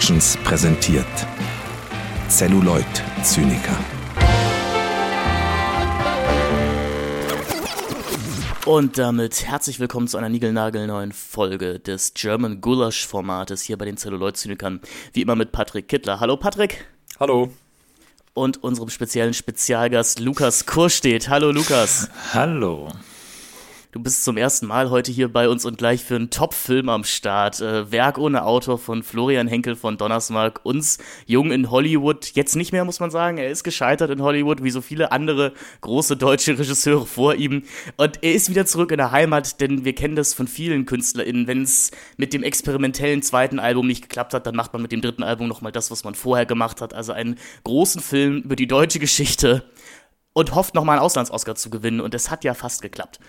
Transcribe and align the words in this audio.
Productions 0.00 0.38
präsentiert 0.44 1.04
Celluloid 2.30 2.86
Zyniker. 3.22 3.76
Und 8.64 8.96
damit 8.96 9.44
herzlich 9.44 9.78
willkommen 9.78 10.08
zu 10.08 10.16
einer 10.16 10.30
niegelnagelneuen 10.30 11.12
Folge 11.12 11.80
des 11.80 12.14
German 12.14 12.62
Gulasch 12.62 13.06
Formates 13.06 13.60
hier 13.60 13.76
bei 13.76 13.84
den 13.84 13.98
Celluloid 13.98 14.38
Zynikern. 14.38 14.80
Wie 15.12 15.20
immer 15.20 15.36
mit 15.36 15.52
Patrick 15.52 15.86
Kittler. 15.88 16.18
Hallo 16.18 16.38
Patrick. 16.38 16.86
Hallo. 17.18 17.50
Und 18.32 18.64
unserem 18.64 18.88
speziellen 18.88 19.34
Spezialgast 19.34 20.18
Lukas 20.18 20.64
Kurstedt. 20.64 21.28
Hallo 21.28 21.52
Lukas. 21.52 22.08
Hallo. 22.32 22.88
Du 23.92 23.98
bist 23.98 24.22
zum 24.22 24.36
ersten 24.36 24.68
Mal 24.68 24.88
heute 24.88 25.10
hier 25.10 25.32
bei 25.32 25.48
uns 25.48 25.64
und 25.64 25.76
gleich 25.76 26.04
für 26.04 26.14
einen 26.14 26.30
Top-Film 26.30 26.88
am 26.88 27.02
Start. 27.02 27.60
Äh, 27.60 27.90
Werk 27.90 28.18
ohne 28.18 28.44
Autor 28.44 28.78
von 28.78 29.02
Florian 29.02 29.48
Henkel 29.48 29.74
von 29.74 29.96
Donnersmark. 29.96 30.60
Uns 30.62 30.98
jung 31.26 31.50
in 31.50 31.72
Hollywood. 31.72 32.30
Jetzt 32.34 32.54
nicht 32.54 32.70
mehr, 32.70 32.84
muss 32.84 33.00
man 33.00 33.10
sagen. 33.10 33.38
Er 33.38 33.50
ist 33.50 33.64
gescheitert 33.64 34.10
in 34.10 34.22
Hollywood, 34.22 34.62
wie 34.62 34.70
so 34.70 34.80
viele 34.80 35.10
andere 35.10 35.54
große 35.80 36.16
deutsche 36.16 36.56
Regisseure 36.56 37.04
vor 37.04 37.34
ihm. 37.34 37.64
Und 37.96 38.22
er 38.22 38.32
ist 38.32 38.48
wieder 38.48 38.64
zurück 38.64 38.92
in 38.92 38.98
der 38.98 39.10
Heimat, 39.10 39.60
denn 39.60 39.84
wir 39.84 39.96
kennen 39.96 40.14
das 40.14 40.34
von 40.34 40.46
vielen 40.46 40.86
KünstlerInnen. 40.86 41.48
Wenn 41.48 41.62
es 41.62 41.90
mit 42.16 42.32
dem 42.32 42.44
experimentellen 42.44 43.22
zweiten 43.22 43.58
Album 43.58 43.88
nicht 43.88 44.02
geklappt 44.02 44.34
hat, 44.34 44.46
dann 44.46 44.54
macht 44.54 44.72
man 44.72 44.82
mit 44.82 44.92
dem 44.92 45.00
dritten 45.00 45.24
Album 45.24 45.48
nochmal 45.48 45.72
das, 45.72 45.90
was 45.90 46.04
man 46.04 46.14
vorher 46.14 46.46
gemacht 46.46 46.80
hat. 46.80 46.94
Also 46.94 47.10
einen 47.12 47.40
großen 47.64 48.00
Film 48.00 48.42
über 48.42 48.54
die 48.54 48.68
deutsche 48.68 49.00
Geschichte 49.00 49.64
und 50.40 50.54
hofft 50.54 50.74
nochmal 50.74 50.96
einen 50.96 51.04
Auslands-Oscar 51.04 51.54
zu 51.54 51.70
gewinnen. 51.70 52.00
Und 52.00 52.14
es 52.14 52.30
hat 52.30 52.44
ja 52.44 52.54
fast 52.54 52.82
geklappt. 52.82 53.20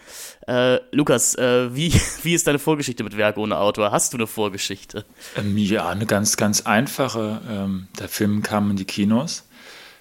Äh, 0.47 0.79
Lukas, 0.91 1.35
äh, 1.35 1.75
wie, 1.75 1.93
wie 2.23 2.33
ist 2.33 2.47
deine 2.47 2.59
Vorgeschichte 2.59 3.03
mit 3.03 3.17
Werk 3.17 3.37
ohne 3.37 3.57
Autor? 3.57 3.91
Hast 3.91 4.13
du 4.13 4.17
eine 4.17 4.27
Vorgeschichte? 4.27 5.05
Ähm, 5.35 5.57
ja, 5.57 5.89
eine 5.89 6.05
ganz, 6.05 6.37
ganz 6.37 6.61
einfache. 6.61 7.41
Ähm, 7.49 7.87
der 7.99 8.07
Film 8.07 8.41
kam 8.41 8.71
in 8.71 8.77
die 8.77 8.85
Kinos. 8.85 9.43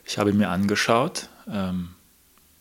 Ich 0.05 0.19
habe 0.19 0.31
ihn 0.31 0.39
mir 0.39 0.49
angeschaut. 0.49 1.29
Ähm, 1.51 1.91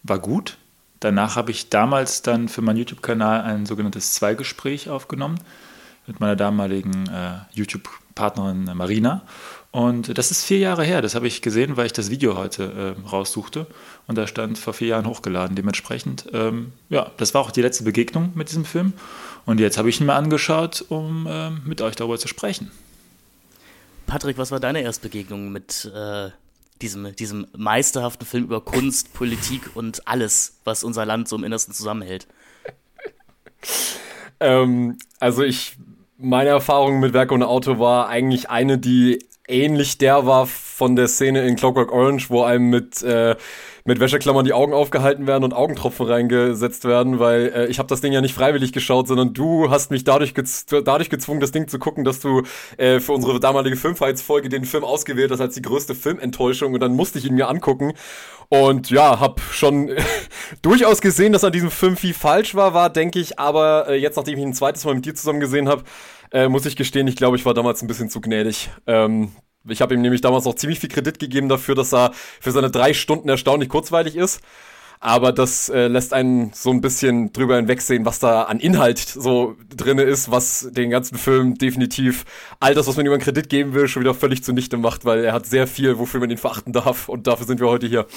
war 0.04 0.20
gut. 0.20 0.58
Danach 1.00 1.36
habe 1.36 1.52
ich 1.52 1.70
damals 1.70 2.24
dann 2.24 2.50
für 2.50 2.62
meinen 2.62 2.78
YouTube-Kanal 2.78 3.42
ein 3.42 3.66
sogenanntes 3.66 4.16
Zweigespräch 4.16 4.90
aufgenommen 4.90 5.40
mit 6.08 6.20
meiner 6.20 6.36
damaligen 6.36 7.08
äh, 7.08 7.38
YouTube-Partnerin 7.54 8.66
Marina. 8.74 9.22
Und 9.72 10.18
das 10.18 10.32
ist 10.32 10.46
vier 10.46 10.58
Jahre 10.58 10.84
her. 10.84 11.02
Das 11.02 11.14
habe 11.14 11.28
ich 11.28 11.42
gesehen, 11.44 11.78
weil 11.78 11.86
ich 11.86 11.94
das 11.94 12.10
Video 12.10 12.36
heute 12.36 12.96
äh, 12.98 13.08
raussuchte. 13.08 13.68
Und 14.08 14.18
da 14.18 14.26
stand 14.26 14.58
vor 14.58 14.74
vier 14.74 14.88
Jahren 14.90 15.06
hochgeladen. 15.06 15.56
Dementsprechend, 15.56 16.26
ähm, 16.34 16.74
ja, 16.90 17.12
das 17.18 17.36
war 17.36 17.42
auch 17.42 17.52
die 17.52 17.62
letzte 17.62 17.84
Begegnung 17.84 18.32
mit 18.34 18.50
diesem 18.50 18.66
Film. 18.66 18.94
Und 19.46 19.60
jetzt 19.60 19.78
habe 19.78 19.90
ich 19.90 20.00
ihn 20.00 20.08
mir 20.08 20.16
angeschaut, 20.16 20.84
um 20.90 21.28
äh, 21.28 21.52
mit 21.52 21.82
euch 21.82 21.96
darüber 21.96 22.18
zu 22.18 22.28
sprechen. 22.28 22.72
Patrick, 24.08 24.40
was 24.40 24.50
war 24.50 24.60
deine 24.60 24.82
erste 24.82 25.04
Begegnung 25.04 25.52
mit 25.52 25.86
äh, 25.94 26.30
diesem, 26.82 27.16
diesem 27.16 27.46
meisterhaften 27.56 28.26
Film 28.26 28.46
über 28.46 28.62
Kunst, 28.62 29.14
Politik 29.14 29.76
und 29.76 30.08
alles, 30.08 30.58
was 30.64 30.84
unser 30.84 31.06
Land 31.06 31.28
so 31.28 31.36
im 31.36 31.44
Innersten 31.44 31.76
zusammenhält? 31.76 32.26
ähm, 34.40 34.98
also 35.20 35.44
ich, 35.44 35.78
meine 36.18 36.50
Erfahrung 36.50 37.00
mit 37.00 37.14
Werk 37.14 37.32
ohne 37.32 37.48
Auto 37.48 37.78
war 37.78 38.10
eigentlich 38.10 38.50
eine, 38.50 38.80
die 38.80 39.20
ähnlich 39.50 39.98
der 39.98 40.26
war 40.26 40.48
von 40.48 40.96
der 40.96 41.08
Szene 41.08 41.46
in 41.46 41.56
Clockwork 41.56 41.92
Orange, 41.92 42.30
wo 42.30 42.44
einem 42.44 42.70
mit, 42.70 43.04
äh, 43.04 43.36
mit 43.84 44.00
Wäscheklammern 44.00 44.46
die 44.46 44.54
Augen 44.54 44.74
aufgehalten 44.74 45.28
werden 45.28 45.44
und 45.44 45.54
Augentropfen 45.54 46.06
reingesetzt 46.06 46.86
werden, 46.86 47.20
weil 47.20 47.52
äh, 47.54 47.66
ich 47.68 47.80
habe 47.80 47.88
das 47.88 48.00
Ding 48.02 48.14
ja 48.14 48.22
nicht 48.22 48.34
freiwillig 48.34 48.72
geschaut, 48.72 49.08
sondern 49.08 49.34
du 49.34 49.70
hast 49.70 49.92
mich 49.92 50.06
dadurch, 50.06 50.34
gez 50.34 50.66
dadurch 50.68 51.10
gezwungen, 51.10 51.42
das 51.42 51.52
Ding 51.52 51.68
zu 51.68 51.80
gucken, 51.80 52.06
dass 52.06 52.22
du 52.22 52.44
äh, 52.78 53.00
für 53.00 53.12
unsere 53.12 53.40
damalige 53.40 53.76
Filmfights-Folge 53.76 54.48
den 54.48 54.64
Film 54.64 54.86
ausgewählt 54.86 55.32
hast 55.32 55.42
als 55.42 55.56
die 55.56 55.62
größte 55.62 55.96
Filmenttäuschung 55.96 56.74
und 56.74 56.80
dann 56.80 56.96
musste 56.96 57.20
ich 57.20 57.26
ihn 57.26 57.36
mir 57.36 57.50
angucken. 57.50 57.94
Und 58.48 58.90
ja, 58.90 59.20
hab 59.20 59.42
schon 59.42 59.92
durchaus 60.62 61.02
gesehen, 61.02 61.34
dass 61.34 61.44
an 61.44 61.52
diesem 61.52 61.70
Film 61.70 61.98
viel 61.98 62.14
falsch 62.14 62.56
war, 62.56 62.74
war, 62.74 62.90
denke 62.90 63.20
ich, 63.20 63.38
aber 63.38 63.88
äh, 63.90 63.96
jetzt, 63.96 64.16
nachdem 64.16 64.36
ich 64.36 64.42
ihn 64.42 64.50
ein 64.50 64.54
zweites 64.54 64.86
Mal 64.86 64.96
mit 64.96 65.06
dir 65.06 65.14
zusammen 65.14 65.40
gesehen 65.40 65.70
habe, 65.70 65.84
äh, 66.32 66.48
muss 66.48 66.66
ich 66.66 66.76
gestehen, 66.76 67.08
ich 67.08 67.16
glaube, 67.16 67.38
ich 67.38 67.46
war 67.46 67.54
damals 67.54 67.82
ein 67.82 67.88
bisschen 67.88 68.10
zu 68.10 68.22
gnädig. 68.22 68.70
Ähm, 68.88 69.32
ich 69.68 69.82
habe 69.82 69.94
ihm 69.94 70.02
nämlich 70.02 70.22
damals 70.22 70.48
auch 70.48 70.56
ziemlich 70.56 70.80
viel 70.80 70.90
Kredit 70.90 71.20
gegeben 71.20 71.50
dafür, 71.50 71.76
dass 71.76 71.94
er 71.94 72.12
für 72.14 72.52
seine 72.52 72.72
drei 72.72 72.94
Stunden 72.94 73.30
erstaunlich 73.30 73.70
kurzweilig 73.70 74.16
ist. 74.16 74.42
Aber 75.02 75.32
das 75.32 75.70
äh, 75.70 75.88
lässt 75.88 76.14
einen 76.14 76.52
so 76.54 76.72
ein 76.72 76.82
bisschen 76.82 77.32
drüber 77.32 77.56
hinwegsehen, 77.56 78.06
was 78.06 78.20
da 78.20 78.44
an 78.44 78.60
Inhalt 78.60 79.00
so 79.00 79.56
drinne 79.74 80.04
ist, 80.04 80.30
was 80.30 80.68
den 80.72 80.90
ganzen 80.90 81.18
Film 81.18 81.58
definitiv 81.58 82.26
all 82.60 82.74
das, 82.74 82.86
was 82.86 82.98
man 82.98 83.06
ihm 83.06 83.14
an 83.14 83.20
Kredit 83.22 83.48
geben 83.48 83.74
will, 83.74 83.88
schon 83.88 84.02
wieder 84.02 84.14
völlig 84.14 84.44
zunichte 84.44 84.76
macht, 84.76 85.06
weil 85.06 85.24
er 85.24 85.32
hat 85.32 85.46
sehr 85.46 85.68
viel, 85.68 86.00
wofür 86.00 86.20
man 86.20 86.30
ihn 86.30 86.38
verachten 86.38 86.74
darf. 86.74 87.08
Und 87.08 87.28
dafür 87.28 87.48
sind 87.48 87.62
wir 87.62 87.70
heute 87.70 87.88
hier. 87.88 88.08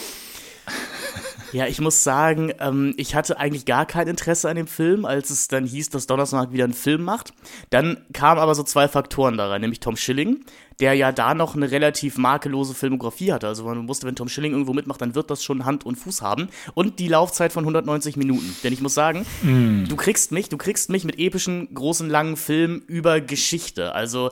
Ja, 1.52 1.66
ich 1.66 1.80
muss 1.80 2.02
sagen, 2.02 2.52
ähm, 2.60 2.94
ich 2.96 3.14
hatte 3.14 3.38
eigentlich 3.38 3.66
gar 3.66 3.86
kein 3.86 4.08
Interesse 4.08 4.48
an 4.48 4.56
dem 4.56 4.66
Film, 4.66 5.04
als 5.04 5.30
es 5.30 5.48
dann 5.48 5.66
hieß, 5.66 5.90
dass 5.90 6.06
Donnerstag 6.06 6.52
wieder 6.52 6.64
einen 6.64 6.72
Film 6.72 7.02
macht. 7.02 7.34
Dann 7.70 7.98
kamen 8.12 8.40
aber 8.40 8.54
so 8.54 8.62
zwei 8.62 8.88
Faktoren 8.88 9.36
da 9.36 9.48
rein, 9.48 9.60
nämlich 9.60 9.80
Tom 9.80 9.96
Schilling, 9.96 10.44
der 10.80 10.94
ja 10.94 11.12
da 11.12 11.34
noch 11.34 11.54
eine 11.54 11.70
relativ 11.70 12.16
makellose 12.16 12.74
Filmografie 12.74 13.32
hatte. 13.32 13.48
Also 13.48 13.64
man 13.64 13.86
wusste, 13.86 14.06
wenn 14.06 14.16
Tom 14.16 14.28
Schilling 14.28 14.52
irgendwo 14.52 14.72
mitmacht, 14.72 15.00
dann 15.00 15.14
wird 15.14 15.30
das 15.30 15.44
schon 15.44 15.64
Hand 15.64 15.84
und 15.84 15.96
Fuß 15.96 16.22
haben. 16.22 16.48
Und 16.74 16.98
die 16.98 17.08
Laufzeit 17.08 17.52
von 17.52 17.64
190 17.64 18.16
Minuten. 18.16 18.56
Denn 18.64 18.72
ich 18.72 18.80
muss 18.80 18.94
sagen, 18.94 19.26
mm. 19.42 19.88
du 19.88 19.96
kriegst 19.96 20.32
mich, 20.32 20.48
du 20.48 20.56
kriegst 20.56 20.90
mich 20.90 21.04
mit 21.04 21.18
epischen, 21.18 21.72
großen, 21.74 22.08
langen 22.08 22.36
Filmen 22.36 22.80
über 22.86 23.20
Geschichte. 23.20 23.94
Also 23.94 24.30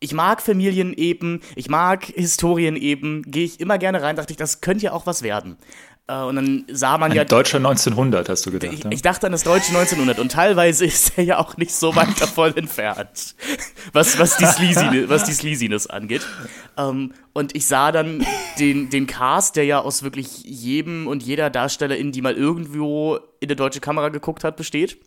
ich 0.00 0.12
mag 0.12 0.42
Familien 0.42 0.92
eben, 0.92 1.40
ich 1.56 1.68
mag 1.68 2.04
Historien 2.04 2.76
eben, 2.76 3.22
gehe 3.22 3.44
ich 3.44 3.58
immer 3.58 3.78
gerne 3.78 4.02
rein, 4.02 4.16
dachte 4.16 4.32
ich, 4.32 4.36
das 4.36 4.60
könnte 4.60 4.84
ja 4.84 4.92
auch 4.92 5.06
was 5.06 5.22
werden. 5.22 5.56
Äh, 6.06 6.22
und 6.22 6.36
dann 6.36 6.64
sah 6.70 6.98
man 6.98 7.12
Ein 7.12 7.16
ja. 7.16 7.24
Deutscher 7.24 7.56
1900, 7.56 8.28
hast 8.28 8.44
du 8.44 8.50
gedacht. 8.50 8.72
Ich, 8.72 8.84
ich, 8.90 9.02
dachte 9.02 9.26
an 9.26 9.32
das 9.32 9.42
deutsche 9.42 9.68
1900 9.68 10.18
und 10.18 10.32
teilweise 10.32 10.84
ist 10.86 11.16
er 11.16 11.24
ja 11.24 11.38
auch 11.38 11.56
nicht 11.56 11.72
so 11.74 11.96
weit 11.96 12.20
davon 12.20 12.56
entfernt, 12.56 13.34
was, 13.92 14.18
was, 14.18 14.36
die 14.36 14.44
Sleaziness, 14.44 15.08
was 15.08 15.24
die 15.24 15.32
Sleaziness 15.32 15.86
angeht. 15.86 16.26
Ähm, 16.76 17.12
und 17.32 17.56
ich 17.56 17.66
sah 17.66 17.90
dann 17.90 18.24
den, 18.58 18.90
den 18.90 19.06
Cast, 19.06 19.56
der 19.56 19.64
ja 19.64 19.80
aus 19.80 20.02
wirklich 20.02 20.44
jedem 20.44 21.06
und 21.06 21.22
jeder 21.22 21.48
Darstellerin, 21.48 22.12
die 22.12 22.20
mal 22.20 22.34
irgendwo 22.34 23.16
in 23.40 23.48
eine 23.48 23.56
deutsche 23.56 23.80
Kamera 23.80 24.10
geguckt 24.10 24.44
hat, 24.44 24.56
besteht 24.56 24.98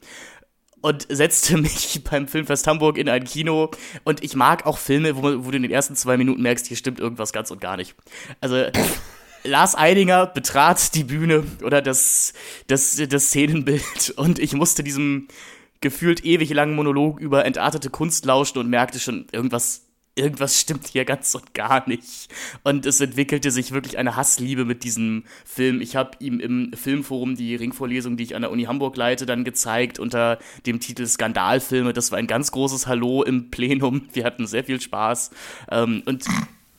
und 0.81 1.05
setzte 1.09 1.57
mich 1.61 2.03
beim 2.09 2.27
Filmfest 2.27 2.65
Hamburg 2.65 2.97
in 2.97 3.07
ein 3.07 3.23
Kino. 3.23 3.69
Und 4.03 4.23
ich 4.23 4.35
mag 4.35 4.65
auch 4.65 4.79
Filme, 4.79 5.15
wo, 5.15 5.45
wo, 5.45 5.51
du 5.51 5.57
in 5.57 5.63
den 5.63 5.71
ersten 5.71 5.95
zwei 5.95 6.17
Minuten 6.17 6.41
merkst, 6.41 6.65
hier 6.65 6.77
stimmt 6.77 6.99
irgendwas 6.99 7.33
ganz 7.33 7.51
und 7.51 7.61
gar 7.61 7.77
nicht. 7.77 7.95
Also 8.41 8.65
Lars 9.47 9.75
Eidinger 9.75 10.27
betrat 10.27 10.93
die 10.93 11.03
Bühne 11.03 11.43
oder 11.63 11.81
das, 11.81 12.33
das, 12.67 13.01
das 13.09 13.27
Szenenbild 13.27 14.09
und 14.17 14.39
ich 14.39 14.53
musste 14.53 14.83
diesem 14.83 15.27
gefühlt 15.81 16.25
ewig 16.25 16.49
langen 16.51 16.75
Monolog 16.75 17.19
über 17.19 17.45
entartete 17.45 17.89
Kunst 17.89 18.25
lauschen 18.25 18.57
und 18.57 18.69
merkte 18.69 18.99
schon, 18.99 19.27
irgendwas, 19.31 19.85
irgendwas 20.15 20.59
stimmt 20.59 20.87
hier 20.87 21.05
ganz 21.05 21.35
und 21.35 21.53
gar 21.53 21.87
nicht. 21.87 22.29
Und 22.63 22.87
es 22.87 22.99
entwickelte 22.99 23.51
sich 23.51 23.71
wirklich 23.71 23.99
eine 23.99 24.15
Hassliebe 24.15 24.65
mit 24.65 24.83
diesem 24.83 25.23
Film. 25.45 25.79
Ich 25.79 25.95
habe 25.95 26.11
ihm 26.19 26.39
im 26.39 26.73
Filmforum 26.73 27.35
die 27.35 27.55
Ringvorlesung, 27.55 28.17
die 28.17 28.23
ich 28.23 28.35
an 28.35 28.41
der 28.41 28.51
Uni 28.51 28.63
Hamburg 28.63 28.97
leite, 28.97 29.27
dann 29.27 29.43
gezeigt 29.43 29.99
unter 29.99 30.39
dem 30.65 30.79
Titel 30.79 31.05
Skandalfilme. 31.05 31.93
Das 31.93 32.11
war 32.11 32.17
ein 32.17 32.27
ganz 32.27 32.51
großes 32.51 32.87
Hallo 32.87 33.21
im 33.21 33.51
Plenum. 33.51 34.09
Wir 34.13 34.23
hatten 34.23 34.47
sehr 34.47 34.63
viel 34.63 34.81
Spaß. 34.81 35.29
Ähm, 35.69 36.01
und 36.05 36.25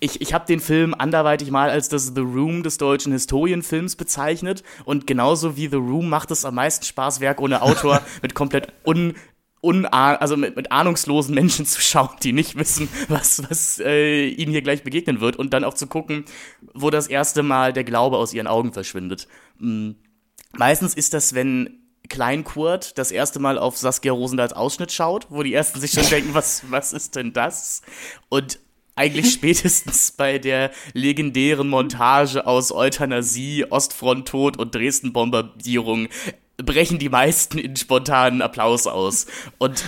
ich, 0.01 0.21
ich 0.21 0.33
habe 0.33 0.47
den 0.47 0.61
Film 0.61 0.95
anderweitig 0.95 1.51
mal 1.51 1.71
als 1.71 1.89
das 1.89 2.13
The 2.15 2.21
Room 2.21 2.63
des 2.63 2.79
deutschen 2.79 3.13
Historienfilms 3.13 3.97
bezeichnet 3.97 4.63
und 4.85 5.07
genauso 5.07 5.57
wie 5.57 5.69
The 5.69 5.77
Room 5.77 6.09
macht 6.09 6.31
es 6.31 6.45
am 6.45 6.55
meisten 6.55 6.85
Spaß, 6.85 7.21
Werk 7.21 7.41
ohne 7.41 7.63
Autor 7.63 8.01
mit 8.23 8.35
komplett 8.35 8.73
un 8.85 9.15
Unah 9.61 10.15
also 10.15 10.37
mit, 10.37 10.55
mit 10.55 10.71
ahnungslosen 10.71 11.35
Menschen 11.35 11.67
zu 11.67 11.81
schauen, 11.81 12.11
die 12.23 12.33
nicht 12.33 12.57
wissen, 12.57 12.89
was, 13.09 13.43
was 13.51 13.81
äh, 13.81 14.29
ihnen 14.29 14.53
hier 14.53 14.63
gleich 14.63 14.85
begegnen 14.85 15.21
wird 15.21 15.35
und 15.35 15.53
dann 15.53 15.65
auch 15.65 15.75
zu 15.75 15.89
gucken, 15.89 16.25
wo 16.75 16.91
das 16.91 17.09
erste 17.09 17.43
Mal 17.43 17.73
der 17.73 17.83
Glaube 17.83 18.19
aus 18.19 18.33
ihren 18.33 18.47
Augen 18.47 18.73
verschwindet. 18.73 19.27
Mhm. 19.59 19.97
Meistens 20.53 20.95
ist 20.95 21.13
das, 21.13 21.35
wenn 21.35 21.81
Klein 22.09 22.45
Kurt 22.45 22.97
das 22.99 23.11
erste 23.11 23.41
Mal 23.41 23.59
auf 23.59 23.77
Saskia 23.77 24.13
Rosendals 24.13 24.53
Ausschnitt 24.53 24.93
schaut, 24.93 25.27
wo 25.29 25.43
die 25.43 25.53
ersten 25.53 25.81
sich 25.81 25.91
schon 25.91 26.09
denken, 26.09 26.35
was, 26.35 26.63
was 26.71 26.93
ist 26.93 27.17
denn 27.17 27.33
das? 27.33 27.83
Und 28.29 28.61
eigentlich 28.99 29.33
spätestens 29.33 30.13
bei 30.13 30.39
der 30.39 30.71
legendären 30.93 31.69
Montage 31.69 32.47
aus 32.47 32.73
Euthanasie, 32.73 33.65
Ostfront 33.71 34.29
Tod 34.29 34.59
und 34.59 34.75
Dresden 34.75 35.13
Bombardierung 35.13 36.09
brechen 36.65 36.99
die 36.99 37.09
meisten 37.09 37.57
in 37.59 37.77
spontanen 37.77 38.43
Applaus 38.43 38.89
aus. 38.89 39.27
Und 39.59 39.85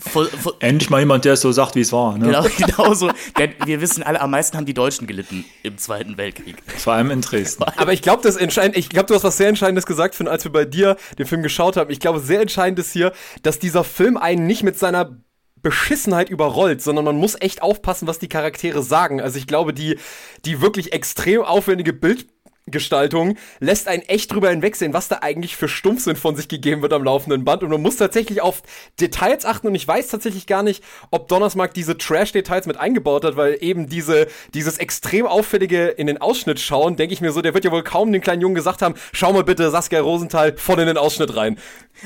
vor, 0.00 0.26
vor, 0.26 0.54
endlich 0.58 0.90
mal 0.90 0.98
jemand, 0.98 1.24
der 1.24 1.34
es 1.34 1.40
so 1.40 1.52
sagt, 1.52 1.76
wie 1.76 1.80
es 1.80 1.92
war. 1.92 2.18
Ne? 2.18 2.26
Genau, 2.26 2.42
genau 2.58 2.94
so. 2.94 3.10
Denn 3.38 3.54
wir 3.64 3.80
wissen 3.80 4.02
alle, 4.02 4.20
am 4.20 4.32
meisten 4.32 4.56
haben 4.56 4.66
die 4.66 4.74
Deutschen 4.74 5.06
gelitten 5.06 5.44
im 5.62 5.78
Zweiten 5.78 6.16
Weltkrieg. 6.16 6.56
Vor 6.66 6.94
allem 6.94 7.12
in 7.12 7.20
Dresden. 7.20 7.62
Aber 7.76 7.92
ich 7.92 8.02
glaube, 8.02 8.22
das 8.22 8.36
entscheidend, 8.36 8.76
ich 8.76 8.88
glaube, 8.88 9.06
du 9.06 9.14
hast 9.14 9.22
was 9.22 9.36
sehr 9.36 9.48
Entscheidendes 9.48 9.86
gesagt, 9.86 10.16
Finn, 10.16 10.26
als 10.26 10.42
wir 10.42 10.50
bei 10.52 10.64
dir 10.64 10.96
den 11.18 11.26
Film 11.26 11.44
geschaut 11.44 11.76
haben. 11.76 11.90
Ich 11.90 12.00
glaube, 12.00 12.18
sehr 12.18 12.40
entscheidend 12.40 12.80
ist 12.80 12.92
hier, 12.92 13.12
dass 13.42 13.60
dieser 13.60 13.84
Film 13.84 14.16
einen 14.16 14.48
nicht 14.48 14.64
mit 14.64 14.76
seiner 14.76 15.16
Beschissenheit 15.64 16.30
überrollt, 16.30 16.80
sondern 16.80 17.04
man 17.04 17.16
muss 17.16 17.40
echt 17.40 17.62
aufpassen, 17.62 18.06
was 18.06 18.20
die 18.20 18.28
Charaktere 18.28 18.84
sagen. 18.84 19.20
Also 19.20 19.38
ich 19.38 19.48
glaube, 19.48 19.74
die, 19.74 19.98
die 20.44 20.60
wirklich 20.60 20.92
extrem 20.92 21.42
aufwendige 21.42 21.92
Bild 21.92 22.26
Gestaltung 22.66 23.36
lässt 23.60 23.88
einen 23.88 24.02
echt 24.02 24.32
drüber 24.32 24.48
hinwegsehen, 24.48 24.94
was 24.94 25.08
da 25.08 25.18
eigentlich 25.20 25.54
für 25.54 25.68
Stumpfsinn 25.68 26.16
von 26.16 26.34
sich 26.34 26.48
gegeben 26.48 26.80
wird 26.80 26.94
am 26.94 27.04
laufenden 27.04 27.44
Band. 27.44 27.62
Und 27.62 27.70
man 27.70 27.82
muss 27.82 27.96
tatsächlich 27.96 28.40
auf 28.40 28.62
Details 28.98 29.44
achten. 29.44 29.66
Und 29.66 29.74
ich 29.74 29.86
weiß 29.86 30.08
tatsächlich 30.08 30.46
gar 30.46 30.62
nicht, 30.62 30.82
ob 31.10 31.28
Donnersmark 31.28 31.74
diese 31.74 31.98
Trash-Details 31.98 32.66
mit 32.66 32.78
eingebaut 32.78 33.24
hat, 33.24 33.36
weil 33.36 33.58
eben 33.60 33.88
diese, 33.88 34.28
dieses 34.54 34.78
extrem 34.78 35.26
auffällige 35.26 35.88
in 35.88 36.06
den 36.06 36.18
Ausschnitt 36.20 36.58
schauen, 36.58 36.96
denke 36.96 37.12
ich 37.12 37.20
mir 37.20 37.32
so, 37.32 37.42
der 37.42 37.52
wird 37.52 37.66
ja 37.66 37.70
wohl 37.70 37.82
kaum 37.82 38.12
den 38.12 38.22
kleinen 38.22 38.40
Jungen 38.40 38.54
gesagt 38.54 38.80
haben, 38.80 38.94
schau 39.12 39.32
mal 39.34 39.44
bitte 39.44 39.70
Saskia 39.70 40.00
Rosenthal 40.00 40.56
voll 40.56 40.80
in 40.80 40.86
den 40.86 40.96
Ausschnitt 40.96 41.36
rein. 41.36 41.58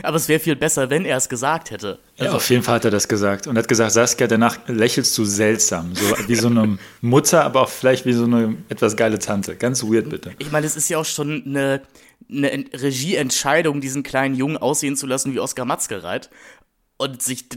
Aber 0.02 0.16
es 0.16 0.28
wäre 0.28 0.40
viel 0.40 0.56
besser, 0.56 0.90
wenn 0.90 1.04
er 1.04 1.16
es 1.16 1.28
gesagt 1.28 1.70
hätte. 1.70 1.99
Also 2.19 2.32
ja, 2.32 2.37
auf 2.37 2.50
jeden 2.50 2.62
Fall 2.62 2.76
hat 2.76 2.84
er 2.84 2.90
das 2.90 3.08
gesagt. 3.08 3.46
Und 3.46 3.56
er 3.56 3.62
hat 3.62 3.69
gesagt, 3.69 3.93
Saskia, 3.93 4.26
danach 4.26 4.58
lächelst 4.66 5.16
du 5.16 5.25
seltsam. 5.25 5.94
So 5.94 6.04
wie 6.26 6.34
so 6.34 6.49
eine 6.49 6.78
Mutter, 7.00 7.44
aber 7.44 7.62
auch 7.62 7.69
vielleicht 7.69 8.04
wie 8.06 8.12
so 8.12 8.25
eine 8.25 8.56
etwas 8.69 8.96
geile 8.96 9.19
Tante. 9.19 9.56
Ganz 9.56 9.82
weird, 9.82 10.11
bitte. 10.11 10.32
Ich 10.38 10.47
meine, 10.50 10.66
es 10.66 10.76
ist 10.76 10.88
ja 10.88 10.98
auch 10.98 11.04
schon 11.04 11.42
eine, 11.46 11.82
eine 12.30 12.64
Regieentscheidung, 12.72 13.80
diesen 13.80 14.02
kleinen 14.02 14.34
Jungen 14.34 14.56
aussehen 14.56 14.96
zu 14.96 15.06
lassen 15.06 15.32
wie 15.32 15.40
Oskar 15.40 15.64
Matzgereit. 15.64 16.30
Und 16.96 17.22
sich 17.22 17.48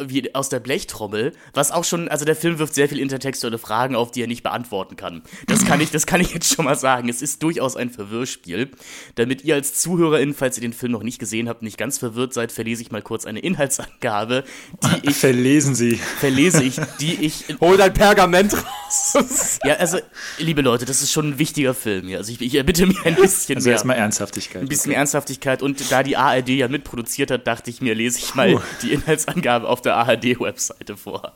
wie 0.00 0.34
aus 0.34 0.48
der 0.48 0.60
Blechtrommel, 0.60 1.32
was 1.52 1.70
auch 1.70 1.84
schon, 1.84 2.08
also 2.08 2.24
der 2.24 2.34
Film 2.34 2.58
wirft 2.58 2.74
sehr 2.74 2.88
viele 2.88 3.02
intertextuelle 3.02 3.58
Fragen 3.58 3.94
auf, 3.94 4.10
die 4.10 4.22
er 4.22 4.26
nicht 4.26 4.42
beantworten 4.42 4.96
kann. 4.96 5.22
Das 5.46 5.66
kann 5.66 5.80
ich, 5.80 5.90
das 5.90 6.06
kann 6.06 6.20
ich 6.20 6.32
jetzt 6.32 6.54
schon 6.54 6.64
mal 6.64 6.76
sagen. 6.76 7.10
Es 7.10 7.20
ist 7.20 7.42
durchaus 7.42 7.76
ein 7.76 7.90
Verwirrspiel. 7.90 8.70
Damit 9.16 9.44
ihr 9.44 9.54
als 9.54 9.80
ZuhörerInnen, 9.80 10.34
falls 10.34 10.56
ihr 10.56 10.62
den 10.62 10.72
Film 10.72 10.92
noch 10.92 11.02
nicht 11.02 11.18
gesehen 11.18 11.48
habt, 11.48 11.62
nicht 11.62 11.76
ganz 11.76 11.98
verwirrt 11.98 12.32
seid, 12.32 12.52
verlese 12.52 12.82
ich 12.82 12.90
mal 12.90 13.02
kurz 13.02 13.26
eine 13.26 13.40
Inhaltsangabe, 13.40 14.44
die 14.82 14.88
ich. 15.10 15.16
Verlesen 15.16 15.74
Sie. 15.74 15.96
Verlese 15.96 16.64
ich, 16.64 16.76
die 16.98 17.14
ich. 17.14 17.44
Hol 17.60 17.76
dein 17.76 17.92
Pergament 17.92 18.54
raus. 18.54 19.58
ja, 19.64 19.74
also, 19.74 19.98
liebe 20.38 20.62
Leute, 20.62 20.86
das 20.86 21.02
ist 21.02 21.12
schon 21.12 21.30
ein 21.30 21.38
wichtiger 21.38 21.74
Film 21.74 22.08
hier. 22.08 22.18
Also 22.18 22.32
ich, 22.32 22.40
ich 22.40 22.54
erbitte 22.54 22.86
mir 22.86 22.96
ein 23.04 23.14
bisschen 23.16 23.56
also 23.56 23.68
mehr. 23.68 23.74
erstmal 23.74 23.96
Ernsthaftigkeit. 23.96 24.62
Ein 24.62 24.68
bisschen 24.68 24.92
okay. 24.92 24.98
Ernsthaftigkeit. 25.00 25.62
Und 25.62 25.92
da 25.92 26.02
die 26.02 26.16
ARD 26.16 26.48
ja 26.48 26.68
mitproduziert 26.68 27.30
hat, 27.30 27.46
dachte 27.46 27.68
ich 27.70 27.82
mir, 27.82 27.94
lese 27.94 28.18
ich 28.18 28.34
mal 28.34 28.54
Puh. 28.54 28.62
die 28.82 28.92
Inhaltsangabe 28.92 29.68
auf 29.68 29.81
der 29.82 29.96
ARD-Webseite 29.96 30.96
vor. 30.96 31.32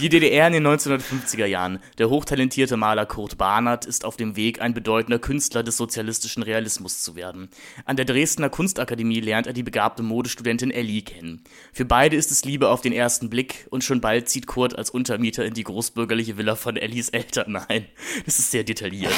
Die 0.00 0.08
DDR 0.08 0.46
in 0.46 0.52
den 0.52 0.66
1950er 0.66 1.46
Jahren. 1.46 1.78
Der 1.98 2.10
hochtalentierte 2.10 2.76
Maler 2.76 3.06
Kurt 3.06 3.38
Barnert 3.38 3.84
ist 3.84 4.04
auf 4.04 4.16
dem 4.16 4.36
Weg, 4.36 4.60
ein 4.60 4.74
bedeutender 4.74 5.18
Künstler 5.18 5.62
des 5.62 5.76
sozialistischen 5.76 6.42
Realismus 6.42 7.02
zu 7.02 7.16
werden. 7.16 7.48
An 7.84 7.96
der 7.96 8.04
Dresdner 8.04 8.50
Kunstakademie 8.50 9.20
lernt 9.20 9.46
er 9.46 9.52
die 9.52 9.62
begabte 9.62 10.02
Modestudentin 10.02 10.70
Ellie 10.70 11.02
kennen. 11.02 11.42
Für 11.72 11.84
beide 11.84 12.16
ist 12.16 12.30
es 12.30 12.44
Liebe 12.44 12.68
auf 12.68 12.80
den 12.80 12.92
ersten 12.92 13.30
Blick 13.30 13.66
und 13.70 13.84
schon 13.84 14.00
bald 14.00 14.28
zieht 14.28 14.46
Kurt 14.46 14.76
als 14.76 14.90
Untermieter 14.90 15.44
in 15.44 15.54
die 15.54 15.64
großbürgerliche 15.64 16.36
Villa 16.36 16.54
von 16.56 16.76
Ellies 16.76 17.08
Eltern 17.10 17.56
ein. 17.56 17.86
Das 18.24 18.38
ist 18.38 18.50
sehr 18.50 18.64
detailliert. 18.64 19.12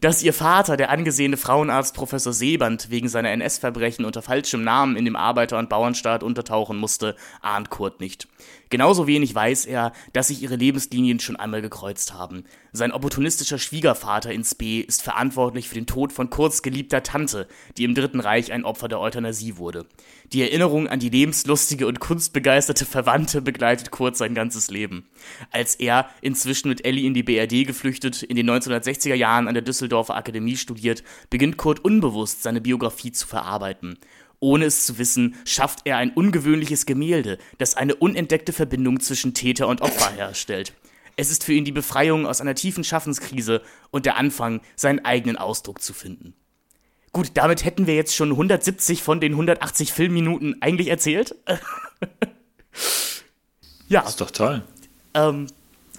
Dass 0.00 0.22
ihr 0.22 0.32
Vater, 0.32 0.76
der 0.76 0.90
angesehene 0.90 1.36
Frauenarzt 1.36 1.94
Professor 1.94 2.32
Seeband, 2.32 2.90
wegen 2.90 3.08
seiner 3.08 3.30
NS-Verbrechen 3.30 4.04
unter 4.04 4.22
falschem 4.22 4.62
Namen 4.62 4.96
in 4.96 5.04
dem 5.04 5.16
Arbeiter- 5.16 5.58
und 5.58 5.68
Bauernstaat 5.68 6.22
untertauchen 6.22 6.76
musste, 6.76 7.16
ahnt 7.40 7.70
Kurt 7.70 8.00
nicht. 8.00 8.28
Genauso 8.70 9.08
wenig 9.08 9.34
weiß 9.34 9.66
er, 9.70 9.92
dass 10.12 10.28
sich 10.28 10.42
ihre 10.42 10.56
Lebenslinien 10.56 11.20
schon 11.20 11.36
einmal 11.36 11.62
gekreuzt 11.62 12.12
haben. 12.12 12.44
Sein 12.72 12.92
opportunistischer 12.92 13.58
Schwiegervater 13.58 14.32
ins 14.32 14.54
B 14.54 14.80
ist 14.80 15.02
verantwortlich 15.02 15.68
für 15.68 15.76
den 15.76 15.86
Tod 15.86 16.12
von 16.12 16.28
Kurz 16.28 16.60
geliebter 16.60 17.02
Tante, 17.02 17.48
die 17.78 17.84
im 17.84 17.94
Dritten 17.94 18.20
Reich 18.20 18.52
ein 18.52 18.64
Opfer 18.64 18.88
der 18.88 19.00
Euthanasie 19.00 19.56
wurde. 19.56 19.86
Die 20.32 20.42
Erinnerung 20.42 20.86
an 20.86 21.00
die 21.00 21.08
lebenslustige 21.08 21.86
und 21.86 21.98
kunstbegeisterte 21.98 22.84
Verwandte 22.84 23.42
begleitet 23.42 23.90
Kurz 23.90 24.18
sein 24.18 24.34
ganzes 24.34 24.70
Leben. 24.70 25.08
Als 25.50 25.74
er, 25.76 26.10
inzwischen 26.20 26.68
mit 26.68 26.84
Ellie 26.84 27.06
in 27.06 27.14
die 27.14 27.22
BRD 27.22 27.66
geflüchtet, 27.66 28.22
in 28.22 28.36
den 28.36 28.48
1960er 28.50 29.14
Jahren 29.14 29.48
an 29.48 29.54
der 29.54 29.62
Düsseldorfer 29.62 30.16
Akademie 30.16 30.56
studiert, 30.56 31.02
beginnt 31.30 31.56
Kurt 31.56 31.84
unbewusst 31.84 32.42
seine 32.42 32.60
Biografie 32.60 33.12
zu 33.12 33.26
verarbeiten. 33.26 33.98
Ohne 34.40 34.64
es 34.64 34.86
zu 34.86 34.98
wissen, 34.98 35.36
schafft 35.44 35.80
er 35.84 35.98
ein 35.98 36.12
ungewöhnliches 36.12 36.86
Gemälde, 36.86 37.38
das 37.58 37.76
eine 37.76 37.94
unentdeckte 37.94 38.52
Verbindung 38.52 38.98
zwischen 39.00 39.34
Täter 39.34 39.68
und 39.68 39.82
Opfer 39.82 40.10
herstellt. 40.16 40.72
Es 41.16 41.30
ist 41.30 41.44
für 41.44 41.52
ihn 41.52 41.66
die 41.66 41.72
Befreiung 41.72 42.26
aus 42.26 42.40
einer 42.40 42.54
tiefen 42.54 42.82
Schaffenskrise 42.82 43.60
und 43.90 44.06
der 44.06 44.16
Anfang, 44.16 44.62
seinen 44.76 45.04
eigenen 45.04 45.36
Ausdruck 45.36 45.82
zu 45.82 45.92
finden. 45.92 46.32
Gut, 47.12 47.32
damit 47.34 47.64
hätten 47.64 47.86
wir 47.86 47.94
jetzt 47.94 48.14
schon 48.14 48.30
170 48.30 49.02
von 49.02 49.20
den 49.20 49.32
180 49.32 49.92
Filmminuten 49.92 50.62
eigentlich 50.62 50.88
erzählt. 50.88 51.34
ja. 53.88 54.00
Das 54.00 54.10
ist 54.10 54.20
doch 54.20 54.30
toll. 54.30 54.62
Ähm, 55.12 55.48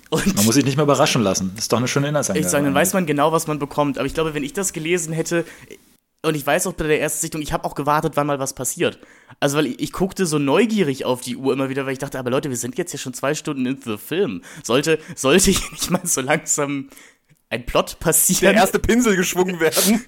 man 0.10 0.46
muss 0.46 0.56
sich 0.56 0.66
nicht 0.66 0.78
mehr 0.78 0.86
überraschen 0.86 1.22
lassen. 1.22 1.52
Das 1.56 1.66
ist 1.66 1.74
doch 1.74 1.78
eine 1.78 1.88
schöne 1.88 2.08
Inhaltsangabe. 2.08 2.46
Ich 2.46 2.50
sage, 2.50 2.66
dann 2.66 2.74
weiß 2.74 2.94
man 2.94 3.06
genau, 3.06 3.32
was 3.32 3.48
man 3.48 3.60
bekommt. 3.60 3.98
Aber 3.98 4.06
ich 4.06 4.14
glaube, 4.14 4.34
wenn 4.34 4.44
ich 4.44 4.54
das 4.54 4.74
gelesen 4.74 5.14
hätte, 5.14 5.46
und 6.24 6.36
ich 6.36 6.46
weiß 6.46 6.68
auch 6.68 6.74
bei 6.74 6.86
der 6.86 7.02
ersten 7.02 7.22
Sichtung, 7.22 7.42
ich 7.42 7.52
habe 7.52 7.66
auch 7.66 7.74
gewartet, 7.74 8.14
wann 8.16 8.28
mal 8.28 8.40
was 8.40 8.54
passiert. 8.54 9.00
Also, 9.40 9.58
weil 9.58 9.68
ich, 9.68 9.80
ich, 9.80 9.92
guckte 9.92 10.26
so 10.26 10.38
neugierig 10.38 11.04
auf 11.06 11.22
die 11.22 11.36
Uhr 11.36 11.52
immer 11.52 11.70
wieder, 11.70 11.86
weil 11.86 11.94
ich 11.94 12.00
dachte, 12.00 12.20
aber 12.20 12.30
Leute, 12.30 12.50
wir 12.50 12.58
sind 12.58 12.78
jetzt 12.78 12.94
ja 12.94 13.00
schon 13.00 13.14
zwei 13.14 13.34
Stunden 13.34 13.66
in 13.66 13.82
the 13.84 13.98
Film. 13.98 14.44
Sollte, 14.64 15.00
sollte 15.16 15.50
ich 15.50 15.72
nicht 15.72 15.90
mal 15.90 16.02
so 16.04 16.22
langsam 16.22 16.90
ein 17.50 17.66
Plot 17.66 18.00
passieren? 18.00 18.54
Der 18.54 18.62
erste 18.62 18.78
Pinsel 18.78 19.16
geschwungen 19.16 19.60
werden. 19.60 20.06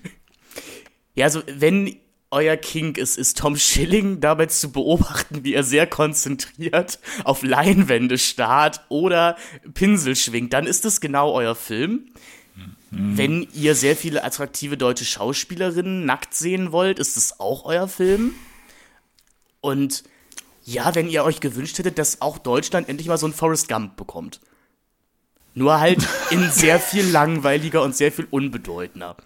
ja, 1.15 1.25
also, 1.25 1.41
wenn 1.47 1.97
euer 2.29 2.57
King 2.57 2.95
ist, 2.95 3.17
ist 3.17 3.37
Tom 3.37 3.55
Schilling 3.55 4.19
dabei 4.19 4.47
zu 4.47 4.71
beobachten, 4.71 5.43
wie 5.43 5.53
er 5.53 5.63
sehr 5.63 5.87
konzentriert 5.87 6.99
auf 7.23 7.43
Leinwände 7.43 8.17
starrt 8.17 8.81
oder 8.89 9.37
Pinsel 9.73 10.15
schwingt, 10.15 10.51
dann 10.53 10.65
ist 10.65 10.83
das 10.83 10.99
genau 10.99 11.31
euer 11.31 11.55
Film. 11.55 12.11
Mhm. 12.93 13.17
Wenn 13.17 13.47
ihr 13.53 13.75
sehr 13.75 13.95
viele 13.95 14.23
attraktive 14.23 14.77
deutsche 14.77 15.05
Schauspielerinnen 15.05 16.05
nackt 16.05 16.35
sehen 16.35 16.71
wollt, 16.71 16.99
ist 16.99 17.17
es 17.17 17.39
auch 17.39 17.65
euer 17.65 17.87
Film. 17.87 18.35
Und 19.61 20.03
ja, 20.63 20.93
wenn 20.95 21.09
ihr 21.09 21.23
euch 21.23 21.39
gewünscht 21.39 21.77
hättet, 21.79 21.97
dass 21.97 22.21
auch 22.21 22.37
Deutschland 22.37 22.87
endlich 22.87 23.07
mal 23.07 23.17
so 23.17 23.27
ein 23.27 23.33
Forrest 23.33 23.67
Gump 23.67 23.95
bekommt. 23.95 24.39
Nur 25.55 25.79
halt 25.79 26.07
in 26.29 26.49
sehr 26.51 26.79
viel 26.79 27.05
langweiliger 27.05 27.81
und 27.81 27.95
sehr 27.95 28.11
viel 28.11 28.27
unbedeutender. 28.29 29.17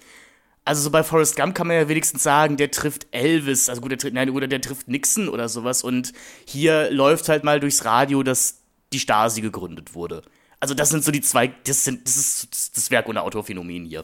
Also 0.66 0.82
so 0.82 0.90
bei 0.90 1.04
Forrest 1.04 1.36
Gump 1.36 1.56
kann 1.56 1.68
man 1.68 1.78
ja 1.78 1.88
wenigstens 1.88 2.24
sagen, 2.24 2.58
der 2.58 2.72
trifft 2.72 3.08
Elvis, 3.12 3.70
also 3.70 3.82
gut, 3.82 3.92
der 3.92 3.98
trifft, 3.98 4.14
nein, 4.14 4.30
oder 4.30 4.48
der 4.48 4.62
trifft 4.62 4.88
Nixon 4.88 5.30
oder 5.30 5.48
sowas. 5.50 5.84
Und 5.84 6.14
hier 6.46 6.90
läuft 6.92 7.30
halt 7.30 7.44
mal 7.44 7.60
durchs 7.60 7.86
Radio, 7.86 8.24
dass 8.24 8.62
die 8.94 9.00
Stasi 9.00 9.42
gegründet 9.42 9.94
wurde. 9.94 10.24
Also 10.60 10.74
das 10.74 10.90
sind 10.90 11.04
so 11.04 11.12
die 11.12 11.22
zwei, 11.22 11.54
das 11.66 11.84
sind, 11.84 12.06
das 12.08 12.18
ist 12.18 12.76
das 12.76 12.90
Werk- 12.92 13.08
und 13.08 13.18
Autophänomen 13.18 13.86
hier. 13.86 14.04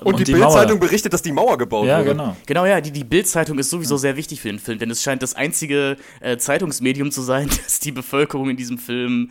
Und, 0.00 0.14
und 0.14 0.20
die, 0.20 0.24
die 0.24 0.32
Bildzeitung 0.32 0.80
berichtet, 0.80 1.12
dass 1.12 1.20
die 1.20 1.32
Mauer 1.32 1.58
gebaut 1.58 1.86
ja, 1.86 1.98
wurde. 1.98 2.08
Ja, 2.08 2.12
genau. 2.12 2.36
Genau, 2.46 2.64
ja, 2.64 2.80
die, 2.80 2.92
die 2.92 3.04
Bildzeitung 3.04 3.58
ist 3.58 3.68
sowieso 3.68 3.98
sehr 3.98 4.16
wichtig 4.16 4.40
für 4.40 4.48
den 4.48 4.58
Film, 4.58 4.78
denn 4.78 4.90
es 4.90 5.02
scheint 5.02 5.22
das 5.22 5.34
einzige 5.34 5.98
äh, 6.20 6.38
Zeitungsmedium 6.38 7.10
zu 7.10 7.20
sein, 7.20 7.50
das 7.64 7.78
die 7.78 7.92
Bevölkerung 7.92 8.48
in 8.48 8.56
diesem 8.56 8.78
Film 8.78 9.30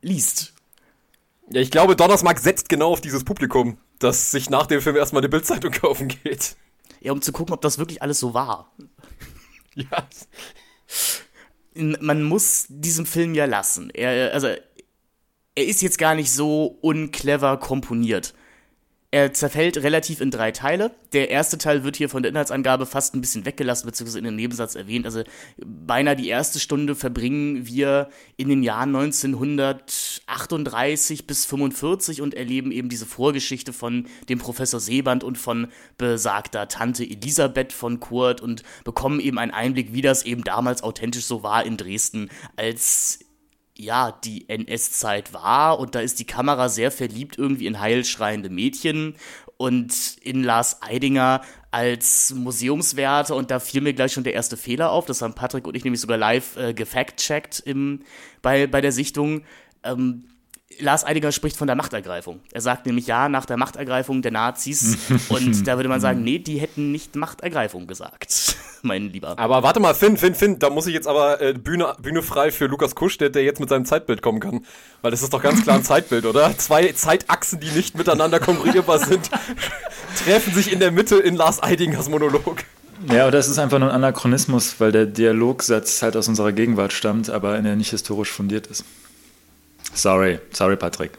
liest. 0.00 0.54
Ja, 1.50 1.60
ich 1.60 1.70
glaube, 1.70 1.94
Donnersmark 1.94 2.40
setzt 2.40 2.68
genau 2.68 2.92
auf 2.92 3.00
dieses 3.00 3.22
Publikum, 3.22 3.78
das 4.00 4.32
sich 4.32 4.50
nach 4.50 4.66
dem 4.66 4.80
Film 4.80 4.96
erstmal 4.96 5.22
die 5.22 5.28
Bildzeitung 5.28 5.70
kaufen 5.72 6.08
geht. 6.08 6.56
Ja, 7.00 7.12
um 7.12 7.22
zu 7.22 7.30
gucken, 7.32 7.54
ob 7.54 7.60
das 7.60 7.78
wirklich 7.78 8.02
alles 8.02 8.18
so 8.18 8.34
war. 8.34 8.72
Ja. 9.74 10.06
Man 11.74 12.24
muss 12.24 12.66
diesem 12.68 13.06
Film 13.06 13.32
ja 13.34 13.46
lassen. 13.46 13.88
Er, 13.88 14.34
also 14.34 14.48
er 15.54 15.66
ist 15.66 15.82
jetzt 15.82 15.98
gar 15.98 16.14
nicht 16.14 16.30
so 16.30 16.78
unclever 16.80 17.58
komponiert. 17.58 18.32
Er 19.14 19.34
zerfällt 19.34 19.76
relativ 19.76 20.22
in 20.22 20.30
drei 20.30 20.52
Teile. 20.52 20.90
Der 21.12 21.28
erste 21.28 21.58
Teil 21.58 21.84
wird 21.84 21.96
hier 21.96 22.08
von 22.08 22.22
der 22.22 22.30
Inhaltsangabe 22.30 22.86
fast 22.86 23.14
ein 23.14 23.20
bisschen 23.20 23.44
weggelassen, 23.44 23.84
beziehungsweise 23.84 24.16
in 24.16 24.24
dem 24.24 24.36
Nebensatz 24.36 24.74
erwähnt. 24.74 25.04
Also 25.04 25.22
beinahe 25.62 26.16
die 26.16 26.28
erste 26.28 26.58
Stunde 26.58 26.94
verbringen 26.94 27.66
wir 27.66 28.08
in 28.38 28.48
den 28.48 28.62
Jahren 28.62 28.96
1938 28.96 31.26
bis 31.26 31.44
45 31.44 32.22
und 32.22 32.32
erleben 32.32 32.72
eben 32.72 32.88
diese 32.88 33.04
Vorgeschichte 33.04 33.74
von 33.74 34.06
dem 34.30 34.38
Professor 34.38 34.80
Seeband 34.80 35.24
und 35.24 35.36
von 35.36 35.68
besagter 35.98 36.68
Tante 36.68 37.04
Elisabeth 37.04 37.74
von 37.74 38.00
Kurt 38.00 38.40
und 38.40 38.62
bekommen 38.84 39.20
eben 39.20 39.38
einen 39.38 39.52
Einblick, 39.52 39.92
wie 39.92 40.00
das 40.00 40.22
eben 40.22 40.42
damals 40.42 40.82
authentisch 40.82 41.26
so 41.26 41.42
war 41.42 41.66
in 41.66 41.76
Dresden, 41.76 42.30
als 42.56 43.18
ja, 43.76 44.12
die 44.24 44.48
NS-Zeit 44.48 45.32
war 45.32 45.78
und 45.78 45.94
da 45.94 46.00
ist 46.00 46.20
die 46.20 46.26
Kamera 46.26 46.68
sehr 46.68 46.90
verliebt 46.90 47.38
irgendwie 47.38 47.66
in 47.66 47.80
heilschreiende 47.80 48.50
Mädchen 48.50 49.16
und 49.56 49.94
in 50.20 50.42
Lars 50.42 50.82
Eidinger 50.82 51.42
als 51.70 52.34
Museumswärter 52.34 53.34
und 53.34 53.50
da 53.50 53.60
fiel 53.60 53.80
mir 53.80 53.94
gleich 53.94 54.12
schon 54.12 54.24
der 54.24 54.34
erste 54.34 54.56
Fehler 54.56 54.90
auf, 54.90 55.06
das 55.06 55.22
haben 55.22 55.34
Patrick 55.34 55.66
und 55.66 55.76
ich 55.76 55.84
nämlich 55.84 56.00
sogar 56.00 56.18
live 56.18 56.56
äh, 56.56 56.74
gefact-checkt 56.74 57.64
bei, 58.42 58.66
bei 58.66 58.80
der 58.80 58.92
Sichtung. 58.92 59.42
Ähm, 59.82 60.24
Lars 60.80 61.04
Eidinger 61.04 61.32
spricht 61.32 61.56
von 61.56 61.66
der 61.66 61.76
Machtergreifung. 61.76 62.40
Er 62.52 62.60
sagt 62.60 62.86
nämlich 62.86 63.06
ja 63.06 63.28
nach 63.28 63.46
der 63.46 63.56
Machtergreifung 63.56 64.22
der 64.22 64.32
Nazis 64.32 64.98
und 65.28 65.66
da 65.66 65.76
würde 65.76 65.88
man 65.88 66.00
sagen, 66.00 66.22
nee, 66.22 66.38
die 66.38 66.58
hätten 66.58 66.92
nicht 66.92 67.16
Machtergreifung 67.16 67.86
gesagt. 67.86 68.56
mein 68.82 69.12
Lieber. 69.12 69.38
Aber 69.38 69.62
warte 69.62 69.80
mal, 69.80 69.94
Finn, 69.94 70.16
Finn, 70.16 70.34
Finn, 70.34 70.58
da 70.58 70.70
muss 70.70 70.86
ich 70.86 70.94
jetzt 70.94 71.06
aber 71.06 71.40
äh, 71.40 71.54
Bühne, 71.54 71.94
Bühne 72.00 72.22
frei 72.22 72.50
für 72.50 72.66
Lukas 72.66 72.94
Kusch, 72.94 73.18
der, 73.18 73.30
der 73.30 73.44
jetzt 73.44 73.60
mit 73.60 73.68
seinem 73.68 73.84
Zeitbild 73.84 74.22
kommen 74.22 74.40
kann. 74.40 74.64
Weil 75.00 75.10
das 75.10 75.22
ist 75.22 75.32
doch 75.32 75.42
ganz 75.42 75.62
klar 75.62 75.76
ein 75.76 75.84
Zeitbild, 75.84 76.26
oder? 76.26 76.56
Zwei 76.58 76.92
Zeitachsen, 76.92 77.60
die 77.60 77.70
nicht 77.70 77.96
miteinander 77.96 78.40
konkurrierbar 78.40 78.98
sind, 78.98 79.30
treffen 80.24 80.54
sich 80.54 80.72
in 80.72 80.80
der 80.80 80.90
Mitte 80.90 81.16
in 81.16 81.36
Lars 81.36 81.62
Eidingers 81.62 82.08
Monolog. 82.08 82.64
Ja, 83.10 83.22
aber 83.22 83.32
das 83.32 83.48
ist 83.48 83.58
einfach 83.58 83.78
nur 83.78 83.88
ein 83.88 83.94
Anachronismus, 83.96 84.76
weil 84.78 84.92
der 84.92 85.06
Dialogsatz 85.06 86.02
halt 86.02 86.16
aus 86.16 86.28
unserer 86.28 86.52
Gegenwart 86.52 86.92
stammt, 86.92 87.30
aber 87.30 87.56
er 87.56 87.76
nicht 87.76 87.90
historisch 87.90 88.30
fundiert 88.30 88.68
ist. 88.68 88.84
Sorry, 89.94 90.38
sorry, 90.52 90.76
Patrick. 90.76 91.12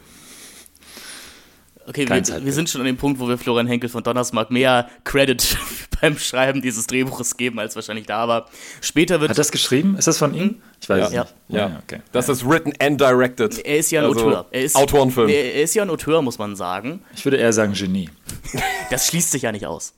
Okay, 1.86 2.08
wir, 2.08 2.44
wir, 2.44 2.52
sind 2.52 2.70
schon 2.70 2.80
an 2.80 2.86
dem 2.86 2.96
Punkt, 2.96 3.20
wo 3.20 3.28
wir 3.28 3.36
Florian 3.36 3.66
Henkel 3.66 3.90
von 3.90 4.02
Donnersmarck 4.02 4.50
mehr 4.50 4.88
Credit 5.04 5.56
beim 6.00 6.18
Schreiben 6.18 6.62
dieses 6.62 6.86
Drehbuches 6.86 7.36
geben, 7.36 7.58
als 7.58 7.76
wahrscheinlich 7.76 8.06
da 8.06 8.26
war. 8.26 8.48
Später 8.80 9.20
wird. 9.20 9.30
Hat 9.30 9.38
das 9.38 9.50
geschrieben? 9.50 9.96
Ist 9.98 10.08
das 10.08 10.16
von 10.16 10.32
ihm? 10.34 10.62
Ich 10.80 10.88
weiß 10.88 11.12
ja. 11.12 11.22
nicht. 11.22 11.34
Ja, 11.48 11.68
ja. 11.68 11.82
okay. 11.82 12.00
Das 12.12 12.28
ist 12.28 12.48
written 12.48 12.72
and 12.80 12.98
directed. 12.98 13.58
Er 13.58 13.78
ist 13.78 13.90
ja 13.90 14.00
ein 14.00 14.06
also 14.06 14.20
Autor. 14.20 14.46
Er 14.50 14.62
ist, 14.62 14.76
Autorenfilm. 14.76 15.28
Er 15.28 15.62
ist 15.62 15.74
ja 15.74 15.82
ein 15.82 15.90
Autor, 15.90 16.22
muss 16.22 16.38
man 16.38 16.56
sagen. 16.56 17.02
Ich 17.14 17.24
würde 17.24 17.36
eher 17.36 17.52
sagen 17.52 17.74
Genie. 17.74 18.08
das 18.90 19.08
schließt 19.08 19.30
sich 19.30 19.42
ja 19.42 19.52
nicht 19.52 19.66
aus. 19.66 19.94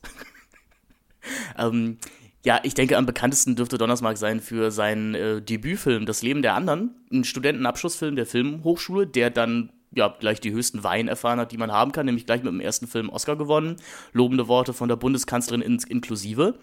ähm, 1.58 1.98
ja, 2.46 2.60
ich 2.62 2.74
denke, 2.74 2.96
am 2.96 3.06
bekanntesten 3.06 3.56
dürfte 3.56 3.76
Donnersmarck 3.76 4.16
sein 4.16 4.40
für 4.40 4.70
seinen 4.70 5.16
äh, 5.16 5.42
Debütfilm 5.42 6.06
Das 6.06 6.22
Leben 6.22 6.42
der 6.42 6.54
anderen, 6.54 6.94
ein 7.12 7.24
Studentenabschlussfilm 7.24 8.14
der 8.14 8.24
Filmhochschule, 8.24 9.04
der 9.04 9.30
dann 9.30 9.72
ja, 9.92 10.14
gleich 10.20 10.40
die 10.40 10.52
höchsten 10.52 10.84
Weihen 10.84 11.08
erfahren 11.08 11.40
hat, 11.40 11.50
die 11.50 11.56
man 11.56 11.72
haben 11.72 11.90
kann, 11.90 12.06
nämlich 12.06 12.24
gleich 12.24 12.44
mit 12.44 12.52
dem 12.52 12.60
ersten 12.60 12.86
Film 12.86 13.08
Oscar 13.08 13.34
gewonnen. 13.34 13.76
Lobende 14.12 14.46
Worte 14.46 14.74
von 14.74 14.88
der 14.88 14.94
Bundeskanzlerin 14.94 15.60
in 15.60 15.78
inklusive. 15.88 16.54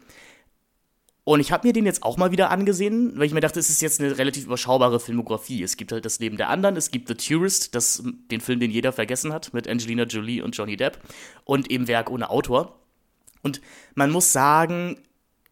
Und 1.25 1.41
ich 1.41 1.51
habe 1.51 1.67
mir 1.67 1.73
den 1.73 1.85
jetzt 1.85 2.03
auch 2.03 2.15
mal 2.15 2.31
wieder 2.31 2.49
angesehen, 2.49 3.11
weil 3.17 3.25
ich 3.25 3.33
mir 3.33 3.41
dachte, 3.41 3.59
es 3.59 3.69
ist 3.69 3.81
jetzt 3.81 3.99
eine 3.99 4.17
relativ 4.17 4.45
überschaubare 4.45 5.01
Filmografie. 5.01 5.63
Es 5.63 5.75
gibt 5.75 5.91
halt 5.91 6.05
das 6.05 6.19
Leben 6.19 6.37
der 6.37 6.47
anderen, 6.47 6.77
es 6.77 6.91
gibt 6.91 7.09
The 7.09 7.15
Tourist, 7.15 7.75
das, 7.75 8.01
den 8.31 8.39
Film, 8.39 8.61
den 8.61 8.71
jeder 8.71 8.93
vergessen 8.93 9.33
hat, 9.33 9.53
mit 9.53 9.67
Angelina 9.67 10.03
Jolie 10.03 10.41
und 10.43 10.55
Johnny 10.55 10.77
Depp, 10.77 10.99
und 11.43 11.69
eben 11.69 11.89
Werk 11.89 12.09
ohne 12.09 12.29
Autor. 12.29 12.79
Und 13.41 13.59
man 13.95 14.11
muss 14.11 14.31
sagen, 14.31 14.97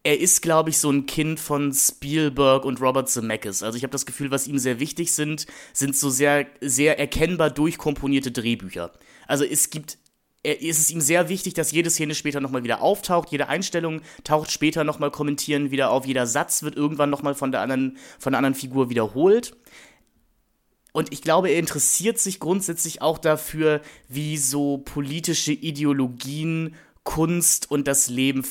er 0.04 0.18
ist, 0.18 0.42
glaube 0.42 0.70
ich, 0.70 0.78
so 0.78 0.90
ein 0.90 1.06
Kind 1.06 1.38
von 1.38 1.72
Spielberg 1.72 2.64
und 2.64 2.80
Robert 2.80 3.08
Zemeckis. 3.08 3.62
Also 3.62 3.76
ich 3.76 3.84
habe 3.84 3.92
das 3.92 4.06
Gefühl, 4.06 4.30
was 4.30 4.48
ihm 4.48 4.58
sehr 4.58 4.80
wichtig 4.80 5.14
sind, 5.14 5.46
sind 5.72 5.96
so 5.96 6.10
sehr, 6.10 6.46
sehr 6.60 6.98
erkennbar 6.98 7.50
durchkomponierte 7.50 8.32
Drehbücher. 8.32 8.92
Also 9.28 9.44
es 9.44 9.70
gibt 9.70 9.98
er, 10.42 10.60
ist 10.60 10.78
es 10.78 10.90
ihm 10.90 11.00
sehr 11.00 11.28
wichtig, 11.28 11.54
dass 11.54 11.70
jede 11.70 11.90
Szene 11.90 12.14
später 12.14 12.40
nochmal 12.40 12.64
wieder 12.64 12.82
auftaucht, 12.82 13.30
jede 13.30 13.48
Einstellung 13.48 14.00
taucht 14.24 14.50
später 14.50 14.82
nochmal 14.84 15.10
kommentieren 15.10 15.70
wieder 15.70 15.90
auf, 15.90 16.04
jeder 16.04 16.26
Satz 16.26 16.62
wird 16.62 16.76
irgendwann 16.76 17.10
nochmal 17.10 17.34
von 17.34 17.52
der 17.52 17.60
anderen, 17.60 17.96
von 18.18 18.32
der 18.32 18.38
anderen 18.38 18.56
Figur 18.56 18.90
wiederholt. 18.90 19.56
Und 20.92 21.12
ich 21.12 21.22
glaube, 21.22 21.48
er 21.48 21.58
interessiert 21.58 22.18
sich 22.18 22.38
grundsätzlich 22.38 23.00
auch 23.00 23.18
dafür, 23.18 23.80
wie 24.08 24.36
so 24.36 24.78
politische 24.78 25.52
Ideologien 25.52 26.74
Kunst 27.04 27.70
und 27.70 27.88
das 27.88 28.08
Leben 28.08 28.44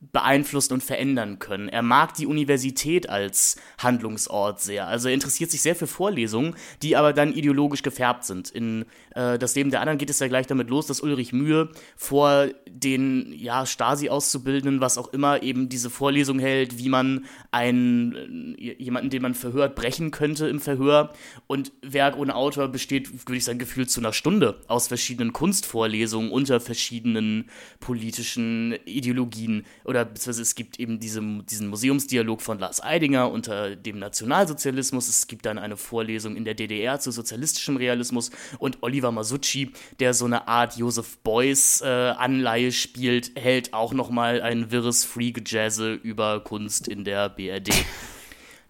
beeinflussen 0.00 0.74
und 0.74 0.82
verändern 0.82 1.38
können. 1.38 1.68
Er 1.68 1.82
mag 1.82 2.14
die 2.14 2.26
Universität 2.26 3.10
als 3.10 3.56
Handlungsort 3.78 4.58
sehr. 4.60 4.88
Also 4.88 5.08
er 5.08 5.14
interessiert 5.14 5.50
sich 5.50 5.60
sehr 5.60 5.76
für 5.76 5.86
Vorlesungen, 5.86 6.54
die 6.82 6.96
aber 6.96 7.12
dann 7.12 7.34
ideologisch 7.34 7.82
gefärbt 7.82 8.24
sind. 8.24 8.48
In 8.48 8.86
äh, 9.14 9.38
Das 9.38 9.54
Leben 9.54 9.70
der 9.70 9.80
anderen 9.80 9.98
geht 9.98 10.08
es 10.08 10.18
ja 10.18 10.28
gleich 10.28 10.46
damit 10.46 10.70
los, 10.70 10.86
dass 10.86 11.02
Ulrich 11.02 11.34
Mühe 11.34 11.68
vor 11.96 12.48
den 12.66 13.34
ja, 13.36 13.66
Stasi-Auszubildenden, 13.66 14.80
was 14.80 14.96
auch 14.96 15.12
immer, 15.12 15.42
eben 15.42 15.68
diese 15.68 15.90
Vorlesung 15.90 16.38
hält, 16.38 16.78
wie 16.78 16.88
man 16.88 17.26
einen, 17.50 18.56
äh, 18.58 18.76
jemanden, 18.78 19.10
den 19.10 19.20
man 19.20 19.34
verhört, 19.34 19.74
brechen 19.74 20.12
könnte 20.12 20.48
im 20.48 20.60
Verhör. 20.60 21.12
Und 21.46 21.72
Werk 21.82 22.16
ohne 22.16 22.36
Autor 22.36 22.68
besteht, 22.68 23.28
würde 23.28 23.36
ich 23.36 23.44
sagen, 23.44 23.58
gefühlt 23.58 23.90
zu 23.90 24.00
einer 24.00 24.14
Stunde 24.14 24.62
aus 24.66 24.88
verschiedenen 24.88 25.34
Kunstvorlesungen 25.34 26.30
unter 26.30 26.58
verschiedenen 26.58 27.50
politischen 27.80 28.78
Ideologien 28.86 29.66
oder 29.90 30.04
beziehungsweise 30.04 30.42
es 30.42 30.54
gibt 30.54 30.78
eben 30.78 31.00
diese, 31.00 31.20
diesen 31.20 31.66
Museumsdialog 31.66 32.42
von 32.42 32.60
Lars 32.60 32.80
Eidinger 32.80 33.28
unter 33.28 33.74
dem 33.74 33.98
Nationalsozialismus. 33.98 35.08
Es 35.08 35.26
gibt 35.26 35.46
dann 35.46 35.58
eine 35.58 35.76
Vorlesung 35.76 36.36
in 36.36 36.44
der 36.44 36.54
DDR 36.54 37.00
zu 37.00 37.10
sozialistischem 37.10 37.76
Realismus 37.76 38.30
und 38.60 38.78
Oliver 38.82 39.10
Masucci, 39.10 39.72
der 39.98 40.14
so 40.14 40.26
eine 40.26 40.46
Art 40.46 40.76
Joseph 40.76 41.18
Beuys 41.18 41.80
äh, 41.80 41.86
Anleihe 41.86 42.70
spielt, 42.70 43.32
hält 43.34 43.74
auch 43.74 43.92
noch 43.92 44.10
mal 44.10 44.40
ein 44.40 44.70
wirres 44.70 45.04
Freak-Jazze 45.04 45.94
über 45.94 46.38
Kunst 46.38 46.86
in 46.86 47.02
der 47.02 47.28
BRD. 47.28 47.70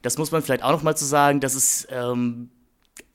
Das 0.00 0.16
muss 0.16 0.32
man 0.32 0.40
vielleicht 0.40 0.62
auch 0.62 0.72
noch 0.72 0.82
mal 0.82 0.96
zu 0.96 1.04
sagen, 1.04 1.40
dass 1.40 1.54
es 1.54 1.86
ähm, 1.90 2.48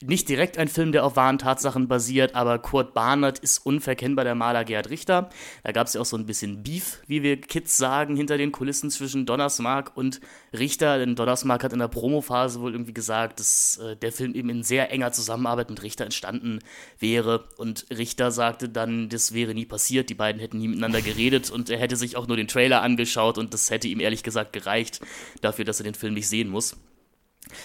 nicht 0.04 0.28
direkt 0.28 0.58
ein 0.58 0.68
Film, 0.68 0.92
der 0.92 1.04
auf 1.04 1.16
wahren 1.16 1.38
Tatsachen 1.38 1.88
basiert, 1.88 2.34
aber 2.34 2.58
Kurt 2.58 2.92
Barnert 2.92 3.38
ist 3.38 3.64
unverkennbar 3.64 4.24
der 4.24 4.34
Maler 4.34 4.64
Gerhard 4.64 4.90
Richter. 4.90 5.30
Da 5.64 5.72
gab 5.72 5.86
es 5.86 5.94
ja 5.94 6.00
auch 6.00 6.06
so 6.06 6.16
ein 6.16 6.26
bisschen 6.26 6.62
Beef, 6.62 7.00
wie 7.06 7.22
wir 7.22 7.40
Kids 7.40 7.76
sagen, 7.76 8.14
hinter 8.14 8.36
den 8.36 8.52
Kulissen 8.52 8.90
zwischen 8.90 9.24
Donnersmark 9.24 9.96
und 9.96 10.20
Richter. 10.52 10.98
Denn 10.98 11.16
Donnersmark 11.16 11.64
hat 11.64 11.72
in 11.72 11.78
der 11.78 11.88
Promophase 11.88 12.60
wohl 12.60 12.72
irgendwie 12.72 12.92
gesagt, 12.92 13.40
dass 13.40 13.78
äh, 13.78 13.96
der 13.96 14.12
Film 14.12 14.34
eben 14.34 14.50
in 14.50 14.62
sehr 14.62 14.92
enger 14.92 15.12
Zusammenarbeit 15.12 15.70
mit 15.70 15.82
Richter 15.82 16.04
entstanden 16.04 16.58
wäre. 16.98 17.48
Und 17.56 17.86
Richter 17.90 18.30
sagte 18.30 18.68
dann, 18.68 19.08
das 19.08 19.32
wäre 19.32 19.54
nie 19.54 19.66
passiert, 19.66 20.10
die 20.10 20.14
beiden 20.14 20.40
hätten 20.40 20.58
nie 20.58 20.68
miteinander 20.68 21.00
geredet 21.00 21.50
und 21.50 21.70
er 21.70 21.78
hätte 21.78 21.96
sich 21.96 22.16
auch 22.16 22.26
nur 22.26 22.36
den 22.36 22.48
Trailer 22.48 22.82
angeschaut 22.82 23.38
und 23.38 23.54
das 23.54 23.70
hätte 23.70 23.88
ihm 23.88 24.00
ehrlich 24.00 24.22
gesagt 24.22 24.52
gereicht 24.52 25.00
dafür, 25.40 25.64
dass 25.64 25.80
er 25.80 25.84
den 25.84 25.94
Film 25.94 26.14
nicht 26.14 26.28
sehen 26.28 26.48
muss. 26.48 26.76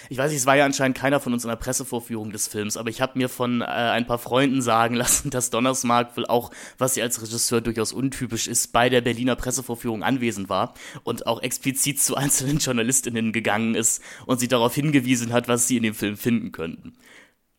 Ich 0.09 0.17
weiß 0.17 0.31
nicht, 0.31 0.39
es 0.39 0.45
war 0.45 0.55
ja 0.55 0.65
anscheinend 0.65 0.97
keiner 0.97 1.19
von 1.19 1.33
uns 1.33 1.43
in 1.43 1.49
der 1.49 1.55
Pressevorführung 1.55 2.31
des 2.31 2.47
Films, 2.47 2.77
aber 2.77 2.89
ich 2.89 3.01
habe 3.01 3.17
mir 3.17 3.29
von 3.29 3.61
äh, 3.61 3.65
ein 3.65 4.05
paar 4.05 4.19
Freunden 4.19 4.61
sagen 4.61 4.95
lassen, 5.01 5.29
dass 5.29 5.49
Donnersmark 5.49 6.15
wohl 6.17 6.25
auch, 6.25 6.51
was 6.77 6.95
ja 6.95 7.03
als 7.03 7.21
Regisseur 7.21 7.61
durchaus 7.61 7.93
untypisch 7.93 8.47
ist, 8.47 8.73
bei 8.73 8.89
der 8.89 9.01
Berliner 9.01 9.35
Pressevorführung 9.35 10.03
anwesend 10.03 10.49
war 10.49 10.73
und 11.03 11.27
auch 11.27 11.41
explizit 11.41 11.99
zu 11.99 12.15
einzelnen 12.15 12.57
JournalistInnen 12.59 13.31
gegangen 13.31 13.75
ist 13.75 14.01
und 14.25 14.39
sie 14.39 14.47
darauf 14.47 14.75
hingewiesen 14.75 15.33
hat, 15.33 15.47
was 15.47 15.67
sie 15.67 15.77
in 15.77 15.83
dem 15.83 15.95
Film 15.95 16.17
finden 16.17 16.51
könnten. 16.51 16.93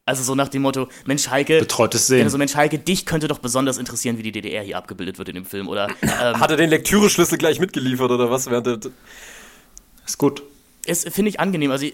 Also 0.05 0.25
so 0.25 0.35
nach 0.35 0.49
dem 0.49 0.63
Motto, 0.63 0.89
Mensch 1.07 1.29
Heike, 1.31 1.61
Betreutes 1.61 2.09
Sehen. 2.09 2.25
Also 2.25 2.37
Mensch 2.37 2.57
Heike, 2.57 2.79
dich 2.79 3.07
könnte 3.07 3.29
doch 3.29 3.39
besonders 3.39 3.79
interessieren, 3.79 4.19
wie 4.19 4.25
die 4.25 4.33
DDR 4.33 4.63
hier 4.63 4.77
abgebildet 4.77 5.19
wird 5.19 5.29
in 5.29 5.37
dem 5.37 5.45
Film, 5.45 5.69
oder? 5.69 5.89
Ähm, 6.03 6.09
Hat 6.41 6.51
er 6.51 6.57
den 6.57 6.71
Lektüreschlüssel 6.71 7.39
gleich 7.39 7.61
mitgeliefert 7.61 8.11
oder 8.11 8.29
was? 8.29 8.51
Während 8.51 8.67
der 8.67 8.81
ist 10.05 10.19
gut 10.19 10.43
es 10.87 11.05
finde 11.05 11.29
ich 11.29 11.41
angenehm. 11.41 11.71
Also 11.71 11.87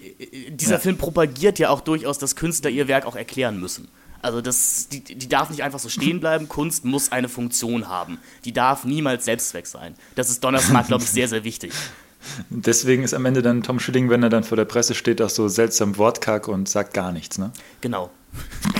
dieser 0.49 0.73
ja. 0.73 0.79
Film 0.79 0.97
propagiert 0.97 1.59
ja 1.59 1.69
auch 1.69 1.81
durchaus, 1.81 2.17
dass 2.17 2.35
Künstler 2.35 2.69
ihr 2.69 2.87
Werk 2.87 3.05
auch 3.05 3.15
erklären 3.15 3.59
müssen. 3.59 3.87
Also 4.21 4.41
das, 4.41 4.89
die, 4.89 5.01
die 5.01 5.29
darf 5.29 5.49
nicht 5.49 5.63
einfach 5.63 5.79
so 5.79 5.89
stehen 5.89 6.19
bleiben. 6.21 6.49
Kunst 6.49 6.85
muss 6.85 7.11
eine 7.11 7.29
Funktion 7.29 7.87
haben. 7.87 8.17
Die 8.45 8.51
darf 8.51 8.83
niemals 8.83 9.25
Selbstzweck 9.25 9.67
sein. 9.67 9.95
Das 10.15 10.29
ist 10.29 10.43
Donnersmark, 10.43 10.87
glaube 10.87 11.03
ich, 11.03 11.09
sehr, 11.09 11.27
sehr 11.27 11.43
wichtig. 11.43 11.71
Deswegen 12.49 13.03
ist 13.03 13.13
am 13.13 13.25
Ende 13.25 13.41
dann 13.41 13.63
Tom 13.63 13.79
Schilling, 13.79 14.09
wenn 14.09 14.21
er 14.23 14.29
dann 14.29 14.43
vor 14.43 14.57
der 14.57 14.65
Presse 14.65 14.93
steht, 14.93 15.21
auch 15.21 15.29
so 15.29 15.47
seltsam 15.47 15.97
wortkarg 15.97 16.49
und 16.49 16.67
sagt 16.67 16.93
gar 16.93 17.13
nichts, 17.13 17.37
ne? 17.37 17.51
Genau. 17.81 18.09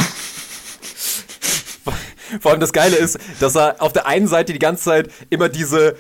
Vor 2.41 2.51
allem 2.51 2.59
das 2.59 2.73
Geile 2.73 2.95
ist, 2.95 3.17
dass 3.39 3.55
er 3.55 3.81
auf 3.81 3.91
der 3.91 4.05
einen 4.05 4.27
Seite 4.27 4.53
die 4.53 4.59
ganze 4.59 4.83
Zeit 4.83 5.09
immer 5.31 5.49
diese 5.49 5.95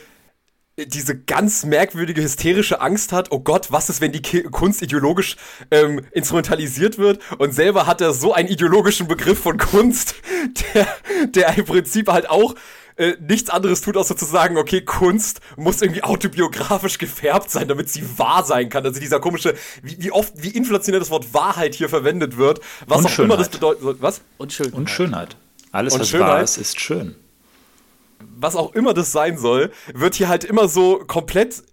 diese 0.87 1.17
ganz 1.17 1.65
merkwürdige 1.65 2.21
hysterische 2.21 2.81
Angst 2.81 3.11
hat, 3.11 3.31
oh 3.31 3.39
Gott, 3.39 3.71
was 3.71 3.89
ist, 3.89 4.01
wenn 4.01 4.11
die 4.11 4.21
Kunst 4.21 4.81
ideologisch 4.81 5.35
ähm, 5.71 6.01
instrumentalisiert 6.11 6.97
wird? 6.97 7.19
Und 7.37 7.53
selber 7.53 7.87
hat 7.87 8.01
er 8.01 8.13
so 8.13 8.33
einen 8.33 8.47
ideologischen 8.47 9.07
Begriff 9.07 9.39
von 9.39 9.57
Kunst, 9.57 10.15
der, 10.73 10.87
der 11.27 11.57
im 11.57 11.65
Prinzip 11.65 12.09
halt 12.09 12.29
auch 12.29 12.55
äh, 12.95 13.15
nichts 13.19 13.49
anderes 13.49 13.81
tut, 13.81 13.97
außer 13.97 14.17
zu 14.17 14.25
sagen, 14.25 14.57
okay, 14.57 14.81
Kunst 14.81 15.39
muss 15.55 15.81
irgendwie 15.81 16.03
autobiografisch 16.03 16.97
gefärbt 16.97 17.49
sein, 17.49 17.67
damit 17.67 17.89
sie 17.89 18.03
wahr 18.17 18.43
sein 18.43 18.69
kann. 18.69 18.85
Also 18.85 18.99
dieser 18.99 19.19
komische, 19.19 19.55
wie, 19.81 19.97
wie 19.99 20.11
oft, 20.11 20.33
wie 20.35 20.49
inflationär 20.49 20.99
das 20.99 21.09
Wort 21.09 21.33
Wahrheit 21.33 21.75
hier 21.75 21.89
verwendet 21.89 22.37
wird, 22.37 22.59
was 22.87 23.05
auch 23.05 23.19
immer 23.19 23.37
das 23.37 23.49
bedeutet. 23.49 24.01
Was? 24.01 24.21
Und 24.37 24.51
Schönheit. 24.53 24.73
Und 24.73 24.89
Schönheit. 24.89 25.37
Alles, 25.71 25.93
Und 25.93 26.01
was 26.01 26.09
Schönheit. 26.09 26.27
wahr 26.27 26.43
ist, 26.43 26.57
ist 26.57 26.79
schön 26.79 27.15
was 28.19 28.55
auch 28.55 28.73
immer 28.73 28.93
das 28.93 29.11
sein 29.11 29.37
soll, 29.37 29.71
wird 29.93 30.15
hier 30.15 30.29
halt 30.29 30.43
immer 30.43 30.67
so 30.67 30.99
komplett 31.07 31.63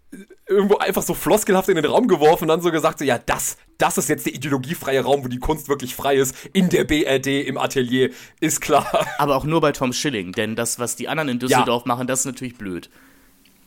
irgendwo 0.48 0.76
einfach 0.76 1.02
so 1.02 1.14
floskelhaft 1.14 1.68
in 1.68 1.76
den 1.76 1.84
Raum 1.84 2.06
geworfen 2.06 2.44
und 2.44 2.48
dann 2.48 2.60
so 2.60 2.70
gesagt, 2.70 3.00
so, 3.00 3.04
ja, 3.04 3.18
das, 3.18 3.56
das 3.78 3.98
ist 3.98 4.08
jetzt 4.08 4.26
der 4.26 4.34
ideologiefreie 4.34 5.02
Raum, 5.02 5.24
wo 5.24 5.28
die 5.28 5.40
Kunst 5.40 5.68
wirklich 5.68 5.94
frei 5.94 6.16
ist, 6.16 6.36
in 6.52 6.68
der 6.68 6.84
BRD, 6.84 7.46
im 7.46 7.58
Atelier, 7.58 8.10
ist 8.40 8.60
klar. 8.60 9.06
Aber 9.18 9.36
auch 9.36 9.44
nur 9.44 9.60
bei 9.60 9.72
Tom 9.72 9.92
Schilling, 9.92 10.32
denn 10.32 10.54
das, 10.54 10.78
was 10.78 10.94
die 10.94 11.08
anderen 11.08 11.28
in 11.28 11.38
Düsseldorf 11.40 11.82
ja. 11.84 11.88
machen, 11.88 12.06
das 12.06 12.20
ist 12.20 12.26
natürlich 12.26 12.56
blöd. 12.56 12.90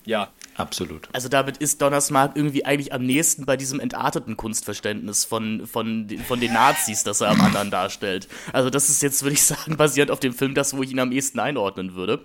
Ja. 0.06 0.30
Absolut. 0.60 1.08
Also 1.14 1.30
damit 1.30 1.58
ist 1.58 1.82
Donnersmark 1.82 2.36
irgendwie 2.36 2.66
eigentlich 2.66 2.94
am 2.94 3.04
nächsten 3.06 3.46
bei 3.46 3.56
diesem 3.56 3.80
entarteten 3.80 4.36
Kunstverständnis 4.36 5.26
von, 5.26 5.66
von, 5.66 6.10
von 6.28 6.40
den 6.40 6.54
Nazis, 6.54 7.04
das 7.04 7.22
er 7.22 7.30
am 7.30 7.42
anderen 7.42 7.72
darstellt. 7.72 8.28
Also 8.52 8.70
das 8.70 8.90
ist 8.90 9.02
jetzt, 9.02 9.24
würde 9.24 9.34
ich 9.34 9.44
sagen, 9.44 9.78
basierend 9.78 10.12
auf 10.12 10.20
dem 10.20 10.34
Film 10.34 10.54
das, 10.54 10.76
wo 10.76 10.84
ich 10.84 10.92
ihn 10.92 11.00
am 11.00 11.12
ehesten 11.12 11.40
einordnen 11.40 11.96
würde. 11.96 12.22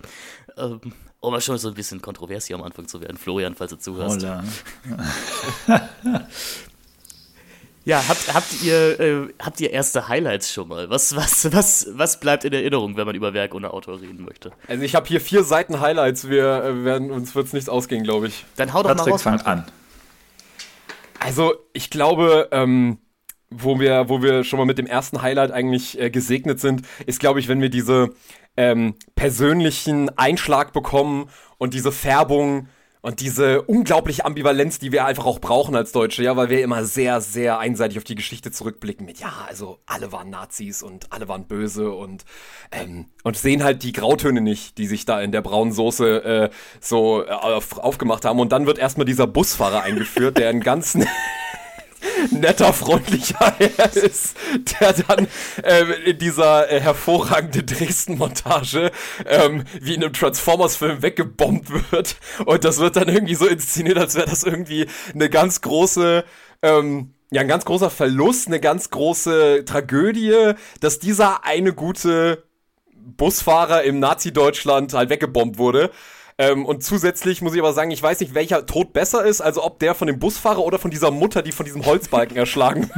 Ähm, 0.57 0.81
um 1.21 1.31
mal 1.31 1.41
schon 1.41 1.57
so 1.57 1.69
ein 1.69 1.73
bisschen 1.73 2.01
kontrovers 2.01 2.45
hier 2.45 2.55
am 2.55 2.63
Anfang 2.63 2.87
zu 2.87 3.01
werden. 3.01 3.17
Florian, 3.17 3.55
falls 3.55 3.71
du 3.71 3.77
zuhörst. 3.77 4.21
Holla. 4.21 4.43
Ja, 7.85 8.03
habt, 8.07 8.33
habt, 8.33 8.63
ihr, 8.63 8.99
äh, 8.99 9.27
habt 9.39 9.61
ihr 9.61 9.69
erste 9.69 10.07
Highlights 10.07 10.51
schon 10.51 10.67
mal? 10.67 10.89
Was, 10.89 11.15
was, 11.15 11.53
was, 11.53 11.87
was 11.91 12.19
bleibt 12.19 12.43
in 12.43 12.51
Erinnerung, 12.51 12.97
wenn 12.97 13.05
man 13.05 13.15
über 13.15 13.35
Werk 13.35 13.53
ohne 13.53 13.71
Autor 13.71 14.01
reden 14.01 14.25
möchte? 14.25 14.51
Also 14.67 14.83
ich 14.83 14.95
habe 14.95 15.07
hier 15.07 15.21
vier 15.21 15.43
Seiten 15.43 15.79
Highlights. 15.79 16.27
Wir 16.27 16.63
äh, 16.63 16.83
werden 16.83 17.11
uns 17.11 17.35
wird's 17.35 17.53
nichts 17.53 17.69
ausgehen, 17.69 18.03
glaube 18.03 18.27
ich. 18.27 18.43
Dann 18.55 18.73
hau 18.73 18.81
doch 18.81 18.89
mal 18.89 18.95
Patrick, 18.95 19.13
raus. 19.13 19.21
fang 19.21 19.41
an. 19.41 19.65
Also 21.19 21.53
ich 21.73 21.91
glaube, 21.91 22.49
ähm, 22.51 22.97
wo 23.51 23.79
wir, 23.79 24.09
wo 24.09 24.23
wir 24.23 24.43
schon 24.43 24.57
mal 24.57 24.65
mit 24.65 24.79
dem 24.79 24.87
ersten 24.87 25.21
Highlight 25.21 25.51
eigentlich 25.51 25.99
äh, 25.99 26.09
gesegnet 26.09 26.59
sind, 26.59 26.81
ist, 27.05 27.19
glaube 27.19 27.39
ich, 27.39 27.47
wenn 27.47 27.61
wir 27.61 27.69
diese 27.69 28.15
ähm, 28.57 28.95
persönlichen 29.15 30.09
Einschlag 30.17 30.73
bekommen 30.73 31.29
und 31.59 31.75
diese 31.75 31.91
Färbung 31.91 32.67
und 33.05 33.19
diese 33.19 33.61
unglaubliche 33.61 34.25
Ambivalenz, 34.25 34.79
die 34.79 34.91
wir 34.91 35.05
einfach 35.05 35.27
auch 35.27 35.37
brauchen 35.37 35.75
als 35.75 35.91
Deutsche, 35.91 36.23
ja, 36.23 36.35
weil 36.37 36.49
wir 36.49 36.63
immer 36.63 36.85
sehr, 36.85 37.21
sehr 37.21 37.59
einseitig 37.59 37.99
auf 37.99 38.03
die 38.03 38.15
Geschichte 38.15 38.49
zurückblicken 38.49 39.05
mit, 39.05 39.19
ja, 39.19 39.31
also 39.47 39.77
alle 39.85 40.11
waren 40.11 40.31
Nazis 40.31 40.81
und 40.81 41.13
alle 41.13 41.27
waren 41.27 41.45
böse 41.45 41.91
und, 41.91 42.25
ähm, 42.71 43.05
und 43.21 43.37
sehen 43.37 43.63
halt 43.63 43.83
die 43.83 43.91
Grautöne 43.91 44.41
nicht, 44.41 44.79
die 44.79 44.87
sich 44.87 45.05
da 45.05 45.21
in 45.21 45.31
der 45.31 45.41
braunen 45.41 45.71
Soße 45.71 46.23
äh, 46.23 46.49
so 46.81 47.23
äh, 47.23 47.29
auf, 47.29 47.77
aufgemacht 47.77 48.25
haben. 48.25 48.39
Und 48.39 48.51
dann 48.51 48.65
wird 48.65 48.79
erstmal 48.79 49.05
dieser 49.05 49.27
Busfahrer 49.27 49.83
eingeführt, 49.83 50.39
der 50.39 50.49
einen 50.49 50.61
ganzen 50.61 51.07
netter, 52.31 52.73
freundlicher 52.73 53.55
Herr 53.57 53.95
ist, 53.95 54.35
der 54.79 54.93
dann 54.93 55.27
ähm, 55.63 55.93
in 56.05 56.17
dieser 56.17 56.71
äh, 56.71 56.79
hervorragenden 56.79 57.65
Dresden-Montage 57.65 58.91
ähm, 59.25 59.63
wie 59.79 59.95
in 59.95 60.03
einem 60.03 60.13
Transformers-Film 60.13 61.01
weggebombt 61.01 61.91
wird. 61.91 62.17
Und 62.45 62.63
das 62.63 62.79
wird 62.79 62.95
dann 62.95 63.07
irgendwie 63.07 63.35
so 63.35 63.47
inszeniert, 63.47 63.97
als 63.97 64.15
wäre 64.15 64.29
das 64.29 64.43
irgendwie 64.43 64.87
eine 65.13 65.29
ganz 65.29 65.61
große, 65.61 66.23
ähm, 66.61 67.13
ja, 67.31 67.41
ein 67.41 67.47
ganz 67.47 67.65
großer 67.65 67.89
Verlust, 67.89 68.47
eine 68.47 68.59
ganz 68.59 68.89
große 68.89 69.65
Tragödie, 69.65 70.53
dass 70.79 70.99
dieser 70.99 71.43
eine 71.43 71.73
gute 71.73 72.43
Busfahrer 72.93 73.83
im 73.83 73.99
Nazi-Deutschland 73.99 74.93
halt 74.93 75.09
weggebombt 75.09 75.57
wurde. 75.57 75.91
Ähm, 76.37 76.65
und 76.65 76.83
zusätzlich 76.83 77.41
muss 77.41 77.53
ich 77.53 77.59
aber 77.59 77.73
sagen, 77.73 77.91
ich 77.91 78.03
weiß 78.03 78.19
nicht, 78.19 78.33
welcher 78.33 78.65
Tod 78.65 78.91
besser 78.91 79.23
ist, 79.25 79.41
also 79.41 79.63
ob 79.63 79.79
der 79.79 79.95
von 79.95 80.07
dem 80.07 80.19
Busfahrer 80.19 80.63
oder 80.63 80.79
von 80.79 80.91
dieser 80.91 81.11
Mutter, 81.11 81.41
die 81.41 81.51
von 81.51 81.65
diesem 81.65 81.85
Holzbalken 81.85 82.35
erschlagen. 82.37 82.91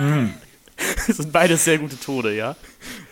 Das 1.08 1.18
sind 1.18 1.32
beides 1.32 1.64
sehr 1.64 1.78
gute 1.78 2.00
Tode, 2.00 2.36
ja. 2.36 2.56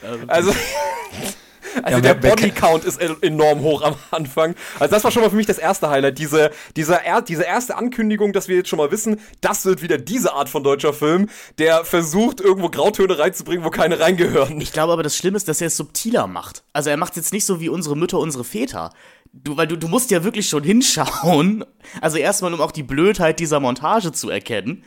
Also, 0.01 0.51
also 0.51 0.55
Ja, 1.89 1.99
der 1.99 2.13
Bodycount 2.13 2.85
ist 2.85 2.99
enorm 2.99 3.61
hoch 3.61 3.81
am 3.81 3.95
Anfang. 4.11 4.55
Also 4.79 4.93
das 4.93 5.03
war 5.03 5.11
schon 5.11 5.23
mal 5.23 5.29
für 5.29 5.35
mich 5.35 5.45
das 5.45 5.57
erste 5.57 5.89
Highlight, 5.89 6.17
diese, 6.17 6.51
diese, 6.75 7.03
er, 7.03 7.21
diese 7.21 7.43
erste 7.43 7.75
Ankündigung, 7.75 8.33
dass 8.33 8.47
wir 8.47 8.55
jetzt 8.55 8.69
schon 8.69 8.77
mal 8.77 8.91
wissen, 8.91 9.19
das 9.41 9.65
wird 9.65 9.81
wieder 9.81 9.97
diese 9.97 10.33
Art 10.33 10.49
von 10.49 10.63
deutscher 10.63 10.93
Film, 10.93 11.29
der 11.57 11.85
versucht, 11.85 12.41
irgendwo 12.41 12.69
Grautöne 12.69 13.17
reinzubringen, 13.17 13.65
wo 13.65 13.69
keine 13.69 13.99
reingehören. 13.99 14.59
Ich 14.61 14.71
glaube 14.71 14.93
aber, 14.93 15.03
das 15.03 15.17
Schlimme 15.17 15.37
ist, 15.37 15.47
dass 15.47 15.61
er 15.61 15.67
es 15.67 15.77
subtiler 15.77 16.27
macht. 16.27 16.63
Also 16.73 16.89
er 16.89 16.97
macht 16.97 17.11
es 17.11 17.17
jetzt 17.17 17.33
nicht 17.33 17.45
so 17.45 17.59
wie 17.59 17.69
unsere 17.69 17.95
Mütter, 17.95 18.19
unsere 18.19 18.43
Väter. 18.43 18.91
Du, 19.33 19.57
weil 19.57 19.67
du, 19.67 19.75
du 19.75 19.87
musst 19.87 20.11
ja 20.11 20.23
wirklich 20.23 20.47
schon 20.47 20.63
hinschauen. 20.65 21.65
Also 22.01 22.17
erstmal, 22.17 22.53
um 22.53 22.61
auch 22.61 22.71
die 22.71 22.83
Blödheit 22.83 23.39
dieser 23.39 23.59
Montage 23.59 24.11
zu 24.11 24.29
erkennen. 24.29 24.83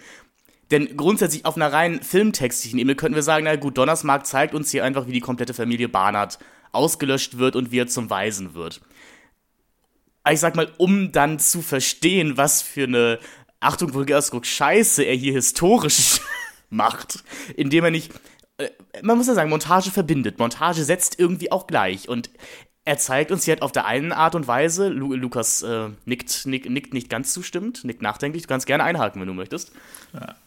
Denn 0.70 0.96
grundsätzlich 0.96 1.46
auf 1.46 1.56
einer 1.56 1.72
rein 1.72 2.02
filmtextlichen 2.02 2.78
Ebene 2.78 2.94
könnten 2.94 3.14
wir 3.14 3.22
sagen, 3.22 3.44
na 3.44 3.56
gut, 3.56 3.78
Donnersmarck 3.78 4.26
zeigt 4.26 4.54
uns 4.54 4.70
hier 4.70 4.84
einfach, 4.84 5.06
wie 5.06 5.12
die 5.12 5.20
komplette 5.20 5.54
Familie 5.54 5.88
Barnard 5.88 6.38
ausgelöscht 6.72 7.38
wird 7.38 7.56
und 7.56 7.70
wie 7.70 7.80
er 7.80 7.86
zum 7.86 8.10
Waisen 8.10 8.54
wird. 8.54 8.80
Ich 10.30 10.40
sag 10.40 10.56
mal, 10.56 10.70
um 10.76 11.12
dann 11.12 11.38
zu 11.38 11.62
verstehen, 11.62 12.36
was 12.36 12.60
für 12.62 12.84
eine, 12.84 13.18
Achtung, 13.60 13.94
Vulgärausdruck, 13.94 14.46
Scheiße 14.46 15.02
er 15.02 15.14
hier 15.14 15.32
historisch 15.32 16.20
macht, 16.70 17.24
indem 17.56 17.84
er 17.84 17.90
nicht, 17.90 18.12
äh, 18.58 18.68
man 19.02 19.16
muss 19.16 19.26
ja 19.26 19.34
sagen, 19.34 19.50
Montage 19.50 19.90
verbindet. 19.90 20.38
Montage 20.38 20.84
setzt 20.84 21.18
irgendwie 21.18 21.50
auch 21.50 21.66
gleich. 21.66 22.08
Und 22.08 22.30
er 22.88 22.96
zeigt 22.96 23.30
uns 23.30 23.44
hier 23.44 23.52
halt 23.52 23.60
auf 23.62 23.70
der 23.70 23.84
einen 23.84 24.12
Art 24.12 24.34
und 24.34 24.48
Weise, 24.48 24.88
Lu 24.88 25.12
Lukas 25.12 25.60
äh, 25.60 25.90
nickt, 26.06 26.46
nickt, 26.46 26.70
nickt 26.70 26.94
nicht 26.94 27.10
ganz 27.10 27.34
zustimmend, 27.34 27.84
nickt 27.84 28.00
nachdenklich, 28.00 28.44
du 28.44 28.48
kannst 28.48 28.66
gerne 28.66 28.82
einhaken, 28.82 29.20
wenn 29.20 29.28
du 29.28 29.34
möchtest. 29.34 29.72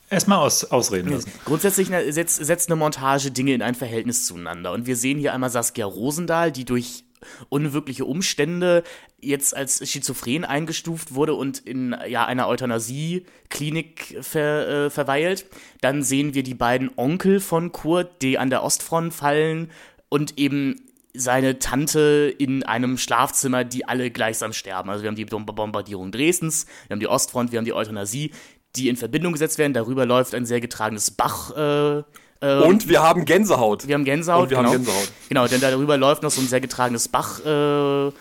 Erstmal 0.09 0.39
aus, 0.39 0.63
ausreden 0.65 1.11
lassen. 1.11 1.31
Grundsätzlich 1.45 1.91
ne, 1.91 2.11
setzt, 2.11 2.43
setzt 2.43 2.69
eine 2.71 2.77
Montage 2.77 3.29
Dinge 3.29 3.53
in 3.53 3.61
ein 3.61 3.75
Verhältnis 3.75 4.25
zueinander. 4.25 4.71
Und 4.71 4.87
wir 4.87 4.95
sehen 4.95 5.19
hier 5.19 5.33
einmal 5.33 5.51
Saskia 5.51 5.85
Rosendahl, 5.85 6.51
die 6.51 6.65
durch 6.65 7.03
unwirkliche 7.49 8.05
Umstände 8.05 8.83
jetzt 9.19 9.55
als 9.55 9.87
schizophren 9.87 10.43
eingestuft 10.43 11.13
wurde 11.13 11.35
und 11.35 11.59
in 11.59 11.95
ja, 12.07 12.25
einer 12.25 12.47
Euthanasie-Klinik 12.47 14.17
ver, 14.21 14.67
äh, 14.67 14.89
verweilt. 14.89 15.45
Dann 15.81 16.01
sehen 16.01 16.33
wir 16.33 16.41
die 16.41 16.55
beiden 16.55 16.89
Onkel 16.95 17.39
von 17.39 17.71
Kurt, 17.71 18.23
die 18.23 18.39
an 18.39 18.49
der 18.49 18.63
Ostfront 18.63 19.13
fallen 19.13 19.69
und 20.09 20.39
eben 20.39 20.81
seine 21.13 21.59
Tante 21.59 22.33
in 22.37 22.63
einem 22.63 22.97
Schlafzimmer, 22.97 23.63
die 23.63 23.85
alle 23.87 24.11
gleichsam 24.11 24.53
sterben. 24.53 24.89
Also 24.89 25.03
wir 25.03 25.09
haben 25.09 25.15
die 25.15 25.25
Bom- 25.25 25.45
Bombardierung 25.45 26.11
Dresdens, 26.11 26.65
wir 26.87 26.95
haben 26.95 26.99
die 26.99 27.07
Ostfront, 27.07 27.51
wir 27.51 27.57
haben 27.57 27.65
die 27.65 27.73
Euthanasie, 27.73 28.31
die 28.75 28.87
in 28.89 28.95
Verbindung 28.95 29.33
gesetzt 29.33 29.57
werden. 29.57 29.73
Darüber 29.73 30.05
läuft 30.05 30.33
ein 30.33 30.45
sehr 30.45 30.61
getragenes 30.61 31.11
Bach. 31.11 31.55
Äh, 31.55 32.03
äh, 32.41 32.63
Und 32.63 32.87
wir 32.87 33.03
haben 33.03 33.25
Gänsehaut. 33.25 33.87
wir 33.87 33.95
haben 33.95 34.05
Gänsehaut. 34.05 34.43
Und 34.43 34.49
wir 34.51 34.57
genau. 34.57 34.69
haben 34.69 34.77
Gänsehaut. 34.77 35.11
Genau, 35.29 35.47
denn 35.47 35.61
darüber 35.61 35.97
läuft 35.97 36.23
noch 36.23 36.31
so 36.31 36.41
ein 36.41 36.47
sehr 36.47 36.61
getragenes 36.61 37.07
Bach. 37.07 37.45
Äh, 37.45 38.11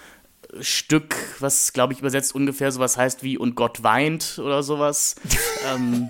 Stück, 0.61 1.15
was 1.39 1.73
glaube 1.73 1.93
ich 1.93 2.01
übersetzt 2.01 2.35
ungefähr 2.35 2.73
sowas 2.73 2.97
heißt 2.97 3.23
wie 3.23 3.39
und 3.39 3.55
Gott 3.55 3.85
weint 3.85 4.41
oder 4.43 4.65
sowas. 4.65 5.15
ähm, 5.75 6.09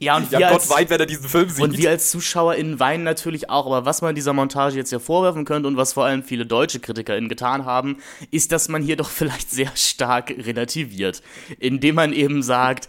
ja, 0.00 0.16
und 0.16 0.30
wir 0.30 0.40
Ja, 0.40 0.48
als, 0.48 0.68
Gott 0.68 0.78
weit, 0.78 0.90
wenn 0.90 0.98
er 0.98 1.06
diesen 1.06 1.28
Film 1.28 1.48
sieht. 1.50 1.62
und 1.62 1.76
wir 1.76 1.90
als 1.90 2.10
ZuschauerInnen 2.10 2.80
weinen 2.80 3.04
natürlich 3.04 3.50
auch, 3.50 3.66
aber 3.66 3.84
was 3.84 4.00
man 4.00 4.14
dieser 4.14 4.32
Montage 4.32 4.76
jetzt 4.76 4.90
ja 4.90 4.98
vorwerfen 4.98 5.44
könnte 5.44 5.68
und 5.68 5.76
was 5.76 5.92
vor 5.92 6.06
allem 6.06 6.22
viele 6.22 6.46
deutsche 6.46 6.80
KritikerInnen 6.80 7.28
getan 7.28 7.66
haben, 7.66 7.98
ist, 8.30 8.50
dass 8.50 8.68
man 8.68 8.82
hier 8.82 8.96
doch 8.96 9.10
vielleicht 9.10 9.50
sehr 9.50 9.70
stark 9.74 10.30
relativiert. 10.30 11.22
Indem 11.58 11.96
man 11.96 12.14
eben 12.14 12.42
sagt, 12.42 12.88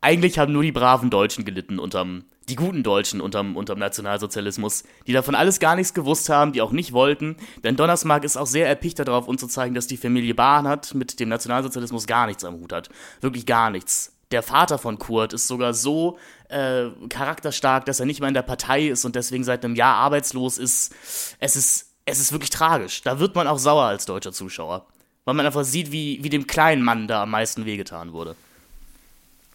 eigentlich 0.00 0.38
haben 0.38 0.52
nur 0.52 0.62
die 0.62 0.72
braven 0.72 1.10
Deutschen 1.10 1.44
gelitten 1.44 1.80
unterm, 1.80 2.24
die 2.48 2.54
guten 2.54 2.84
Deutschen 2.84 3.20
unterm, 3.20 3.56
unterm 3.56 3.80
Nationalsozialismus, 3.80 4.84
die 5.06 5.12
davon 5.12 5.34
alles 5.34 5.58
gar 5.58 5.74
nichts 5.74 5.94
gewusst 5.94 6.28
haben, 6.28 6.52
die 6.52 6.62
auch 6.62 6.72
nicht 6.72 6.92
wollten. 6.92 7.36
Denn 7.64 7.76
Donnersmarck 7.76 8.22
ist 8.22 8.36
auch 8.36 8.46
sehr 8.46 8.68
erpicht 8.68 9.00
darauf, 9.00 9.26
uns 9.26 9.40
zu 9.40 9.48
zeigen, 9.48 9.74
dass 9.74 9.88
die 9.88 9.96
Familie 9.96 10.34
Barnard 10.34 10.94
mit 10.94 11.18
dem 11.18 11.28
Nationalsozialismus 11.28 12.06
gar 12.06 12.26
nichts 12.26 12.44
am 12.44 12.54
Hut 12.54 12.72
hat. 12.72 12.88
Wirklich 13.20 13.46
gar 13.46 13.70
nichts. 13.70 14.12
Der 14.32 14.42
Vater 14.42 14.78
von 14.78 14.98
Kurt 14.98 15.34
ist 15.34 15.46
sogar 15.46 15.74
so 15.74 16.18
äh, 16.48 16.86
charakterstark, 17.10 17.84
dass 17.84 18.00
er 18.00 18.06
nicht 18.06 18.20
mal 18.20 18.28
in 18.28 18.34
der 18.34 18.42
Partei 18.42 18.88
ist 18.88 19.04
und 19.04 19.14
deswegen 19.14 19.44
seit 19.44 19.64
einem 19.64 19.74
Jahr 19.74 19.96
arbeitslos 19.96 20.56
ist. 20.58 20.94
Es 21.38 21.54
ist, 21.54 21.90
es 22.06 22.18
ist 22.18 22.32
wirklich 22.32 22.50
tragisch. 22.50 23.02
Da 23.02 23.18
wird 23.18 23.34
man 23.34 23.46
auch 23.46 23.58
sauer 23.58 23.84
als 23.84 24.06
deutscher 24.06 24.32
Zuschauer. 24.32 24.86
Weil 25.24 25.34
man 25.34 25.44
einfach 25.46 25.64
sieht, 25.64 25.92
wie, 25.92 26.18
wie 26.24 26.30
dem 26.30 26.46
kleinen 26.46 26.82
Mann 26.82 27.06
da 27.06 27.22
am 27.22 27.30
meisten 27.30 27.66
wehgetan 27.66 28.12
wurde. 28.12 28.34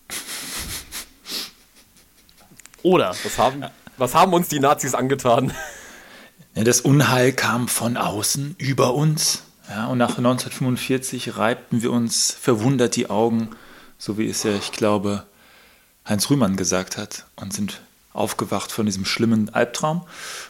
Oder 2.83 3.15
was, 3.23 3.37
haben, 3.37 3.65
was 3.97 4.13
haben 4.13 4.33
uns 4.33 4.47
die 4.47 4.59
Nazis 4.59 4.93
angetan? 4.93 5.51
Ja, 6.53 6.63
das 6.63 6.81
Unheil 6.81 7.33
kam 7.33 7.67
von 7.67 7.97
außen 7.97 8.55
über 8.59 8.93
uns. 8.93 9.43
Ja, 9.69 9.87
und 9.87 9.97
nach 9.97 10.17
1945 10.17 11.35
reibten 11.35 11.81
wir 11.81 11.91
uns 11.91 12.31
verwundert 12.31 12.95
die 12.95 13.09
Augen, 13.09 13.49
so 13.97 14.17
wie 14.17 14.27
es 14.29 14.43
ja, 14.43 14.51
ich 14.55 14.71
glaube, 14.71 15.23
Heinz 16.07 16.29
Rühmann 16.29 16.55
gesagt 16.55 16.97
hat, 16.97 17.25
und 17.35 17.53
sind 17.53 17.81
aufgewacht 18.13 18.71
von 18.71 18.85
diesem 18.87 19.05
schlimmen 19.05 19.53
Albtraum 19.53 20.01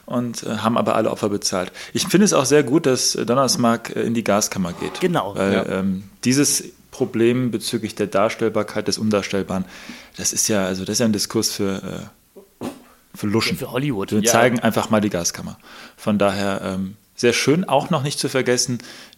und 0.06 0.44
äh, 0.44 0.58
haben 0.60 0.78
aber 0.78 0.96
alle 0.96 1.12
Opfer 1.12 1.28
bezahlt. 1.28 1.72
Ich 1.94 2.08
finde 2.08 2.24
es 2.24 2.32
auch 2.32 2.46
sehr 2.46 2.64
gut, 2.64 2.86
dass 2.86 3.12
Donnersmarck 3.14 3.94
äh, 3.96 4.04
in 4.04 4.14
die 4.14 4.24
Gaskammer 4.24 4.72
geht. 4.72 5.02
Genau. 5.02 5.36
Weil 5.36 5.54
Ja. 5.54 5.66
ähm, 5.66 6.04
dieses 6.24 6.64
Problem 6.92 7.52
bezüglich 7.52 7.94
der 7.96 8.08
Darstellbarkeit 8.08 8.88
des 8.88 8.98
Undarstellbaren, 8.98 9.66
das 10.16 10.32
ist 10.32 10.48
ja, 10.48 10.66
also 10.66 10.86
das 10.86 10.94
ist 10.94 11.00
ja 11.00 11.06
ein 11.08 11.14
Diskurs 11.14 11.52
für, 11.52 12.10
äh, 12.64 12.66
für 13.14 13.28
Luschen. 13.28 13.58
für 13.58 13.72
Hollywood. 13.72 14.12
Wir 14.12 14.22
Ja. 14.22 14.32
zeigen 14.32 14.60
einfach 14.62 14.90
mal 14.90 15.02
die 15.02 15.10
Gaskammer. 15.10 15.60
Von 15.98 16.18
daher 16.18 16.62
ähm, 16.64 16.96
sehr 17.16 17.34
schön, 17.34 17.66
auch 17.68 17.90
noch 17.90 18.04
nicht 18.04 18.18
zu 18.18 18.30
vergessen, 18.30 18.78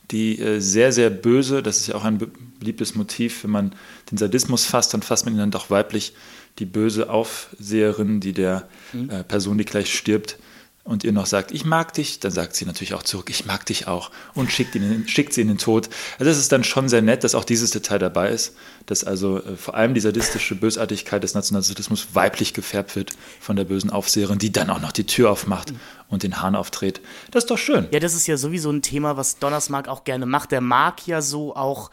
die 0.10 0.40
äh, 0.40 0.60
sehr, 0.60 0.92
sehr 0.92 1.12
böse, 1.12 1.62
das 1.62 1.78
ist 1.82 1.88
ja 1.88 1.96
auch 1.96 2.04
ein 2.04 2.18
be- 2.18 2.32
beliebtes 2.60 2.96
Motiv, 2.96 3.44
wenn 3.44 3.52
man 3.52 3.76
den 4.12 4.18
Sadismus 4.18 4.66
fasst, 4.66 4.94
dann 4.94 5.02
fasst 5.02 5.26
man 5.26 5.34
ihn 5.36 5.40
dann 5.40 5.52
doch 5.52 5.70
weiblich, 5.70 6.14
die 6.60 6.66
böse 6.66 7.10
Aufseherin, 7.10 8.20
die 8.20 8.34
der 8.34 8.68
Mhm. 8.94 9.10
äh, 9.10 9.24
Person, 9.24 9.58
die 9.58 9.66
gleich 9.66 9.94
stirbt, 9.96 10.38
und 10.86 11.04
ihr 11.04 11.12
noch 11.12 11.28
sagt, 11.28 11.52
ich 11.52 11.66
mag 11.66 11.94
dich, 11.94 12.20
dann 12.20 12.32
sagt 12.32 12.56
sie 12.56 12.66
natürlich 12.66 12.96
auch 12.96 13.04
zurück, 13.04 13.30
ich 13.30 13.46
mag 13.46 13.64
dich 13.64 13.88
auch 13.88 14.10
und 14.34 14.52
schickt, 14.52 14.74
ihn, 14.74 15.08
schickt 15.08 15.34
sie 15.34 15.42
in 15.42 15.48
den 15.48 15.60
Tod. 15.60 15.88
Also 16.18 16.32
es 16.32 16.40
ist 16.40 16.52
dann 16.52 16.64
schon 16.64 16.90
sehr 16.90 17.04
nett, 17.04 17.24
dass 17.24 17.36
auch 17.36 17.44
dieses 17.44 17.70
Detail 17.70 18.00
dabei 18.00 18.30
ist, 18.32 18.56
dass 18.88 19.04
also 19.04 19.38
äh, 19.38 19.56
vor 19.56 19.76
allem 19.76 19.94
die 19.94 20.00
sadistische 20.00 20.56
Bösartigkeit 20.56 21.22
des 21.22 21.36
Nationalsozialismus 21.36 22.08
weiblich 22.14 22.56
gefärbt 22.56 22.96
wird 22.96 23.12
von 23.40 23.56
der 23.56 23.66
bösen 23.66 23.92
Aufseherin, 23.92 24.40
die 24.40 24.52
dann 24.52 24.72
auch 24.72 24.82
noch 24.82 24.92
die 24.92 25.06
Tür 25.06 25.30
aufmacht 25.30 25.74
und 26.08 26.24
den 26.24 26.42
Hahn 26.42 26.56
aufdreht. 26.56 27.02
Das 27.30 27.44
ist 27.44 27.52
doch 27.52 27.60
schön. 27.60 27.86
Ja, 27.92 28.00
das 28.00 28.16
ist 28.16 28.26
ja 28.26 28.38
sowieso 28.38 28.72
ein 28.72 28.82
Thema, 28.82 29.16
was 29.16 29.38
Donnersmark 29.38 29.88
auch 29.90 30.06
gerne 30.06 30.26
macht. 30.26 30.52
Der 30.52 30.62
mag 30.62 31.06
ja 31.06 31.22
so 31.22 31.56
auch 31.56 31.92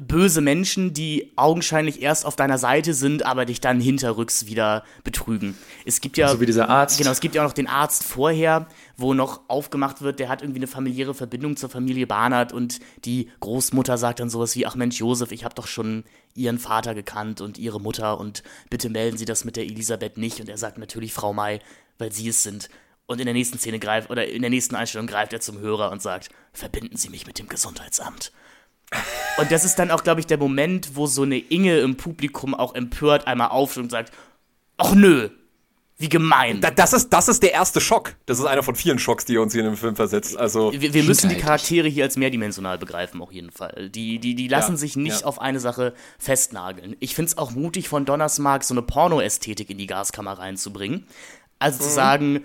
böse 0.00 0.40
Menschen, 0.40 0.92
die 0.92 1.32
augenscheinlich 1.36 2.02
erst 2.02 2.26
auf 2.26 2.34
deiner 2.34 2.58
Seite 2.58 2.94
sind, 2.94 3.24
aber 3.24 3.44
dich 3.44 3.60
dann 3.60 3.80
hinterrücks 3.80 4.46
wieder 4.46 4.82
betrügen. 5.04 5.56
Es 5.84 6.00
gibt 6.00 6.16
ja 6.16 6.28
So 6.28 6.40
wie 6.40 6.46
dieser 6.46 6.68
Arzt. 6.68 6.98
Genau, 6.98 7.12
es 7.12 7.20
gibt 7.20 7.36
ja 7.36 7.42
auch 7.42 7.46
noch 7.46 7.52
den 7.52 7.68
Arzt 7.68 8.02
vorher, 8.02 8.66
wo 8.96 9.14
noch 9.14 9.48
aufgemacht 9.48 10.02
wird, 10.02 10.18
der 10.18 10.28
hat 10.28 10.42
irgendwie 10.42 10.58
eine 10.58 10.66
familiäre 10.66 11.14
Verbindung 11.14 11.56
zur 11.56 11.68
Familie 11.68 12.08
Barnard 12.08 12.52
und 12.52 12.80
die 13.04 13.30
Großmutter 13.38 13.96
sagt 13.96 14.18
dann 14.18 14.30
sowas 14.30 14.56
wie, 14.56 14.66
ach 14.66 14.74
Mensch, 14.74 14.98
Josef, 14.98 15.30
ich 15.30 15.44
habe 15.44 15.54
doch 15.54 15.68
schon 15.68 16.02
ihren 16.34 16.58
Vater 16.58 16.94
gekannt 16.94 17.40
und 17.40 17.56
ihre 17.56 17.80
Mutter 17.80 18.18
und 18.18 18.42
bitte 18.70 18.88
melden 18.90 19.16
Sie 19.16 19.26
das 19.26 19.44
mit 19.44 19.54
der 19.54 19.64
Elisabeth 19.64 20.16
nicht. 20.16 20.40
Und 20.40 20.48
er 20.48 20.58
sagt 20.58 20.76
natürlich 20.76 21.12
Frau 21.12 21.32
May, 21.32 21.60
weil 21.98 22.10
Sie 22.10 22.28
es 22.28 22.42
sind. 22.42 22.68
Und 23.06 23.20
in 23.20 23.26
der 23.26 23.34
nächsten 23.34 23.58
Szene 23.58 23.78
greift, 23.78 24.10
oder 24.10 24.26
in 24.26 24.40
der 24.40 24.50
nächsten 24.50 24.74
Einstellung 24.74 25.06
greift 25.06 25.32
er 25.32 25.40
zum 25.40 25.58
Hörer 25.58 25.92
und 25.92 26.02
sagt, 26.02 26.30
verbinden 26.52 26.96
Sie 26.96 27.10
mich 27.10 27.26
mit 27.26 27.38
dem 27.38 27.48
Gesundheitsamt. 27.48 28.32
Und 29.38 29.50
das 29.50 29.64
ist 29.64 29.76
dann 29.78 29.90
auch, 29.90 30.02
glaube 30.04 30.20
ich, 30.20 30.26
der 30.26 30.38
Moment, 30.38 30.94
wo 30.96 31.06
so 31.06 31.22
eine 31.22 31.38
Inge 31.38 31.78
im 31.78 31.96
Publikum 31.96 32.54
auch 32.54 32.74
empört 32.74 33.26
einmal 33.26 33.48
aufsteht 33.48 33.82
und 33.84 33.90
sagt, 33.90 34.12
ach 34.76 34.94
nö, 34.94 35.28
wie 35.96 36.08
gemein. 36.08 36.60
Da, 36.60 36.70
das, 36.72 36.92
ist, 36.92 37.10
das 37.12 37.28
ist 37.28 37.42
der 37.42 37.52
erste 37.52 37.80
Schock. 37.80 38.16
Das 38.26 38.38
ist 38.40 38.44
einer 38.44 38.64
von 38.64 38.74
vielen 38.74 38.98
Schocks, 38.98 39.24
die 39.26 39.36
er 39.36 39.42
uns 39.42 39.52
hier 39.52 39.60
in 39.62 39.70
dem 39.70 39.76
Film 39.76 39.94
versetzt. 39.94 40.36
Also, 40.36 40.72
wir, 40.72 40.92
wir 40.92 41.04
müssen 41.04 41.28
die. 41.30 41.36
Charaktere 41.36 41.86
hier 41.88 42.04
als 42.04 42.16
mehrdimensional 42.16 42.78
begreifen, 42.78 43.20
auf 43.22 43.30
jeden 43.32 43.52
Fall. 43.52 43.90
Die, 43.90 44.18
die, 44.18 44.34
die 44.34 44.48
lassen 44.48 44.72
Ja, 44.72 44.76
sich 44.78 44.96
nicht 44.96 45.20
ja. 45.20 45.26
auf 45.26 45.40
eine 45.40 45.60
Sache 45.60 45.94
festnageln. 46.18 46.96
Ich 46.98 47.14
finde 47.14 47.28
es 47.30 47.38
auch 47.38 47.52
mutig 47.52 47.88
von 47.88 48.04
Donnersmark, 48.04 48.64
so 48.64 48.74
eine 48.74 48.82
Porno-Ästhetik 48.82 49.70
in 49.70 49.78
die 49.78 49.86
Gaskammer 49.86 50.32
reinzubringen. 50.38 51.06
Also 51.60 51.78
Mhm. 51.78 51.82
zu 51.88 51.90
sagen, 51.94 52.44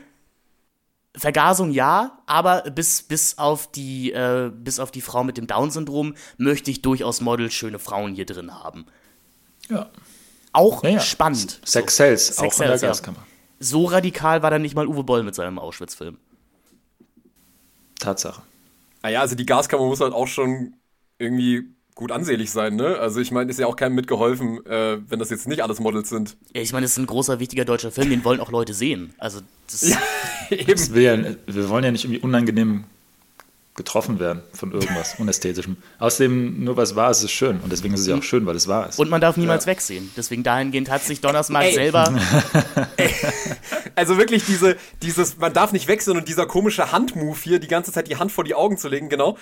Vergasung 1.15 1.71
ja, 1.71 2.19
aber 2.27 2.61
bis, 2.69 3.01
bis, 3.03 3.37
auf 3.37 3.71
die, 3.71 4.11
äh, 4.11 4.51
bis 4.53 4.79
auf 4.79 4.91
die 4.91 5.01
Frau 5.01 5.23
mit 5.23 5.37
dem 5.37 5.47
Down-Syndrom 5.47 6.15
möchte 6.37 6.69
ich 6.71 6.81
durchaus 6.81 7.19
model-schöne 7.21 7.79
Frauen 7.79 8.13
hier 8.13 8.25
drin 8.25 8.53
haben. 8.53 8.85
Ja. 9.69 9.89
Auch 10.51 10.83
Ja, 10.83 10.91
ja. 10.91 10.99
spannend. 10.99 11.59
Sex 11.65 11.95
Sales, 11.95 12.27
Sex 12.27 12.39
auch 12.39 12.43
in 12.45 12.51
Sells, 12.51 12.81
der 12.81 12.89
ja. 12.89 12.93
Gaskammer. 12.93 13.25
So 13.59 13.85
radikal 13.85 14.41
war 14.41 14.51
dann 14.51 14.61
nicht 14.61 14.75
mal 14.75 14.87
Uwe 14.87 15.03
Boll 15.03 15.23
mit 15.23 15.35
seinem 15.35 15.59
Auschwitz-Film. 15.59 16.17
Tatsache. 17.99 18.41
naja, 19.01 19.21
also 19.21 19.35
die 19.35 19.45
Gaskammer 19.45 19.85
muss 19.85 19.99
halt 19.99 20.13
auch 20.13 20.27
schon 20.27 20.75
irgendwie 21.17 21.75
gut 21.99 22.13
ansehlich 22.13 22.49
sein, 22.49 22.77
ne? 22.77 22.97
Also 22.97 23.19
ich 23.19 23.29
meine, 23.31 23.51
ist 23.51 23.59
ja 23.59 23.67
auch 23.67 23.75
keinem 23.75 23.95
mitgeholfen, 23.95 24.65
äh, 24.65 24.97
wenn 25.09 25.19
das 25.19 25.29
jetzt 25.29 25.49
nicht 25.49 25.61
alles 25.61 25.81
Models 25.81 26.07
sind. 26.07 26.37
Ja, 26.53 26.61
ich 26.61 26.71
meine, 26.71 26.85
es 26.85 26.93
ist 26.93 26.97
ein 26.97 27.05
großer, 27.05 27.39
wichtiger 27.39 27.65
deutscher 27.65 27.91
Film, 27.91 28.09
den 28.09 28.23
wollen 28.23 28.39
auch 28.39 28.51
Leute 28.51 28.73
sehen. 28.73 29.13
Also, 29.17 29.41
das 29.69 29.83
Eben. 30.49 30.71
Das 30.71 30.89
ja, 30.95 31.17
wir 31.45 31.69
wollen 31.69 31.83
ja 31.83 31.91
nicht 31.91 32.05
irgendwie 32.05 32.21
unangenehm 32.21 32.85
getroffen 33.75 34.19
werden 34.19 34.41
von 34.53 34.71
irgendwas 34.71 35.15
Unästhetischem. 35.19 35.75
Außerdem, 35.99 36.63
nur 36.63 36.77
was 36.77 36.95
wahr 36.95 37.11
ist, 37.11 37.21
ist 37.21 37.31
schön. 37.31 37.59
Und 37.59 37.71
deswegen 37.71 37.93
ist 37.93 38.01
es 38.01 38.07
ja 38.07 38.15
auch 38.15 38.23
schön, 38.23 38.45
weil 38.45 38.55
es 38.55 38.69
wahr 38.69 38.87
ist. 38.87 38.97
Und 38.97 39.09
man 39.09 39.19
darf 39.19 39.35
niemals 39.35 39.67
wegsehen. 39.67 40.09
Deswegen 40.15 40.43
dahingehend 40.43 40.89
hat 40.89 41.03
sich 41.03 41.19
Donnersmark 41.19 41.65
Ey. 41.65 41.73
selber. 41.73 42.13
Also 43.95 44.17
wirklich 44.17 44.45
diese, 44.45 44.77
dieses, 45.01 45.37
man 45.39 45.51
darf 45.51 45.73
nicht 45.73 45.89
wechseln 45.89 46.15
und 46.15 46.29
dieser 46.29 46.45
komische 46.45 46.93
Handmove 46.93 47.43
hier, 47.43 47.59
die 47.59 47.67
ganze 47.67 47.91
Zeit 47.91 48.07
die 48.07 48.15
Hand 48.15 48.31
vor 48.31 48.45
die 48.45 48.55
Augen 48.55 48.77
zu 48.77 48.87
legen, 48.87 49.09
genau, 49.09 49.37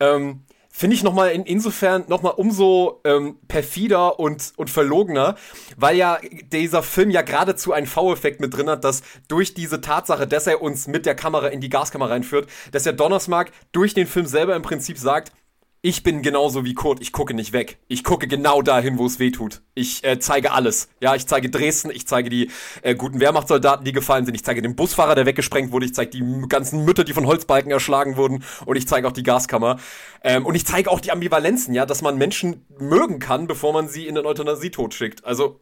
ähm, 0.00 0.40
finde 0.70 0.94
ich 0.94 1.02
nochmal 1.02 1.32
in, 1.32 1.44
insofern 1.44 2.04
nochmal 2.08 2.34
umso 2.36 3.00
ähm, 3.04 3.38
perfider 3.48 4.18
und, 4.18 4.52
und 4.56 4.70
verlogener, 4.70 5.36
weil 5.76 5.96
ja 5.96 6.18
dieser 6.52 6.82
Film 6.82 7.10
ja 7.10 7.22
geradezu 7.22 7.72
einen 7.72 7.86
V-Effekt 7.86 8.40
mit 8.40 8.56
drin 8.56 8.70
hat, 8.70 8.84
dass 8.84 9.02
durch 9.28 9.52
diese 9.54 9.80
Tatsache, 9.80 10.26
dass 10.26 10.46
er 10.46 10.62
uns 10.62 10.86
mit 10.86 11.06
der 11.06 11.14
Kamera 11.14 11.48
in 11.48 11.60
die 11.60 11.68
Gaskammer 11.68 12.08
reinführt, 12.08 12.48
dass 12.72 12.84
der 12.84 12.92
Donnersmark 12.92 13.50
durch 13.72 13.94
den 13.94 14.06
Film 14.06 14.26
selber 14.26 14.56
im 14.56 14.62
Prinzip 14.62 14.96
sagt, 14.96 15.32
ich 15.82 16.02
bin 16.02 16.20
genauso 16.20 16.64
wie 16.64 16.74
Kurt, 16.74 17.00
ich 17.00 17.10
gucke 17.10 17.32
nicht 17.32 17.54
weg. 17.54 17.78
Ich 17.88 18.04
gucke 18.04 18.28
genau 18.28 18.60
dahin, 18.60 18.98
wo 18.98 19.06
es 19.06 19.18
weh 19.18 19.30
tut. 19.30 19.62
Ich 19.74 20.04
äh, 20.04 20.18
zeige 20.18 20.52
alles. 20.52 20.90
Ja, 21.00 21.14
ich 21.14 21.26
zeige 21.26 21.48
Dresden, 21.48 21.90
ich 21.90 22.06
zeige 22.06 22.28
die 22.28 22.50
äh, 22.82 22.94
guten 22.94 23.18
Wehrmachtssoldaten, 23.18 23.84
die 23.84 23.92
gefallen 23.92 24.26
sind. 24.26 24.34
Ich 24.34 24.44
zeige 24.44 24.60
den 24.60 24.76
Busfahrer, 24.76 25.14
der 25.14 25.24
weggesprengt 25.24 25.72
wurde. 25.72 25.86
Ich 25.86 25.94
zeige 25.94 26.10
die 26.10 26.22
ganzen 26.48 26.84
Mütter, 26.84 27.04
die 27.04 27.14
von 27.14 27.26
Holzbalken 27.26 27.70
erschlagen 27.70 28.16
wurden. 28.16 28.44
Und 28.66 28.76
ich 28.76 28.86
zeige 28.86 29.08
auch 29.08 29.12
die 29.12 29.22
Gaskammer. 29.22 29.78
Ähm, 30.22 30.44
und 30.44 30.54
ich 30.54 30.66
zeige 30.66 30.90
auch 30.90 31.00
die 31.00 31.12
Ambivalenzen, 31.12 31.72
ja, 31.72 31.86
dass 31.86 32.02
man 32.02 32.18
Menschen 32.18 32.66
mögen 32.78 33.18
kann, 33.18 33.46
bevor 33.46 33.72
man 33.72 33.88
sie 33.88 34.06
in 34.06 34.16
den 34.16 34.26
Euthanasietod 34.26 34.92
schickt. 34.92 35.24
Also 35.24 35.60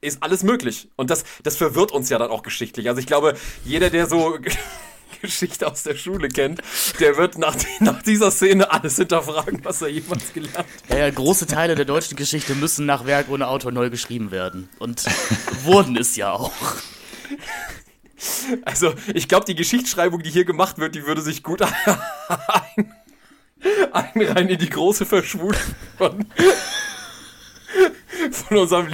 ist 0.00 0.24
alles 0.24 0.42
möglich. 0.42 0.90
Und 0.96 1.10
das, 1.10 1.22
das 1.44 1.56
verwirrt 1.56 1.92
uns 1.92 2.08
ja 2.08 2.18
dann 2.18 2.32
auch 2.32 2.42
geschichtlich. 2.42 2.88
Also 2.88 2.98
ich 2.98 3.06
glaube, 3.06 3.34
jeder, 3.64 3.90
der 3.90 4.08
so 4.08 4.38
Geschichte 5.22 5.70
aus 5.70 5.84
der 5.84 5.96
Schule 5.96 6.28
kennt, 6.28 6.60
der 7.00 7.16
wird 7.16 7.38
nach, 7.38 7.56
nach 7.80 8.02
dieser 8.02 8.30
Szene 8.30 8.70
alles 8.70 8.96
hinterfragen, 8.96 9.64
was 9.64 9.80
er 9.80 9.88
jemals 9.88 10.32
gelernt 10.32 10.58
hat. 10.58 10.66
Ja, 10.88 10.98
ja, 10.98 11.10
große 11.10 11.46
Teile 11.46 11.74
der 11.74 11.84
deutschen 11.84 12.16
Geschichte 12.16 12.54
müssen 12.54 12.84
nach 12.84 13.06
Werk 13.06 13.30
ohne 13.30 13.46
Autor 13.46 13.72
neu 13.72 13.88
geschrieben 13.88 14.30
werden. 14.30 14.68
Und 14.78 15.04
wurden 15.64 15.96
es 15.96 16.16
ja 16.16 16.32
auch. 16.32 16.52
Also 18.64 18.94
ich 19.14 19.28
glaube, 19.28 19.46
die 19.46 19.54
Geschichtsschreibung, 19.54 20.22
die 20.22 20.30
hier 20.30 20.44
gemacht 20.44 20.78
wird, 20.78 20.94
die 20.94 21.06
würde 21.06 21.22
sich 21.22 21.42
gut 21.42 21.62
ein, 22.76 22.94
einreihen 23.92 24.48
in 24.48 24.58
die 24.58 24.70
große 24.70 25.06
Verschwulung 25.06 25.60
von, 25.98 26.24
von 28.30 28.56
unserem, 28.56 28.88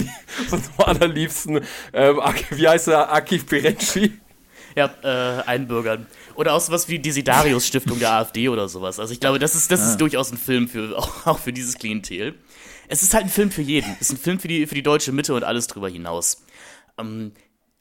von 0.48 0.58
unserem 0.58 0.80
allerliebsten, 0.80 1.60
ähm, 1.92 2.20
wie 2.50 2.68
heißt 2.68 2.88
er, 2.88 3.12
Akif 3.12 3.46
Pirenci. 3.46 4.18
Ja, 4.78 4.94
äh, 5.02 5.42
einbürgern. 5.42 6.06
Oder 6.36 6.54
auch 6.54 6.60
sowas 6.60 6.88
wie 6.88 7.00
die 7.00 7.10
Sidarius-Stiftung 7.10 7.98
der 7.98 8.12
AfD 8.12 8.48
oder 8.48 8.68
sowas. 8.68 9.00
Also 9.00 9.12
ich 9.12 9.18
glaube, 9.18 9.40
das 9.40 9.56
ist, 9.56 9.72
das 9.72 9.84
ist 9.84 10.00
durchaus 10.00 10.30
ein 10.30 10.38
Film 10.38 10.68
für, 10.68 10.96
auch, 10.96 11.26
auch 11.26 11.40
für 11.40 11.52
dieses 11.52 11.78
Klientel. 11.78 12.34
Es 12.86 13.02
ist 13.02 13.12
halt 13.12 13.24
ein 13.24 13.28
Film 13.28 13.50
für 13.50 13.62
jeden. 13.62 13.96
Es 14.00 14.02
ist 14.02 14.12
ein 14.12 14.18
Film 14.18 14.38
für 14.38 14.46
die, 14.46 14.68
für 14.68 14.76
die 14.76 14.84
deutsche 14.84 15.10
Mitte 15.10 15.34
und 15.34 15.42
alles 15.42 15.66
drüber 15.66 15.88
hinaus. 15.88 16.44
Ähm, 16.96 17.32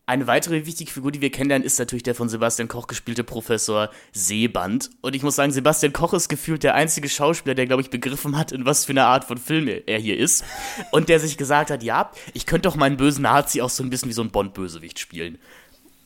eine 0.08 0.26
weitere 0.26 0.66
wichtige 0.66 0.90
Figur, 0.90 1.12
die 1.12 1.22
wir 1.22 1.30
kennenlernen, 1.30 1.66
ist 1.66 1.78
natürlich 1.78 2.02
der 2.02 2.16
von 2.16 2.30
Sebastian 2.30 2.68
Koch 2.68 2.88
gespielte 2.88 3.24
Professor 3.24 3.92
Seeband. 4.14 4.90
Und 5.02 5.16
ich 5.16 5.22
muss 5.22 5.36
sagen, 5.36 5.52
Sebastian 5.52 5.94
Koch 5.94 6.14
ist 6.14 6.30
gefühlt 6.30 6.64
der 6.64 6.74
einzige 6.74 7.10
Schauspieler, 7.10 7.54
der, 7.54 7.68
glaube 7.68 7.84
ich, 7.84 7.92
begriffen 7.92 8.38
hat, 8.38 8.52
in 8.52 8.66
was 8.66 8.86
für 8.86 8.94
eine 8.94 9.06
Art 9.06 9.26
von 9.26 9.38
Film 9.38 9.68
er 9.68 10.00
hier 10.00 10.18
ist. 10.18 10.46
Und 10.92 11.10
der 11.10 11.20
sich 11.20 11.38
gesagt 11.38 11.70
hat, 11.70 11.84
ja, 11.84 12.10
ich 12.34 12.48
könnte 12.48 12.70
doch 12.70 12.76
meinen 12.76 12.98
bösen 12.98 13.22
Nazi 13.22 13.62
auch 13.62 13.70
so 13.70 13.84
ein 13.84 13.92
bisschen 13.92 14.10
wie 14.10 14.14
so 14.14 14.24
ein 14.24 14.32
Bond-Bösewicht 14.32 14.98
spielen. 14.98 15.38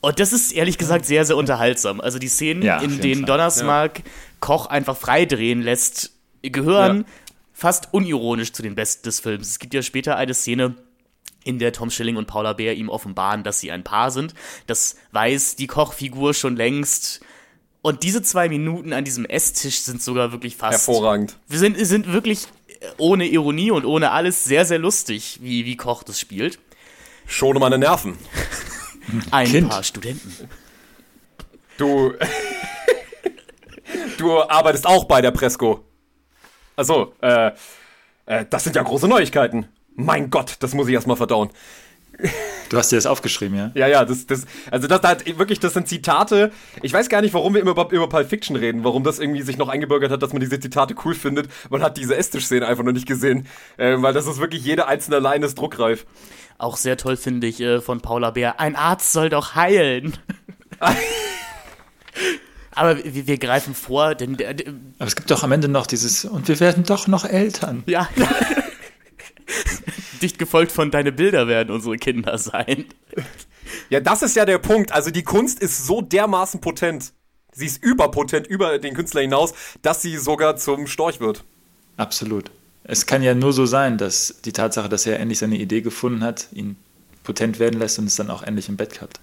Und 0.02 0.18
das 0.20 0.32
ist 0.34 0.52
ehrlich 0.52 0.76
gesagt 0.78 1.06
sehr, 1.06 1.24
sehr 1.24 1.36
unterhaltsam. 1.36 2.00
Also 2.00 2.18
die 2.18 2.28
Szenen, 2.28 2.62
Ja, 2.62 2.80
in 2.80 3.00
denen. 3.00 3.24
Donnersmark 3.24 4.02
Koch 4.40 4.66
einfach 4.66 4.96
freidrehen 4.96 5.62
lässt, 5.62 6.10
gehören 6.42 6.98
Ja. 6.98 7.04
fast 7.54 7.88
unironisch 7.92 8.52
zu 8.52 8.62
den 8.62 8.74
Besten 8.74 9.04
des 9.04 9.20
Films. 9.20 9.48
Es 9.48 9.58
gibt 9.60 9.72
ja 9.74 9.80
später 9.82 10.16
eine 10.16 10.34
Szene, 10.34 10.74
in 11.44 11.58
der 11.58 11.72
Tom 11.72 11.90
Schilling 11.90 12.16
und 12.16 12.26
Paula 12.26 12.52
Bär 12.52 12.74
ihm 12.76 12.88
offenbaren, 12.88 13.42
dass 13.42 13.58
sie 13.60 13.72
ein 13.72 13.82
Paar 13.84 14.10
sind. 14.12 14.34
Das 14.66 14.96
weiß 15.12 15.56
die 15.56 15.66
Kochfigur 15.66 16.34
schon 16.34 16.54
längst. 16.56 17.20
Und 17.80 18.04
diese 18.04 18.22
zwei 18.22 18.48
Minuten 18.48 18.92
an 18.92 19.04
diesem 19.04 19.24
Esstisch 19.24 19.80
sind 19.80 20.00
sogar 20.02 20.30
wirklich 20.30 20.56
fast. 20.56 20.86
Hervorragend. 20.86 21.36
Wir 21.48 21.58
sind, 21.58 21.76
sind 21.84 22.12
wirklich 22.12 22.46
äh, 22.80 22.86
ohne 22.98 23.26
Ironie 23.26 23.72
und 23.72 23.84
ohne 23.84 24.12
alles 24.12 24.44
sehr, 24.44 24.64
sehr 24.64 24.78
lustig, 24.78 25.38
wie, 25.42 25.64
wie 25.64 25.76
Koch 25.76 26.04
das 26.04 26.20
spielt. 26.20 26.60
Schone 27.26 27.58
meine 27.58 27.78
Nerven. 27.78 28.16
Ein 29.30 29.46
Kind. 29.46 29.68
paar 29.70 29.82
Studenten. 29.82 30.48
Du, 31.78 32.14
du 34.18 34.40
arbeitest 34.42 34.86
auch 34.86 35.04
bei 35.04 35.20
der 35.20 35.30
Presco. 35.30 35.84
Achso, 36.76 37.14
äh, 37.20 37.52
äh, 38.26 38.44
das 38.48 38.64
sind 38.64 38.76
ja 38.76 38.82
große 38.82 39.08
Neuigkeiten. 39.08 39.66
Mein 39.94 40.30
Gott, 40.30 40.56
das 40.60 40.74
muss 40.74 40.88
ich 40.88 40.94
erstmal 40.94 41.16
verdauen. 41.16 41.50
Du 42.68 42.78
hast 42.78 42.90
dir 42.90 42.96
das 42.96 43.04
aufgeschrieben, 43.04 43.56
ja? 43.58 43.70
Ja, 43.74 43.86
ja, 43.86 44.04
das, 44.06 44.26
das, 44.26 44.46
also 44.70 44.88
das, 44.88 45.02
das 45.02 45.26
wirklich, 45.36 45.60
das 45.60 45.74
sind 45.74 45.88
Zitate. 45.88 46.52
Ich 46.80 46.94
weiß 46.94 47.10
gar 47.10 47.20
nicht, 47.20 47.34
warum 47.34 47.52
wir 47.52 47.60
immer 47.60 47.72
über, 47.72 47.90
über 47.90 48.08
Pulp 48.08 48.30
Fiction 48.30 48.56
reden, 48.56 48.82
warum 48.82 49.04
das 49.04 49.18
irgendwie 49.18 49.42
sich 49.42 49.58
noch 49.58 49.68
eingebürgert 49.68 50.10
hat, 50.10 50.22
dass 50.22 50.32
man 50.32 50.40
diese 50.40 50.58
Zitate 50.58 50.94
cool 51.04 51.14
findet. 51.14 51.48
Man 51.68 51.82
hat 51.82 51.98
diese 51.98 52.16
Esstisch-Szene 52.16 52.66
einfach 52.66 52.82
noch 52.82 52.92
nicht 52.92 53.06
gesehen, 53.06 53.46
äh, 53.76 53.96
weil 53.98 54.14
das 54.14 54.26
ist 54.26 54.40
wirklich 54.40 54.64
jede 54.64 54.86
einzelne 54.86 55.18
Line 55.18 55.44
ist 55.44 55.58
druckreif. 55.58 56.06
Auch 56.56 56.78
sehr 56.78 56.96
toll 56.96 57.18
finde 57.18 57.46
ich 57.46 57.60
äh, 57.60 57.82
von 57.82 58.00
Paula 58.00 58.30
Bär. 58.30 58.58
Ein 58.58 58.74
Arzt 58.74 59.12
soll 59.12 59.28
doch 59.28 59.54
heilen. 59.54 60.16
Aber 62.74 63.04
wir, 63.04 63.26
wir 63.26 63.36
greifen 63.36 63.74
vor, 63.74 64.14
denn 64.14 64.38
der, 64.38 64.54
der, 64.54 64.72
Aber 64.98 65.08
es 65.08 65.16
gibt 65.16 65.30
doch 65.30 65.42
am 65.42 65.52
Ende 65.52 65.68
noch 65.68 65.86
dieses, 65.86 66.24
und 66.24 66.48
wir 66.48 66.58
werden 66.58 66.84
doch 66.84 67.06
noch 67.06 67.26
Eltern. 67.26 67.82
ja. 67.86 68.08
Dicht 70.22 70.38
gefolgt 70.38 70.72
von 70.72 70.90
deine 70.90 71.12
Bilder 71.12 71.48
werden 71.48 71.70
unsere 71.70 71.96
Kinder 71.96 72.38
sein. 72.38 72.86
Ja, 73.90 74.00
das 74.00 74.22
ist 74.22 74.36
ja 74.36 74.44
der 74.44 74.58
Punkt. 74.58 74.92
Also 74.92 75.10
die 75.10 75.22
Kunst 75.22 75.60
ist 75.60 75.86
so 75.86 76.00
dermaßen 76.00 76.60
potent. 76.60 77.12
Sie 77.52 77.66
ist 77.66 77.82
überpotent 77.82 78.46
über 78.46 78.78
den 78.78 78.94
Künstler 78.94 79.20
hinaus, 79.20 79.52
dass 79.82 80.00
sie 80.02 80.16
sogar 80.16 80.56
zum 80.56 80.86
Storch 80.86 81.20
wird. 81.20 81.44
Absolut. 81.96 82.50
Es 82.84 83.06
kann 83.06 83.22
ja 83.22 83.34
nur 83.34 83.52
so 83.52 83.66
sein, 83.66 83.98
dass 83.98 84.40
die 84.44 84.52
Tatsache, 84.52 84.88
dass 84.88 85.06
er 85.06 85.20
endlich 85.20 85.38
seine 85.38 85.56
Idee 85.56 85.82
gefunden 85.82 86.24
hat, 86.24 86.48
ihn 86.52 86.76
potent 87.22 87.58
werden 87.58 87.78
lässt 87.78 87.98
und 87.98 88.06
es 88.06 88.16
dann 88.16 88.30
auch 88.30 88.42
endlich 88.42 88.68
im 88.68 88.76
Bett 88.76 88.90
klappt. 88.90 89.20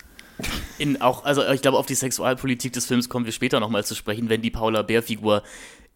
In 0.78 1.02
auch, 1.02 1.26
also 1.26 1.46
ich 1.50 1.62
glaube, 1.62 1.78
auf 1.78 1.86
die 1.86 1.96
Sexualpolitik 1.96 2.72
des 2.72 2.86
Films 2.86 3.10
kommen 3.10 3.26
wir 3.26 3.34
später 3.34 3.60
nochmal 3.60 3.84
zu 3.84 3.96
sprechen, 3.96 4.30
wenn 4.30 4.42
die 4.42 4.52
Paula 4.52 4.84
Bär-Figur 4.84 5.44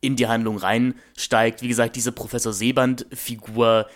in 0.01 0.17
die 0.17 0.27
Handlung 0.27 0.57
reinsteigt. 0.57 1.61
Wie 1.61 1.69
gesagt, 1.69 1.95
diese 1.95 2.11
Professor 2.11 2.51
Seeband-Figur, 2.51 3.87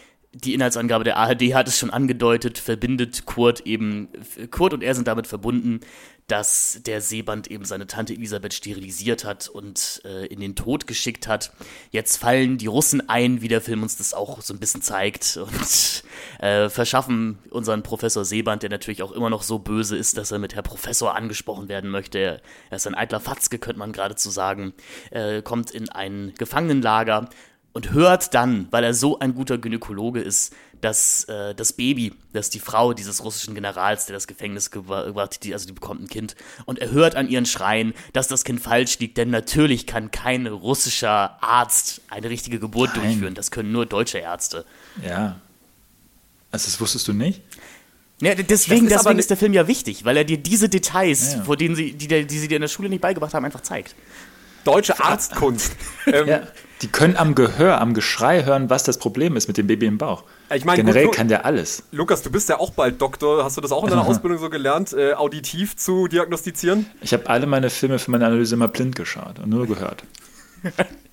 die 0.44 0.54
Inhaltsangabe 0.54 1.04
der 1.04 1.18
ARD 1.18 1.54
hat 1.54 1.68
es 1.68 1.80
schon 1.80 1.90
angedeutet, 1.90 2.60
verbindet 2.60 3.26
Kurt 3.26 3.62
eben, 3.62 4.10
Kurt 4.52 4.74
und 4.74 4.84
er 4.84 4.94
sind 4.94 5.08
damit 5.08 5.26
verbunden, 5.26 5.80
dass 6.28 6.82
der 6.86 7.00
Seeband 7.02 7.50
eben 7.50 7.64
seine 7.64 7.88
Tante 7.88 8.14
Elisabeth 8.14 8.54
sterilisiert 8.54 9.24
hat 9.24 9.48
und 9.48 10.02
äh, 10.06 10.26
in 10.26 10.42
den 10.42 10.56
Tod 10.56 10.86
geschickt 10.86 11.28
hat. 11.28 11.54
Jetzt 11.90 12.18
fallen 12.18 12.58
die 12.58 12.68
Russen 12.68 13.08
ein, 13.10 13.42
wie 13.42 13.48
der 13.48 13.62
Film 13.62 13.82
uns 13.82 13.96
das 13.96 14.14
auch 14.14 14.42
so 14.42 14.54
ein 14.54 14.60
bisschen 14.60 14.82
zeigt 14.82 15.38
und 15.38 16.04
äh, 16.40 16.70
verschaffen 16.70 17.40
unseren 17.50 17.82
Professor 17.82 18.26
Seeband, 18.26 18.62
der 18.62 18.70
natürlich 18.70 19.02
auch 19.02 19.14
immer 19.14 19.30
noch 19.30 19.42
so 19.42 19.58
böse 19.58 19.96
ist, 19.96 20.18
dass 20.18 20.32
er 20.32 20.40
mit 20.40 20.54
Herr 20.54 20.64
Professor 20.64 21.16
angesprochen 21.16 21.70
werden 21.70 21.90
möchte. 21.90 22.20
Er, 22.20 22.42
ist 22.76 22.86
ein 22.86 22.96
eitler 22.96 23.22
Fatzke, 23.22 23.58
könnte 23.58 23.80
man 23.80 23.94
geradezu 23.94 24.30
sagen, 24.30 24.74
äh, 25.12 25.42
kommt 25.42 25.72
in 25.72 25.90
ein 25.90 26.34
Gefangenenlager 26.38 27.30
und 27.78 27.92
hört 27.92 28.34
dann, 28.34 28.68
weil 28.72 28.84
er 28.84 28.96
so 28.96 29.20
ein 29.20 29.36
guter 29.36 29.60
Gynäkologe 29.60 30.20
ist, 30.20 30.52
dass 30.82 31.26
äh, 31.26 31.54
das 31.54 31.74
Baby, 31.74 32.12
dass 32.34 32.50
die 32.50 32.60
Frau 32.60 32.94
dieses 32.94 33.24
russischen 33.24 33.54
Generals, 33.54 34.08
der 34.08 34.16
das 34.16 34.26
Gefängnis 34.26 34.72
gebracht 34.72 35.44
die, 35.44 35.54
also 35.54 35.68
die 35.68 35.74
bekommt 35.74 36.02
ein 36.02 36.08
Kind, 36.08 36.36
und 36.66 36.80
er 36.80 36.90
hört 36.90 37.16
an 37.16 37.30
ihren 37.30 37.46
Schreien, 37.46 37.94
dass 38.14 38.28
das 38.28 38.46
Kind 38.46 38.62
falsch 38.62 38.98
liegt, 38.98 39.18
denn 39.18 39.30
natürlich 39.30 39.86
kann 39.86 40.10
kein 40.10 40.48
russischer 40.48 41.38
Arzt 41.44 42.02
eine 42.10 42.32
richtige 42.32 42.58
Geburt 42.58 42.96
Nein. 42.96 43.04
durchführen. 43.04 43.36
Das 43.36 43.52
können 43.52 43.72
nur 43.72 43.86
deutsche 43.86 44.18
Ärzte. 44.18 44.66
Ja. 45.06 45.40
Also 46.50 46.66
das 46.66 46.82
wusstest 46.82 47.08
du 47.08 47.14
nicht? 47.14 47.44
Ja, 48.22 48.34
deswegen, 48.34 48.88
ist, 48.88 48.96
deswegen 48.96 49.20
ist 49.20 49.30
der 49.30 49.38
Film 49.38 49.54
ja 49.54 49.68
wichtig, 49.68 50.04
weil 50.04 50.18
er 50.18 50.24
dir 50.24 50.40
diese 50.40 50.68
Details, 50.68 51.36
ja. 51.36 51.44
vor 51.44 51.58
denen 51.58 51.76
sie, 51.76 51.94
die, 51.94 52.08
die 52.26 52.40
sie 52.40 52.48
dir 52.48 52.56
in 52.56 52.62
der 52.62 52.70
Schule 52.70 52.90
nicht 52.90 53.02
beigebracht 53.02 53.36
haben, 53.36 53.46
einfach 53.46 53.62
zeigt. 53.62 53.94
Deutsche 54.64 55.00
Arztkunst. 55.00 55.76
ähm, 56.08 56.28
ja. 56.28 56.48
Die 56.82 56.88
können 56.88 57.16
am 57.16 57.34
Gehör, 57.34 57.82
am 57.82 57.94
Geschrei 57.94 58.44
hören, 58.44 58.70
was 58.70 58.84
das 58.84 59.00
Problem 59.00 59.36
ist 59.36 59.48
mit 59.48 59.58
dem 59.58 59.66
Baby 59.66 59.88
im 59.88 59.98
Bauch. 59.98 60.24
Ich 60.54 60.64
mein, 60.64 60.76
Generell 60.76 61.06
gut, 61.06 61.16
kann 61.16 61.28
der 61.28 61.44
alles. 61.46 61.84
Lukas, 61.92 62.22
du 62.22 62.32
bist 62.32 62.50
ja 62.50 62.60
auch 62.60 62.72
bald 62.72 63.02
Doktor. 63.02 63.44
Hast 63.44 63.58
du 63.58 63.62
das 63.62 63.72
auch 63.72 63.84
in 63.84 63.90
deiner 63.90 64.06
Ausbildung 64.06 64.40
so 64.40 64.50
gelernt, 64.50 64.94
äh, 64.94 65.14
auditiv 65.14 65.76
zu 65.76 66.08
diagnostizieren? 66.08 66.86
Ich 67.02 67.14
habe 67.14 67.28
alle 67.30 67.48
meine 67.48 67.70
Filme 67.70 67.98
für 67.98 68.12
meine 68.12 68.28
Analyse 68.28 68.56
immer 68.56 68.68
blind 68.68 68.96
geschaut 68.96 69.40
und 69.40 69.50
nur 69.50 69.66
gehört. 69.66 70.04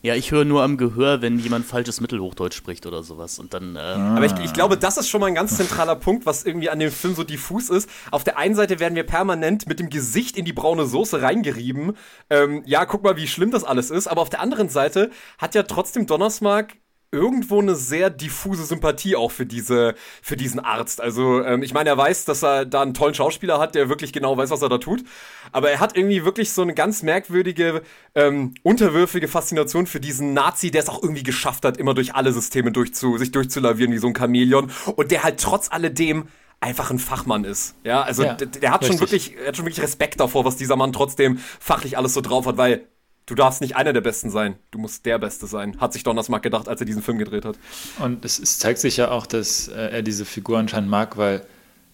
Ja, 0.00 0.14
ich 0.14 0.30
höre 0.30 0.44
nur 0.44 0.62
am 0.62 0.76
Gehör, 0.76 1.22
wenn 1.22 1.40
jemand 1.40 1.66
falsches 1.66 2.00
Mittelhochdeutsch 2.00 2.54
spricht 2.56 2.86
oder 2.86 3.02
sowas. 3.02 3.40
Und 3.40 3.52
dann. 3.52 3.74
Äh 3.74 3.80
ah. 3.80 4.16
Aber 4.16 4.26
ich, 4.26 4.32
ich, 4.44 4.52
glaube, 4.52 4.76
das 4.76 4.96
ist 4.96 5.08
schon 5.08 5.20
mal 5.20 5.26
ein 5.26 5.34
ganz 5.34 5.56
zentraler 5.56 5.96
Punkt, 5.96 6.24
was 6.24 6.44
irgendwie 6.44 6.70
an 6.70 6.78
dem 6.78 6.92
Film 6.92 7.16
so 7.16 7.24
diffus 7.24 7.68
ist. 7.68 7.90
Auf 8.12 8.22
der 8.22 8.38
einen 8.38 8.54
Seite 8.54 8.78
werden 8.78 8.94
wir 8.94 9.02
permanent 9.02 9.66
mit 9.66 9.80
dem 9.80 9.90
Gesicht 9.90 10.36
in 10.36 10.44
die 10.44 10.52
braune 10.52 10.86
Soße 10.86 11.20
reingerieben. 11.20 11.96
Ähm, 12.30 12.62
ja, 12.64 12.84
guck 12.84 13.02
mal, 13.02 13.16
wie 13.16 13.26
schlimm 13.26 13.50
das 13.50 13.64
alles 13.64 13.90
ist. 13.90 14.06
Aber 14.06 14.22
auf 14.22 14.30
der 14.30 14.40
anderen 14.40 14.68
Seite 14.68 15.10
hat 15.36 15.56
ja 15.56 15.64
trotzdem 15.64 16.06
Donnersmark 16.06 16.76
irgendwo 17.10 17.60
eine 17.60 17.74
sehr 17.74 18.10
diffuse 18.10 18.64
Sympathie 18.64 19.16
auch 19.16 19.30
für 19.30 19.46
diese 19.46 19.94
für 20.22 20.36
diesen 20.36 20.60
Arzt. 20.60 21.00
Also 21.00 21.42
ähm, 21.42 21.62
ich 21.62 21.72
meine, 21.72 21.90
er 21.90 21.96
weiß, 21.96 22.26
dass 22.26 22.42
er 22.42 22.66
da 22.66 22.82
einen 22.82 22.94
tollen 22.94 23.14
Schauspieler 23.14 23.58
hat, 23.58 23.74
der 23.74 23.88
wirklich 23.88 24.12
genau 24.12 24.36
weiß, 24.36 24.50
was 24.50 24.62
er 24.62 24.68
da 24.68 24.78
tut. 24.78 25.04
Aber 25.52 25.70
er 25.70 25.80
hat 25.80 25.96
irgendwie 25.96 26.24
wirklich 26.24 26.52
so 26.52 26.62
eine 26.62 26.74
ganz 26.74 27.02
merkwürdige 27.02 27.82
ähm, 28.14 28.54
unterwürfige 28.62 29.28
Faszination 29.28 29.86
für 29.86 30.00
diesen 30.00 30.34
Nazi, 30.34 30.70
der 30.70 30.82
es 30.82 30.88
auch 30.88 31.02
irgendwie 31.02 31.22
geschafft 31.22 31.64
hat, 31.64 31.78
immer 31.78 31.94
durch 31.94 32.14
alle 32.14 32.32
Systeme 32.32 32.72
durchzu 32.72 33.16
sich 33.16 33.32
durchzulavieren 33.32 33.92
wie 33.92 33.98
so 33.98 34.08
ein 34.08 34.16
Chamäleon 34.16 34.70
und 34.96 35.10
der 35.10 35.22
halt 35.22 35.40
trotz 35.40 35.70
alledem 35.70 36.28
einfach 36.60 36.90
ein 36.90 36.98
Fachmann 36.98 37.44
ist. 37.44 37.76
Ja, 37.84 38.02
also 38.02 38.24
ja, 38.24 38.34
der, 38.34 38.48
der 38.48 38.70
hat 38.70 38.82
richtig. 38.82 38.98
schon 38.98 39.00
wirklich, 39.00 39.36
er 39.36 39.48
hat 39.48 39.56
schon 39.56 39.64
wirklich 39.64 39.82
Respekt 39.82 40.20
davor, 40.20 40.44
was 40.44 40.56
dieser 40.56 40.76
Mann 40.76 40.92
trotzdem 40.92 41.38
fachlich 41.60 41.96
alles 41.96 42.14
so 42.14 42.20
drauf 42.20 42.46
hat, 42.46 42.56
weil 42.56 42.86
du 43.28 43.34
darfst 43.34 43.60
nicht 43.60 43.76
einer 43.76 43.92
der 43.92 44.00
Besten 44.00 44.30
sein, 44.30 44.56
du 44.70 44.78
musst 44.78 45.04
der 45.06 45.18
Beste 45.18 45.46
sein, 45.46 45.78
hat 45.80 45.92
sich 45.92 46.02
Donnersmark 46.02 46.42
gedacht, 46.42 46.66
als 46.66 46.80
er 46.80 46.86
diesen 46.86 47.02
Film 47.02 47.18
gedreht 47.18 47.44
hat. 47.44 47.58
Und 47.98 48.24
es, 48.24 48.38
es 48.38 48.58
zeigt 48.58 48.78
sich 48.80 48.96
ja 48.96 49.10
auch, 49.10 49.26
dass 49.26 49.68
äh, 49.68 49.90
er 49.90 50.02
diese 50.02 50.24
Figur 50.24 50.58
anscheinend 50.58 50.90
mag, 50.90 51.16
weil 51.16 51.44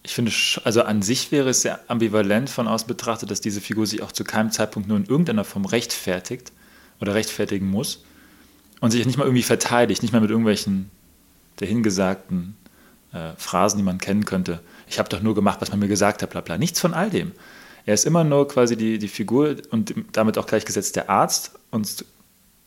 ich 0.03 0.13
finde, 0.13 0.31
also 0.63 0.83
an 0.83 1.01
sich 1.01 1.31
wäre 1.31 1.49
es 1.49 1.61
sehr 1.61 1.79
ambivalent 1.87 2.49
von 2.49 2.67
außen 2.67 2.87
betrachtet, 2.87 3.31
dass 3.31 3.41
diese 3.41 3.59
Figur 3.59 3.85
sich 3.85 4.01
auch 4.01 4.11
zu 4.11 4.23
keinem 4.23 4.51
Zeitpunkt 4.51 4.87
nur 4.87 4.97
in 4.97 5.05
irgendeiner 5.05 5.43
Form 5.43 5.65
rechtfertigt 5.65 6.51
oder 7.01 7.15
rechtfertigen 7.15 7.69
muss 7.69 8.03
und 8.79 8.91
sich 8.91 9.05
nicht 9.05 9.17
mal 9.17 9.25
irgendwie 9.25 9.43
verteidigt, 9.43 10.03
nicht 10.03 10.13
mal 10.13 10.21
mit 10.21 10.29
irgendwelchen 10.29 10.91
dahingesagten 11.57 12.55
äh, 13.11 13.31
Phrasen, 13.37 13.77
die 13.77 13.83
man 13.83 13.97
kennen 13.97 14.25
könnte. 14.25 14.61
Ich 14.87 14.99
habe 14.99 15.09
doch 15.09 15.21
nur 15.21 15.35
gemacht, 15.35 15.59
was 15.59 15.71
man 15.71 15.79
mir 15.79 15.87
gesagt 15.87 16.21
hat, 16.21 16.29
bla 16.29 16.41
bla. 16.41 16.57
Nichts 16.57 16.79
von 16.79 16.93
all 16.93 17.09
dem. 17.09 17.31
Er 17.85 17.93
ist 17.93 18.05
immer 18.05 18.23
nur 18.23 18.47
quasi 18.47 18.75
die, 18.75 18.97
die 18.97 19.07
Figur 19.07 19.55
und 19.71 19.93
damit 20.11 20.37
auch 20.37 20.47
gleichgesetzt 20.47 20.95
der 20.95 21.09
Arzt 21.09 21.51
und 21.71 22.05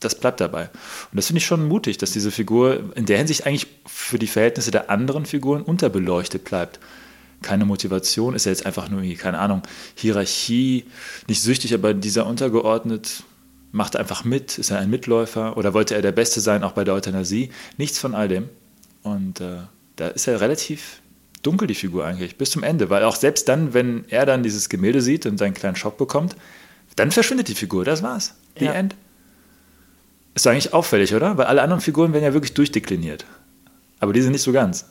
das 0.00 0.14
bleibt 0.14 0.40
dabei. 0.40 0.70
Und 1.10 1.16
das 1.16 1.26
finde 1.26 1.38
ich 1.38 1.46
schon 1.46 1.66
mutig, 1.66 1.98
dass 1.98 2.12
diese 2.12 2.30
Figur 2.30 2.92
in 2.94 3.06
der 3.06 3.18
Hinsicht 3.18 3.46
eigentlich 3.46 3.66
für 3.86 4.18
die 4.18 4.28
Verhältnisse 4.28 4.70
der 4.70 4.90
anderen 4.90 5.26
Figuren 5.26 5.62
unterbeleuchtet 5.62 6.44
bleibt. 6.44 6.78
Keine 7.42 7.64
Motivation, 7.64 8.34
ist 8.34 8.46
er 8.46 8.52
jetzt 8.52 8.66
einfach 8.66 8.88
nur, 8.88 9.02
keine 9.14 9.38
Ahnung, 9.38 9.62
Hierarchie, 9.94 10.84
nicht 11.28 11.42
süchtig, 11.42 11.74
aber 11.74 11.94
dieser 11.94 12.26
untergeordnet 12.26 13.24
macht 13.72 13.96
einfach 13.96 14.24
mit, 14.24 14.58
ist 14.58 14.70
er 14.70 14.78
ein 14.78 14.90
Mitläufer 14.90 15.56
oder 15.56 15.74
wollte 15.74 15.94
er 15.94 16.02
der 16.02 16.12
Beste 16.12 16.40
sein, 16.40 16.62
auch 16.62 16.72
bei 16.72 16.84
der 16.84 16.94
Euthanasie? 16.94 17.50
Nichts 17.76 17.98
von 17.98 18.14
all 18.14 18.28
dem. 18.28 18.48
Und 19.02 19.40
äh, 19.40 19.58
da 19.96 20.08
ist 20.08 20.26
er 20.26 20.40
relativ 20.40 21.00
dunkel, 21.48 21.66
die 21.66 21.74
Figur 21.74 22.04
eigentlich, 22.04 22.36
bis 22.36 22.50
zum 22.50 22.62
Ende. 22.62 22.90
Weil 22.90 23.04
auch 23.04 23.16
selbst 23.16 23.48
dann, 23.48 23.72
wenn 23.72 24.04
er 24.08 24.26
dann 24.26 24.42
dieses 24.42 24.68
Gemälde 24.68 25.00
sieht 25.00 25.24
und 25.24 25.38
seinen 25.38 25.54
kleinen 25.54 25.76
Schock 25.76 25.96
bekommt, 25.96 26.36
dann 26.94 27.10
verschwindet 27.10 27.48
die 27.48 27.54
Figur. 27.54 27.84
Das 27.84 28.02
war's. 28.02 28.34
The 28.58 28.66
ja. 28.66 28.72
End. 28.72 28.94
Ist 30.34 30.46
eigentlich 30.46 30.74
auffällig, 30.74 31.14
oder? 31.14 31.38
Weil 31.38 31.46
alle 31.46 31.62
anderen 31.62 31.80
Figuren 31.80 32.12
werden 32.12 32.24
ja 32.24 32.34
wirklich 32.34 32.54
durchdekliniert. 32.54 33.24
Aber 33.98 34.12
die 34.12 34.20
sind 34.20 34.32
nicht 34.32 34.42
so 34.42 34.52
ganz. 34.52 34.86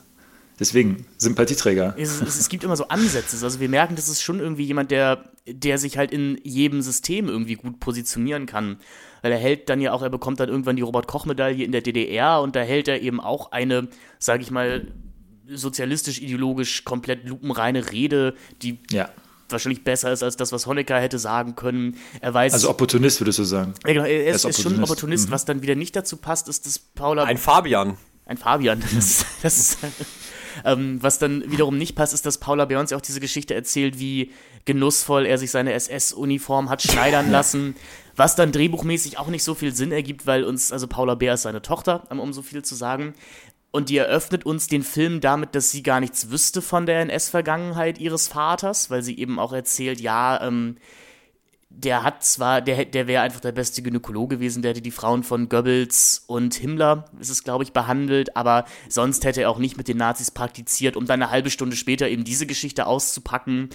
Deswegen, 0.58 1.06
Sympathieträger. 1.18 1.94
Es, 1.96 2.20
es, 2.20 2.40
es, 2.40 2.48
gibt 2.48 2.64
immer 2.64 2.76
so 2.76 2.88
Ansätze. 2.88 3.42
Also 3.44 3.60
wir 3.60 3.68
merken, 3.68 3.94
das 3.94 4.08
ist 4.08 4.22
schon 4.22 4.40
irgendwie 4.40 4.64
jemand, 4.64 4.90
der, 4.90 5.24
der 5.46 5.78
sich 5.78 5.96
halt 5.96 6.10
in 6.10 6.40
jedem 6.42 6.82
System 6.82 7.28
irgendwie 7.28 7.54
gut 7.54 7.78
positionieren 7.78 8.46
kann. 8.46 8.78
Weil 9.22 9.32
er 9.32 9.38
hält 9.38 9.68
dann 9.68 9.80
ja 9.80 9.92
auch, 9.92 10.02
er 10.02 10.10
bekommt 10.10 10.40
dann 10.40 10.48
irgendwann 10.48 10.76
die 10.76 10.82
Robert-Koch-Medaille 10.82 11.64
in 11.64 11.72
der 11.72 11.80
DDR 11.80 12.40
und 12.40 12.56
da 12.56 12.60
hält 12.60 12.88
er 12.88 13.00
eben 13.00 13.20
auch 13.20 13.52
eine, 13.52 13.88
sage 14.18 14.42
ich 14.42 14.50
mal, 14.50 14.88
sozialistisch-ideologisch 15.52 16.84
komplett 16.84 17.28
lupenreine 17.28 17.90
Rede, 17.90 18.34
die 18.62 18.78
ja. 18.90 19.08
wahrscheinlich 19.48 19.84
besser 19.84 20.12
ist 20.12 20.22
als 20.22 20.36
das, 20.36 20.52
was 20.52 20.66
Honecker 20.66 21.00
hätte 21.00 21.18
sagen 21.18 21.56
können. 21.56 21.96
Er 22.20 22.34
weiß. 22.34 22.52
Also 22.52 22.70
Opportunist 22.70 23.20
würdest 23.20 23.38
du 23.38 23.44
sagen. 23.44 23.74
Ja, 23.86 23.92
genau, 23.92 24.04
er, 24.04 24.26
er 24.26 24.34
ist, 24.34 24.44
ist, 24.44 24.62
schon 24.62 24.74
ein 24.74 24.82
Opportunist. 24.82 25.28
Mhm. 25.28 25.32
Was 25.32 25.44
dann 25.44 25.62
wieder 25.62 25.74
nicht 25.74 25.96
dazu 25.96 26.16
passt, 26.16 26.48
ist, 26.48 26.66
dass 26.66 26.78
Paula. 26.78 27.24
Ein 27.24 27.38
Fabian. 27.38 27.96
Ein 28.26 28.36
Fabian. 28.36 28.82
Das, 28.94 29.24
das 29.42 29.78
ähm, 30.64 30.98
was 31.02 31.18
dann 31.18 31.50
wiederum 31.50 31.78
nicht 31.78 31.94
passt, 31.94 32.14
ist, 32.14 32.26
dass 32.26 32.38
Paula 32.38 32.64
Beyoncé 32.64 32.96
auch 32.96 33.00
diese 33.00 33.20
Geschichte 33.20 33.54
erzählt, 33.54 33.98
wie 33.98 34.32
genussvoll 34.64 35.26
er 35.26 35.38
sich 35.38 35.50
seine 35.50 35.72
SS-Uniform 35.72 36.68
hat 36.68 36.82
schneidern 36.82 37.30
lassen. 37.30 37.76
Was 38.16 38.34
dann 38.34 38.50
drehbuchmäßig 38.50 39.18
auch 39.18 39.28
nicht 39.28 39.44
so 39.44 39.54
viel 39.54 39.72
Sinn 39.74 39.92
ergibt, 39.92 40.26
weil 40.26 40.42
uns, 40.42 40.72
also 40.72 40.88
Paula 40.88 41.14
Bär 41.14 41.34
ist 41.34 41.42
seine 41.42 41.62
Tochter, 41.62 42.10
um 42.10 42.32
so 42.32 42.42
viel 42.42 42.62
zu 42.62 42.74
sagen. 42.74 43.14
Und 43.70 43.90
die 43.90 43.98
eröffnet 43.98 44.46
uns 44.46 44.66
den 44.66 44.82
Film 44.82 45.20
damit, 45.20 45.54
dass 45.54 45.70
sie 45.70 45.82
gar 45.82 46.00
nichts 46.00 46.30
wüsste 46.30 46.62
von 46.62 46.86
der 46.86 47.00
NS-Vergangenheit 47.02 47.98
ihres 47.98 48.28
Vaters, 48.28 48.90
weil 48.90 49.02
sie 49.02 49.18
eben 49.18 49.38
auch 49.38 49.52
erzählt, 49.52 50.00
ja, 50.00 50.40
ähm, 50.42 50.76
der 51.70 52.02
hat 52.02 52.24
zwar, 52.24 52.62
der, 52.62 52.86
der 52.86 53.06
wäre 53.06 53.22
einfach 53.22 53.40
der 53.40 53.52
beste 53.52 53.82
Gynäkologe 53.82 54.36
gewesen, 54.36 54.62
der 54.62 54.70
hätte 54.70 54.80
die 54.80 54.90
Frauen 54.90 55.22
von 55.22 55.48
Goebbels 55.50 56.24
und 56.26 56.54
Himmler, 56.54 57.04
ist 57.20 57.28
es 57.28 57.44
glaube 57.44 57.62
ich, 57.62 57.72
behandelt, 57.72 58.36
aber 58.36 58.64
sonst 58.88 59.24
hätte 59.24 59.42
er 59.42 59.50
auch 59.50 59.58
nicht 59.58 59.76
mit 59.76 59.86
den 59.86 59.98
Nazis 59.98 60.30
praktiziert, 60.30 60.96
um 60.96 61.04
dann 61.04 61.22
eine 61.22 61.30
halbe 61.30 61.50
Stunde 61.50 61.76
später 61.76 62.08
eben 62.08 62.24
diese 62.24 62.46
Geschichte 62.46 62.86
auszupacken, 62.86 63.68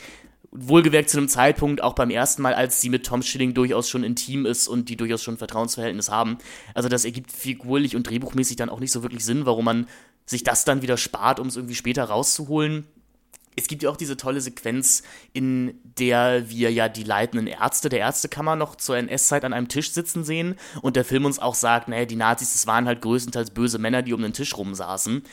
wohlgewerkt 0.53 1.09
zu 1.09 1.17
einem 1.17 1.27
Zeitpunkt, 1.27 1.81
auch 1.81 1.93
beim 1.93 2.09
ersten 2.09 2.41
Mal, 2.41 2.53
als 2.53 2.79
sie 2.79 2.89
mit 2.89 3.05
Tom 3.05 3.21
Schilling 3.21 3.53
durchaus 3.53 3.89
schon 3.89 4.03
intim 4.03 4.45
ist 4.45 4.67
und 4.67 4.89
die 4.89 4.95
durchaus 4.95 5.23
schon 5.23 5.35
ein 5.35 5.39
Vertrauensverhältnis 5.39 6.09
haben. 6.09 6.37
Also 6.73 6.89
das 6.89 7.05
ergibt 7.05 7.31
figurlich 7.31 7.95
und 7.95 8.09
drehbuchmäßig 8.09 8.57
dann 8.57 8.69
auch 8.69 8.79
nicht 8.79 8.91
so 8.91 9.03
wirklich 9.03 9.25
Sinn, 9.25 9.45
warum 9.45 9.65
man 9.65 9.87
sich 10.25 10.43
das 10.43 10.63
dann 10.63 10.81
wieder 10.81 10.97
spart, 10.97 11.39
um 11.39 11.47
es 11.47 11.55
irgendwie 11.55 11.75
später 11.75 12.05
rauszuholen. 12.05 12.85
Es 13.55 13.67
gibt 13.67 13.83
ja 13.83 13.89
auch 13.89 13.97
diese 13.97 14.17
tolle 14.17 14.41
Sequenz, 14.41 15.03
in 15.31 15.79
der 15.99 16.49
wir 16.49 16.71
ja 16.71 16.89
die 16.89 17.03
leitenden 17.03 17.47
Ärzte 17.47 17.89
der 17.89 17.99
Ärztekammer 17.99 18.55
noch 18.55 18.75
zur 18.75 18.97
NS-Zeit 18.97 19.45
an 19.45 19.53
einem 19.53 19.67
Tisch 19.67 19.91
sitzen 19.91 20.23
sehen 20.23 20.55
und 20.81 20.95
der 20.95 21.05
Film 21.05 21.25
uns 21.25 21.37
auch 21.37 21.55
sagt, 21.55 21.87
naja, 21.87 22.05
die 22.05 22.15
Nazis, 22.15 22.53
das 22.53 22.65
waren 22.67 22.87
halt 22.87 23.01
größtenteils 23.01 23.51
böse 23.51 23.77
Männer, 23.77 24.01
die 24.01 24.13
um 24.13 24.21
den 24.21 24.33
Tisch 24.33 24.57
rumsaßen. 24.57 25.23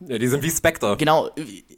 Ja, 0.00 0.18
die 0.18 0.28
sind 0.28 0.42
wie 0.42 0.50
Spectre. 0.50 0.96
Genau, 0.96 1.30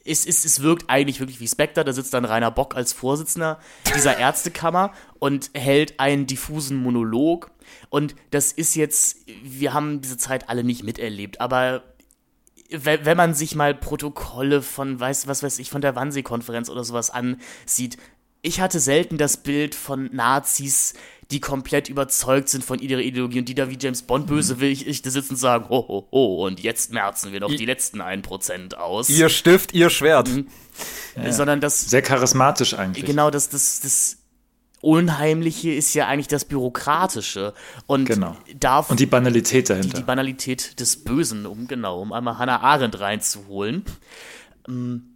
es, 0.04 0.26
es, 0.26 0.44
es 0.44 0.60
wirkt 0.62 0.84
eigentlich 0.88 1.20
wirklich 1.20 1.40
wie 1.40 1.48
Spectre. 1.48 1.84
Da 1.84 1.92
sitzt 1.92 2.12
dann 2.12 2.24
Rainer 2.24 2.50
Bock 2.50 2.76
als 2.76 2.92
Vorsitzender 2.92 3.58
dieser 3.94 4.18
Ärztekammer 4.18 4.92
und 5.18 5.50
hält 5.54 5.98
einen 5.98 6.26
diffusen 6.26 6.76
Monolog. 6.76 7.50
Und 7.88 8.14
das 8.30 8.52
ist 8.52 8.74
jetzt, 8.74 9.18
wir 9.42 9.72
haben 9.72 10.00
diese 10.02 10.18
Zeit 10.18 10.48
alle 10.48 10.64
nicht 10.64 10.82
miterlebt, 10.82 11.40
aber 11.40 11.82
wenn 12.72 13.16
man 13.16 13.34
sich 13.34 13.56
mal 13.56 13.74
Protokolle 13.74 14.62
von, 14.62 15.00
weiß, 15.00 15.26
was 15.26 15.42
weiß 15.42 15.58
ich, 15.58 15.70
von 15.70 15.80
der 15.80 15.96
Wannsee-Konferenz 15.96 16.68
oder 16.68 16.84
sowas 16.84 17.10
ansieht, 17.10 17.96
ich 18.42 18.60
hatte 18.60 18.80
selten 18.80 19.18
das 19.18 19.36
Bild 19.36 19.74
von 19.74 20.08
Nazis, 20.12 20.94
die 21.30 21.40
komplett 21.40 21.88
überzeugt 21.88 22.48
sind 22.48 22.64
von 22.64 22.80
ihrer 22.80 23.00
Ideologie 23.00 23.38
und 23.38 23.48
die 23.48 23.54
da 23.54 23.70
wie 23.70 23.78
James 23.80 24.02
Bond 24.02 24.26
böse 24.26 24.58
will 24.60 24.70
ich, 24.70 24.86
ich 24.86 25.02
da 25.02 25.10
sitzen 25.10 25.34
und 25.34 25.36
sagen, 25.36 25.68
ho, 25.68 25.86
ho, 25.86 26.08
ho, 26.10 26.46
und 26.46 26.60
jetzt 26.60 26.92
merzen 26.92 27.32
wir 27.32 27.40
noch 27.40 27.50
I 27.50 27.56
die 27.56 27.66
letzten 27.66 28.00
1% 28.00 28.74
aus. 28.74 29.08
Ihr 29.08 29.28
Stift, 29.28 29.72
ihr 29.72 29.90
Schwert. 29.90 30.28
Mhm. 30.28 30.48
Ja. 31.16 31.32
Sondern 31.32 31.60
das. 31.60 31.82
Sehr 31.82 32.02
charismatisch 32.02 32.74
eigentlich. 32.74 33.04
Genau, 33.04 33.30
das, 33.30 33.48
das, 33.48 33.80
das 33.80 34.16
Unheimliche 34.80 35.72
ist 35.72 35.94
ja 35.94 36.08
eigentlich 36.08 36.28
das 36.28 36.46
Bürokratische. 36.46 37.52
Und, 37.86 38.06
genau. 38.06 38.36
und 38.88 38.98
die 38.98 39.06
Banalität 39.06 39.70
dahinter. 39.70 39.88
Die, 39.88 39.96
die, 39.96 40.02
Banalität 40.02 40.80
des 40.80 41.04
Bösen, 41.04 41.46
um 41.46 41.68
genau, 41.68 42.00
um 42.00 42.12
einmal 42.12 42.38
Hannah 42.38 42.60
Arendt 42.60 42.98
reinzuholen. 42.98 43.84
Ähm, 44.66 45.09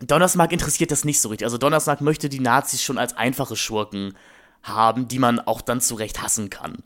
Donnersmark 0.00 0.52
interessiert 0.52 0.90
das 0.90 1.04
nicht 1.04 1.20
so 1.20 1.28
richtig. 1.28 1.46
Also 1.46 1.58
Donnersmark 1.58 2.00
möchte 2.00 2.28
die 2.28 2.40
Nazis 2.40 2.82
schon 2.82 2.98
als 2.98 3.16
einfache 3.16 3.56
Schurken 3.56 4.14
haben, 4.62 5.08
die 5.08 5.18
man 5.18 5.40
auch 5.40 5.60
dann 5.60 5.80
zurecht 5.80 6.22
hassen 6.22 6.50
kann. 6.50 6.78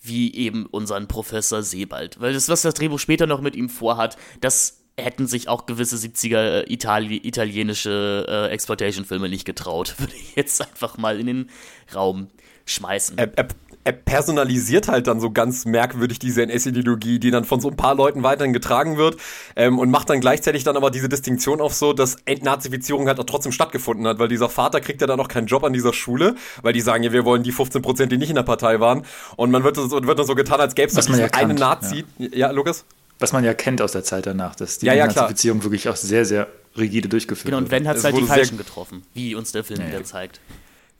Wie 0.00 0.34
eben 0.34 0.66
unseren 0.66 1.06
Professor 1.08 1.62
Sebald. 1.62 2.20
Weil 2.20 2.32
das, 2.32 2.48
was 2.48 2.62
das 2.62 2.74
Drehbuch 2.74 2.98
später 2.98 3.26
noch 3.26 3.40
mit 3.40 3.54
ihm 3.54 3.68
vorhat, 3.68 4.16
das 4.40 4.82
hätten 4.98 5.26
sich 5.26 5.48
auch 5.48 5.66
gewisse 5.66 5.96
70er 5.96 6.64
äh, 6.66 6.72
Itali 6.72 7.16
italienische 7.16 8.26
äh, 8.28 8.52
Exploitation-Filme 8.52 9.28
nicht 9.28 9.44
getraut. 9.44 9.94
Würde 9.98 10.14
ich 10.14 10.36
jetzt 10.36 10.60
einfach 10.60 10.98
mal 10.98 11.18
in 11.18 11.26
den 11.26 11.50
Raum 11.94 12.28
schmeißen. 12.66 13.16
Er, 13.18 13.36
er, 13.36 13.48
er 13.84 13.92
personalisiert 13.92 14.88
halt 14.88 15.06
dann 15.06 15.20
so 15.20 15.30
ganz 15.30 15.64
merkwürdig 15.64 16.18
diese 16.18 16.42
NS-Ideologie, 16.42 17.18
die 17.18 17.30
dann 17.30 17.44
von 17.44 17.60
so 17.60 17.68
ein 17.68 17.76
paar 17.76 17.94
Leuten 17.94 18.22
weiterhin 18.22 18.52
getragen 18.52 18.96
wird 18.96 19.16
ähm, 19.56 19.78
und 19.78 19.90
macht 19.90 20.08
dann 20.10 20.20
gleichzeitig 20.20 20.64
dann 20.64 20.76
aber 20.76 20.90
diese 20.90 21.08
Distinktion 21.08 21.60
auf 21.60 21.74
so, 21.74 21.92
dass 21.92 22.16
Entnazifizierung 22.24 23.08
halt 23.08 23.18
auch 23.18 23.24
trotzdem 23.24 23.52
stattgefunden 23.52 24.06
hat, 24.06 24.18
weil 24.18 24.28
dieser 24.28 24.48
Vater 24.48 24.80
kriegt 24.80 25.00
ja 25.00 25.06
dann 25.06 25.18
auch 25.18 25.28
keinen 25.28 25.46
Job 25.46 25.64
an 25.64 25.72
dieser 25.72 25.92
Schule, 25.92 26.36
weil 26.62 26.72
die 26.72 26.80
sagen, 26.80 27.02
ja, 27.02 27.12
wir 27.12 27.24
wollen 27.24 27.42
die 27.42 27.52
15 27.52 27.82
Prozent, 27.82 28.12
die 28.12 28.18
nicht 28.18 28.30
in 28.30 28.36
der 28.36 28.42
Partei 28.44 28.78
waren 28.78 29.04
und 29.36 29.50
man 29.50 29.64
wird, 29.64 29.76
wird 29.76 30.18
dann 30.18 30.26
so 30.26 30.34
getan, 30.34 30.60
als 30.60 30.74
gäbe 30.74 30.88
es 30.88 30.94
diesen 30.94 31.18
ja 31.18 31.26
einen 31.32 31.56
Nazi. 31.56 32.04
Ja. 32.18 32.28
ja, 32.32 32.50
Lukas? 32.50 32.84
Was 33.18 33.32
man 33.32 33.44
ja 33.44 33.54
kennt 33.54 33.82
aus 33.82 33.92
der 33.92 34.04
Zeit 34.04 34.26
danach, 34.26 34.54
dass 34.54 34.78
die 34.78 34.86
ja, 34.86 34.94
ja, 34.94 35.04
Entnazifizierung 35.04 35.62
wirklich 35.62 35.88
auch 35.88 35.96
sehr, 35.96 36.24
sehr 36.24 36.48
rigide 36.76 37.08
durchgeführt 37.08 37.46
wird. 37.46 37.52
Genau, 37.52 37.64
und 37.64 37.70
wenn 37.70 37.86
hat 37.88 37.96
es 37.96 38.04
halt 38.04 38.16
die 38.16 38.22
Falschen 38.22 38.58
getroffen, 38.58 39.02
wie 39.14 39.34
uns 39.34 39.52
der 39.52 39.64
Film 39.64 39.80
ja, 39.80 39.88
wieder 39.88 40.04
zeigt. 40.04 40.40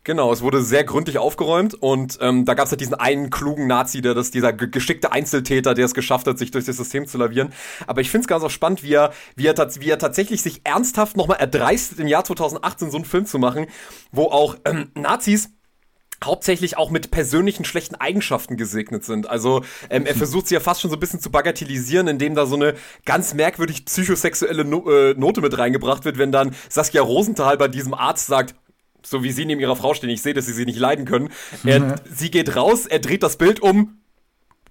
Genau, 0.04 0.32
es 0.32 0.42
wurde 0.42 0.62
sehr 0.64 0.82
gründlich 0.82 1.18
aufgeräumt 1.18 1.74
und 1.74 2.18
ähm, 2.20 2.44
da 2.44 2.54
gab 2.54 2.66
es 2.66 2.72
halt 2.72 2.80
diesen 2.80 2.94
einen 2.94 3.30
klugen 3.30 3.68
Nazi, 3.68 4.02
der 4.02 4.14
das, 4.14 4.32
dieser 4.32 4.52
geschickte 4.52 5.12
Einzeltäter, 5.12 5.74
der 5.74 5.84
es 5.84 5.94
geschafft 5.94 6.26
hat, 6.26 6.38
sich 6.38 6.50
durch 6.50 6.64
das 6.64 6.76
System 6.76 7.06
zu 7.06 7.18
lavieren. 7.18 7.52
Aber 7.86 8.00
ich 8.00 8.10
finde 8.10 8.24
es 8.24 8.28
ganz 8.28 8.42
auch 8.42 8.50
spannend, 8.50 8.82
wie 8.82 8.94
er, 8.94 9.12
wie 9.36 9.46
er, 9.46 9.54
wie 9.56 9.88
er 9.88 9.98
tatsächlich 10.00 10.42
sich 10.42 10.62
ernsthaft 10.64 11.16
nochmal 11.16 11.36
erdreistet, 11.38 12.00
im 12.00 12.08
Jahr 12.08 12.24
2018 12.24 12.90
so 12.90 12.96
einen 12.96 13.04
Film 13.04 13.26
zu 13.26 13.38
machen, 13.38 13.66
wo 14.10 14.24
auch 14.24 14.56
ähm, 14.64 14.90
Nazis 14.94 15.50
hauptsächlich 16.24 16.76
auch 16.76 16.90
mit 16.90 17.10
persönlichen 17.10 17.64
schlechten 17.64 17.94
Eigenschaften 17.96 18.56
gesegnet 18.56 19.04
sind. 19.04 19.28
Also 19.28 19.62
ähm, 19.90 20.06
er 20.06 20.14
versucht 20.14 20.48
sie 20.48 20.54
ja 20.54 20.60
fast 20.60 20.80
schon 20.80 20.90
so 20.90 20.96
ein 20.96 21.00
bisschen 21.00 21.20
zu 21.20 21.30
bagatellisieren, 21.30 22.08
indem 22.08 22.34
da 22.34 22.46
so 22.46 22.56
eine 22.56 22.74
ganz 23.04 23.34
merkwürdig 23.34 23.84
psychosexuelle 23.84 24.64
no 24.64 24.90
äh, 24.90 25.14
Note 25.14 25.40
mit 25.40 25.56
reingebracht 25.56 26.04
wird, 26.04 26.18
wenn 26.18 26.32
dann 26.32 26.54
Saskia 26.68 27.02
Rosenthal 27.02 27.56
bei 27.56 27.68
diesem 27.68 27.94
Arzt 27.94 28.26
sagt, 28.26 28.54
so 29.04 29.22
wie 29.22 29.32
sie 29.32 29.44
neben 29.44 29.60
ihrer 29.60 29.76
Frau 29.76 29.94
stehen, 29.94 30.10
ich 30.10 30.22
sehe, 30.22 30.34
dass 30.34 30.46
sie 30.46 30.52
sie 30.52 30.64
nicht 30.64 30.78
leiden 30.78 31.04
können. 31.04 31.30
Er, 31.64 31.80
mhm. 31.80 31.94
Sie 32.14 32.30
geht 32.30 32.56
raus, 32.56 32.86
er 32.86 32.98
dreht 32.98 33.22
das 33.22 33.36
Bild 33.36 33.60
um, 33.60 34.02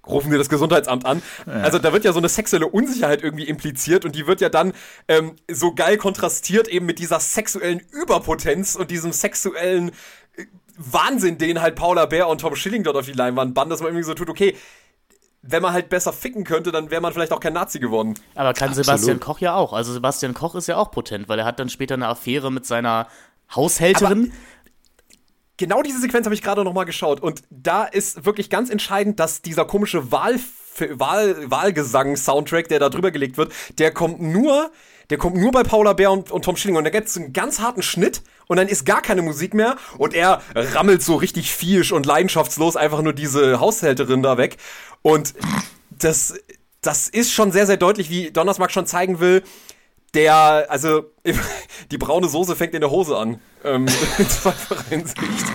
rufen 0.06 0.30
wir 0.30 0.38
das 0.38 0.48
Gesundheitsamt 0.48 1.06
an. 1.06 1.22
Ja. 1.46 1.52
Also 1.54 1.78
da 1.78 1.92
wird 1.92 2.04
ja 2.04 2.12
so 2.12 2.18
eine 2.18 2.28
sexuelle 2.28 2.66
Unsicherheit 2.66 3.22
irgendwie 3.22 3.44
impliziert 3.44 4.04
und 4.04 4.14
die 4.14 4.26
wird 4.26 4.40
ja 4.40 4.48
dann 4.48 4.72
ähm, 5.08 5.36
so 5.50 5.74
geil 5.74 5.96
kontrastiert 5.96 6.68
eben 6.68 6.86
mit 6.86 6.98
dieser 6.98 7.20
sexuellen 7.20 7.80
Überpotenz 7.92 8.74
und 8.74 8.90
diesem 8.90 9.12
sexuellen 9.12 9.90
äh, 10.36 10.44
Wahnsinn, 10.76 11.38
den 11.38 11.60
halt 11.60 11.76
Paula 11.76 12.06
Bär 12.06 12.28
und 12.28 12.40
Tom 12.40 12.56
Schilling 12.56 12.82
dort 12.82 12.96
auf 12.96 13.06
die 13.06 13.12
Leinwand 13.12 13.54
bannen, 13.54 13.70
dass 13.70 13.80
man 13.80 13.88
irgendwie 13.88 14.04
so 14.04 14.14
tut, 14.14 14.30
okay, 14.30 14.56
wenn 15.42 15.60
man 15.60 15.72
halt 15.72 15.88
besser 15.88 16.12
ficken 16.12 16.44
könnte, 16.44 16.70
dann 16.70 16.90
wäre 16.90 17.00
man 17.00 17.12
vielleicht 17.12 17.32
auch 17.32 17.40
kein 17.40 17.52
Nazi 17.52 17.80
geworden. 17.80 18.14
Aber 18.34 18.54
kann 18.54 18.68
Absolut. 18.68 18.86
Sebastian 18.86 19.20
Koch 19.20 19.40
ja 19.40 19.54
auch. 19.54 19.72
Also 19.72 19.92
Sebastian 19.92 20.34
Koch 20.34 20.54
ist 20.54 20.68
ja 20.68 20.76
auch 20.76 20.92
potent, 20.92 21.28
weil 21.28 21.40
er 21.40 21.44
hat 21.44 21.58
dann 21.58 21.68
später 21.68 21.94
eine 21.94 22.06
Affäre 22.06 22.52
mit 22.52 22.64
seiner 22.64 23.08
Haushälterin. 23.54 24.32
Aber 24.32 24.32
genau 25.56 25.82
diese 25.82 26.00
Sequenz 26.00 26.26
habe 26.26 26.34
ich 26.34 26.42
gerade 26.42 26.64
noch 26.64 26.72
mal 26.72 26.84
geschaut. 26.84 27.20
Und 27.20 27.42
da 27.50 27.84
ist 27.84 28.24
wirklich 28.24 28.50
ganz 28.50 28.70
entscheidend, 28.70 29.20
dass 29.20 29.42
dieser 29.42 29.64
komische 29.64 30.10
Wahl 30.10 30.38
Wahl, 30.78 31.50
Wahlgesang-Soundtrack, 31.50 32.68
der 32.68 32.78
da 32.78 32.88
drüber 32.88 33.10
gelegt 33.10 33.36
wird, 33.36 33.52
der 33.78 33.92
kommt 33.92 34.20
nur, 34.20 34.70
der 35.10 35.18
kommt 35.18 35.36
nur 35.36 35.52
bei 35.52 35.62
Paula 35.62 35.92
Bär 35.92 36.10
und, 36.10 36.30
und 36.30 36.44
Tom 36.44 36.56
Schilling 36.56 36.76
und 36.76 36.84
da 36.84 36.90
gibt 36.90 37.08
es 37.08 37.16
einen 37.16 37.32
ganz 37.32 37.60
harten 37.60 37.82
Schnitt 37.82 38.22
und 38.46 38.56
dann 38.56 38.68
ist 38.68 38.86
gar 38.86 39.02
keine 39.02 39.22
Musik 39.22 39.54
mehr. 39.54 39.76
Und 39.98 40.14
er 40.14 40.40
rammelt 40.54 41.02
so 41.02 41.16
richtig 41.16 41.52
fiesch 41.52 41.92
und 41.92 42.06
leidenschaftslos 42.06 42.76
einfach 42.76 43.02
nur 43.02 43.12
diese 43.12 43.60
Haushälterin 43.60 44.22
da 44.22 44.38
weg. 44.38 44.56
Und 45.02 45.34
das, 45.90 46.34
das 46.80 47.08
ist 47.08 47.32
schon 47.32 47.52
sehr, 47.52 47.66
sehr 47.66 47.76
deutlich, 47.76 48.08
wie 48.08 48.30
Donnersmark 48.30 48.70
schon 48.72 48.86
zeigen 48.86 49.20
will, 49.20 49.42
der, 50.14 50.66
also, 50.68 51.10
die 51.90 51.98
braune 51.98 52.28
Soße 52.28 52.56
fängt 52.56 52.74
in 52.74 52.80
der 52.80 52.90
Hose 52.90 53.16
an. 53.16 53.40
Ähm, 53.64 53.86
in 54.18 54.28
zweifacher 54.28 54.84
Hinsicht. 54.88 55.46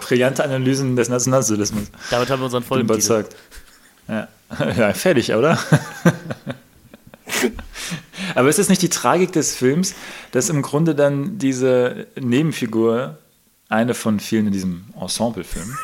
Brillante 0.00 0.44
Analysen 0.44 0.96
des 0.96 1.08
Nationalsozialismus. 1.08 1.90
Damit 2.10 2.30
haben 2.30 2.40
wir 2.40 2.44
unseren 2.44 2.62
vollen 2.62 2.82
überzeugt. 2.82 3.34
Ja. 4.08 4.28
ja, 4.76 4.92
fertig, 4.92 5.34
oder? 5.34 5.58
Aber 8.34 8.48
ist 8.48 8.58
es 8.58 8.68
nicht 8.68 8.82
die 8.82 8.88
Tragik 8.88 9.32
des 9.32 9.56
Films, 9.56 9.94
dass 10.30 10.48
im 10.48 10.62
Grunde 10.62 10.94
dann 10.94 11.38
diese 11.38 12.06
Nebenfigur, 12.20 13.18
eine 13.68 13.94
von 13.94 14.20
vielen 14.20 14.46
in 14.46 14.52
diesem 14.52 14.84
Ensemble-Film, 15.00 15.76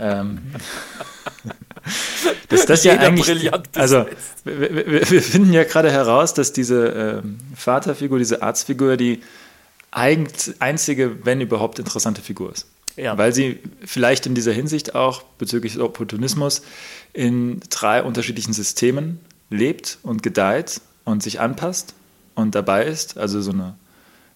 ähm, 0.00 0.38
dass 2.48 2.66
das 2.66 2.84
ja 2.84 2.98
eigentlich, 2.98 3.50
also 3.74 4.06
wir, 4.44 5.10
wir, 5.10 5.22
finden 5.22 5.52
ja 5.52 5.64
gerade 5.64 5.90
heraus, 5.90 6.34
dass 6.34 6.52
diese 6.52 7.22
ähm, 7.24 7.38
Vaterfigur, 7.54 8.18
diese 8.18 8.42
Arztfigur, 8.42 8.96
die 8.96 9.22
einzige, 9.90 11.24
wenn 11.24 11.40
überhaupt, 11.40 11.78
interessante 11.78 12.22
Figur 12.22 12.52
ist. 12.52 12.66
Ja. 12.96 13.16
Weil 13.16 13.32
sie 13.32 13.60
vielleicht 13.84 14.26
in 14.26 14.34
dieser 14.34 14.52
Hinsicht 14.52 14.94
auch 14.94 15.22
bezüglich 15.38 15.74
des 15.74 15.82
Opportunismus 15.82 16.62
in 17.12 17.60
drei 17.70 18.02
unterschiedlichen 18.02 18.52
Systemen 18.52 19.20
lebt 19.50 19.98
und 20.02 20.22
gedeiht 20.22 20.80
und 21.04 21.22
sich 21.22 21.40
anpasst 21.40 21.94
und 22.34 22.54
dabei 22.54 22.84
ist, 22.84 23.18
also 23.18 23.40
so 23.40 23.52
eine 23.52 23.74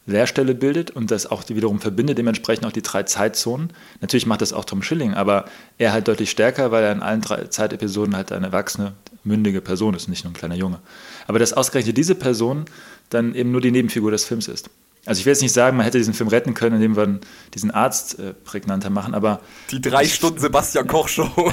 Leerstelle 0.07 0.55
bildet 0.55 0.93
und 0.93 1.11
das 1.11 1.27
auch 1.27 1.49
wiederum 1.49 1.81
verbindet, 1.81 2.17
dementsprechend 2.17 2.65
auch 2.65 2.73
die 2.73 2.83
drei 2.83 3.03
Zeitzonen. 3.03 3.73
Natürlich 4.01 4.27
macht 4.27 4.41
das 4.41 4.53
auch 4.53 4.65
Tom 4.65 4.83
Schilling, 4.83 5.15
aber 5.15 5.47
er 5.79 5.93
halt 5.93 6.07
deutlich 6.09 6.31
stärker, 6.31 6.71
weil 6.71 6.85
er 6.85 6.93
in 6.93 7.03
allen 7.03 7.21
drei 7.21 7.45
Zeitepisoden 7.45 8.15
halt 8.15 8.31
eine 8.33 8.47
erwachsene, 8.47 8.95
mündige 9.25 9.61
Person 9.61 9.95
ist, 9.95 10.09
nicht 10.09 10.25
nur 10.25 10.33
ein 10.33 10.37
kleiner 10.37 10.55
Junge. 10.55 10.79
Aber 11.27 11.41
dass 11.41 11.53
ausgerechnet 11.53 11.97
diese 11.97 12.15
Person 12.15 12.67
dann 13.11 13.35
eben 13.35 13.51
nur 13.51 13.61
die 13.61 13.73
Nebenfigur 13.73 14.13
des 14.13 14.25
Films 14.25 14.47
ist. 14.47 14.71
Also 15.07 15.21
ich 15.21 15.27
will 15.27 15.33
jetzt 15.33 15.43
nicht 15.43 15.53
sagen, 15.53 15.77
man 15.77 15.85
hätte 15.85 15.99
diesen 15.99 16.15
Film 16.15 16.29
retten 16.29 16.55
können, 16.55 16.77
indem 16.77 16.97
wir 16.97 17.21
diesen 17.55 17.71
Arzt 17.71 18.19
äh, 18.19 18.33
prägnanter 18.33 18.91
machen, 18.91 19.15
aber... 19.15 19.41
Die 19.71 19.81
drei 19.81 20.05
Stunden 20.05 20.41
Sebastian 20.41 20.89
Koch 20.89 21.07
Show. 21.07 21.31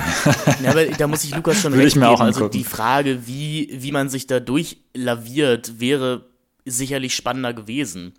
ja, 0.63 0.71
aber 0.71 0.85
da 0.85 1.07
muss 1.07 1.23
ich 1.23 1.35
Lukas 1.35 1.61
schon 1.61 1.71
Würde 1.73 1.85
recht 1.85 1.95
ich 1.95 1.99
mir 1.99 2.09
geben. 2.09 2.15
Auch 2.15 2.21
also 2.21 2.49
die 2.49 2.63
Frage, 2.63 3.27
wie, 3.27 3.69
wie 3.71 3.91
man 3.91 4.09
sich 4.09 4.25
da 4.25 4.39
durchlaviert, 4.39 5.79
wäre 5.79 6.25
sicherlich 6.65 7.15
spannender 7.15 7.53
gewesen. 7.53 8.13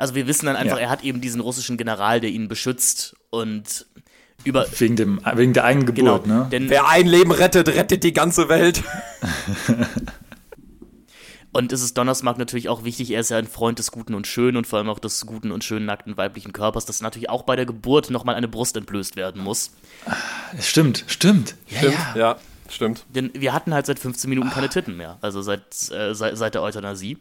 Also 0.00 0.14
wir 0.14 0.26
wissen 0.26 0.46
dann 0.46 0.56
einfach, 0.56 0.78
ja. 0.78 0.84
er 0.84 0.90
hat 0.90 1.04
eben 1.04 1.20
diesen 1.20 1.42
russischen 1.42 1.76
General, 1.76 2.20
der 2.20 2.30
ihn 2.30 2.48
beschützt 2.48 3.14
und 3.28 3.84
über 4.44 4.64
wegen 4.78 4.96
dem 4.96 5.20
wegen 5.34 5.52
der 5.52 5.64
eigenen 5.64 5.84
Geburt, 5.84 6.24
genau, 6.24 6.44
ne? 6.44 6.48
Denn 6.50 6.70
Wer 6.70 6.88
ein 6.88 7.06
Leben 7.06 7.30
rettet, 7.32 7.68
rettet 7.68 8.02
die 8.02 8.14
ganze 8.14 8.48
Welt. 8.48 8.82
und 11.52 11.70
es 11.70 11.82
ist 11.82 11.98
Donnersmark 11.98 12.38
natürlich 12.38 12.70
auch 12.70 12.82
wichtig, 12.82 13.10
er 13.10 13.20
ist 13.20 13.28
ja 13.28 13.36
ein 13.36 13.46
Freund 13.46 13.78
des 13.78 13.90
Guten 13.90 14.14
und 14.14 14.26
Schönen 14.26 14.56
und 14.56 14.66
vor 14.66 14.78
allem 14.78 14.88
auch 14.88 15.00
des 15.00 15.26
guten 15.26 15.52
und 15.52 15.64
schönen 15.64 15.84
nackten 15.84 16.16
weiblichen 16.16 16.54
Körpers, 16.54 16.86
dass 16.86 17.02
natürlich 17.02 17.28
auch 17.28 17.42
bei 17.42 17.54
der 17.54 17.66
Geburt 17.66 18.08
nochmal 18.08 18.36
eine 18.36 18.48
Brust 18.48 18.78
entblößt 18.78 19.16
werden 19.16 19.44
muss. 19.44 19.72
Stimmt, 20.58 21.04
stimmt. 21.08 21.56
Ja, 21.68 21.78
stimmt. 21.78 21.94
ja. 22.14 22.18
ja. 22.18 22.36
Stimmt. 22.70 23.04
Denn 23.10 23.32
wir 23.34 23.52
hatten 23.52 23.74
halt 23.74 23.84
seit 23.84 23.98
15 23.98 24.30
Minuten 24.30 24.48
keine 24.48 24.70
Titten 24.70 24.96
mehr, 24.96 25.18
also 25.20 25.42
seit, 25.42 25.90
äh, 25.90 26.14
seit, 26.14 26.38
seit 26.38 26.54
der 26.54 26.62
Euthanasie. 26.62 27.18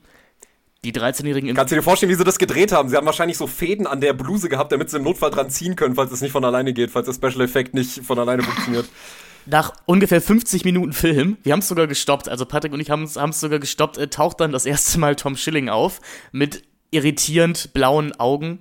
Die 0.86 0.94
13-jährigen. 0.94 1.54
Kannst 1.56 1.72
du 1.72 1.76
dir 1.76 1.82
vorstellen, 1.82 2.10
wie 2.10 2.16
sie 2.16 2.24
das 2.24 2.38
gedreht 2.38 2.72
haben? 2.72 2.88
Sie 2.88 2.96
haben 2.96 3.06
wahrscheinlich 3.06 3.38
so 3.38 3.48
Fäden 3.48 3.86
an 3.86 4.00
der 4.00 4.14
Bluse 4.14 4.48
gehabt, 4.48 4.72
damit 4.72 4.90
sie 4.90 4.98
im 4.98 5.04
Notfall 5.04 5.30
dran 5.30 5.50
ziehen 5.50 5.76
können, 5.76 5.96
falls 5.96 6.12
es 6.12 6.22
nicht 6.22 6.32
von 6.32 6.46
alleine 6.46 6.72
geht, 6.72 6.90
falls 6.92 7.06
der 7.06 7.14
Special 7.14 7.44
Effekt 7.44 7.74
nicht 7.74 8.06
von 8.06 8.18
alleine 8.18 8.44
funktioniert. 8.44 8.86
nach 9.46 9.74
ungefähr 9.86 10.22
50 10.22 10.64
Minuten 10.66 10.94
Film, 10.94 11.38
wir 11.44 11.54
haben 11.54 11.60
es 11.60 11.68
sogar 11.68 11.88
gestoppt, 11.88 12.30
also 12.30 12.46
Patrick 12.46 12.72
und 12.72 12.80
ich 12.80 12.92
haben 12.92 13.04
es 13.04 13.40
sogar 13.40 13.60
gestoppt, 13.60 13.98
äh, 13.98 14.08
taucht 14.08 14.40
dann 14.40 14.52
das 14.52 14.66
erste 14.66 15.00
Mal 15.00 15.16
Tom 15.16 15.36
Schilling 15.36 15.70
auf 15.70 16.00
mit 16.32 16.64
irritierend 16.92 17.74
blauen 17.74 18.18
Augen 18.20 18.60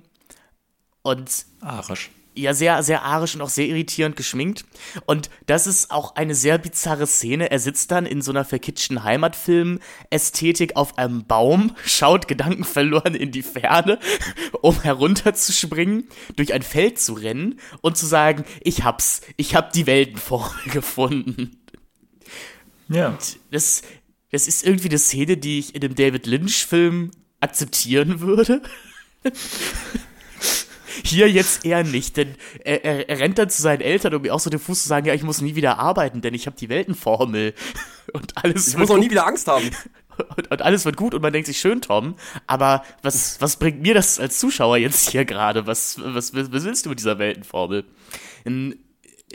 und 1.03 1.45
Arisch 1.61 2.11
ja 2.35 2.53
sehr, 2.53 2.81
sehr 2.83 3.03
arisch 3.03 3.35
und 3.35 3.41
auch 3.41 3.49
sehr 3.49 3.67
irritierend 3.67 4.15
geschminkt. 4.15 4.65
Und 5.05 5.29
das 5.45 5.67
ist 5.67 5.91
auch 5.91 6.15
eine 6.15 6.35
sehr 6.35 6.57
bizarre 6.57 7.07
Szene. 7.07 7.51
Er 7.51 7.59
sitzt 7.59 7.91
dann 7.91 8.05
in 8.05 8.21
so 8.21 8.31
einer 8.31 8.45
verkitschten 8.45 9.03
Heimatfilm-Ästhetik 9.03 10.75
auf 10.75 10.97
einem 10.97 11.25
Baum, 11.25 11.75
schaut 11.85 12.27
gedankenverloren 12.27 13.15
in 13.15 13.31
die 13.31 13.41
Ferne, 13.41 13.99
um 14.61 14.81
herunterzuspringen, 14.81 16.07
durch 16.35 16.53
ein 16.53 16.63
Feld 16.63 16.99
zu 16.99 17.13
rennen 17.13 17.59
und 17.81 17.97
zu 17.97 18.05
sagen, 18.05 18.45
ich 18.61 18.83
hab's, 18.83 19.21
ich 19.37 19.55
hab 19.55 19.73
die 19.73 19.87
Weltenformel 19.87 20.63
gefunden. 20.71 21.57
Ja. 22.87 23.09
Und 23.09 23.39
das, 23.51 23.83
das 24.31 24.47
ist 24.47 24.65
irgendwie 24.65 24.89
eine 24.89 24.99
Szene, 24.99 25.37
die 25.37 25.59
ich 25.59 25.75
in 25.75 25.83
einem 25.83 25.95
David 25.95 26.25
Lynch-Film 26.25 27.11
akzeptieren 27.39 28.21
würde. 28.21 28.61
Hier 31.03 31.29
jetzt 31.29 31.65
eher 31.65 31.83
nicht, 31.83 32.17
denn 32.17 32.35
er, 32.63 32.83
er, 32.83 33.09
er, 33.09 33.19
rennt 33.19 33.37
dann 33.37 33.49
zu 33.49 33.61
seinen 33.61 33.81
Eltern, 33.81 34.13
um 34.13 34.21
mir 34.21 34.33
auch 34.33 34.39
so 34.39 34.49
den 34.49 34.59
Fuß 34.59 34.83
zu 34.83 34.87
sagen, 34.87 35.05
ja, 35.05 35.13
ich 35.13 35.23
muss 35.23 35.41
nie 35.41 35.55
wieder 35.55 35.79
arbeiten, 35.79 36.21
denn 36.21 36.33
ich 36.33 36.45
habe 36.45 36.57
die 36.57 36.69
Weltenformel 36.69 37.53
und 38.13 38.43
alles. 38.43 38.67
Ich 38.67 38.77
muss 38.77 38.89
auch 38.89 38.97
nie 38.97 39.09
wieder 39.09 39.27
Angst 39.27 39.47
haben. 39.47 39.69
Und, 40.35 40.51
und, 40.51 40.61
alles 40.61 40.83
wird 40.83 40.97
gut 40.97 41.13
und 41.13 41.21
man 41.21 41.31
denkt 41.31 41.47
sich, 41.47 41.61
schön, 41.61 41.79
Tom, 41.79 42.15
aber 42.45 42.83
was, 43.01 43.39
was 43.39 43.55
bringt 43.55 43.81
mir 43.81 43.93
das 43.93 44.19
als 44.19 44.37
Zuschauer 44.37 44.75
jetzt 44.75 45.11
hier 45.11 45.23
gerade? 45.23 45.65
Was, 45.65 45.97
was, 46.03 46.33
was 46.33 46.65
willst 46.65 46.85
du 46.85 46.89
mit 46.89 46.99
dieser 46.99 47.19
Weltenformel? 47.19 47.85
In, 48.43 48.77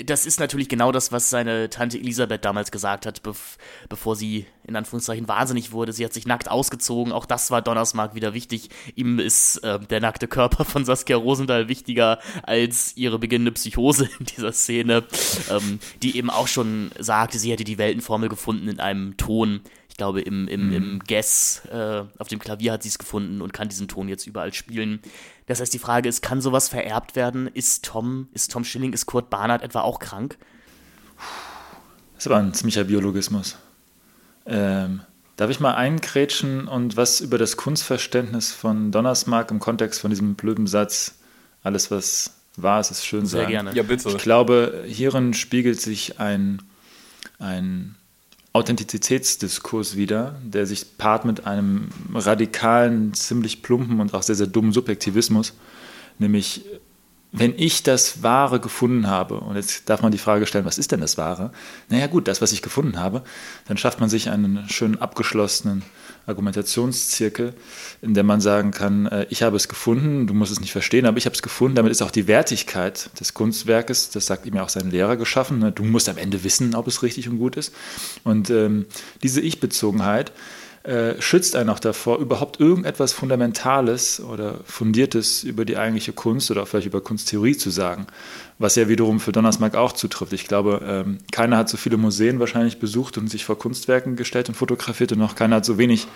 das 0.02 0.26
ist 0.26 0.40
natürlich 0.40 0.68
genau 0.68 0.90
das, 0.90 1.12
was 1.12 1.30
seine 1.30 1.70
Tante 1.70 1.98
Elisabeth 1.98 2.44
damals 2.44 2.70
gesagt 2.72 3.06
hat, 3.06 3.22
bev 3.22 3.56
bevor 3.88 4.16
sie 4.16 4.46
in 4.64 4.76
Anführungszeichen 4.76 5.28
wahnsinnig 5.28 5.72
wurde. 5.72 5.92
Sie 5.92 6.04
hat 6.04 6.12
sich 6.12 6.26
nackt 6.26 6.50
ausgezogen. 6.50 7.12
Auch 7.12 7.26
das 7.26 7.50
war 7.50 7.62
Donnersmark 7.62 8.14
wieder 8.14 8.34
wichtig. 8.34 8.70
Ihm 8.96 9.18
ist 9.18 9.58
äh, 9.58 9.78
der 9.78 10.00
nackte 10.00 10.26
Körper 10.26 10.64
von 10.64 10.84
Saskia 10.84 11.16
Rosendahl 11.16 11.68
wichtiger 11.68 12.18
als 12.42 12.96
ihre 12.96 13.18
beginnende 13.18 13.52
Psychose 13.52 14.08
in 14.18 14.26
dieser 14.26 14.52
Szene, 14.52 15.04
ähm, 15.50 15.78
die 16.02 16.16
eben 16.16 16.30
auch 16.30 16.48
schon 16.48 16.90
sagte, 16.98 17.38
sie 17.38 17.52
hätte 17.52 17.64
die 17.64 17.78
Weltenformel 17.78 18.28
gefunden 18.28 18.68
in 18.68 18.80
einem 18.80 19.16
Ton. 19.16 19.60
Ich 19.88 19.96
glaube, 19.96 20.22
im, 20.22 20.48
im, 20.48 20.72
im 20.72 20.94
mhm. 20.94 20.98
Guess 21.06 21.62
äh, 21.70 22.02
auf 22.18 22.26
dem 22.26 22.40
Klavier 22.40 22.72
hat 22.72 22.82
sie 22.82 22.88
es 22.88 22.98
gefunden 22.98 23.40
und 23.40 23.52
kann 23.52 23.68
diesen 23.68 23.86
Ton 23.86 24.08
jetzt 24.08 24.26
überall 24.26 24.52
spielen. 24.52 25.00
Das 25.46 25.60
heißt, 25.60 25.74
die 25.74 25.78
Frage 25.78 26.08
ist, 26.08 26.22
kann 26.22 26.40
sowas 26.40 26.68
vererbt 26.68 27.16
werden? 27.16 27.48
Ist 27.48 27.84
Tom, 27.84 28.28
ist 28.32 28.50
Tom 28.50 28.64
Schilling, 28.64 28.92
ist 28.92 29.06
Kurt 29.06 29.30
Barnard 29.30 29.62
etwa 29.62 29.82
auch 29.82 29.98
krank? 29.98 30.38
Das 32.16 32.28
war 32.28 32.38
ein 32.38 32.54
ziemlicher 32.54 32.84
Biologismus. 32.84 33.56
Ähm, 34.46 35.00
darf 35.36 35.50
ich 35.50 35.60
mal 35.60 35.74
einkrätschen 35.74 36.68
und 36.68 36.96
was 36.96 37.20
über 37.20 37.38
das 37.38 37.56
Kunstverständnis 37.56 38.52
von 38.52 38.92
Donnersmark 38.92 39.50
im 39.50 39.58
Kontext 39.58 40.00
von 40.00 40.10
diesem 40.10 40.34
blöden 40.34 40.66
Satz, 40.66 41.16
alles 41.62 41.90
was 41.90 42.34
wahr 42.56 42.80
ist, 42.80 42.90
ist 42.90 43.04
schön 43.04 43.26
Sehr 43.26 43.40
sagen. 43.42 43.52
gerne. 43.52 43.74
Ja, 43.74 43.82
bitte. 43.82 44.08
Ich 44.08 44.18
glaube, 44.18 44.84
hierin 44.86 45.34
spiegelt 45.34 45.80
sich 45.80 46.20
ein, 46.20 46.62
ein 47.38 47.96
Authentizitätsdiskurs 48.54 49.96
wieder, 49.96 50.36
der 50.44 50.64
sich 50.64 50.96
paart 50.96 51.24
mit 51.24 51.44
einem 51.44 51.88
radikalen, 52.14 53.12
ziemlich 53.12 53.62
plumpen 53.62 53.98
und 53.98 54.14
auch 54.14 54.22
sehr, 54.22 54.36
sehr 54.36 54.46
dummen 54.46 54.72
Subjektivismus. 54.72 55.54
Nämlich, 56.20 56.64
wenn 57.32 57.52
ich 57.56 57.82
das 57.82 58.22
Wahre 58.22 58.60
gefunden 58.60 59.08
habe, 59.08 59.40
und 59.40 59.56
jetzt 59.56 59.90
darf 59.90 60.02
man 60.02 60.12
die 60.12 60.18
Frage 60.18 60.46
stellen, 60.46 60.64
was 60.64 60.78
ist 60.78 60.92
denn 60.92 61.00
das 61.00 61.18
Wahre? 61.18 61.50
Naja 61.88 62.06
gut, 62.06 62.28
das, 62.28 62.40
was 62.40 62.52
ich 62.52 62.62
gefunden 62.62 63.00
habe, 63.00 63.24
dann 63.66 63.76
schafft 63.76 63.98
man 63.98 64.08
sich 64.08 64.30
einen 64.30 64.68
schön 64.68 65.00
abgeschlossenen 65.00 65.82
Argumentationszirkel, 66.26 67.54
in 68.02 68.14
der 68.14 68.24
man 68.24 68.40
sagen 68.40 68.70
kann, 68.70 69.06
äh, 69.06 69.26
ich 69.30 69.42
habe 69.42 69.56
es 69.56 69.68
gefunden, 69.68 70.26
du 70.26 70.34
musst 70.34 70.52
es 70.52 70.60
nicht 70.60 70.72
verstehen, 70.72 71.06
aber 71.06 71.18
ich 71.18 71.26
habe 71.26 71.34
es 71.34 71.42
gefunden. 71.42 71.76
Damit 71.76 71.92
ist 71.92 72.02
auch 72.02 72.10
die 72.10 72.26
Wertigkeit 72.26 73.10
des 73.20 73.34
Kunstwerkes, 73.34 74.10
das 74.10 74.26
sagt 74.26 74.46
ihm 74.46 74.54
ja 74.54 74.62
auch 74.62 74.68
sein 74.68 74.90
Lehrer, 74.90 75.16
geschaffen. 75.16 75.58
Ne? 75.58 75.72
Du 75.72 75.84
musst 75.84 76.08
am 76.08 76.18
Ende 76.18 76.44
wissen, 76.44 76.74
ob 76.74 76.86
es 76.86 77.02
richtig 77.02 77.28
und 77.28 77.38
gut 77.38 77.56
ist. 77.56 77.74
Und 78.24 78.50
ähm, 78.50 78.86
diese 79.22 79.40
Ich-Bezogenheit, 79.40 80.32
äh, 80.84 81.20
schützt 81.20 81.56
einen 81.56 81.70
auch 81.70 81.78
davor, 81.78 82.18
überhaupt 82.18 82.60
irgendetwas 82.60 83.14
Fundamentales 83.14 84.20
oder 84.20 84.60
Fundiertes 84.66 85.42
über 85.42 85.64
die 85.64 85.78
eigentliche 85.78 86.12
Kunst 86.12 86.50
oder 86.50 86.66
vielleicht 86.66 86.86
über 86.86 87.00
Kunsttheorie 87.00 87.56
zu 87.56 87.70
sagen. 87.70 88.06
Was 88.58 88.76
ja 88.76 88.86
wiederum 88.86 89.18
für 89.18 89.32
Donnersmarck 89.32 89.76
auch 89.76 89.92
zutrifft. 89.92 90.34
Ich 90.34 90.46
glaube, 90.46 90.82
ähm, 90.86 91.18
keiner 91.32 91.56
hat 91.56 91.70
so 91.70 91.78
viele 91.78 91.96
Museen 91.96 92.38
wahrscheinlich 92.38 92.80
besucht 92.80 93.16
und 93.16 93.30
sich 93.30 93.46
vor 93.46 93.58
Kunstwerken 93.58 94.14
gestellt 94.14 94.50
und 94.50 94.56
fotografiert 94.56 95.12
und 95.12 95.20
noch 95.20 95.36
keiner 95.36 95.56
hat 95.56 95.64
so 95.64 95.78
wenig 95.78 96.06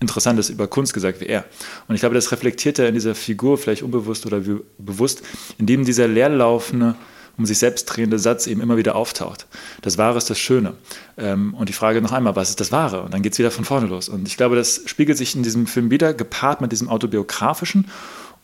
Interessantes 0.00 0.48
über 0.48 0.66
Kunst 0.66 0.94
gesagt 0.94 1.20
wie 1.20 1.26
er. 1.26 1.44
Und 1.86 1.94
ich 1.94 2.00
glaube, 2.00 2.14
das 2.14 2.32
reflektiert 2.32 2.78
er 2.78 2.88
in 2.88 2.94
dieser 2.94 3.14
Figur, 3.14 3.58
vielleicht 3.58 3.82
unbewusst 3.82 4.24
oder 4.24 4.40
bewusst, 4.78 5.22
indem 5.58 5.84
dieser 5.84 6.08
leerlaufende 6.08 6.94
um 7.36 7.46
sich 7.46 7.58
selbst 7.58 7.86
drehende 7.86 8.18
Satz 8.18 8.46
eben 8.46 8.60
immer 8.60 8.76
wieder 8.76 8.94
auftaucht. 8.94 9.46
Das 9.82 9.98
Wahre 9.98 10.18
ist 10.18 10.30
das 10.30 10.38
Schöne. 10.38 10.74
Ähm, 11.16 11.54
und 11.54 11.68
die 11.68 11.72
Frage 11.72 12.00
noch 12.00 12.12
einmal, 12.12 12.36
was 12.36 12.50
ist 12.50 12.60
das 12.60 12.72
Wahre? 12.72 13.02
Und 13.02 13.14
dann 13.14 13.22
geht 13.22 13.32
es 13.32 13.38
wieder 13.38 13.50
von 13.50 13.64
vorne 13.64 13.86
los. 13.86 14.08
Und 14.08 14.28
ich 14.28 14.36
glaube, 14.36 14.56
das 14.56 14.82
spiegelt 14.86 15.18
sich 15.18 15.34
in 15.34 15.42
diesem 15.42 15.66
Film 15.66 15.90
wieder, 15.90 16.14
gepaart 16.14 16.60
mit 16.60 16.72
diesem 16.72 16.88
autobiografischen. 16.88 17.88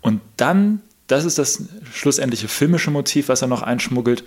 Und 0.00 0.20
dann 0.36 0.80
das 1.06 1.24
ist 1.24 1.38
das 1.38 1.62
schlussendliche 1.92 2.48
filmische 2.48 2.90
Motiv, 2.90 3.28
was 3.28 3.42
er 3.42 3.48
noch 3.48 3.62
einschmuggelt. 3.62 4.24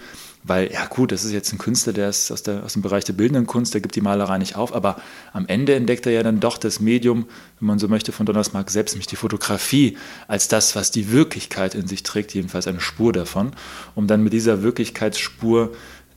Weil, 0.49 0.71
ja 0.73 0.87
gut, 0.87 1.11
das 1.11 1.23
ist 1.23 1.31
jetzt 1.31 1.53
ein 1.53 1.59
Künstler, 1.59 1.93
der 1.93 2.09
ist 2.09 2.31
aus, 2.31 2.41
der, 2.41 2.63
aus 2.63 2.73
dem 2.73 2.81
Bereich 2.81 3.03
der 3.05 3.13
bildenden 3.13 3.45
Kunst, 3.45 3.75
der 3.75 3.81
gibt 3.81 3.95
die 3.95 4.01
Malerei 4.01 4.39
nicht 4.39 4.55
auf, 4.55 4.73
aber 4.73 4.99
am 5.31 5.45
Ende 5.47 5.75
entdeckt 5.75 6.07
er 6.07 6.11
ja 6.11 6.23
dann 6.23 6.39
doch 6.39 6.57
das 6.57 6.79
Medium, 6.79 7.27
wenn 7.59 7.67
man 7.67 7.77
so 7.77 7.87
möchte, 7.87 8.11
von 8.11 8.25
Donnersmarck 8.25 8.71
selbst, 8.71 8.93
nämlich 8.93 9.05
die 9.05 9.15
Fotografie, 9.15 9.95
als 10.27 10.47
das, 10.47 10.75
was 10.75 10.89
die 10.89 11.11
Wirklichkeit 11.11 11.75
in 11.75 11.87
sich 11.87 12.01
trägt, 12.01 12.33
jedenfalls 12.33 12.65
eine 12.65 12.79
Spur 12.79 13.13
davon, 13.13 13.51
um 13.93 14.07
dann 14.07 14.23
mit 14.23 14.33
dieser 14.33 14.63
Wirklichkeitsspur, 14.63 15.71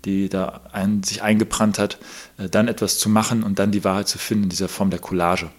die 0.06 0.30
da 0.30 0.62
ein, 0.72 1.02
sich 1.02 1.22
eingebrannt 1.22 1.78
hat, 1.78 1.98
äh, 2.38 2.48
dann 2.48 2.68
etwas 2.68 2.98
zu 2.98 3.10
machen 3.10 3.42
und 3.42 3.58
dann 3.58 3.70
die 3.70 3.84
Wahrheit 3.84 4.08
zu 4.08 4.16
finden 4.16 4.44
in 4.44 4.48
dieser 4.48 4.68
Form 4.68 4.88
der 4.88 4.98
Collage. 4.98 5.50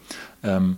Ähm, 0.41 0.77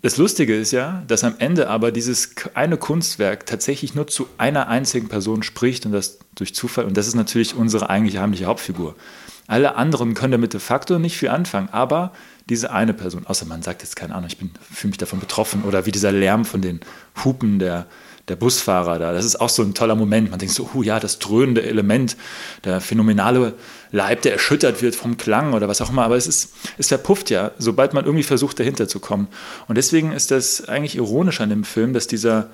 das 0.00 0.16
Lustige 0.16 0.56
ist 0.56 0.70
ja, 0.70 1.02
dass 1.08 1.24
am 1.24 1.34
Ende 1.38 1.68
aber 1.68 1.90
dieses 1.90 2.34
eine 2.54 2.76
Kunstwerk 2.76 3.46
tatsächlich 3.46 3.96
nur 3.96 4.06
zu 4.06 4.28
einer 4.38 4.68
einzigen 4.68 5.08
Person 5.08 5.42
spricht 5.42 5.86
und 5.86 5.92
das 5.92 6.18
durch 6.36 6.54
Zufall. 6.54 6.84
Und 6.84 6.96
das 6.96 7.08
ist 7.08 7.14
natürlich 7.14 7.56
unsere 7.56 7.90
eigentliche 7.90 8.20
heimliche 8.20 8.46
Hauptfigur. 8.46 8.94
Alle 9.48 9.74
anderen 9.74 10.14
können 10.14 10.32
damit 10.32 10.52
de 10.52 10.60
facto 10.60 10.98
nicht 10.98 11.16
viel 11.16 11.30
anfangen, 11.30 11.70
aber 11.72 12.12
diese 12.48 12.70
eine 12.70 12.94
Person, 12.94 13.26
außer 13.26 13.46
man 13.46 13.62
sagt 13.62 13.82
jetzt 13.82 13.96
keine 13.96 14.14
Ahnung, 14.14 14.28
ich 14.28 14.36
fühle 14.36 14.90
mich 14.90 14.98
davon 14.98 15.20
betroffen 15.20 15.64
oder 15.64 15.84
wie 15.84 15.90
dieser 15.90 16.12
Lärm 16.12 16.44
von 16.44 16.60
den 16.60 16.80
Hupen 17.24 17.58
der, 17.58 17.86
der 18.28 18.36
Busfahrer 18.36 18.98
da. 18.98 19.12
Das 19.12 19.24
ist 19.24 19.40
auch 19.40 19.48
so 19.48 19.62
ein 19.62 19.74
toller 19.74 19.96
Moment. 19.96 20.30
Man 20.30 20.38
denkt 20.38 20.54
so, 20.54 20.70
oh 20.74 20.82
ja, 20.82 21.00
das 21.00 21.18
dröhnende 21.18 21.62
Element, 21.62 22.16
der 22.64 22.80
phänomenale 22.80 23.54
Leib, 23.90 24.22
der 24.22 24.32
erschüttert 24.32 24.82
wird 24.82 24.94
vom 24.94 25.16
Klang 25.16 25.54
oder 25.54 25.68
was 25.68 25.80
auch 25.80 25.90
immer. 25.90 26.04
Aber 26.04 26.16
es 26.16 26.26
ist, 26.26 26.54
es 26.76 26.88
verpufft 26.88 27.30
ja, 27.30 27.52
sobald 27.58 27.94
man 27.94 28.04
irgendwie 28.04 28.24
versucht, 28.24 28.58
dahinter 28.60 28.88
zu 28.88 29.00
kommen. 29.00 29.28
Und 29.66 29.76
deswegen 29.76 30.12
ist 30.12 30.30
das 30.30 30.68
eigentlich 30.68 30.96
ironisch 30.96 31.40
an 31.40 31.50
dem 31.50 31.64
Film, 31.64 31.92
dass 31.92 32.06
dieser 32.06 32.50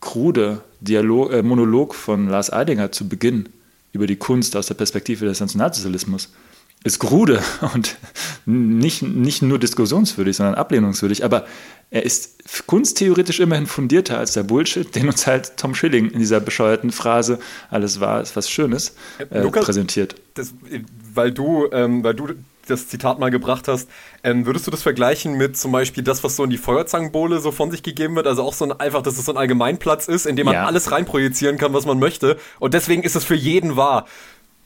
krude 0.00 0.62
Dialog, 0.80 1.32
äh, 1.32 1.42
Monolog 1.42 1.94
von 1.94 2.28
Lars 2.28 2.52
Eidinger 2.52 2.92
zu 2.92 3.08
Beginn 3.08 3.48
über 3.92 4.06
die 4.06 4.16
Kunst 4.16 4.56
aus 4.56 4.66
der 4.66 4.74
Perspektive 4.74 5.26
des 5.26 5.40
Nationalsozialismus 5.40 6.30
ist 6.84 6.98
grude 6.98 7.42
und 7.74 7.96
nicht, 8.46 9.02
nicht 9.02 9.42
nur 9.42 9.58
diskussionswürdig, 9.58 10.36
sondern 10.36 10.54
ablehnungswürdig. 10.54 11.24
Aber 11.24 11.46
er 11.90 12.02
ist 12.02 12.66
kunsttheoretisch 12.66 13.40
immerhin 13.40 13.66
fundierter 13.66 14.18
als 14.18 14.32
der 14.32 14.42
Bullshit, 14.42 14.94
den 14.94 15.08
uns 15.08 15.26
halt 15.26 15.56
Tom 15.56 15.74
Schilling 15.74 16.10
in 16.10 16.18
dieser 16.18 16.40
bescheuerten 16.40 16.92
Phrase 16.92 17.38
alles 17.70 18.00
war, 18.00 18.20
ist 18.20 18.36
was 18.36 18.50
Schönes 18.50 18.94
äh, 19.30 19.40
Lukas, 19.40 19.64
präsentiert. 19.64 20.16
Das, 20.34 20.52
weil, 21.14 21.32
du, 21.32 21.68
ähm, 21.72 22.04
weil 22.04 22.14
du 22.14 22.28
das 22.66 22.88
Zitat 22.88 23.18
mal 23.18 23.30
gebracht 23.30 23.68
hast, 23.68 23.88
ähm, 24.22 24.44
würdest 24.44 24.66
du 24.66 24.70
das 24.70 24.82
vergleichen 24.82 25.38
mit 25.38 25.56
zum 25.56 25.72
Beispiel 25.72 26.04
das, 26.04 26.22
was 26.22 26.36
so 26.36 26.44
in 26.44 26.50
die 26.50 26.58
Feuerzangenbowle 26.58 27.40
so 27.40 27.50
von 27.50 27.70
sich 27.70 27.82
gegeben 27.82 28.16
wird? 28.16 28.26
Also 28.26 28.42
auch 28.42 28.52
so 28.52 28.66
ein 28.66 28.72
einfach, 28.72 29.00
dass 29.02 29.18
es 29.18 29.24
so 29.24 29.32
ein 29.32 29.38
Allgemeinplatz 29.38 30.08
ist, 30.08 30.26
in 30.26 30.36
dem 30.36 30.44
man 30.44 30.54
ja. 30.54 30.66
alles 30.66 30.90
reinprojizieren 30.90 31.56
kann, 31.56 31.72
was 31.72 31.86
man 31.86 31.98
möchte. 31.98 32.38
Und 32.58 32.74
deswegen 32.74 33.02
ist 33.02 33.16
es 33.16 33.24
für 33.24 33.34
jeden 33.34 33.76
wahr. 33.76 34.06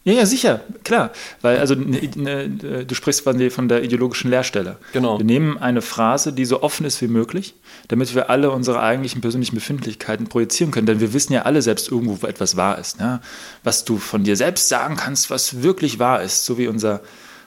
Ja, 0.05 0.15
ja, 0.15 0.27
sicher, 0.27 0.61
klar. 0.83 1.13
Weil, 1.43 1.59
also, 1.59 1.77
ne, 1.77 2.11
ne, 2.17 2.85
du 2.85 2.95
sprichst 2.95 3.23
von 3.23 3.39
der, 3.39 3.53
von 3.53 3.69
der 3.69 3.85
ideologischen 3.85 4.31
Leerstelle. 4.31 4.77
Genau. 4.93 5.19
Wir 5.19 5.25
nehmen 5.25 5.59
eine 5.59 5.81
Phrase, 5.81 6.33
die 6.33 6.45
so 6.45 6.63
offen 6.63 6.85
ist 6.85 7.01
wie 7.03 7.07
möglich, 7.07 7.55
damit 7.87 8.13
wir 8.13 8.29
alle 8.29 8.51
unsere 8.51 8.81
eigentlichen 8.81 9.21
persönlichen 9.21 9.55
Befindlichkeiten 9.55 10.27
projizieren 10.27 10.73
können. 10.73 10.87
Denn 10.87 10.99
wir 10.99 11.13
wissen 11.13 11.33
ja 11.33 11.43
alle 11.43 11.63
selbst 11.63 11.89
irgendwo, 11.89 12.21
wo 12.21 12.27
etwas 12.27 12.57
wahr 12.57 12.79
ist. 12.79 12.99
Ne? 12.99 13.21
Was 13.63 13.85
du 13.85 13.99
von 13.99 14.25
dir 14.25 14.37
selbst 14.37 14.69
sagen 14.69 14.97
kannst, 14.97 15.31
was 15.31 15.63
wirklich 15.63 16.01
wahr 16.01 16.21
ist. 16.23 16.45
So 16.47 16.59
wie 16.59 16.67
unser, 16.67 17.01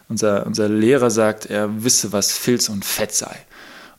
unser, 0.08 0.45
unser 0.45 0.70
Lehrer 0.70 1.10
sagt, 1.10 1.47
er 1.47 1.84
wisse, 1.84 2.14
was 2.14 2.38
Filz 2.38 2.70
und 2.70 2.86
Fett 2.86 3.14
sei. 3.14 3.36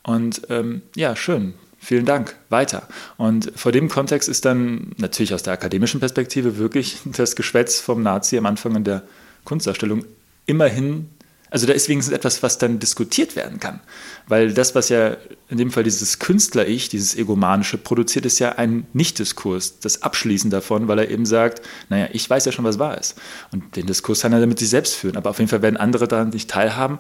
Und 0.03 0.43
ähm, 0.49 0.81
ja, 0.95 1.15
schön 1.15 1.55
Vielen 1.87 2.05
Dank, 2.05 2.35
weiter. 2.49 2.89
Und 3.17 3.53
vor 3.55 3.71
dem 3.71 3.89
Kontext 3.89 4.29
ist 4.29 4.45
dann 4.45 4.91
natürlich 4.97 5.33
aus 5.33 5.45
der 5.45 5.53
akademischen 5.53 6.01
Perspektive 6.01 6.59
wirklich 6.59 6.99
das 7.05 7.37
Geschwätz 7.37 7.79
vom 7.79 8.03
Nazi 8.03 8.37
am 8.37 8.47
Anfang 8.47 8.75
in 8.75 8.83
der 8.83 9.05
Kunstausstellung 9.45 10.05
immerhin 10.47 11.11
also 11.49 11.65
da 11.69 11.73
ist 11.73 11.89
wenigstens 11.89 12.13
etwas, 12.13 12.43
was 12.43 12.59
dann 12.59 12.81
diskutiert 12.81 13.37
werden 13.37 13.61
kann. 13.61 13.79
Weil 14.27 14.53
das, 14.53 14.75
was 14.75 14.89
ja 14.89 15.17
in 15.49 15.59
dem 15.59 15.71
Fall 15.71 15.85
dieses 15.85 16.19
Künstler-Ich, 16.19 16.89
dieses 16.89 17.17
Egomanische 17.17 17.79
produziert, 17.79 18.27
ist 18.27 18.41
ja 18.41 18.57
ein 18.57 18.89
Nicht-Diskurs, 18.93 19.79
das 19.79 20.03
Abschließen 20.03 20.51
davon, 20.51 20.89
weil 20.89 20.99
er 20.99 21.09
eben 21.09 21.25
sagt, 21.25 21.63
naja, 21.89 22.09
ich 22.13 22.29
weiß 22.29 22.47
ja 22.47 22.53
schon, 22.53 22.65
was 22.65 22.81
wahr 22.81 22.99
ist. 22.99 23.15
Und 23.53 23.77
den 23.77 23.87
Diskurs 23.87 24.23
kann 24.23 24.33
er 24.33 24.41
damit 24.41 24.59
sich 24.59 24.71
selbst 24.71 24.97
führen. 24.97 25.17
Aber 25.17 25.31
auf 25.31 25.39
jeden 25.39 25.49
Fall 25.49 25.63
werden 25.63 25.77
andere 25.77 26.09
daran 26.09 26.31
nicht 26.31 26.51
teilhaben. 26.51 26.99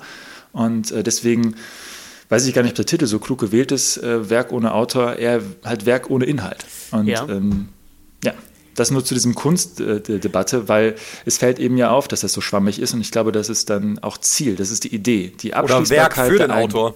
Und 0.53 0.93
äh, 0.93 1.03
deswegen 1.03 1.57
weiß 2.29 2.47
ich 2.47 2.55
gar 2.55 2.62
nicht, 2.62 2.72
ob 2.72 2.77
der 2.77 2.87
Titel 2.87 3.07
so 3.07 3.18
klug 3.18 3.39
gewählt 3.39 3.72
ist, 3.72 3.99
äh, 3.99 4.31
Werk 4.31 4.53
ohne 4.53 4.74
Autor, 4.74 5.16
eher 5.16 5.43
halt 5.64 5.87
Werk 5.87 6.11
ohne 6.11 6.24
Inhalt. 6.24 6.64
Und 6.91 7.07
ja, 7.07 7.27
ähm, 7.29 7.68
ja 8.24 8.33
das 8.77 8.91
nur 8.91 9.05
zu 9.05 9.14
diesem 9.14 9.35
Kunstdebatte, 9.35 10.68
weil 10.68 10.95
es 11.24 11.39
fällt 11.39 11.59
eben 11.59 11.77
ja 11.77 11.91
auf, 11.91 12.09
dass 12.09 12.20
das 12.20 12.33
so 12.33 12.41
schwammig 12.41 12.79
ist 12.79 12.95
und 12.95 13.01
ich 13.01 13.11
glaube, 13.11 13.33
das 13.33 13.49
ist 13.49 13.70
dann 13.70 13.99
auch 14.01 14.18
Ziel, 14.18 14.55
das 14.55 14.70
ist 14.70 14.85
die 14.85 14.95
Idee, 14.95 15.33
die 15.41 15.55
Abschließbarkeit. 15.55 15.89
Oder 15.89 16.16
Werk 16.16 16.33
für 16.33 16.39
den 16.39 16.51
Autor. 16.51 16.95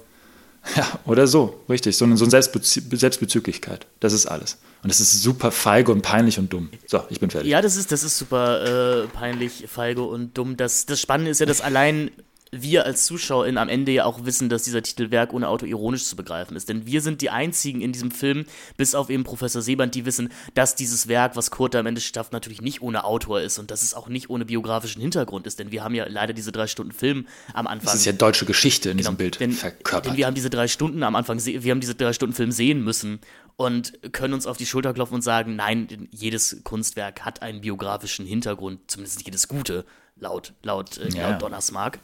Ja, 0.76 0.86
oder 1.06 1.26
so, 1.26 1.58
richtig, 1.70 1.96
so 1.96 2.04
eine, 2.04 2.18
so 2.18 2.24
eine 2.24 2.30
Selbstbezü 2.30 2.82
Selbstbezüglichkeit, 2.92 3.86
das 3.98 4.12
ist 4.12 4.26
alles. 4.26 4.58
Und 4.82 4.90
das 4.90 5.00
ist 5.00 5.22
super 5.22 5.50
feige 5.52 5.90
und 5.90 6.02
peinlich 6.02 6.38
und 6.38 6.52
dumm. 6.52 6.68
So, 6.86 7.02
ich 7.08 7.18
bin 7.18 7.30
fertig. 7.30 7.50
Ja, 7.50 7.62
das 7.62 7.76
ist, 7.76 7.92
das 7.92 8.04
ist 8.04 8.18
super 8.18 9.04
äh, 9.04 9.06
peinlich, 9.08 9.64
feige 9.68 10.02
und 10.02 10.36
dumm. 10.36 10.58
Das, 10.58 10.84
das 10.84 11.00
Spannende 11.00 11.30
ist 11.30 11.40
ja, 11.40 11.46
dass 11.46 11.62
allein 11.62 12.10
wir 12.52 12.84
als 12.84 13.06
ZuschauerInnen 13.06 13.58
am 13.58 13.68
Ende 13.68 13.92
ja 13.92 14.04
auch 14.04 14.24
wissen, 14.24 14.48
dass 14.48 14.64
dieser 14.64 14.82
Titel 14.82 15.10
Werk 15.10 15.32
ohne 15.32 15.48
Auto 15.48 15.66
ironisch 15.66 16.04
zu 16.04 16.16
begreifen 16.16 16.56
ist. 16.56 16.68
Denn 16.68 16.84
wir 16.84 17.00
sind 17.00 17.20
die 17.20 17.30
einzigen 17.30 17.80
in 17.80 17.92
diesem 17.92 18.10
Film, 18.10 18.44
bis 18.76 18.94
auf 18.94 19.08
eben 19.08 19.22
Professor 19.22 19.62
Seband, 19.62 19.94
die 19.94 20.04
wissen, 20.04 20.32
dass 20.54 20.74
dieses 20.74 21.06
Werk, 21.06 21.36
was 21.36 21.50
Kurt 21.50 21.76
am 21.76 21.86
Ende 21.86 22.00
schafft, 22.00 22.32
natürlich 22.32 22.60
nicht 22.60 22.82
ohne 22.82 23.04
Autor 23.04 23.40
ist 23.40 23.58
und 23.58 23.70
dass 23.70 23.82
es 23.82 23.94
auch 23.94 24.08
nicht 24.08 24.30
ohne 24.30 24.44
biografischen 24.44 25.00
Hintergrund 25.00 25.46
ist. 25.46 25.60
Denn 25.60 25.70
wir 25.70 25.84
haben 25.84 25.94
ja 25.94 26.06
leider 26.08 26.32
diese 26.32 26.50
drei 26.50 26.66
Stunden 26.66 26.92
Film 26.92 27.26
am 27.54 27.66
Anfang. 27.66 27.86
Das 27.86 27.94
ist 27.94 28.04
ja 28.04 28.12
deutsche 28.12 28.46
Geschichte 28.46 28.90
in 28.90 28.96
genau, 28.96 29.10
diesem 29.10 29.16
Bild 29.16 29.40
denn, 29.40 29.52
verkörpert. 29.52 30.06
Denn 30.06 30.16
wir 30.16 30.26
haben 30.26 30.34
diese 30.34 30.50
drei 30.50 30.66
Stunden 30.66 31.02
am 31.04 31.14
Anfang, 31.14 31.44
wir 31.44 31.70
haben 31.70 31.80
diese 31.80 31.94
drei 31.94 32.12
Stunden 32.12 32.34
Film 32.34 32.50
sehen 32.50 32.82
müssen 32.82 33.20
und 33.56 33.92
können 34.12 34.34
uns 34.34 34.46
auf 34.46 34.56
die 34.56 34.66
Schulter 34.66 34.92
klopfen 34.92 35.14
und 35.14 35.22
sagen, 35.22 35.54
nein, 35.54 36.08
jedes 36.10 36.62
Kunstwerk 36.64 37.24
hat 37.24 37.42
einen 37.42 37.60
biografischen 37.60 38.26
Hintergrund, 38.26 38.90
zumindest 38.90 39.24
jedes 39.24 39.46
gute, 39.46 39.84
laut, 40.16 40.54
laut, 40.62 40.98
äh, 40.98 41.10
ja. 41.10 41.30
laut 41.30 41.42
Donnersmark 41.42 42.00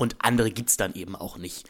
und 0.00 0.16
andere 0.18 0.50
gibt 0.50 0.70
es 0.70 0.76
dann 0.76 0.94
eben 0.94 1.14
auch 1.14 1.36
nicht. 1.36 1.68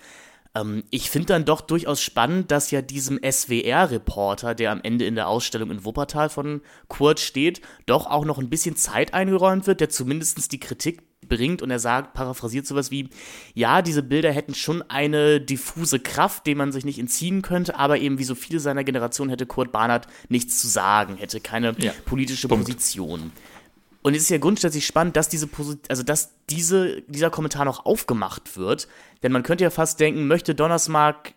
Ähm, 0.55 0.85
ich 0.91 1.11
finde 1.11 1.27
dann 1.27 1.45
doch 1.45 1.61
durchaus 1.61 2.01
spannend, 2.01 2.51
dass 2.51 2.71
ja 2.71 2.81
diesem 2.81 3.19
SWR-Reporter, 3.19 4.55
der 4.55 4.71
am 4.73 4.81
Ende 4.83 5.05
in 5.05 5.17
der 5.17 5.29
Ausstellung 5.29 5.71
in 5.71 5.85
Wuppertal 5.85 6.29
von 6.29 6.63
Kurt 6.89 7.21
steht, 7.21 7.61
doch 7.87 8.07
auch 8.07 8.25
noch 8.25 8.39
ein 8.39 8.51
bisschen 8.51 8.77
Zeit 8.77 9.15
eingeräumt 9.15 9.67
wird, 9.67 9.81
der 9.81 9.89
zumindest 9.89 10.53
die 10.53 10.61
Kritik 10.61 11.03
bringt 11.29 11.61
und 11.63 11.71
er 11.71 11.79
sagt, 11.79 12.15
paraphrasiert 12.15 12.67
sowas 12.67 12.91
wie, 12.91 13.09
ja, 13.55 13.83
diese 13.83 14.03
Bilder 14.03 14.33
hätten 14.33 14.55
schon 14.55 14.83
eine 14.89 15.41
diffuse 15.41 16.01
Kraft, 16.01 16.47
dem 16.47 16.59
man 16.59 16.73
sich 16.73 16.85
nicht 16.85 16.99
entziehen 16.99 17.43
könnte, 17.43 17.77
aber 17.77 17.99
eben 17.99 18.19
wie 18.19 18.25
so 18.25 18.35
viele 18.35 18.59
seiner 18.59 18.85
Generation 18.85 19.29
hätte 19.29 19.47
Kurt 19.47 19.71
Barnard 19.71 20.07
nichts 20.29 20.61
zu 20.61 20.69
sagen, 20.69 21.17
hätte 21.17 21.41
keine 21.41 21.75
ja, 21.79 21.93
politische 22.07 22.49
Punkt. 22.49 22.67
Position. 22.67 23.33
Und 24.03 24.15
es 24.15 24.23
ist 24.23 24.31
ja 24.31 24.39
grundsätzlich 24.39 24.87
spannend, 24.87 25.17
dass 25.17 25.29
diese 25.29 25.49
also 25.89 26.03
dass 26.03 26.31
diese, 26.49 27.03
dieser 27.03 27.31
Kommentar 27.31 27.65
noch 27.65 27.85
aufgemacht 27.85 28.57
wird. 28.57 28.89
Denn 29.23 29.33
man 29.33 29.43
könnte 29.43 29.65
ja 29.65 29.71
fast 29.71 30.01
denken, 30.01 30.27
möchte 30.27 30.55
Donnersmark 30.55 31.35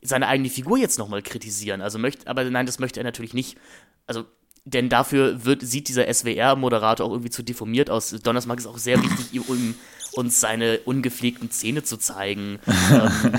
seine 0.00 0.28
eigene 0.28 0.48
Figur 0.48 0.78
jetzt 0.78 0.98
nochmal 0.98 1.22
kritisieren. 1.22 1.82
Also 1.82 1.98
möchte, 1.98 2.26
aber 2.26 2.44
nein, 2.44 2.66
das 2.66 2.78
möchte 2.78 3.00
er 3.00 3.04
natürlich 3.04 3.34
nicht. 3.34 3.58
Also, 4.06 4.24
denn 4.64 4.88
dafür 4.88 5.44
wird, 5.44 5.62
sieht 5.62 5.88
dieser 5.88 6.12
SWR-Moderator 6.12 7.06
auch 7.06 7.12
irgendwie 7.12 7.30
zu 7.30 7.42
deformiert 7.42 7.90
aus. 7.90 8.10
Donnersmark 8.10 8.58
ist 8.58 8.66
auch 8.66 8.78
sehr 8.78 9.02
wichtig, 9.02 9.48
um 9.48 9.74
uns 10.12 10.40
seine 10.40 10.78
ungepflegten 10.80 11.50
Zähne 11.50 11.82
zu 11.82 11.96
zeigen. 11.96 12.58
ähm, 12.66 13.38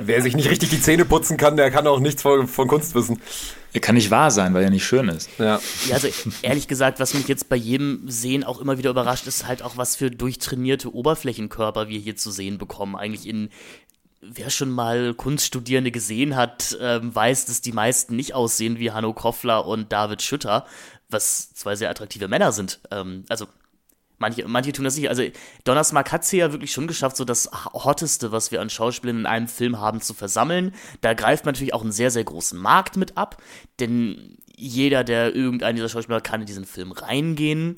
Wer 0.00 0.22
sich 0.22 0.36
nicht 0.36 0.50
richtig 0.50 0.70
die 0.70 0.80
Zähne 0.80 1.04
putzen 1.04 1.36
kann, 1.36 1.56
der 1.56 1.70
kann 1.70 1.86
auch 1.86 2.00
nichts 2.00 2.22
von, 2.22 2.46
von 2.46 2.68
Kunst 2.68 2.94
wissen. 2.94 3.20
Er 3.72 3.80
kann 3.80 3.94
nicht 3.94 4.10
wahr 4.10 4.30
sein, 4.30 4.54
weil 4.54 4.64
er 4.64 4.70
nicht 4.70 4.86
schön 4.86 5.08
ist. 5.08 5.28
Ja. 5.38 5.60
ja, 5.86 5.94
also 5.94 6.08
ehrlich 6.42 6.68
gesagt, 6.68 7.00
was 7.00 7.14
mich 7.14 7.28
jetzt 7.28 7.48
bei 7.48 7.56
jedem 7.56 8.08
Sehen 8.08 8.42
auch 8.44 8.60
immer 8.60 8.78
wieder 8.78 8.90
überrascht, 8.90 9.26
ist 9.26 9.46
halt 9.46 9.62
auch, 9.62 9.76
was 9.76 9.96
für 9.96 10.10
durchtrainierte 10.10 10.94
Oberflächenkörper 10.94 11.88
wir 11.88 11.98
hier 11.98 12.16
zu 12.16 12.30
sehen 12.30 12.58
bekommen. 12.58 12.96
Eigentlich 12.96 13.26
in 13.28 13.50
wer 14.20 14.50
schon 14.50 14.70
mal 14.70 15.14
Kunststudierende 15.14 15.90
gesehen 15.90 16.34
hat, 16.36 16.76
ähm, 16.80 17.14
weiß, 17.14 17.46
dass 17.46 17.60
die 17.60 17.72
meisten 17.72 18.16
nicht 18.16 18.34
aussehen 18.34 18.78
wie 18.78 18.90
Hanno 18.90 19.12
Koffler 19.12 19.66
und 19.66 19.92
David 19.92 20.22
Schütter, 20.22 20.66
was 21.08 21.54
zwei 21.54 21.76
sehr 21.76 21.90
attraktive 21.90 22.28
Männer 22.28 22.52
sind. 22.52 22.80
Ähm, 22.90 23.24
also 23.28 23.46
Manche, 24.18 24.46
manche 24.48 24.72
tun 24.72 24.84
das 24.84 24.96
nicht. 24.96 25.08
Also 25.08 25.22
Donnersmark 25.64 26.10
hat 26.12 26.24
sie 26.24 26.38
ja 26.38 26.52
wirklich 26.52 26.72
schon 26.72 26.86
geschafft, 26.86 27.16
so 27.16 27.24
das 27.24 27.50
Hotteste, 27.72 28.32
was 28.32 28.50
wir 28.50 28.60
an 28.60 28.70
Schauspielern 28.70 29.20
in 29.20 29.26
einem 29.26 29.48
Film 29.48 29.78
haben, 29.78 30.00
zu 30.00 30.12
versammeln. 30.12 30.74
Da 31.00 31.14
greift 31.14 31.44
man 31.44 31.54
natürlich 31.54 31.74
auch 31.74 31.82
einen 31.82 31.92
sehr, 31.92 32.10
sehr 32.10 32.24
großen 32.24 32.58
Markt 32.58 32.96
mit 32.96 33.16
ab, 33.16 33.40
denn 33.78 34.38
jeder, 34.56 35.04
der 35.04 35.34
irgendeinen 35.34 35.76
dieser 35.76 35.88
Schauspieler 35.88 36.20
kann 36.20 36.40
in 36.40 36.46
diesen 36.46 36.64
Film 36.64 36.90
reingehen. 36.90 37.76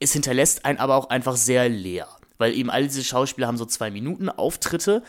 Es 0.00 0.12
hinterlässt 0.12 0.64
einen 0.64 0.78
aber 0.78 0.96
auch 0.96 1.08
einfach 1.08 1.36
sehr 1.36 1.68
leer, 1.68 2.08
weil 2.36 2.52
eben 2.52 2.70
all 2.70 2.82
diese 2.82 3.04
Schauspieler 3.04 3.46
haben 3.46 3.56
so 3.56 3.64
zwei 3.64 3.90
Minuten 3.90 4.28
Auftritte 4.28 5.04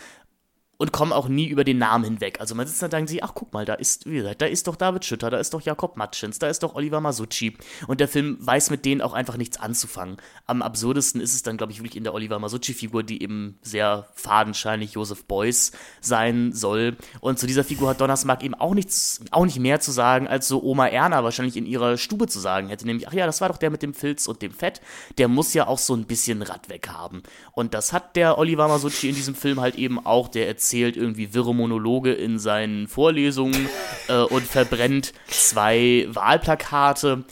und 0.81 0.93
kommen 0.93 1.11
auch 1.11 1.27
nie 1.27 1.47
über 1.47 1.65
den 1.65 1.77
Namen 1.77 2.05
hinweg. 2.05 2.39
Also 2.39 2.55
man 2.55 2.65
sitzt 2.65 2.81
da 2.81 2.85
und 2.85 2.93
denkt 2.93 3.09
sich, 3.09 3.21
ach 3.21 3.33
guck 3.35 3.51
mal, 3.51 3.65
da 3.65 3.73
ist, 3.73 4.05
wie 4.05 4.15
gesagt, 4.15 4.41
da 4.41 4.45
ist 4.45 4.65
doch 4.65 4.77
David 4.77 5.03
Schütter, 5.03 5.29
da 5.29 5.37
ist 5.37 5.53
doch 5.53 5.59
Jakob 5.59 5.97
Matschens, 5.97 6.39
da 6.39 6.47
ist 6.47 6.63
doch 6.63 6.73
Oliver 6.73 7.01
Masucci. 7.01 7.57
Und 7.87 7.99
der 7.99 8.07
Film 8.07 8.37
weiß 8.39 8.69
mit 8.69 8.85
denen 8.85 9.01
auch 9.01 9.11
einfach 9.11 9.35
nichts 9.35 9.59
anzufangen. 9.59 10.15
Am 10.45 10.61
absurdesten 10.61 11.19
ist 11.19 11.35
es 11.35 11.43
dann, 11.43 11.57
glaube 11.57 11.73
ich, 11.73 11.79
wirklich 11.79 11.97
in 11.97 12.05
der 12.05 12.13
Oliver 12.13 12.39
Masucci-Figur, 12.39 13.03
die 13.03 13.21
eben 13.21 13.59
sehr 13.61 14.07
fadenscheinig 14.13 14.93
Joseph 14.93 15.25
Beuys 15.25 15.73
sein 15.99 16.53
soll. 16.53 16.95
Und 17.19 17.39
zu 17.39 17.45
dieser 17.45 17.65
Figur 17.65 17.89
hat 17.89 17.99
Donnersmark 17.99 18.41
eben 18.41 18.55
auch 18.55 18.73
nichts, 18.73 19.19
auch 19.31 19.43
nicht 19.43 19.59
mehr 19.59 19.81
zu 19.81 19.91
sagen, 19.91 20.29
als 20.29 20.47
so 20.47 20.63
Oma 20.63 20.87
Erna 20.87 21.25
wahrscheinlich 21.25 21.57
in 21.57 21.65
ihrer 21.65 21.97
Stube 21.97 22.27
zu 22.27 22.39
sagen 22.39 22.69
hätte. 22.69 22.85
Nämlich, 22.85 23.05
ach 23.05 23.13
ja, 23.13 23.25
das 23.25 23.41
war 23.41 23.49
doch 23.49 23.57
der 23.57 23.69
mit 23.69 23.83
dem 23.83 23.93
Filz 23.93 24.27
und 24.27 24.41
dem 24.41 24.53
Fett. 24.53 24.79
Der 25.17 25.27
muss 25.27 25.53
ja 25.53 25.67
auch 25.67 25.77
so 25.77 25.93
ein 25.93 26.05
bisschen 26.05 26.41
Rad 26.41 26.69
weg 26.69 26.87
haben. 26.87 27.21
Und 27.51 27.73
das 27.73 27.91
hat 27.91 28.15
der 28.15 28.37
Oliver 28.37 28.69
Masucci 28.69 29.09
in 29.09 29.15
diesem 29.15 29.35
Film 29.35 29.59
halt 29.59 29.75
eben 29.75 30.05
auch, 30.05 30.29
der 30.29 30.47
erzählt 30.47 30.68
erzählt 30.69 30.97
irgendwie 30.97 31.33
wirre 31.33 31.55
Monologe 31.55 32.13
in 32.13 32.37
seinen 32.37 32.87
Vorlesungen 32.87 33.67
äh, 34.07 34.21
und 34.21 34.43
verbrennt 34.43 35.13
zwei 35.27 36.07
Wahlplakate. 36.09 37.23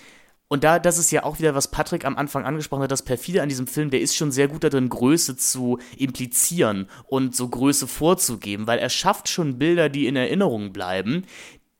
Und 0.47 0.63
da, 0.63 0.79
das 0.79 0.97
ist 0.97 1.11
ja 1.11 1.23
auch 1.23 1.37
wieder, 1.37 1.53
was 1.53 1.69
Patrick 1.69 2.03
am 2.03 2.17
Anfang 2.17 2.45
angesprochen 2.45 2.81
hat, 2.81 2.91
das 2.91 3.03
perfide 3.03 3.43
an 3.43 3.49
diesem 3.49 3.67
Film, 3.67 3.91
der 3.91 4.01
ist 4.01 4.15
schon 4.15 4.31
sehr 4.31 4.47
gut 4.47 4.63
darin, 4.63 4.89
Größe 4.89 5.37
zu 5.37 5.77
implizieren 5.97 6.89
und 7.05 7.35
so 7.35 7.47
Größe 7.47 7.85
vorzugeben, 7.85 8.65
weil 8.65 8.79
er 8.79 8.89
schafft 8.89 9.29
schon 9.29 9.59
Bilder, 9.59 9.89
die 9.89 10.07
in 10.07 10.15
Erinnerung 10.15 10.73
bleiben, 10.73 11.23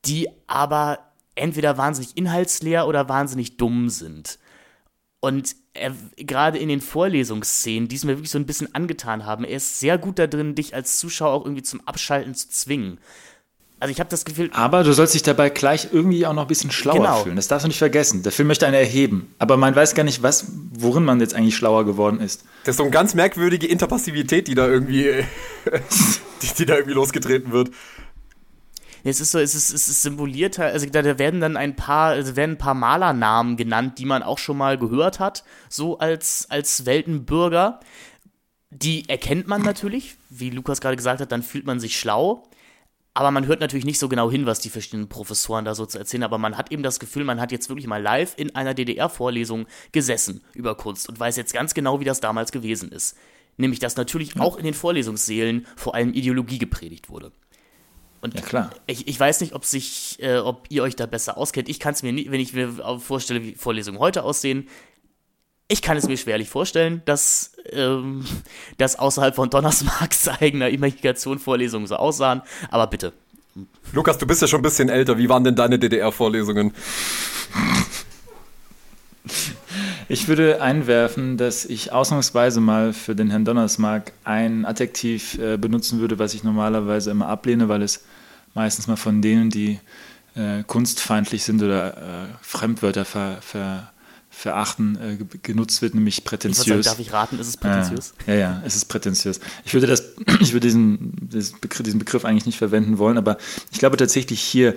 die 0.06 0.28
aber 0.46 1.00
entweder 1.34 1.80
wahnsinnig 1.80 2.16
inhaltsleer 2.18 2.88
oder 2.88 3.10
wahnsinnig 3.10 3.58
dumm 3.58 3.90
sind. 3.90 4.38
Und 5.20 5.56
gerade 6.16 6.58
in 6.58 6.70
den 6.70 6.82
Vorlesungsszenen, 6.82 7.88
die 7.88 7.96
es 7.96 8.04
mir 8.04 8.14
wirklich 8.14 8.32
so 8.32 8.38
ein 8.38 8.46
bisschen 8.46 8.74
angetan 8.76 9.26
haben, 9.26 9.44
er 9.44 9.58
ist 9.58 9.80
sehr 9.80 9.98
gut 9.98 10.20
da 10.20 10.28
drin, 10.28 10.56
dich 10.56 10.76
als 10.76 11.00
Zuschauer 11.00 11.32
auch 11.32 11.46
irgendwie 11.46 11.64
zum 11.64 11.86
Abschalten 11.88 12.36
zu 12.36 12.50
zwingen. 12.50 13.00
Also 13.80 13.92
ich 13.92 14.00
habe 14.00 14.10
das 14.10 14.26
Gefühl. 14.26 14.50
Aber 14.54 14.84
du 14.84 14.92
sollst 14.92 15.14
dich 15.14 15.22
dabei 15.22 15.50
gleich 15.50 15.90
irgendwie 15.92 16.26
auch 16.26 16.34
noch 16.34 16.44
ein 16.44 16.48
bisschen 16.48 16.72
schlauer 16.72 16.96
genau. 16.96 17.24
fühlen. 17.24 17.36
Das 17.36 17.48
darfst 17.48 17.64
du 17.64 17.68
nicht 17.68 17.78
vergessen. 17.78 18.24
Der 18.24 18.32
Film 18.32 18.48
möchte 18.48 18.66
einen 18.66 18.76
erheben. 18.76 19.36
Aber 19.38 19.56
man 19.58 19.76
weiß 19.76 19.94
gar 19.94 20.04
nicht, 20.04 20.24
was, 20.24 20.48
worin 20.74 21.06
man 21.06 21.20
jetzt 21.20 21.36
eigentlich 21.36 21.56
schlauer 21.56 21.86
geworden 21.86 22.20
ist. 22.20 22.44
Das 22.64 22.74
ist 22.74 22.78
so 22.78 22.84
eine 22.84 22.92
ganz 22.92 23.14
merkwürdige 23.14 23.68
Interpassivität, 23.68 24.48
die 24.48 24.56
da 24.56 24.68
irgendwie, 24.68 25.24
die, 26.42 26.54
die 26.58 26.66
da 26.66 26.76
irgendwie 26.76 26.96
losgetreten 26.96 27.52
wird 27.52 27.70
es 29.10 29.22
ist 29.22 29.32
so, 29.32 29.40
es 29.40 29.56
ist, 29.56 29.72
es 29.72 29.88
ist 29.88 30.02
symboliert, 30.02 30.58
halt, 30.58 30.74
also 30.74 30.88
da 30.88 31.18
werden 31.18 31.40
dann 31.40 31.58
ein 31.58 31.76
paar, 31.76 32.12
also 32.12 32.36
werden 32.36 32.52
ein 32.52 32.58
paar 32.58 32.74
Malernamen 32.74 33.56
genannt, 33.56 34.00
die 34.00 34.06
man 34.06 34.24
auch 34.24 34.38
schon 34.38 34.58
mal 34.58 34.78
gehört 34.78 35.20
hat, 35.20 35.44
so 35.70 35.98
als, 36.00 36.48
als 36.50 36.86
Weltenbürger. 36.86 37.80
Die 38.70 39.08
erkennt 39.08 39.48
man 39.48 39.62
natürlich, 39.62 40.16
wie 40.30 40.50
Lukas 40.50 40.82
gerade 40.82 40.98
gesagt 40.98 41.22
hat, 41.22 41.32
dann 41.32 41.44
fühlt 41.44 41.66
man 41.66 41.80
sich 41.80 41.98
schlau. 41.98 42.44
Aber 43.14 43.32
man 43.32 43.48
hört 43.48 43.62
natürlich 43.62 43.86
nicht 43.86 43.98
so 43.98 44.10
genau 44.10 44.30
hin, 44.30 44.46
was 44.46 44.60
die 44.60 44.70
verschiedenen 44.70 45.10
Professoren 45.10 45.66
da 45.66 45.74
so 45.74 45.88
zu 45.88 45.98
erzählen. 45.98 46.24
Aber 46.24 46.38
man 46.38 46.56
hat 46.56 46.72
eben 46.72 46.84
das 46.84 47.00
Gefühl, 47.00 47.24
man 47.24 47.42
hat 47.42 47.52
jetzt 47.52 47.68
wirklich 47.68 47.88
mal 47.88 48.02
live 48.02 48.36
in 48.38 48.56
einer 48.56 48.76
DDR-Vorlesung 48.76 49.66
gesessen 49.92 50.44
über 50.54 50.76
Kunst 50.76 51.10
und 51.10 51.20
weiß 51.20 51.36
jetzt 51.36 51.54
ganz 51.54 51.74
genau, 51.74 52.00
wie 52.00 52.06
das 52.06 52.20
damals 52.20 52.52
gewesen 52.52 52.92
ist. 52.92 53.18
Nämlich, 53.58 53.80
dass 53.80 53.96
natürlich 53.96 54.40
auch 54.40 54.58
in 54.58 54.66
den 54.66 54.76
Vorlesungssälen 54.76 55.66
vor 55.76 55.96
allem 55.96 56.14
Ideologie 56.14 56.60
gepredigt 56.60 57.10
wurde. 57.10 57.32
Und 58.22 58.34
ja, 58.36 58.42
klar. 58.42 58.70
Ich, 58.88 59.08
ich 59.08 59.20
weiß 59.20 59.42
nicht, 59.42 59.54
ob, 59.54 59.66
sich, 59.66 60.18
äh, 60.22 60.38
ob 60.38 60.66
ihr 60.70 60.84
euch 60.84 60.96
da 60.96 61.06
besser 61.06 61.38
auskennt. 61.38 61.70
Ich 61.70 61.80
kann 61.80 61.94
es 61.94 62.04
mir 62.04 62.12
nicht, 62.12 62.32
wenn 62.32 62.40
ich 62.40 62.54
mir 62.54 63.00
vorstelle, 63.00 63.44
wie 63.44 63.56
Vorlesungen 63.56 64.00
heute 64.00 64.24
aussehen, 64.24 64.68
ich 65.70 65.82
kann 65.82 65.98
es 65.98 66.08
mir 66.08 66.16
schwerlich 66.18 66.50
vorstellen, 66.50 67.02
dass, 67.06 67.52
ähm, 67.72 68.26
dass 68.78 68.98
außerhalb 68.98 69.36
von 69.36 69.50
Donnersmarks 69.50 70.28
eigener 70.42 70.70
Imagination 70.70 71.40
Vorlesungen 71.40 71.88
so 71.88 71.98
aussahen. 71.98 72.42
Aber 72.70 72.88
bitte, 72.88 73.14
Lukas, 73.92 74.18
du 74.18 74.28
bist 74.28 74.42
ja 74.42 74.48
schon 74.48 74.60
ein 74.60 74.64
bisschen 74.64 74.90
älter. 74.90 75.18
Wie 75.18 75.30
waren 75.30 75.44
denn 75.44 75.56
deine 75.56 75.80
DDR-Vorlesungen? 75.80 76.74
Ich 80.10 80.28
würde 80.28 80.62
einwerfen, 80.62 81.38
dass 81.38 81.66
ich 81.66 81.92
ausnahmsweise 81.92 82.62
mal 82.62 82.94
für 82.94 83.16
den 83.16 83.30
Herrn 83.30 83.44
Donnersmarck 83.44 84.14
ein 84.24 84.66
Adjektiv 84.66 85.38
äh, 85.38 85.58
benutzen 85.58 86.00
würde, 86.00 86.18
was 86.18 86.34
ich 86.34 86.44
normalerweise 86.44 87.12
immer 87.12 87.28
ablehne, 87.28 87.68
weil 87.68 87.82
es 87.82 88.06
meistens 88.54 88.88
mal 88.88 88.96
von 88.96 89.22
denen, 89.22 89.50
die 89.50 89.80
äh, 90.36 90.64
kunstfeindlich 90.64 91.44
sind 91.44 91.62
oder 91.62 91.98
äh, 91.98 92.28
Fremdwörter 92.42 93.04
ver, 93.04 93.40
ver, 93.42 93.92
verachten, 94.30 94.98
äh, 95.02 95.38
genutzt 95.42 95.82
wird, 95.82 95.94
nämlich 95.94 96.24
prätentiös. 96.24 96.66
Ich 96.66 96.68
sagen, 96.68 96.82
darf 96.84 97.00
ich 97.00 97.12
raten, 97.12 97.40
ist 97.40 97.48
es 97.48 97.58
prätentiös? 97.58 98.14
Ja, 98.28 98.34
ja, 98.34 98.40
ja, 98.40 98.62
es 98.66 98.76
ist 98.76 98.86
prätentiös. 98.86 99.42
Ich 99.66 99.74
würde, 99.74 99.88
das, 99.88 100.14
ich 100.40 100.54
würde 100.54 100.68
diesen, 100.68 101.16
Begriff, 101.60 101.84
diesen 101.84 102.00
Begriff 102.00 102.24
eigentlich 102.24 102.46
nicht 102.46 102.58
verwenden 102.58 102.98
wollen, 102.98 103.18
aber 103.18 103.38
ich 103.72 103.80
glaube 103.80 103.98
tatsächlich 103.98 104.40
hier 104.40 104.74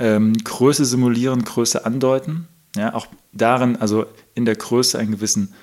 ähm, 0.00 0.32
Größe 0.32 0.84
simulieren, 0.84 1.44
Größe 1.44 1.84
andeuten. 1.84 2.48
Ja, 2.74 2.94
auch 2.94 3.06
darin, 3.32 3.76
also 3.76 4.06
in 4.34 4.44
der 4.44 4.56
Größe 4.56 4.98
einen 4.98 5.12
gewissen 5.12 5.54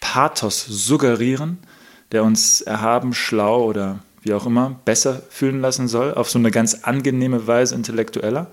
Pathos 0.00 0.64
suggerieren, 0.66 1.58
der 2.12 2.24
uns 2.24 2.60
erhaben, 2.60 3.14
schlau 3.14 3.64
oder 3.64 4.00
wie 4.22 4.32
auch 4.34 4.46
immer 4.46 4.80
besser 4.84 5.22
fühlen 5.30 5.60
lassen 5.60 5.88
soll, 5.88 6.14
auf 6.14 6.30
so 6.30 6.38
eine 6.38 6.50
ganz 6.50 6.74
angenehme 6.82 7.46
Weise 7.46 7.74
intellektueller. 7.74 8.50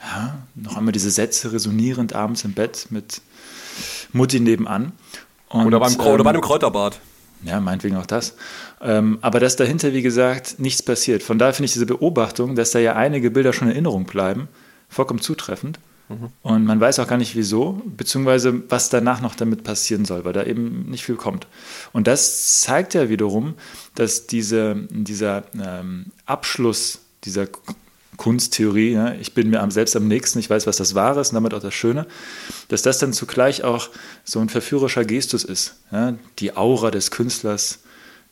Ja, 0.00 0.38
noch 0.54 0.76
einmal 0.76 0.92
diese 0.92 1.10
Sätze 1.10 1.52
resonierend 1.52 2.12
abends 2.12 2.44
im 2.44 2.52
Bett 2.52 2.86
mit 2.90 3.20
Mutti 4.12 4.38
nebenan. 4.40 4.92
Und, 5.48 5.66
oder, 5.66 5.80
beim, 5.80 5.92
ähm, 5.94 6.00
oder 6.00 6.24
bei 6.24 6.30
einem 6.30 6.40
Kräuterbad. 6.40 7.00
Ja, 7.42 7.60
meinetwegen 7.60 7.96
auch 7.96 8.06
das. 8.06 8.34
Ähm, 8.80 9.18
aber 9.22 9.40
dass 9.40 9.56
dahinter, 9.56 9.92
wie 9.92 10.02
gesagt, 10.02 10.58
nichts 10.58 10.82
passiert. 10.82 11.22
Von 11.22 11.38
daher 11.38 11.54
finde 11.54 11.66
ich 11.66 11.72
diese 11.72 11.86
Beobachtung, 11.86 12.54
dass 12.54 12.72
da 12.72 12.78
ja 12.78 12.94
einige 12.94 13.30
Bilder 13.30 13.52
schon 13.52 13.68
in 13.68 13.74
Erinnerung 13.74 14.04
bleiben, 14.04 14.48
vollkommen 14.88 15.20
zutreffend. 15.20 15.78
Und 16.42 16.64
man 16.64 16.80
weiß 16.80 16.98
auch 17.00 17.06
gar 17.06 17.18
nicht 17.18 17.36
wieso, 17.36 17.82
beziehungsweise 17.84 18.62
was 18.70 18.88
danach 18.88 19.20
noch 19.20 19.34
damit 19.34 19.62
passieren 19.62 20.04
soll, 20.04 20.24
weil 20.24 20.32
da 20.32 20.44
eben 20.44 20.90
nicht 20.90 21.04
viel 21.04 21.16
kommt. 21.16 21.46
Und 21.92 22.06
das 22.06 22.60
zeigt 22.60 22.94
ja 22.94 23.08
wiederum, 23.10 23.54
dass 23.94 24.26
diese, 24.26 24.76
dieser 24.90 25.44
ähm, 25.62 26.06
Abschluss 26.24 27.00
dieser 27.24 27.46
Kunsttheorie, 28.16 28.92
ja, 28.92 29.12
ich 29.14 29.34
bin 29.34 29.50
mir 29.50 29.66
selbst 29.70 29.94
am 29.96 30.08
nächsten, 30.08 30.38
ich 30.38 30.50
weiß, 30.50 30.66
was 30.66 30.76
das 30.76 30.94
Wahre 30.94 31.20
ist 31.20 31.28
und 31.28 31.34
damit 31.34 31.54
auch 31.54 31.60
das 31.60 31.74
Schöne, 31.74 32.06
dass 32.68 32.82
das 32.82 32.98
dann 32.98 33.12
zugleich 33.12 33.62
auch 33.62 33.90
so 34.24 34.40
ein 34.40 34.48
verführerischer 34.48 35.04
Gestus 35.04 35.44
ist. 35.44 35.76
Ja, 35.92 36.14
die 36.38 36.56
Aura 36.56 36.90
des 36.90 37.10
Künstlers, 37.10 37.80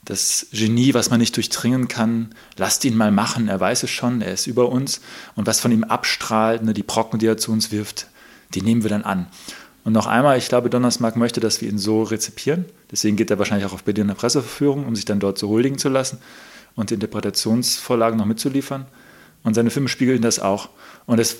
das 0.06 0.46
Genie, 0.52 0.94
was 0.94 1.10
man 1.10 1.20
nicht 1.20 1.36
durchdringen 1.36 1.88
kann, 1.88 2.30
lasst 2.56 2.84
ihn 2.84 2.96
mal 2.96 3.10
machen, 3.10 3.48
er 3.48 3.60
weiß 3.60 3.82
es 3.82 3.90
schon, 3.90 4.22
er 4.22 4.32
ist 4.32 4.46
über 4.46 4.70
uns. 4.70 5.00
Und 5.34 5.46
was 5.46 5.60
von 5.60 5.72
ihm 5.72 5.84
abstrahlt, 5.84 6.62
ne, 6.62 6.72
die 6.72 6.84
Brocken, 6.84 7.18
die 7.18 7.26
er 7.26 7.36
zu 7.36 7.52
uns 7.52 7.72
wirft, 7.72 8.06
die 8.54 8.62
nehmen 8.62 8.82
wir 8.82 8.90
dann 8.90 9.02
an. 9.02 9.26
Und 9.84 9.92
noch 9.92 10.06
einmal, 10.06 10.38
ich 10.38 10.48
glaube, 10.48 10.70
Donnersmarck 10.70 11.16
möchte, 11.16 11.40
dass 11.40 11.60
wir 11.60 11.68
ihn 11.68 11.78
so 11.78 12.04
rezipieren. 12.04 12.64
Deswegen 12.90 13.16
geht 13.16 13.30
er 13.30 13.38
wahrscheinlich 13.38 13.66
auch 13.66 13.72
auf 13.72 13.84
Berliner 13.84 14.14
Presseverführung, 14.14 14.86
um 14.86 14.96
sich 14.96 15.04
dann 15.04 15.20
dort 15.20 15.38
zu 15.38 15.48
huldigen 15.48 15.78
zu 15.78 15.88
lassen 15.88 16.18
und 16.76 16.92
Interpretationsvorlagen 16.92 18.18
noch 18.18 18.26
mitzuliefern. 18.26 18.86
Und 19.42 19.54
seine 19.54 19.70
Filme 19.70 19.88
spiegeln 19.88 20.22
das 20.22 20.38
auch. 20.38 20.70
Und 21.06 21.18
es 21.18 21.38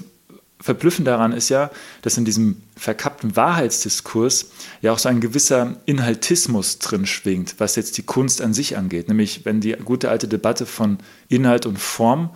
verblüffend 0.61 1.07
daran 1.07 1.32
ist 1.32 1.48
ja, 1.48 1.70
dass 2.02 2.16
in 2.16 2.24
diesem 2.24 2.62
verkappten 2.76 3.36
Wahrheitsdiskurs 3.36 4.50
ja 4.80 4.92
auch 4.92 4.98
so 4.98 5.09
ein 5.09 5.20
gewisser 5.20 5.76
Inhaltismus 5.84 6.78
drin 6.78 7.07
schwingt, 7.07 7.57
was 7.59 7.76
jetzt 7.76 7.98
die 7.98 8.02
Kunst 8.02 8.40
an 8.40 8.54
sich 8.54 8.76
angeht. 8.76 9.09
Nämlich, 9.09 9.44
wenn 9.44 9.61
die 9.61 9.72
gute 9.72 10.09
alte 10.09 10.28
Debatte 10.28 10.66
von 10.66 10.98
Inhalt 11.28 11.66
und 11.66 11.78
Form 11.78 12.30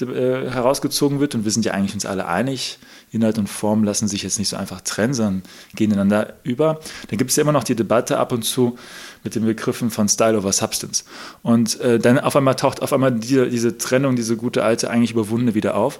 äh, 0.00 0.04
herausgezogen 0.06 1.20
wird, 1.20 1.34
und 1.34 1.44
wir 1.44 1.52
sind 1.52 1.64
ja 1.64 1.72
eigentlich 1.72 1.94
uns 1.94 2.06
alle 2.06 2.26
einig, 2.26 2.78
Inhalt 3.10 3.38
und 3.38 3.48
Form 3.48 3.84
lassen 3.84 4.08
sich 4.08 4.24
jetzt 4.24 4.38
nicht 4.38 4.48
so 4.48 4.56
einfach 4.56 4.80
trennen, 4.80 5.14
sondern 5.14 5.42
gehen 5.76 5.90
ineinander 5.92 6.34
über, 6.42 6.80
dann 7.08 7.18
gibt 7.18 7.30
es 7.30 7.36
ja 7.36 7.42
immer 7.42 7.52
noch 7.52 7.64
die 7.64 7.76
Debatte 7.76 8.18
ab 8.18 8.32
und 8.32 8.44
zu 8.44 8.76
mit 9.24 9.34
den 9.34 9.44
Begriffen 9.44 9.90
von 9.90 10.08
Style 10.08 10.38
over 10.38 10.52
Substance. 10.52 11.04
Und 11.42 11.80
äh, 11.80 11.98
dann 11.98 12.18
auf 12.20 12.36
einmal 12.36 12.54
taucht 12.54 12.82
auf 12.82 12.92
einmal 12.92 13.12
diese, 13.12 13.48
diese 13.48 13.78
Trennung, 13.78 14.14
diese 14.14 14.36
gute 14.36 14.62
alte, 14.62 14.90
eigentlich 14.90 15.12
überwundene 15.12 15.54
wieder 15.54 15.74
auf. 15.74 15.98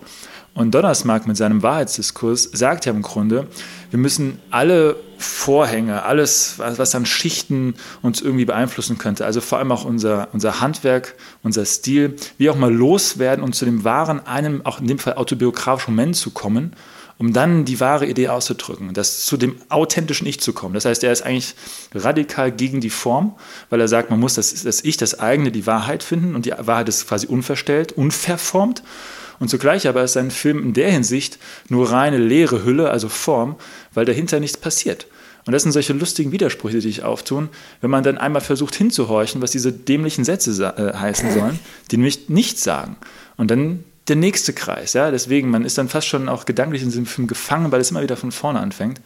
Und 0.55 0.73
Donnersmarck 0.73 1.27
mit 1.27 1.37
seinem 1.37 1.63
Wahrheitsdiskurs 1.63 2.51
sagt 2.53 2.87
ja 2.87 2.93
im 2.93 3.03
Grunde, 3.03 3.49
wir 3.91 3.99
müssen 3.99 4.39
alle 4.51 4.97
Vorhänge, 5.19 6.05
alles, 6.05 6.59
was 6.59 6.95
an 6.95 7.07
Schichten 7.07 7.75
uns 8.03 8.21
irgendwie 8.21 8.45
beeinflussen 8.45 8.97
könnte, 8.97 9.25
also 9.25 9.41
vor 9.41 9.59
allem 9.59 9.73
auch 9.73 9.85
unser, 9.85 10.29
unser 10.33 10.61
Handwerk, 10.61 11.15
unser 11.43 11.65
Stil, 11.65 12.15
wie 12.39 12.51
auch 12.51 12.57
mal 12.57 12.73
loswerden 12.73 13.43
und 13.43 13.55
zu 13.55 13.65
dem 13.65 13.83
wahren, 13.83 14.25
einem 14.27 14.65
auch 14.65 14.81
in 14.81 14.87
dem 14.87 14.99
Fall 14.99 15.15
autobiografischen 15.15 15.95
Moment 15.95 16.17
zu 16.17 16.31
kommen, 16.31 16.75
um 17.19 17.33
dann 17.33 17.65
die 17.65 17.81
wahre 17.81 18.07
Idee 18.07 18.29
auszudrücken, 18.29 18.93
das 18.93 19.25
zu 19.25 19.37
dem 19.37 19.57
authentischen 19.69 20.27
Ich 20.27 20.41
zu 20.41 20.53
kommen. 20.53 20.75
Das 20.75 20.85
heißt, 20.85 21.05
er 21.05 21.13
ist 21.13 21.23
eigentlich 21.23 21.55
radikal 21.95 22.51
gegen 22.51 22.81
die 22.81 22.91
Form, 22.91 23.37
weil 23.71 23.81
er 23.81 23.89
sagt, 23.89 24.11
man 24.11 24.21
muss 24.21 24.35
das, 24.35 24.63
das 24.63 24.83
Ich, 24.83 24.97
das 24.97 25.19
eigene, 25.19 25.53
die 25.53 25.67
Wahrheit 25.67 26.03
finden 26.03 26.35
und 26.35 26.47
die 26.47 26.53
Wahrheit 26.57 26.89
ist 26.89 27.09
quasi 27.09 27.27
unverstellt, 27.27 27.93
unverformt. 27.93 28.83
Und 29.41 29.49
zugleich 29.49 29.89
aber 29.89 30.05
ist 30.05 30.13
sein 30.13 30.31
Film 30.31 30.63
in 30.63 30.73
der 30.75 30.91
Hinsicht 30.91 31.39
nur 31.69 31.91
reine 31.91 32.19
leere 32.19 32.65
Hülle, 32.65 32.91
also 32.91 33.09
Form, 33.09 33.57
weil 33.93 34.05
dahinter 34.05 34.41
nichts 34.41 34.57
passiert. 34.57 35.07
Und 35.47 35.53
das 35.53 35.63
sind 35.63 35.73
solche 35.73 35.93
lustigen 35.93 36.33
Widersprüche, 36.33 36.77
die 36.77 36.83
sich 36.83 37.03
auftun, 37.03 37.51
wenn 37.81 37.91
man 37.91 38.03
dann 38.03 38.17
einmal 38.17 38.41
versucht 38.41 38.75
hinzuhorchen, 38.75 39.43
was 39.43 39.51
diese 39.51 39.73
dämlichen 39.73 40.25
Sätze 40.25 40.51
äh, 40.65 40.97
heißen 40.97 41.33
sollen, 41.33 41.59
die 41.91 41.99
nämlich 41.99 42.29
nichts 42.29 42.65
sagen. 42.65 42.97
Und 43.37 43.51
dann 43.51 43.85
der 44.09 44.17
nächste 44.17 44.53
Kreis, 44.53 44.93
ja, 44.93 45.11
deswegen, 45.11 45.51
man 45.51 45.65
ist 45.65 45.79
dann 45.79 45.89
fast 45.89 46.07
schon 46.07 46.29
auch 46.29 46.45
gedanklich 46.45 46.83
in 46.83 46.89
diesem 46.89 47.07
Film 47.07 47.27
gefangen, 47.27 47.73
weil 47.73 47.81
es 47.81 47.91
immer 47.91 48.03
wieder 48.03 48.17
von 48.17 48.33
vorne 48.33 48.61
anfängt. 48.61 49.01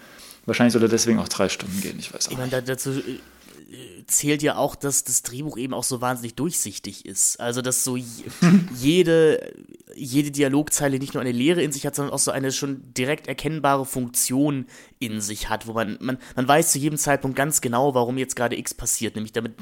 Wahrscheinlich 0.47 0.73
soll 0.73 0.83
er 0.83 0.89
deswegen 0.89 1.19
auch 1.19 1.29
drei 1.29 1.49
Stunden 1.49 1.81
gehen, 1.81 1.99
ich 1.99 2.13
weiß 2.13 2.29
auch. 2.29 2.33
Ich 2.33 2.39
meine, 2.39 2.63
dazu 2.63 2.91
äh, 2.91 3.98
zählt 4.09 4.43
ja 4.43 4.57
auch, 4.57 4.75
dass 4.75 5.05
das 5.05 5.23
Drehbuch 5.23 5.57
eben 5.59 5.75
auch 5.75 5.85
so 5.85 6.01
wahnsinnig 6.01 6.35
durchsichtig 6.35 7.05
ist. 7.07 7.39
Also, 7.39 7.63
dass 7.63 7.85
so 7.85 7.97
jede, 8.75 9.55
jede 9.95 10.31
Dialogzeile 10.31 10.99
nicht 10.99 11.15
nur 11.15 11.21
eine 11.21 11.33
Lehre 11.33 11.63
in 11.63 11.73
sich 11.73 11.87
hat, 11.87 11.95
sondern 11.95 12.15
auch 12.15 12.19
so 12.19 12.31
eine 12.31 12.51
schon 12.51 12.83
direkt 12.95 13.29
erkennbare 13.29 13.85
Funktion 13.85 14.67
in 14.99 15.21
sich 15.21 15.49
hat, 15.49 15.67
wo 15.67 15.75
man, 15.75 15.99
man, 16.01 16.19
man 16.35 16.49
weiß 16.49 16.73
zu 16.73 16.79
jedem 16.79 16.99
Zeitpunkt 16.99 17.37
ganz 17.37 17.61
genau, 17.61 17.95
warum 17.95 18.19
jetzt 18.19 18.35
gerade 18.35 18.57
X 18.59 18.75
passiert, 18.75 19.15
nämlich 19.15 19.33
damit, 19.33 19.53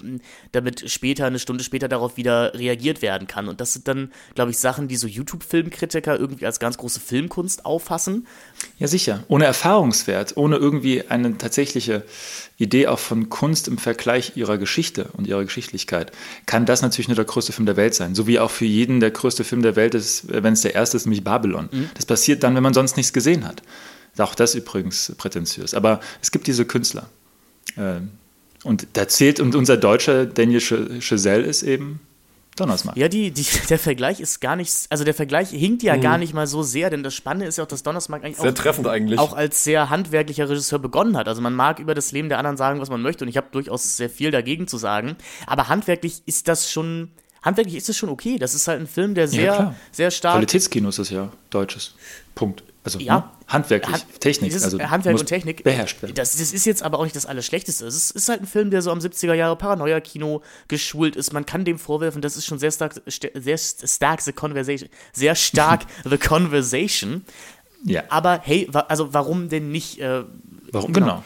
damit 0.52 0.90
später, 0.90 1.26
eine 1.26 1.38
Stunde 1.38 1.64
später 1.64 1.88
darauf 1.88 2.16
wieder 2.16 2.54
reagiert 2.54 3.02
werden 3.02 3.26
kann. 3.26 3.48
Und 3.48 3.60
das 3.60 3.72
sind 3.72 3.88
dann, 3.88 4.12
glaube 4.34 4.52
ich, 4.52 4.58
Sachen, 4.58 4.88
die 4.88 4.96
so 4.96 5.08
YouTube-Filmkritiker 5.08 6.18
irgendwie 6.18 6.46
als 6.46 6.60
ganz 6.60 6.78
große 6.78 7.00
Filmkunst 7.00 7.66
auffassen. 7.66 8.26
Ja, 8.78 8.86
sicher. 8.86 9.24
Ohne 9.28 9.44
Erfahrungswert, 9.44 10.36
ohne 10.36 10.56
irgendwie 10.56 11.08
eine 11.08 11.36
tatsächliche 11.36 12.04
Idee 12.58 12.86
auch 12.86 12.98
von 12.98 13.28
Kunst 13.28 13.68
im 13.68 13.76
Vergleich 13.76 14.35
ihrer 14.36 14.58
Geschichte 14.58 15.08
und 15.14 15.26
ihrer 15.26 15.44
Geschichtlichkeit, 15.44 16.12
kann 16.46 16.66
das 16.66 16.82
natürlich 16.82 17.08
nur 17.08 17.16
der 17.16 17.24
größte 17.24 17.52
Film 17.52 17.66
der 17.66 17.76
Welt 17.76 17.94
sein. 17.94 18.14
So 18.14 18.26
wie 18.26 18.38
auch 18.38 18.50
für 18.50 18.64
jeden 18.64 19.00
der 19.00 19.10
größte 19.10 19.44
Film 19.44 19.62
der 19.62 19.76
Welt 19.76 19.94
ist, 19.94 20.24
wenn 20.28 20.52
es 20.52 20.62
der 20.62 20.74
erste 20.74 20.96
ist, 20.96 21.06
nämlich 21.06 21.24
Babylon. 21.24 21.68
Mhm. 21.70 21.90
Das 21.94 22.06
passiert 22.06 22.42
dann, 22.42 22.54
wenn 22.54 22.62
man 22.62 22.74
sonst 22.74 22.96
nichts 22.96 23.12
gesehen 23.12 23.46
hat. 23.46 23.62
Auch 24.18 24.34
das 24.34 24.54
übrigens 24.54 25.12
prätentiös. 25.18 25.74
Aber 25.74 26.00
es 26.22 26.30
gibt 26.30 26.46
diese 26.46 26.64
Künstler. 26.64 27.08
Ähm, 27.76 28.10
und 28.64 28.86
da 28.94 29.06
zählt, 29.06 29.40
und 29.40 29.54
unser 29.54 29.76
deutscher 29.76 30.26
Daniel 30.26 30.60
Chazelle 30.60 31.44
ist 31.44 31.62
eben 31.62 32.00
Donnersmarck. 32.56 32.96
Ja, 32.96 33.08
die, 33.08 33.30
die, 33.30 33.46
der 33.68 33.78
Vergleich 33.78 34.20
ist 34.20 34.40
gar 34.40 34.56
nicht, 34.56 34.72
also 34.90 35.04
der 35.04 35.14
Vergleich 35.14 35.50
hinkt 35.50 35.82
ja 35.82 35.96
mhm. 35.96 36.00
gar 36.00 36.18
nicht 36.18 36.34
mal 36.34 36.46
so 36.46 36.62
sehr, 36.62 36.90
denn 36.90 37.02
das 37.02 37.14
Spannende 37.14 37.46
ist 37.46 37.58
ja 37.58 37.64
auch, 37.64 37.68
dass 37.68 37.82
Donnersmarck 37.82 38.24
eigentlich 38.24 38.38
sehr 38.38 38.50
auch, 38.50 38.54
treffend 38.54 38.86
eigentlich. 38.88 39.18
auch 39.18 39.34
als 39.34 39.62
sehr 39.64 39.90
handwerklicher 39.90 40.48
Regisseur 40.48 40.78
begonnen 40.78 41.16
hat. 41.16 41.28
Also 41.28 41.40
man 41.40 41.54
mag 41.54 41.78
über 41.78 41.94
das 41.94 42.12
Leben 42.12 42.28
der 42.28 42.38
anderen 42.38 42.56
sagen, 42.56 42.80
was 42.80 42.90
man 42.90 43.02
möchte 43.02 43.24
und 43.24 43.28
ich 43.28 43.36
habe 43.36 43.48
durchaus 43.52 43.96
sehr 43.96 44.10
viel 44.10 44.30
dagegen 44.30 44.66
zu 44.66 44.78
sagen, 44.78 45.16
aber 45.46 45.68
handwerklich 45.68 46.22
ist 46.26 46.48
das 46.48 46.70
schon, 46.70 47.10
handwerklich 47.42 47.76
ist 47.76 47.88
es 47.88 47.96
schon 47.96 48.08
okay. 48.08 48.38
Das 48.38 48.54
ist 48.54 48.68
halt 48.68 48.80
ein 48.80 48.86
Film, 48.86 49.14
der 49.14 49.28
sehr, 49.28 49.44
ja, 49.44 49.74
sehr 49.92 50.10
stark. 50.10 50.34
Qualitätskino 50.34 50.88
ist 50.88 50.98
das 50.98 51.10
ja, 51.10 51.30
deutsches. 51.50 51.94
Punkt. 52.34 52.62
Also 52.86 53.00
ja, 53.00 53.16
ne? 53.16 53.24
handwerklich, 53.48 53.96
Hand, 53.96 54.20
Technik. 54.20 54.52
Also 54.54 54.78
Handwerk 54.78 55.18
und 55.18 55.26
Technik. 55.26 55.64
Beherrscht 55.64 56.00
werden. 56.02 56.14
Das, 56.14 56.36
das, 56.36 56.52
ist 56.52 56.64
jetzt 56.66 56.84
aber 56.84 57.00
auch 57.00 57.02
nicht 57.02 57.16
das 57.16 57.26
Allerschlechteste. 57.26 57.84
Es 57.84 58.12
ist, 58.12 58.28
halt 58.28 58.42
ein 58.42 58.46
Film, 58.46 58.70
der 58.70 58.80
so 58.80 58.92
am 58.92 59.00
70er 59.00 59.34
Jahre 59.34 59.56
Paranoia-Kino 59.56 60.40
geschult 60.68 61.16
ist. 61.16 61.32
Man 61.32 61.44
kann 61.44 61.64
dem 61.64 61.80
vorwerfen, 61.80 62.22
das 62.22 62.36
ist 62.36 62.46
schon 62.46 62.60
sehr 62.60 62.70
stark, 62.70 62.94
sehr 63.08 63.58
stark 63.58 64.22
The 64.22 64.32
Conversation. 64.32 64.88
Sehr 65.12 65.34
stark 65.34 65.82
The 66.04 66.16
Conversation. 66.16 67.24
Ja. 67.82 68.04
Aber 68.08 68.40
hey, 68.44 68.70
also 68.86 69.12
warum 69.12 69.48
denn 69.48 69.72
nicht? 69.72 69.98
Äh, 69.98 70.22
warum 70.70 70.92
genau. 70.92 71.24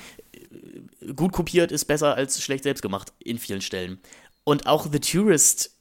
genau? 1.03 1.13
Gut 1.15 1.33
kopiert 1.33 1.73
ist 1.73 1.85
besser 1.85 2.15
als 2.15 2.43
schlecht 2.43 2.65
selbst 2.65 2.81
gemacht 2.81 3.13
in 3.19 3.39
vielen 3.39 3.61
Stellen. 3.61 4.01
Und 4.45 4.67
auch 4.67 4.89
The 4.91 5.01
Tourist 5.01 5.77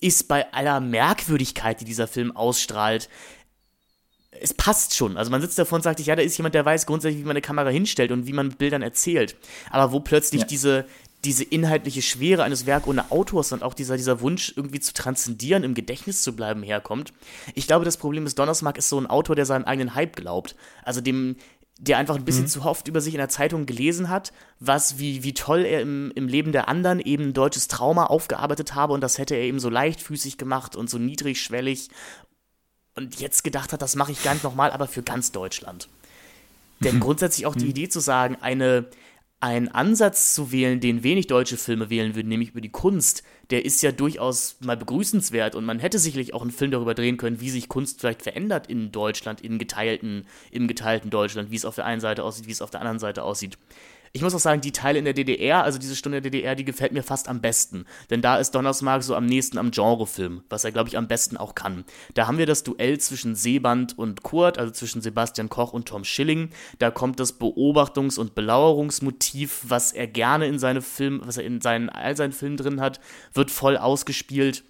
ist 0.00 0.28
bei 0.28 0.52
aller 0.52 0.78
Merkwürdigkeit, 0.78 1.80
die 1.80 1.84
dieser 1.84 2.06
Film 2.06 2.36
ausstrahlt, 2.36 3.08
es 4.40 4.54
passt 4.54 4.94
schon. 4.94 5.16
Also 5.16 5.30
man 5.30 5.40
sitzt 5.40 5.58
davor 5.58 5.76
und 5.76 5.82
sagt, 5.82 6.00
ja, 6.00 6.16
da 6.16 6.22
ist 6.22 6.36
jemand, 6.36 6.54
der 6.54 6.64
weiß 6.64 6.86
grundsätzlich, 6.86 7.20
wie 7.20 7.26
man 7.26 7.32
eine 7.32 7.40
Kamera 7.40 7.70
hinstellt 7.70 8.12
und 8.12 8.26
wie 8.26 8.32
man 8.32 8.48
mit 8.48 8.58
Bildern 8.58 8.82
erzählt. 8.82 9.36
Aber 9.70 9.92
wo 9.92 10.00
plötzlich 10.00 10.42
ja. 10.42 10.46
diese, 10.46 10.86
diese 11.24 11.44
inhaltliche 11.44 12.02
Schwere 12.02 12.44
eines 12.44 12.66
Werks 12.66 12.86
ohne 12.86 13.10
Autors 13.10 13.52
und 13.52 13.62
auch 13.62 13.74
dieser, 13.74 13.96
dieser 13.96 14.20
Wunsch, 14.20 14.52
irgendwie 14.56 14.80
zu 14.80 14.92
transzendieren, 14.92 15.64
im 15.64 15.74
Gedächtnis 15.74 16.22
zu 16.22 16.34
bleiben, 16.34 16.62
herkommt. 16.62 17.12
Ich 17.54 17.66
glaube, 17.66 17.84
das 17.84 17.96
Problem 17.96 18.26
ist, 18.26 18.38
Donnersmarck 18.38 18.78
ist 18.78 18.88
so 18.88 19.00
ein 19.00 19.06
Autor, 19.06 19.34
der 19.34 19.46
seinem 19.46 19.64
eigenen 19.64 19.94
Hype 19.94 20.16
glaubt. 20.16 20.54
Also 20.84 21.00
dem, 21.00 21.36
der 21.78 21.98
einfach 21.98 22.16
ein 22.16 22.24
bisschen 22.24 22.44
mhm. 22.44 22.48
zu 22.48 22.62
oft 22.62 22.88
über 22.88 23.00
sich 23.00 23.14
in 23.14 23.18
der 23.18 23.28
Zeitung 23.28 23.64
gelesen 23.64 24.08
hat, 24.08 24.32
was, 24.58 24.98
wie, 24.98 25.22
wie 25.22 25.34
toll 25.34 25.64
er 25.64 25.80
im, 25.80 26.12
im 26.14 26.26
Leben 26.26 26.50
der 26.52 26.68
anderen 26.68 27.00
eben 27.00 27.28
ein 27.28 27.32
deutsches 27.32 27.68
Trauma 27.68 28.06
aufgearbeitet 28.06 28.74
habe 28.74 28.92
und 28.92 29.00
das 29.00 29.18
hätte 29.18 29.36
er 29.36 29.42
eben 29.42 29.60
so 29.60 29.70
leichtfüßig 29.70 30.38
gemacht 30.38 30.74
und 30.74 30.90
so 30.90 30.98
niedrigschwellig 30.98 31.88
und 32.98 33.20
jetzt 33.20 33.44
gedacht 33.44 33.72
hat, 33.72 33.80
das 33.80 33.96
mache 33.96 34.12
ich 34.12 34.22
gar 34.22 34.34
nicht 34.34 34.44
nochmal, 34.44 34.72
aber 34.72 34.88
für 34.88 35.02
ganz 35.02 35.32
Deutschland. 35.32 35.88
Denn 36.80 36.96
mhm. 36.96 37.00
grundsätzlich 37.00 37.46
auch 37.46 37.54
die 37.54 37.64
mhm. 37.64 37.70
Idee 37.70 37.88
zu 37.88 38.00
sagen, 38.00 38.36
eine, 38.40 38.86
einen 39.40 39.68
Ansatz 39.68 40.34
zu 40.34 40.50
wählen, 40.50 40.80
den 40.80 41.04
wenig 41.04 41.28
deutsche 41.28 41.56
Filme 41.56 41.90
wählen 41.90 42.16
würden, 42.16 42.28
nämlich 42.28 42.50
über 42.50 42.60
die 42.60 42.70
Kunst, 42.70 43.22
der 43.50 43.64
ist 43.64 43.82
ja 43.82 43.92
durchaus 43.92 44.56
mal 44.60 44.76
begrüßenswert 44.76 45.54
und 45.54 45.64
man 45.64 45.78
hätte 45.78 45.98
sicherlich 45.98 46.34
auch 46.34 46.42
einen 46.42 46.50
Film 46.50 46.72
darüber 46.72 46.94
drehen 46.94 47.16
können, 47.16 47.40
wie 47.40 47.50
sich 47.50 47.68
Kunst 47.68 48.00
vielleicht 48.00 48.22
verändert 48.22 48.66
in 48.66 48.90
Deutschland, 48.90 49.40
in 49.40 49.58
geteilten, 49.58 50.26
im 50.50 50.66
geteilten 50.66 51.10
Deutschland, 51.10 51.52
wie 51.52 51.56
es 51.56 51.64
auf 51.64 51.76
der 51.76 51.86
einen 51.86 52.00
Seite 52.00 52.24
aussieht, 52.24 52.48
wie 52.48 52.52
es 52.52 52.62
auf 52.62 52.70
der 52.70 52.80
anderen 52.80 52.98
Seite 52.98 53.22
aussieht. 53.22 53.56
Ich 54.12 54.22
muss 54.22 54.34
auch 54.34 54.40
sagen, 54.40 54.60
die 54.60 54.72
Teile 54.72 54.98
in 54.98 55.04
der 55.04 55.14
DDR, 55.14 55.64
also 55.64 55.78
diese 55.78 55.96
Stunde 55.96 56.20
der 56.20 56.30
DDR, 56.30 56.54
die 56.54 56.64
gefällt 56.64 56.92
mir 56.92 57.02
fast 57.02 57.28
am 57.28 57.40
besten. 57.40 57.84
Denn 58.10 58.22
da 58.22 58.36
ist 58.36 58.54
Donnersmark 58.54 59.02
so 59.02 59.14
am 59.14 59.26
nächsten 59.26 59.58
am 59.58 59.70
Genrefilm, 59.70 60.42
was 60.48 60.64
er, 60.64 60.72
glaube 60.72 60.88
ich, 60.88 60.96
am 60.96 61.08
besten 61.08 61.36
auch 61.36 61.54
kann. 61.54 61.84
Da 62.14 62.26
haben 62.26 62.38
wir 62.38 62.46
das 62.46 62.62
Duell 62.62 62.98
zwischen 62.98 63.34
Seeband 63.34 63.98
und 63.98 64.22
Kurt, 64.22 64.58
also 64.58 64.72
zwischen 64.72 65.02
Sebastian 65.02 65.48
Koch 65.48 65.72
und 65.72 65.88
Tom 65.88 66.04
Schilling. 66.04 66.50
Da 66.78 66.90
kommt 66.90 67.20
das 67.20 67.38
Beobachtungs- 67.38 68.18
und 68.18 68.34
Belauerungsmotiv, 68.34 69.62
was 69.68 69.92
er 69.92 70.06
gerne 70.06 70.46
in 70.46 70.58
seine 70.58 70.82
Film, 70.82 71.20
was 71.24 71.36
er 71.36 71.44
in 71.44 71.60
seinen, 71.60 71.88
all 71.88 72.16
seinen 72.16 72.32
Filmen 72.32 72.56
drin 72.56 72.80
hat, 72.80 73.00
wird 73.34 73.50
voll 73.50 73.76
ausgespielt 73.76 74.64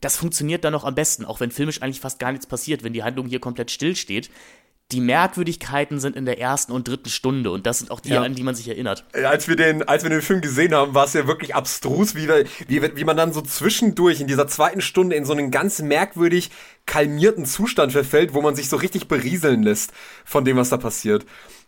das 0.00 0.16
funktioniert 0.16 0.64
dann 0.64 0.72
noch 0.72 0.84
am 0.84 0.94
besten, 0.94 1.24
auch 1.24 1.40
wenn 1.40 1.50
filmisch 1.50 1.82
eigentlich 1.82 2.00
fast 2.00 2.18
gar 2.18 2.32
nichts 2.32 2.46
passiert, 2.46 2.82
wenn 2.82 2.92
die 2.92 3.02
Handlung 3.02 3.26
hier 3.26 3.40
komplett 3.40 3.70
stillsteht 3.70 4.30
die 4.92 5.00
Merkwürdigkeiten 5.00 6.00
sind 6.00 6.16
in 6.16 6.24
der 6.24 6.40
ersten 6.40 6.72
und 6.72 6.88
dritten 6.88 7.08
Stunde 7.08 7.50
und 7.50 7.66
das 7.66 7.78
sind 7.78 7.90
auch 7.90 8.00
die, 8.00 8.10
ja. 8.10 8.22
an 8.22 8.34
die 8.34 8.42
man 8.42 8.54
sich 8.54 8.68
erinnert. 8.68 9.04
Äh, 9.12 9.24
als 9.24 9.48
wir 9.48 9.56
den, 9.56 9.86
als 9.86 10.02
wir 10.02 10.10
den 10.10 10.22
Film 10.22 10.40
gesehen 10.40 10.74
haben, 10.74 10.94
war 10.94 11.04
es 11.04 11.12
ja 11.12 11.26
wirklich 11.26 11.54
abstrus, 11.54 12.14
wie, 12.14 12.28
wie, 12.68 12.96
wie 12.96 13.04
man 13.04 13.16
dann 13.16 13.32
so 13.32 13.40
zwischendurch 13.40 14.20
in 14.20 14.26
dieser 14.26 14.48
zweiten 14.48 14.80
Stunde 14.80 15.16
in 15.16 15.24
so 15.24 15.32
einen 15.32 15.50
ganz 15.50 15.80
merkwürdig 15.80 16.50
kalmierten 16.86 17.46
Zustand 17.46 17.92
verfällt, 17.92 18.34
wo 18.34 18.42
man 18.42 18.56
sich 18.56 18.68
so 18.68 18.76
richtig 18.76 19.08
berieseln 19.08 19.62
lässt 19.62 19.92
von 20.24 20.44
dem, 20.44 20.56
was 20.56 20.70
da 20.70 20.76
passiert. 20.76 21.24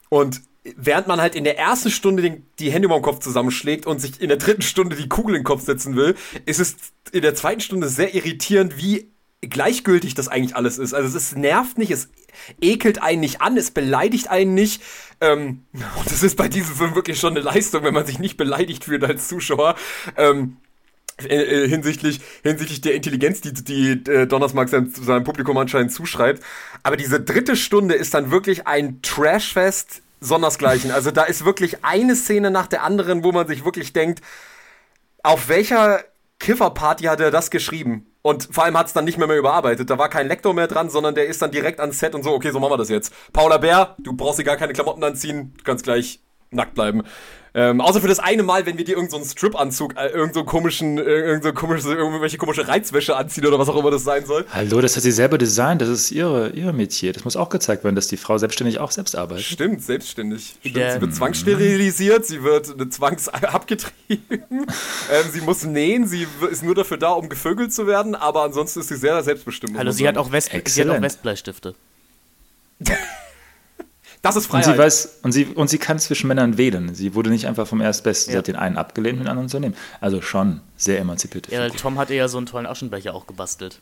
Und 0.09 0.43
während 0.65 1.07
man 1.07 1.21
halt 1.21 1.35
in 1.35 1.45
der 1.45 1.59
ersten 1.59 1.91
Stunde 1.91 2.23
den, 2.23 2.47
die 2.59 2.71
Hände 2.71 2.87
über 2.87 2.97
den 2.97 3.03
Kopf 3.03 3.21
zusammenschlägt 3.21 3.87
und 3.87 4.01
sich 4.01 4.21
in 4.21 4.29
der 4.29 4.39
dritten 4.39 4.63
Stunde 4.63 4.97
die 4.97 5.09
Kugel 5.09 5.35
in 5.35 5.41
den 5.41 5.45
Kopf 5.45 5.65
setzen 5.65 5.97
will, 5.97 6.15
ist 6.47 6.61
es 6.61 6.77
in 7.13 7.23
der 7.23 7.35
zweiten 7.35 7.61
Stunde 7.61 7.89
sehr 7.89 8.15
irritierend, 8.15 8.77
wie 8.79 9.12
gleichgültig 9.43 10.15
das 10.15 10.29
eigentlich 10.29 10.57
alles 10.57 10.79
ist. 10.79 10.95
Also 10.95 11.17
es 11.17 11.35
nervt 11.35 11.79
nicht, 11.79 11.91
es 11.91 12.09
ekelt 12.61 13.03
einen 13.03 13.21
nicht 13.21 13.41
an, 13.41 13.57
es 13.57 13.71
beleidigt 13.71 14.29
einen 14.29 14.55
nicht. 14.55 14.83
Ähm, 15.21 15.65
und 15.73 16.07
das 16.07 16.23
ist 16.23 16.37
bei 16.37 16.49
diesem 16.49 16.77
Film 16.77 16.95
wirklich 16.95 17.19
schon 17.19 17.37
eine 17.37 17.41
Leistung, 17.41 17.83
wenn 17.85 17.95
man 17.95 18.07
sich 18.07 18.19
nicht 18.19 18.37
beleidigt 18.37 18.85
fühlt 18.85 19.05
als 19.05 19.29
Zuschauer. 19.29 19.75
Ähm, 20.17 20.57
äh, 21.29 21.65
äh, 21.65 21.69
hinsichtlich, 21.69 22.21
hinsichtlich 22.43 22.81
der 22.81 22.95
Intelligenz, 22.95 23.43
die, 23.43 23.53
die 23.53 24.11
äh, 24.11 24.27
Donnersmark 24.27 24.69
seinem, 24.69 24.93
seinem 24.95 25.25
Publikum 25.25 25.57
anscheinend 25.59 25.93
zuschreibt. 25.93 26.43
Aber 26.83 26.97
diese 26.97 27.21
dritte 27.21 27.55
Stunde 27.55 27.95
ist 27.95 28.15
dann 28.15 28.31
wirklich 28.31 28.67
ein 28.67 29.03
Trashfest 29.03 30.03
sondersgleichen. 30.21 30.91
Also 30.91 31.11
da 31.11 31.25
ist 31.25 31.45
wirklich 31.45 31.85
eine 31.85 32.17
Szene 32.17 32.51
nach 32.51 32.67
der 32.67 32.83
anderen, 32.83 33.25
wo 33.25 33.33
man 33.33 33.47
sich 33.47 33.65
wirklich 33.65 33.93
denkt, 33.93 34.23
auf 35.23 35.49
welcher 35.49 36.03
Kifferparty 36.39 37.05
hat 37.05 37.21
er 37.21 37.31
das 37.31 37.51
geschrieben? 37.51 38.07
Und 38.23 38.49
vor 38.53 38.65
allem 38.65 38.79
hat 38.79 38.87
es 38.87 38.93
dann 38.93 39.05
nicht 39.05 39.19
mehr, 39.19 39.27
mehr 39.27 39.39
überarbeitet. 39.39 39.91
Da 39.91 39.99
war 39.99 40.09
kein 40.09 40.29
Lektor 40.29 40.55
mehr 40.55 40.69
dran, 40.69 40.91
sondern 40.91 41.15
der 41.15 41.27
ist 41.27 41.43
dann 41.43 41.51
direkt 41.51 41.81
ans 41.81 41.99
Set 41.99 42.15
und 42.15 42.23
so, 42.23 42.33
okay, 42.33 42.51
so 42.53 42.61
machen 42.61 42.73
wir 42.73 42.79
das 42.79 42.89
jetzt. 42.89 43.13
Paula 43.33 43.59
Bär, 43.59 43.97
du 43.99 44.15
brauchst 44.15 44.39
dir 44.39 44.45
gar 44.45 44.57
keine 44.57 44.73
Klamotten 44.73 45.03
anziehen, 45.03 45.55
du 45.59 45.65
kannst 45.65 45.85
gleich 45.85 46.23
nackt 46.53 46.75
bleiben. 46.75 47.03
Ähm, 47.55 47.83
außer 47.83 48.01
für 48.01 48.09
das 48.09 48.19
eine 48.19 48.43
Mal, 48.43 48.65
wenn 48.65 48.79
wir 48.79 48.85
dir 48.85 48.97
irgendeinen 48.97 49.25
so 49.25 49.31
Strip-Anzug, 49.31 49.95
äh, 49.97 50.07
irgendeinen 50.07 50.33
so 50.33 50.45
komischen, 50.45 50.97
äh, 50.97 51.03
irgend 51.03 51.45
so 51.45 51.53
komische, 51.53 51.93
irgendwelche 51.93 52.39
komische 52.39 52.67
Reizwäsche 52.67 53.15
anziehen 53.15 53.47
oder 53.47 53.59
was 53.59 53.69
auch 53.69 53.77
immer 53.77 53.91
das 53.91 54.05
sein 54.05 54.25
soll. 54.25 54.47
Hallo, 54.51 54.81
das 54.81 54.97
hat 54.97 55.03
sie 55.03 55.13
selber 55.13 55.37
designt, 55.37 55.83
das 55.83 55.91
ist 55.91 56.13
ihre, 56.13 56.51
ihre 56.51 56.73
Metier. 56.73 57.13
Das 57.13 57.25
muss 57.25 57.37
auch 57.37 57.51
gezeigt 57.51 57.85
werden, 57.85 57.95
dass 57.95 58.09
die 58.09 58.17
Frau 58.17 58.39
selbstständig 58.39 58.79
auch 58.79 58.91
selbst 58.91 59.15
arbeitet. 59.17 59.45
Stimmt, 59.45 59.83
selbstständig. 59.83 60.55
Stimmt. 60.61 60.93
Sie 60.93 61.01
wird 61.03 61.15
zwangssterilisiert, 61.15 62.25
sie 62.25 62.43
wird 62.43 62.95
zwangs 62.95 63.29
abgetrieben, 63.29 64.23
ähm, 64.51 65.31
sie 65.31 65.43
muss 65.43 65.63
nähen, 65.65 66.07
sie 66.07 66.27
ist 66.51 66.63
nur 66.63 66.75
dafür 66.75 66.97
da, 66.97 67.11
um 67.11 67.29
gevögelt 67.29 67.75
zu 67.75 67.87
werden, 67.87 68.15
aber 68.15 68.45
ansonsten 68.45 68.81
ist 68.81 68.89
sie 68.89 68.97
sehr 68.97 69.23
selbstbestimmt. 69.23 69.77
Hallo, 69.77 69.91
sie 69.91 70.09
hat, 70.09 70.17
auch 70.17 70.33
West 70.33 70.53
sie 70.65 70.81
hat 70.81 70.89
auch 70.89 71.03
Westbleistifte. 71.03 71.75
Das 74.23 74.37
ist 74.37 74.47
Freiheit. 74.47 74.69
Und 74.69 74.73
sie 74.75 74.79
weiß, 74.79 75.19
und 75.23 75.33
sie, 75.33 75.45
und 75.47 75.69
sie 75.69 75.79
kann 75.79 75.99
zwischen 75.99 76.29
Männern 76.29 76.57
wählen. 76.57 76.95
Sie 76.95 77.15
wurde 77.15 77.29
nicht 77.29 77.47
einfach 77.49 77.67
vom 77.67 77.81
Erstbesten, 77.81 78.31
ja. 78.31 78.35
sie 78.35 78.39
hat 78.39 78.47
den 78.47 78.57
einen 78.57 78.77
abgelehnt, 78.77 79.19
den 79.19 79.27
anderen 79.27 79.49
zu 79.49 79.59
nehmen. 79.59 79.75
Also 80.01 80.23
schon 80.23 80.61
sehr 80.77 81.01
emanzipiert. 81.01 81.49
Ja, 81.49 81.69
Tom 81.69 81.99
hatte 81.99 82.15
ja 82.15 82.29
so 82.29 82.39
einen 82.39 82.47
tollen 82.47 82.67
Aschenbecher 82.67 83.15
auch 83.15 83.27
gebastelt. 83.27 83.81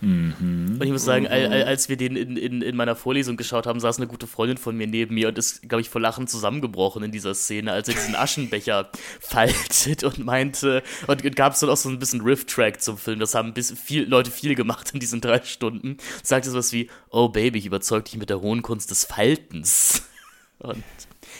Mhm. 0.00 0.78
Und 0.80 0.82
ich 0.82 0.90
muss 0.90 1.04
sagen, 1.04 1.26
als 1.26 1.88
wir 1.88 1.96
den 1.96 2.16
in, 2.16 2.36
in, 2.36 2.62
in 2.62 2.76
meiner 2.76 2.96
Vorlesung 2.96 3.36
geschaut 3.36 3.66
haben, 3.66 3.80
saß 3.80 3.98
eine 3.98 4.06
gute 4.06 4.26
Freundin 4.26 4.56
von 4.56 4.76
mir 4.76 4.86
neben 4.86 5.14
mir 5.14 5.28
und 5.28 5.38
ist, 5.38 5.68
glaube 5.68 5.82
ich, 5.82 5.90
vor 5.90 6.00
Lachen 6.00 6.26
zusammengebrochen 6.26 7.02
in 7.02 7.12
dieser 7.12 7.34
Szene, 7.34 7.72
als 7.72 7.88
er 7.88 7.94
diesen 7.94 8.14
Aschenbecher 8.14 8.90
faltet 9.20 10.04
und 10.04 10.18
meinte, 10.18 10.82
und 11.06 11.36
gab 11.36 11.52
es 11.52 11.60
dann 11.60 11.70
auch 11.70 11.76
so 11.76 11.88
ein 11.88 11.98
bisschen 11.98 12.22
Riff-Track 12.22 12.80
zum 12.80 12.96
Film, 12.96 13.20
das 13.20 13.34
haben 13.34 13.52
bis 13.52 13.72
viel, 13.72 14.08
Leute 14.08 14.30
viel 14.30 14.54
gemacht 14.54 14.90
in 14.94 15.00
diesen 15.00 15.20
drei 15.20 15.42
Stunden, 15.42 15.98
sagte 16.22 16.50
sowas 16.50 16.72
wie, 16.72 16.88
oh 17.10 17.28
Baby, 17.28 17.58
ich 17.58 17.66
überzeug 17.66 18.06
dich 18.06 18.16
mit 18.16 18.30
der 18.30 18.40
hohen 18.40 18.62
Kunst 18.62 18.90
des 18.90 19.04
Faltens. 19.04 20.02
Und 20.58 20.84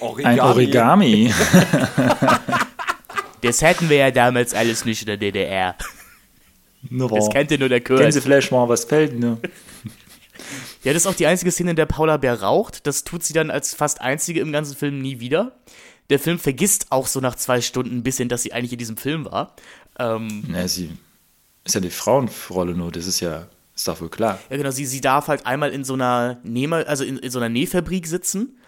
Origami. 0.00 0.34
Ein 0.34 0.40
Origami. 0.40 1.34
das 3.42 3.60
hätten 3.60 3.90
wir 3.90 3.96
ja 3.96 4.10
damals 4.10 4.54
alles 4.54 4.84
nicht 4.84 5.02
in 5.02 5.06
der 5.06 5.16
DDR. 5.18 5.76
No, 6.88 7.08
das 7.08 7.28
kennt 7.28 7.50
ihr 7.50 7.58
nur 7.58 7.68
der 7.68 7.80
Kurt. 7.80 8.00
Gänsefleisch 8.00 8.50
mal 8.50 8.68
was 8.68 8.84
fällt, 8.84 9.18
ne? 9.18 9.38
Ja, 10.82 10.94
das 10.94 11.02
ist 11.02 11.06
auch 11.06 11.14
die 11.14 11.26
einzige 11.26 11.50
Szene, 11.50 11.70
in 11.70 11.76
der 11.76 11.84
Paula 11.84 12.16
Bär 12.16 12.40
raucht. 12.40 12.86
Das 12.86 13.04
tut 13.04 13.22
sie 13.22 13.34
dann 13.34 13.50
als 13.50 13.74
fast 13.74 14.00
einzige 14.00 14.40
im 14.40 14.52
ganzen 14.52 14.74
Film 14.74 15.00
nie 15.00 15.20
wieder. 15.20 15.52
Der 16.08 16.18
Film 16.18 16.38
vergisst 16.38 16.86
auch 16.90 17.06
so 17.06 17.20
nach 17.20 17.36
zwei 17.36 17.60
Stunden 17.60 17.98
ein 17.98 18.02
bisschen, 18.02 18.28
dass 18.28 18.42
sie 18.42 18.52
eigentlich 18.52 18.72
in 18.72 18.78
diesem 18.78 18.96
Film 18.96 19.26
war. 19.26 19.54
Ähm, 19.98 20.44
ja, 20.52 20.66
sie 20.66 20.90
ist 21.64 21.74
ja 21.74 21.80
die 21.80 21.90
Frauenrolle 21.90 22.72
nur, 22.72 22.90
das 22.90 23.06
ist 23.06 23.20
ja, 23.20 23.46
ist 23.74 23.86
doch 23.86 24.00
wohl 24.00 24.08
klar. 24.08 24.38
Ja, 24.48 24.56
genau, 24.56 24.70
sie, 24.70 24.86
sie 24.86 25.00
darf 25.00 25.28
halt 25.28 25.46
einmal 25.46 25.70
in 25.70 25.84
so 25.84 25.94
einer 25.94 26.40
Nähme, 26.42 26.86
also 26.86 27.04
in, 27.04 27.18
in 27.18 27.30
so 27.30 27.38
einer 27.38 27.48
Nähfabrik 27.48 28.06
sitzen, 28.06 28.58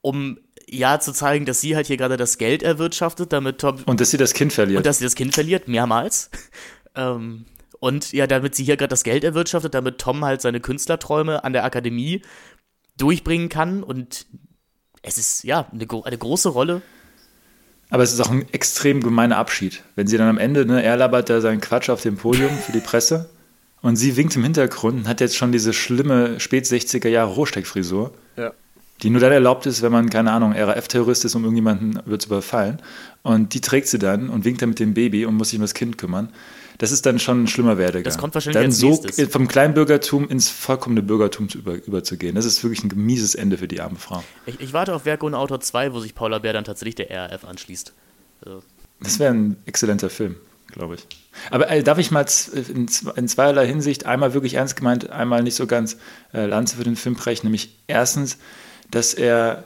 um 0.00 0.38
ja 0.68 1.00
zu 1.00 1.12
zeigen, 1.12 1.46
dass 1.46 1.60
sie 1.60 1.76
halt 1.76 1.86
hier 1.86 1.96
gerade 1.96 2.16
das 2.16 2.36
Geld 2.36 2.62
erwirtschaftet, 2.62 3.32
damit 3.32 3.58
Tom. 3.60 3.78
Und 3.86 4.00
dass 4.00 4.10
sie 4.10 4.18
das 4.18 4.34
Kind 4.34 4.52
verliert. 4.52 4.78
Und 4.78 4.86
dass 4.86 4.98
sie 4.98 5.04
das 5.04 5.14
Kind 5.14 5.34
verliert, 5.34 5.68
mehrmals. 5.68 6.30
Ähm, 6.94 7.46
und 7.80 8.12
ja, 8.12 8.26
damit 8.26 8.54
sie 8.54 8.64
hier 8.64 8.76
gerade 8.76 8.90
das 8.90 9.02
Geld 9.02 9.24
erwirtschaftet, 9.24 9.74
damit 9.74 9.98
Tom 9.98 10.24
halt 10.24 10.40
seine 10.40 10.60
Künstlerträume 10.60 11.42
an 11.42 11.52
der 11.52 11.64
Akademie 11.64 12.22
durchbringen 12.96 13.48
kann. 13.48 13.82
Und 13.82 14.26
es 15.02 15.18
ist 15.18 15.42
ja 15.42 15.66
eine, 15.72 15.86
eine 16.04 16.18
große 16.18 16.50
Rolle. 16.50 16.82
Aber 17.90 18.04
es 18.04 18.12
ist 18.12 18.20
auch 18.20 18.30
ein 18.30 18.46
extrem 18.52 19.02
gemeiner 19.02 19.36
Abschied. 19.36 19.82
Wenn 19.96 20.06
sie 20.06 20.16
dann 20.16 20.28
am 20.28 20.38
Ende, 20.38 20.64
ne, 20.64 20.82
er 20.82 20.96
labert 20.96 21.28
da 21.28 21.40
seinen 21.40 21.60
Quatsch 21.60 21.90
auf 21.90 22.02
dem 22.02 22.16
Podium 22.16 22.56
für 22.56 22.72
die 22.72 22.80
Presse 22.80 23.28
und 23.82 23.96
sie 23.96 24.16
winkt 24.16 24.36
im 24.36 24.44
Hintergrund 24.44 25.00
und 25.00 25.08
hat 25.08 25.20
jetzt 25.20 25.36
schon 25.36 25.52
diese 25.52 25.72
schlimme 25.72 26.38
Spät-60er 26.38 27.08
Jahre 27.08 27.32
Rohsteckfrisur. 27.32 28.12
Ja 28.36 28.52
die 29.02 29.10
nur 29.10 29.20
dann 29.20 29.32
erlaubt 29.32 29.66
ist, 29.66 29.82
wenn 29.82 29.90
man, 29.90 30.10
keine 30.10 30.30
Ahnung, 30.30 30.52
RAF-Terrorist 30.52 31.24
ist, 31.24 31.34
um 31.34 31.42
irgendjemanden 31.42 32.00
wird 32.04 32.22
zu 32.22 32.28
überfallen. 32.28 32.80
Und 33.22 33.52
die 33.54 33.60
trägt 33.60 33.88
sie 33.88 33.98
dann 33.98 34.28
und 34.28 34.44
winkt 34.44 34.62
dann 34.62 34.68
mit 34.68 34.78
dem 34.78 34.94
Baby 34.94 35.26
und 35.26 35.34
muss 35.34 35.50
sich 35.50 35.58
um 35.58 35.62
das 35.62 35.74
Kind 35.74 35.98
kümmern 35.98 36.28
das 36.82 36.90
ist 36.90 37.06
dann 37.06 37.20
schon 37.20 37.44
ein 37.44 37.46
schlimmer 37.46 37.78
Werdegang. 37.78 38.02
Das 38.02 38.18
kommt 38.18 38.34
wahrscheinlich 38.34 38.60
Dann 38.60 38.72
so 38.72 38.88
nächstes. 38.88 39.32
vom 39.32 39.46
Kleinbürgertum 39.46 40.28
ins 40.28 40.48
vollkommene 40.48 41.00
Bürgertum 41.00 41.48
zu 41.48 41.58
über, 41.58 41.74
überzugehen. 41.74 42.34
Das 42.34 42.44
ist 42.44 42.64
wirklich 42.64 42.82
ein 42.82 42.90
mieses 42.96 43.36
Ende 43.36 43.56
für 43.56 43.68
die 43.68 43.80
arme 43.80 43.94
Frau. 43.94 44.24
Ich, 44.46 44.58
ich 44.58 44.72
warte 44.72 44.92
auf 44.92 45.04
Werk 45.04 45.22
ohne 45.22 45.38
Autor 45.38 45.60
2, 45.60 45.92
wo 45.92 46.00
sich 46.00 46.16
Paula 46.16 46.40
Bär 46.40 46.52
dann 46.52 46.64
tatsächlich 46.64 46.96
der 46.96 47.08
RAF 47.08 47.44
anschließt. 47.44 47.92
Also. 48.44 48.64
Das 48.98 49.20
wäre 49.20 49.32
ein 49.32 49.58
exzellenter 49.64 50.10
Film, 50.10 50.34
glaube 50.72 50.96
ich. 50.96 51.06
Aber 51.52 51.70
äh, 51.70 51.84
darf 51.84 51.98
ich 51.98 52.10
mal 52.10 52.26
in, 52.52 52.88
in, 53.14 53.28
zweierlei 53.28 53.64
Hinsicht 53.64 54.04
einmal 54.06 54.34
wirklich 54.34 54.54
ernst 54.54 54.74
gemeint, 54.74 55.08
einmal 55.08 55.44
nicht 55.44 55.54
so 55.54 55.68
ganz 55.68 55.98
äh, 56.34 56.46
Lanze 56.46 56.78
für 56.78 56.84
den 56.84 56.96
Film 56.96 57.14
brechen, 57.14 57.46
nämlich 57.46 57.78
erstens, 57.86 58.38
dass 58.90 59.14
er 59.14 59.62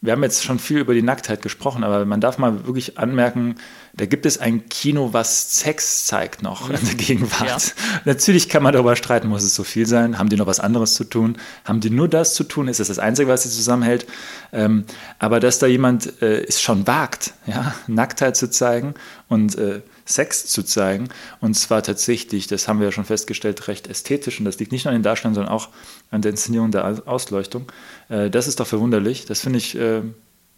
wir 0.00 0.12
haben 0.12 0.22
jetzt 0.22 0.44
schon 0.44 0.60
viel 0.60 0.78
über 0.78 0.94
die 0.94 1.02
Nacktheit 1.02 1.42
gesprochen, 1.42 1.82
aber 1.82 2.04
man 2.04 2.20
darf 2.20 2.38
mal 2.38 2.66
wirklich 2.66 2.98
anmerken, 2.98 3.56
da 3.94 4.06
gibt 4.06 4.26
es 4.26 4.38
ein 4.38 4.68
Kino, 4.68 5.12
was 5.12 5.56
Sex 5.56 6.06
zeigt 6.06 6.40
noch 6.40 6.70
in 6.70 6.84
der 6.86 6.94
Gegenwart. 6.94 7.48
Ja. 7.48 7.56
Natürlich 8.04 8.48
kann 8.48 8.62
man 8.62 8.72
darüber 8.72 8.94
streiten, 8.94 9.26
muss 9.26 9.42
es 9.42 9.56
so 9.56 9.64
viel 9.64 9.86
sein? 9.86 10.18
Haben 10.18 10.28
die 10.28 10.36
noch 10.36 10.46
was 10.46 10.60
anderes 10.60 10.94
zu 10.94 11.02
tun? 11.02 11.36
Haben 11.64 11.80
die 11.80 11.90
nur 11.90 12.06
das 12.06 12.34
zu 12.34 12.44
tun? 12.44 12.68
Ist 12.68 12.78
das 12.78 12.86
das 12.86 13.00
Einzige, 13.00 13.28
was 13.28 13.42
sie 13.42 13.50
zusammenhält? 13.50 14.06
Ähm, 14.52 14.84
aber 15.18 15.40
dass 15.40 15.58
da 15.58 15.66
jemand 15.66 16.22
äh, 16.22 16.44
es 16.44 16.62
schon 16.62 16.86
wagt, 16.86 17.34
ja, 17.46 17.74
Nacktheit 17.88 18.36
zu 18.36 18.48
zeigen 18.50 18.94
und 19.28 19.58
äh, 19.58 19.82
Sex 20.08 20.46
zu 20.46 20.62
zeigen, 20.62 21.08
und 21.40 21.54
zwar 21.54 21.82
tatsächlich, 21.82 22.46
das 22.46 22.66
haben 22.66 22.80
wir 22.80 22.86
ja 22.86 22.92
schon 22.92 23.04
festgestellt, 23.04 23.68
recht 23.68 23.86
ästhetisch, 23.86 24.38
und 24.38 24.44
das 24.44 24.58
liegt 24.58 24.72
nicht 24.72 24.84
nur 24.84 24.92
an 24.92 24.98
den 24.98 25.02
Darstellern, 25.02 25.34
sondern 25.34 25.52
auch 25.52 25.68
an 26.10 26.22
der 26.22 26.30
Inszenierung 26.30 26.70
der 26.70 27.02
Ausleuchtung, 27.06 27.70
äh, 28.08 28.30
das 28.30 28.48
ist 28.48 28.60
doch 28.60 28.66
verwunderlich. 28.66 29.26
Das 29.26 29.40
finde 29.40 29.58
ich 29.58 29.76
äh, 29.76 30.02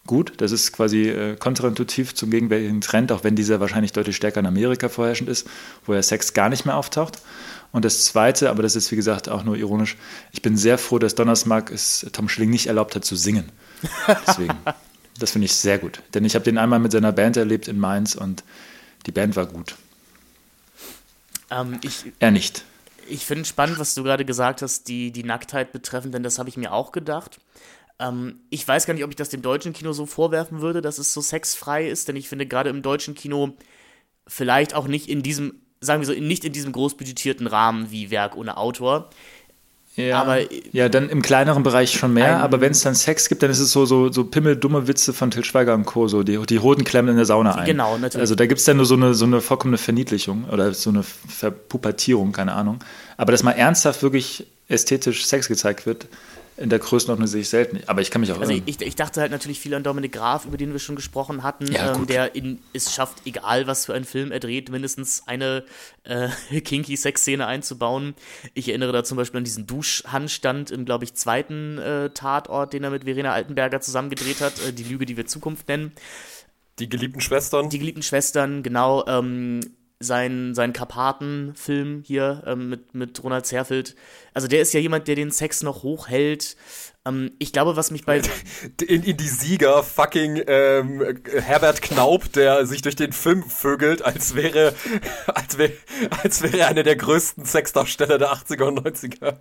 gut. 0.07 0.33
Das 0.39 0.53
ist 0.53 0.73
quasi 0.73 1.09
äh, 1.09 1.37
kontraintuitiv 1.37 2.15
zum 2.15 2.31
gegenwärtigen 2.31 2.81
Trend, 2.81 3.13
auch 3.13 3.25
wenn 3.25 3.37
dieser 3.37 3.61
wahrscheinlich 3.61 3.93
deutlich 3.93 4.17
stärker 4.17 4.41
in 4.41 4.47
Amerika 4.47 4.89
vorherrschend 4.89 5.29
ist, 5.29 5.47
wo 5.87 5.95
ja 5.95 6.03
Sex 6.03 6.33
gar 6.33 6.49
nicht 6.49 6.67
mehr 6.67 6.77
auftaucht. 6.77 7.21
Und 7.73 7.85
das 7.85 8.05
Zweite, 8.05 8.51
aber 8.51 8.63
das 8.63 8.75
ist 8.75 8.91
wie 8.91 8.97
gesagt 8.97 9.29
auch 9.29 9.45
nur 9.45 9.57
ironisch, 9.57 9.97
ich 10.33 10.43
bin 10.43 10.57
sehr 10.57 10.79
froh, 10.79 10.99
dass 10.99 11.15
Donnersmark 11.15 11.71
es 11.71 12.05
Tom 12.13 12.29
Schilling 12.29 12.51
nicht 12.51 12.67
erlaubt 12.67 12.97
hat 12.97 13.05
zu 13.05 13.15
singen. 13.15 13.45
Deswegen, 14.27 14.57
das 15.19 15.31
finde 15.31 15.45
ich 15.45 15.55
sehr 15.55 15.79
gut. 15.79 16.03
Denn 16.15 16.25
ich 16.25 16.35
habe 16.35 16.45
den 16.45 16.59
einmal 16.59 16.81
mit 16.81 16.91
seiner 16.93 17.13
Band 17.13 17.37
erlebt 17.37 17.69
in 17.69 17.79
Mainz 17.79 18.17
und 18.17 18.43
die 19.07 19.13
Band 19.13 19.37
war 19.37 19.47
gut. 19.47 19.77
Ähm, 21.51 21.79
ich, 21.83 22.13
er 22.19 22.31
nicht. 22.31 22.65
Ich 23.09 23.27
finde 23.27 23.45
spannend, 23.45 23.79
was 23.79 23.95
du 23.95 24.03
gerade 24.03 24.25
gesagt 24.25 24.63
hast, 24.63 24.89
die, 24.89 25.11
die 25.11 25.25
Nacktheit 25.25 25.73
betreffend, 25.73 26.15
denn 26.15 26.23
das 26.23 26.39
habe 26.39 26.49
ich 26.49 26.57
mir 26.57 26.73
auch 26.73 26.93
gedacht. 26.93 27.41
Ähm, 27.99 28.41
ich 28.51 28.67
weiß 28.67 28.87
gar 28.87 28.95
nicht, 28.95 29.05
ob 29.05 29.11
ich 29.11 29.17
das 29.17 29.29
dem 29.29 29.43
deutschen 29.43 29.73
Kino 29.73 29.93
so 29.93 30.07
vorwerfen 30.07 30.61
würde, 30.61 30.81
dass 30.81 30.99
es 30.99 31.13
so 31.13 31.21
sexfrei 31.21 31.89
ist, 31.89 32.09
denn 32.09 32.17
ich 32.17 32.29
finde 32.29 32.47
gerade 32.47 32.71
im 32.71 32.83
deutschen 32.83 33.15
Kino 33.15 33.57
vielleicht 34.27 34.75
auch 34.75 34.87
nicht 34.87 35.09
in 35.09 35.23
diesem, 35.23 35.61
sagen 35.81 36.01
wir 36.01 36.07
so, 36.07 36.13
nicht 36.13 36.45
in 36.45 36.53
diesem 36.53 36.73
großbudgetierten 36.73 37.47
Rahmen 37.47 37.91
wie 37.91 38.11
Werk 38.11 38.37
ohne 38.37 38.57
Autor. 38.57 39.11
Ja, 39.97 40.22
aber, 40.22 40.38
ja, 40.72 40.88
dann 40.88 41.11
im 41.11 41.20
kleineren 41.20 41.62
Bereich 41.62 41.93
schon 41.93 42.14
mehr, 42.14 42.36
ein, 42.36 42.43
aber 42.43 42.61
wenn 42.61 42.70
es 42.70 42.82
dann 42.82 42.95
Sex 42.95 43.28
gibt, 43.28 43.43
dann 43.43 43.51
ist 43.51 43.59
es 43.59 43.72
so, 43.72 43.86
so, 43.86 44.11
so 44.11 44.24
pimmeldumme 44.24 44.86
Witze 44.86 45.12
von 45.12 45.30
Til 45.30 45.45
Schweiger 45.45 45.74
und 45.74 45.84
Co., 45.84 46.07
so 46.07 46.22
die, 46.22 46.38
die 46.47 46.61
Hoden 46.61 46.84
klemmen 46.84 47.11
in 47.11 47.16
der 47.16 47.26
Sauna 47.26 47.57
ein. 47.57 47.66
Genau, 47.66 47.99
natürlich. 47.99 48.20
Also 48.20 48.36
da 48.36 48.47
gibt 48.47 48.61
es 48.61 48.64
dann 48.64 48.76
nur 48.76 48.86
so 48.86 48.95
eine, 48.95 49.14
so 49.14 49.24
eine 49.24 49.41
vollkommene 49.41 49.78
Verniedlichung 49.78 50.45
oder 50.51 50.72
so 50.74 50.91
eine 50.91 51.03
Verpubertierung, 51.03 52.32
keine 52.32 52.53
Ahnung. 52.53 52.78
Aber 53.16 53.32
dass 53.32 53.43
mal 53.43 53.53
ernsthaft 53.53 54.03
wirklich 54.03 54.47
ästhetisch 54.68 55.26
Sex 55.26 55.49
gezeigt 55.49 55.84
wird, 55.86 56.07
in 56.61 56.69
der 56.69 56.79
Größenordnung 56.79 57.27
sehe 57.27 57.41
ich 57.41 57.49
selten. 57.49 57.81
Aber 57.87 58.03
ich 58.03 58.11
kann 58.11 58.21
mich 58.21 58.31
auch 58.33 58.39
Also 58.39 58.53
ich, 58.53 58.81
ich, 58.81 58.95
dachte 58.95 59.21
halt 59.23 59.33
natürlich 59.33 59.59
viel 59.59 59.75
an 59.75 59.83
Dominik 59.83 60.13
Graf, 60.13 60.45
über 60.45 60.59
den 60.59 60.73
wir 60.73 60.79
schon 60.79 60.95
gesprochen 60.95 61.43
hatten, 61.43 61.73
ja, 61.73 61.95
ähm, 61.95 62.07
der 62.07 62.35
in, 62.35 62.59
es 62.75 62.95
schafft, 62.95 63.27
egal 63.27 63.67
was 63.67 63.87
für 63.87 63.95
einen 63.95 64.05
Film 64.05 64.31
er 64.31 64.41
dreht, 64.41 64.71
mindestens 64.71 65.23
eine 65.27 65.65
äh, 66.05 66.29
kinky 66.61 66.97
Sexszene 66.97 67.47
einzubauen. 67.47 68.15
Ich 68.53 68.69
erinnere 68.69 68.93
da 68.93 69.05
zum 69.05 69.17
Beispiel 69.17 69.39
an 69.39 69.45
diesen 69.45 69.67
Duschhandstand 69.67 70.71
im, 70.71 70.85
glaube 70.85 71.05
ich, 71.05 71.15
zweiten 71.15 71.79
äh, 71.79 72.11
Tatort, 72.11 72.75
den 72.75 72.85
er 72.85 72.91
mit 72.91 73.05
Verena 73.05 73.33
Altenberger 73.33 73.81
zusammen 73.81 74.11
gedreht 74.11 74.43
hat, 74.43 74.55
äh, 74.69 74.73
die 74.73 74.85
Lüge, 74.85 75.07
die 75.07 75.17
wir 75.17 75.27
Zukunft 75.27 75.67
nennen. 75.69 75.93
Die 76.79 76.89
geliebten 76.89 77.21
Schwestern. 77.21 77.71
Die 77.71 77.79
geliebten 77.79 78.03
Schwestern, 78.03 78.63
genau. 78.63 79.07
Ähm, 79.07 79.61
sein, 80.01 80.55
sein 80.55 80.73
Karpaten-Film 80.73 82.03
hier 82.05 82.43
ähm, 82.47 82.71
mit, 82.71 82.95
mit 82.95 83.23
Ronald 83.23 83.45
Zerfeld. 83.45 83.95
Also 84.33 84.49
der 84.49 84.63
ist 84.63 84.73
ja 84.73 84.81
jemand, 84.81 85.07
der 85.09 85.15
den 85.15 85.31
Sex 85.31 85.63
noch 85.63 85.83
hochhält. 85.83 86.57
Ähm, 87.07 87.33
ich 87.39 87.53
glaube, 87.53 87.77
was 87.77 87.91
mich 87.91 88.07
bei... 88.07 88.23
In, 88.87 89.03
in 89.03 89.17
die 89.19 89.29
Sieger 89.29 89.83
fucking 89.83 90.43
ähm, 90.47 91.21
Herbert 91.33 91.83
Knaub, 91.83 92.33
der 92.33 92.67
sich 92.67 92.81
durch 92.83 92.97
den 92.97 93.13
Film 93.13 93.43
vögelt, 93.43 94.03
als 94.03 94.35
wäre, 94.35 94.75
als 95.27 95.59
wäre, 95.59 95.73
als 96.23 96.43
wäre 96.43 96.67
einer 96.67 96.83
der 96.83 96.97
größten 96.97 97.45
Sexdarsteller 97.45 98.19
der 98.19 98.33
80er 98.33 98.65
und 98.65 98.81
90er. 98.81 99.39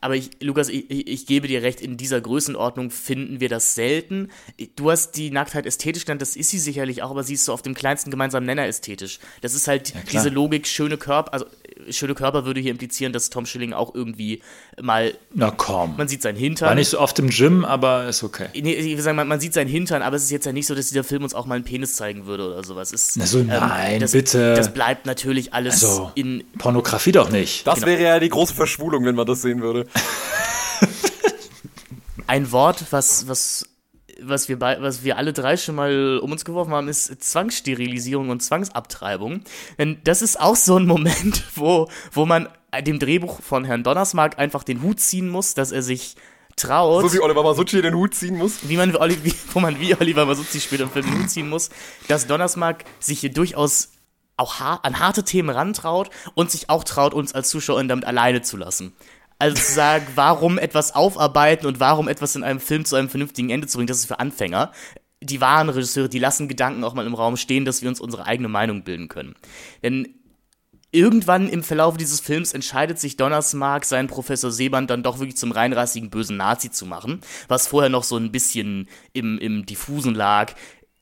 Aber 0.00 0.16
ich, 0.16 0.30
Lukas, 0.40 0.68
ich, 0.68 0.90
ich, 0.90 1.26
gebe 1.26 1.48
dir 1.48 1.62
recht, 1.62 1.80
in 1.80 1.96
dieser 1.96 2.20
Größenordnung 2.20 2.90
finden 2.90 3.40
wir 3.40 3.48
das 3.48 3.74
selten. 3.74 4.30
Du 4.76 4.90
hast 4.90 5.12
die 5.12 5.30
Nacktheit 5.30 5.66
ästhetisch 5.66 6.04
genannt, 6.04 6.22
das 6.22 6.36
ist 6.36 6.50
sie 6.50 6.58
sicherlich 6.58 7.02
auch, 7.02 7.10
aber 7.10 7.24
sie 7.24 7.34
ist 7.34 7.44
so 7.44 7.52
auf 7.52 7.62
dem 7.62 7.74
kleinsten 7.74 8.10
gemeinsamen 8.10 8.46
Nenner 8.46 8.66
ästhetisch. 8.66 9.18
Das 9.40 9.54
ist 9.54 9.68
halt 9.68 9.94
ja, 9.94 10.00
diese 10.12 10.28
Logik, 10.28 10.66
schöne 10.66 10.96
Körper, 10.96 11.32
also 11.32 11.46
schöne 11.90 12.14
Körper 12.14 12.44
würde 12.44 12.60
hier 12.60 12.70
implizieren, 12.70 13.12
dass 13.12 13.30
Tom 13.30 13.46
Schilling 13.46 13.72
auch 13.72 13.94
irgendwie 13.94 14.42
mal. 14.80 15.14
Na 15.34 15.50
komm. 15.50 15.96
Man 15.96 16.08
sieht 16.08 16.22
sein 16.22 16.36
Hintern. 16.36 16.68
War 16.68 16.74
nicht 16.74 16.90
so 16.90 17.00
oft 17.00 17.18
im 17.18 17.30
Gym, 17.30 17.64
aber 17.64 18.08
ist 18.08 18.22
okay. 18.22 18.48
Nee, 18.54 18.74
ich 18.74 18.96
will 18.96 19.02
sagen, 19.02 19.16
man, 19.16 19.28
man 19.28 19.40
sieht 19.40 19.54
sein 19.54 19.68
Hintern, 19.68 20.02
aber 20.02 20.16
es 20.16 20.24
ist 20.24 20.30
jetzt 20.30 20.46
ja 20.46 20.52
nicht 20.52 20.66
so, 20.66 20.74
dass 20.74 20.88
dieser 20.88 21.04
Film 21.04 21.22
uns 21.22 21.34
auch 21.34 21.46
mal 21.46 21.56
einen 21.56 21.64
Penis 21.64 21.94
zeigen 21.94 22.26
würde 22.26 22.48
oder 22.48 22.64
sowas. 22.64 22.92
Ist, 22.92 23.16
Na 23.16 23.26
so, 23.26 23.40
ähm, 23.40 23.46
nein, 23.46 24.00
das, 24.00 24.12
bitte. 24.12 24.54
Das 24.54 24.72
bleibt 24.72 25.06
natürlich 25.06 25.54
alles 25.54 25.84
also, 25.84 26.10
in. 26.14 26.44
Pornografie 26.58 27.12
doch 27.12 27.30
nicht. 27.30 27.66
Das 27.66 27.76
genau. 27.76 27.86
wäre 27.86 28.02
ja 28.02 28.20
die 28.20 28.28
große 28.28 28.54
Verschwulung, 28.54 29.04
wenn 29.04 29.14
man 29.14 29.26
das 29.26 29.42
sehen 29.42 29.60
würde. 29.60 29.86
Ein 32.26 32.52
Wort, 32.52 32.84
was, 32.90 33.26
was 33.28 33.66
was 34.20 34.48
wir, 34.48 34.58
bei, 34.58 34.80
was 34.80 35.04
wir 35.04 35.16
alle 35.16 35.32
drei 35.32 35.56
schon 35.56 35.74
mal 35.74 36.18
um 36.22 36.32
uns 36.32 36.44
geworfen 36.44 36.72
haben, 36.72 36.88
ist 36.88 37.22
Zwangssterilisierung 37.22 38.30
und 38.30 38.42
Zwangsabtreibung. 38.42 39.42
Denn 39.78 39.98
das 40.04 40.22
ist 40.22 40.40
auch 40.40 40.56
so 40.56 40.76
ein 40.76 40.86
Moment, 40.86 41.44
wo, 41.54 41.88
wo 42.12 42.26
man 42.26 42.48
dem 42.82 42.98
Drehbuch 42.98 43.40
von 43.42 43.64
Herrn 43.64 43.82
Donnersmark 43.82 44.38
einfach 44.38 44.64
den 44.64 44.82
Hut 44.82 45.00
ziehen 45.00 45.28
muss, 45.28 45.54
dass 45.54 45.72
er 45.72 45.82
sich 45.82 46.16
traut. 46.56 47.02
So 47.02 47.12
wie 47.12 47.20
Oliver 47.20 47.42
Masucci 47.42 47.80
den 47.80 47.94
Hut 47.94 48.14
ziehen 48.14 48.36
muss. 48.36 48.68
Wie 48.68 48.76
man, 48.76 48.92
wie, 48.92 49.34
wo 49.52 49.60
man 49.60 49.78
wie 49.80 49.94
Oliver 49.94 50.26
Masucci 50.26 50.60
später 50.60 50.84
im 50.84 50.90
Film 50.90 51.06
den 51.06 51.22
Hut 51.22 51.30
ziehen 51.30 51.48
muss, 51.48 51.70
dass 52.08 52.26
Donnersmark 52.26 52.84
sich 53.00 53.20
hier 53.20 53.32
durchaus 53.32 53.90
auch 54.36 54.60
an 54.60 55.00
harte 55.00 55.24
Themen 55.24 55.50
rantraut 55.50 56.10
und 56.34 56.50
sich 56.50 56.70
auch 56.70 56.84
traut, 56.84 57.12
uns 57.12 57.34
als 57.34 57.48
Zuschauer 57.50 57.82
damit 57.84 58.04
alleine 58.04 58.40
zu 58.40 58.56
lassen. 58.56 58.94
Also 59.38 59.56
zu 59.56 59.72
sagen, 59.72 60.06
warum 60.16 60.58
etwas 60.58 60.94
aufarbeiten 60.94 61.66
und 61.66 61.78
warum 61.78 62.08
etwas 62.08 62.34
in 62.34 62.42
einem 62.42 62.60
Film 62.60 62.84
zu 62.84 62.96
einem 62.96 63.08
vernünftigen 63.08 63.50
Ende 63.50 63.68
zu 63.68 63.78
bringen, 63.78 63.86
das 63.86 63.98
ist 63.98 64.06
für 64.06 64.18
Anfänger. 64.18 64.72
Die 65.20 65.40
wahren 65.40 65.68
Regisseure, 65.68 66.08
die 66.08 66.18
lassen 66.18 66.48
Gedanken 66.48 66.82
auch 66.84 66.94
mal 66.94 67.06
im 67.06 67.14
Raum 67.14 67.36
stehen, 67.36 67.64
dass 67.64 67.82
wir 67.82 67.88
uns 67.88 68.00
unsere 68.00 68.26
eigene 68.26 68.48
Meinung 68.48 68.82
bilden 68.82 69.08
können. 69.08 69.34
Denn 69.82 70.14
irgendwann 70.90 71.48
im 71.48 71.62
Verlauf 71.62 71.96
dieses 71.96 72.20
Films 72.20 72.52
entscheidet 72.52 72.98
sich 72.98 73.16
Donnersmark, 73.16 73.84
seinen 73.84 74.08
Professor 74.08 74.50
Seeband 74.50 74.90
dann 74.90 75.02
doch 75.02 75.18
wirklich 75.18 75.36
zum 75.36 75.52
reinrassigen 75.52 76.10
bösen 76.10 76.36
Nazi 76.36 76.70
zu 76.70 76.86
machen, 76.86 77.20
was 77.46 77.66
vorher 77.66 77.90
noch 77.90 78.04
so 78.04 78.16
ein 78.16 78.32
bisschen 78.32 78.88
im, 79.12 79.38
im 79.38 79.66
Diffusen 79.66 80.14
lag 80.14 80.54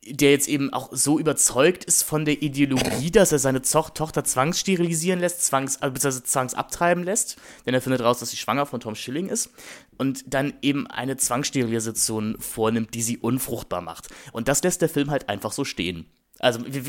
der 0.09 0.31
jetzt 0.31 0.49
eben 0.49 0.73
auch 0.73 0.89
so 0.93 1.19
überzeugt 1.19 1.85
ist 1.85 2.03
von 2.03 2.25
der 2.25 2.43
Ideologie, 2.43 3.11
dass 3.13 3.33
er 3.33 3.39
seine 3.39 3.63
Zo 3.63 3.83
Tochter 3.83 4.25
zwangssterilisieren 4.25 5.21
lässt, 5.21 5.45
zwangs, 5.45 5.77
äh, 5.77 5.91
beziehungsweise 5.91 6.25
zwangsabtreiben 6.25 7.05
lässt, 7.05 7.37
denn 7.65 7.75
er 7.75 7.81
findet 7.81 8.01
raus, 8.01 8.21
dass 8.21 8.31
sie 8.31 8.37
schwanger 8.37 8.67
von 8.67 8.81
Tom 8.81 8.95
Schilling 8.95 9.29
ist 9.29 9.51
und 9.97 10.25
dann 10.33 10.55
eben 10.63 10.87
eine 10.87 11.17
Zwangssterilisation 11.17 12.37
vornimmt, 12.39 12.95
die 12.95 13.03
sie 13.03 13.19
unfruchtbar 13.19 13.81
macht. 13.81 14.09
Und 14.33 14.49
das 14.49 14.63
lässt 14.63 14.83
der 14.83 14.89
Film 14.89 15.11
halt 15.11 15.29
einfach 15.29 15.53
so 15.53 15.65
stehen. 15.65 16.07
Also 16.39 16.61
wir, 16.67 16.85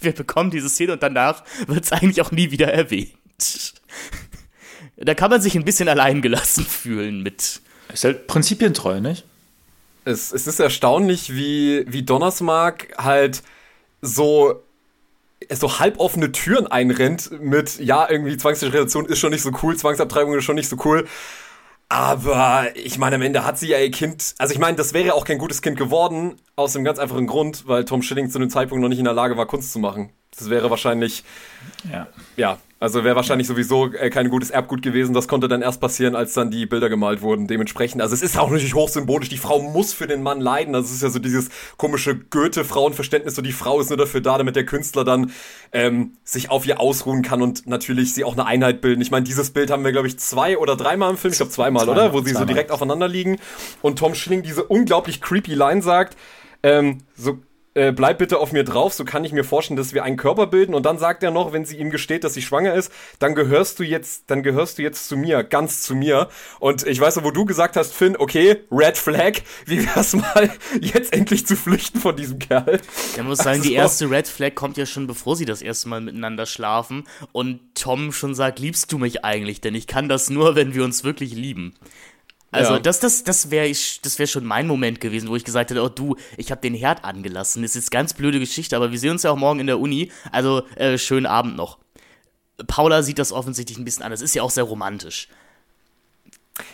wir 0.00 0.12
bekommen 0.14 0.50
diese 0.50 0.68
Szene 0.68 0.94
und 0.94 1.02
danach 1.02 1.44
wird 1.66 1.84
es 1.84 1.92
eigentlich 1.92 2.22
auch 2.22 2.32
nie 2.32 2.50
wieder 2.50 2.72
erwähnt. 2.72 3.12
Da 4.98 5.12
kann 5.12 5.30
man 5.30 5.42
sich 5.42 5.54
ein 5.54 5.64
bisschen 5.66 5.90
alleingelassen 5.90 6.64
fühlen 6.64 7.22
mit. 7.22 7.60
Ist 7.92 8.04
halt 8.04 8.26
prinzipientreu, 8.26 9.02
nicht? 9.02 9.26
Es, 10.06 10.32
es 10.32 10.46
ist 10.46 10.60
erstaunlich, 10.60 11.34
wie, 11.34 11.84
wie 11.88 12.02
Donnersmark 12.02 12.94
halt 12.96 13.42
so 14.00 14.62
so 15.52 15.78
halboffene 15.78 16.32
Türen 16.32 16.66
einrennt 16.66 17.30
mit, 17.40 17.78
ja, 17.78 18.08
irgendwie 18.08 18.38
Zwangssterilisation 18.38 19.04
ist 19.04 19.18
schon 19.18 19.30
nicht 19.30 19.42
so 19.42 19.50
cool, 19.62 19.76
Zwangsabtreibung 19.76 20.34
ist 20.34 20.44
schon 20.44 20.56
nicht 20.56 20.68
so 20.68 20.76
cool. 20.84 21.06
Aber 21.88 22.68
ich 22.74 22.98
meine, 22.98 23.16
am 23.16 23.22
Ende 23.22 23.44
hat 23.44 23.58
sie 23.58 23.68
ja 23.68 23.78
ihr 23.78 23.90
Kind. 23.90 24.34
Also 24.38 24.52
ich 24.54 24.58
meine, 24.58 24.76
das 24.76 24.92
wäre 24.94 25.14
auch 25.14 25.24
kein 25.24 25.38
gutes 25.38 25.62
Kind 25.62 25.76
geworden, 25.78 26.36
aus 26.56 26.72
dem 26.72 26.84
ganz 26.84 26.98
einfachen 26.98 27.26
Grund, 27.26 27.68
weil 27.68 27.84
Tom 27.84 28.02
Schilling 28.02 28.30
zu 28.30 28.38
dem 28.38 28.50
Zeitpunkt 28.50 28.82
noch 28.82 28.88
nicht 28.88 28.98
in 28.98 29.04
der 29.04 29.14
Lage 29.14 29.36
war, 29.36 29.46
Kunst 29.46 29.72
zu 29.72 29.78
machen. 29.78 30.10
Das 30.36 30.50
wäre 30.50 30.70
wahrscheinlich. 30.70 31.22
Ja. 31.92 32.08
Ja, 32.36 32.58
also 32.78 33.04
wäre 33.04 33.16
wahrscheinlich 33.16 33.46
sowieso 33.46 33.90
äh, 33.92 34.10
kein 34.10 34.28
gutes 34.28 34.50
Erbgut 34.50 34.82
gewesen. 34.82 35.14
Das 35.14 35.28
konnte 35.28 35.48
dann 35.48 35.62
erst 35.62 35.80
passieren, 35.80 36.14
als 36.14 36.34
dann 36.34 36.50
die 36.50 36.66
Bilder 36.66 36.90
gemalt 36.90 37.22
wurden. 37.22 37.46
Dementsprechend, 37.46 38.02
also 38.02 38.14
es 38.14 38.20
ist 38.20 38.38
auch 38.38 38.50
natürlich 38.50 38.74
hochsymbolisch. 38.74 39.30
Die 39.30 39.38
Frau 39.38 39.60
muss 39.62 39.94
für 39.94 40.06
den 40.06 40.22
Mann 40.22 40.42
leiden. 40.42 40.74
Also 40.74 40.88
es 40.88 40.96
ist 40.96 41.02
ja 41.02 41.08
so 41.08 41.18
dieses 41.18 41.48
komische 41.78 42.16
Goethe-Frauenverständnis. 42.16 43.34
So 43.34 43.40
die 43.40 43.52
Frau 43.52 43.80
ist 43.80 43.88
nur 43.88 43.96
dafür 43.96 44.20
da, 44.20 44.36
damit 44.36 44.56
der 44.56 44.66
Künstler 44.66 45.04
dann 45.04 45.32
ähm, 45.72 46.12
sich 46.22 46.50
auf 46.50 46.66
ihr 46.66 46.78
ausruhen 46.78 47.22
kann 47.22 47.40
und 47.40 47.66
natürlich 47.66 48.12
sie 48.12 48.24
auch 48.24 48.34
eine 48.34 48.44
Einheit 48.44 48.82
bilden. 48.82 49.00
Ich 49.00 49.10
meine, 49.10 49.24
dieses 49.24 49.52
Bild 49.52 49.70
haben 49.70 49.82
wir, 49.82 49.92
glaube 49.92 50.08
ich, 50.08 50.18
zwei 50.18 50.58
oder 50.58 50.76
dreimal 50.76 51.10
im 51.10 51.16
Film. 51.16 51.32
Ich 51.32 51.38
glaube 51.38 51.52
zweimal, 51.52 51.86
zweimal, 51.86 52.04
oder? 52.04 52.12
Wo 52.12 52.18
sie 52.18 52.32
zweimal. 52.32 52.42
so 52.42 52.46
direkt 52.46 52.70
aufeinander 52.70 53.08
liegen. 53.08 53.38
Und 53.80 53.98
Tom 53.98 54.14
Schilling 54.14 54.42
diese 54.42 54.64
unglaublich 54.64 55.22
creepy 55.22 55.54
Line 55.54 55.80
sagt, 55.80 56.14
ähm, 56.62 56.98
so 57.16 57.38
äh, 57.76 57.92
bleib 57.92 58.16
bitte 58.18 58.38
auf 58.38 58.52
mir 58.52 58.64
drauf, 58.64 58.94
so 58.94 59.04
kann 59.04 59.22
ich 59.24 59.32
mir 59.32 59.44
vorstellen, 59.44 59.76
dass 59.76 59.92
wir 59.92 60.02
einen 60.02 60.16
Körper 60.16 60.46
bilden. 60.46 60.74
Und 60.74 60.86
dann 60.86 60.98
sagt 60.98 61.22
er 61.22 61.30
noch, 61.30 61.52
wenn 61.52 61.66
sie 61.66 61.76
ihm 61.76 61.90
gesteht, 61.90 62.24
dass 62.24 62.32
sie 62.32 62.40
schwanger 62.40 62.72
ist, 62.72 62.90
dann 63.18 63.34
gehörst 63.34 63.78
du 63.78 63.82
jetzt, 63.82 64.24
dann 64.28 64.42
gehörst 64.42 64.78
du 64.78 64.82
jetzt 64.82 65.08
zu 65.08 65.16
mir, 65.16 65.44
ganz 65.44 65.82
zu 65.82 65.94
mir. 65.94 66.28
Und 66.58 66.86
ich 66.86 66.98
weiß 66.98 67.16
noch, 67.16 67.24
wo 67.24 67.30
du 67.30 67.44
gesagt 67.44 67.76
hast, 67.76 67.92
Finn, 67.92 68.16
okay, 68.18 68.62
Red 68.70 68.96
Flag, 68.96 69.34
wie 69.66 69.86
wär's 69.86 70.14
mal, 70.14 70.50
jetzt 70.80 71.12
endlich 71.12 71.46
zu 71.46 71.54
flüchten 71.54 72.00
von 72.00 72.16
diesem 72.16 72.38
Kerl. 72.38 72.80
Ich 73.14 73.22
muss 73.22 73.38
sagen, 73.38 73.58
also, 73.58 73.68
die 73.68 73.74
erste 73.74 74.10
Red 74.10 74.26
Flag 74.26 74.54
kommt 74.54 74.78
ja 74.78 74.86
schon, 74.86 75.06
bevor 75.06 75.36
sie 75.36 75.44
das 75.44 75.60
erste 75.60 75.90
Mal 75.90 76.00
miteinander 76.00 76.46
schlafen. 76.46 77.04
Und 77.32 77.60
Tom 77.74 78.10
schon 78.12 78.34
sagt, 78.34 78.58
liebst 78.58 78.90
du 78.90 78.96
mich 78.96 79.22
eigentlich? 79.22 79.60
Denn 79.60 79.74
ich 79.74 79.86
kann 79.86 80.08
das 80.08 80.30
nur, 80.30 80.54
wenn 80.56 80.74
wir 80.74 80.82
uns 80.82 81.04
wirklich 81.04 81.34
lieben. 81.34 81.74
Also 82.56 82.74
ja. 82.74 82.78
das, 82.78 83.00
das, 83.00 83.24
das 83.24 83.50
wäre 83.50 83.68
das 83.68 84.18
wär 84.18 84.26
schon 84.26 84.44
mein 84.44 84.66
Moment 84.66 85.00
gewesen, 85.00 85.28
wo 85.28 85.36
ich 85.36 85.44
gesagt 85.44 85.70
hätte, 85.70 85.82
oh 85.82 85.88
du, 85.88 86.16
ich 86.36 86.50
habe 86.50 86.60
den 86.60 86.74
Herd 86.74 87.04
angelassen. 87.04 87.62
Das 87.62 87.76
ist 87.76 87.90
ganz 87.90 88.14
blöde 88.14 88.40
Geschichte, 88.40 88.76
aber 88.76 88.92
wir 88.92 88.98
sehen 88.98 89.12
uns 89.12 89.22
ja 89.22 89.30
auch 89.30 89.36
morgen 89.36 89.60
in 89.60 89.66
der 89.66 89.78
Uni. 89.78 90.10
Also 90.32 90.62
äh, 90.76 90.98
schönen 90.98 91.26
Abend 91.26 91.56
noch. 91.56 91.78
Paula 92.66 93.02
sieht 93.02 93.18
das 93.18 93.32
offensichtlich 93.32 93.78
ein 93.78 93.84
bisschen 93.84 94.02
anders. 94.02 94.22
Ist 94.22 94.34
ja 94.34 94.42
auch 94.42 94.50
sehr 94.50 94.64
romantisch. 94.64 95.28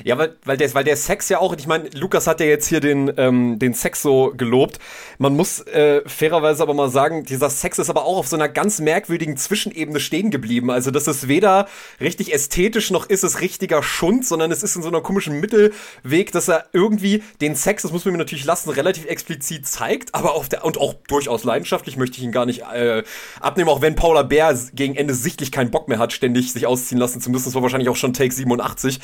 Ja, 0.04 0.18
weil, 0.18 0.36
weil, 0.44 0.56
der, 0.56 0.72
weil 0.74 0.84
der 0.84 0.96
Sex 0.96 1.28
ja 1.28 1.38
auch, 1.38 1.54
ich 1.56 1.66
meine, 1.66 1.88
Lukas 1.90 2.26
hat 2.26 2.40
ja 2.40 2.46
jetzt 2.46 2.66
hier 2.68 2.80
den, 2.80 3.12
ähm, 3.16 3.58
den 3.58 3.74
Sex 3.74 4.02
so 4.02 4.32
gelobt. 4.36 4.78
Man 5.18 5.36
muss 5.36 5.60
äh, 5.60 6.02
fairerweise 6.06 6.62
aber 6.62 6.74
mal 6.74 6.90
sagen, 6.90 7.24
dieser 7.24 7.50
Sex 7.50 7.78
ist 7.78 7.90
aber 7.90 8.04
auch 8.04 8.18
auf 8.18 8.28
so 8.28 8.36
einer 8.36 8.48
ganz 8.48 8.80
merkwürdigen 8.80 9.36
Zwischenebene 9.36 10.00
stehen 10.00 10.30
geblieben. 10.30 10.70
Also 10.70 10.90
das 10.90 11.08
ist 11.08 11.28
weder 11.28 11.68
richtig 12.00 12.32
ästhetisch 12.32 12.90
noch 12.90 13.08
ist 13.08 13.24
es 13.24 13.40
richtiger 13.40 13.82
Schund, 13.82 14.24
sondern 14.26 14.50
es 14.52 14.62
ist 14.62 14.76
in 14.76 14.82
so 14.82 14.88
einer 14.88 15.00
komischen 15.00 15.40
Mittelweg, 15.40 16.32
dass 16.32 16.48
er 16.48 16.66
irgendwie 16.72 17.22
den 17.40 17.56
Sex, 17.56 17.82
das 17.82 17.92
muss 17.92 18.04
man 18.04 18.12
mir 18.12 18.18
natürlich 18.18 18.44
lassen, 18.44 18.70
relativ 18.70 19.06
explizit 19.06 19.66
zeigt, 19.66 20.14
aber 20.14 20.34
auf 20.34 20.48
der 20.48 20.64
und 20.64 20.78
auch 20.78 20.94
durchaus 21.08 21.44
leidenschaftlich 21.44 21.96
möchte 21.96 22.18
ich 22.18 22.24
ihn 22.24 22.32
gar 22.32 22.46
nicht 22.46 22.62
äh, 22.72 23.02
abnehmen, 23.40 23.68
auch 23.68 23.80
wenn 23.80 23.94
Paula 23.94 24.22
Bär 24.22 24.56
gegen 24.74 24.94
Ende 24.94 25.14
sichtlich 25.14 25.50
keinen 25.50 25.70
Bock 25.70 25.88
mehr 25.88 25.98
hat, 25.98 26.12
ständig 26.12 26.52
sich 26.52 26.66
ausziehen 26.66 26.98
lassen 26.98 27.20
zu 27.20 27.30
müssen. 27.30 27.46
Das 27.46 27.54
war 27.54 27.62
wahrscheinlich 27.62 27.88
auch 27.88 27.96
schon 27.96 28.12
Take 28.12 28.32
87. 28.32 29.00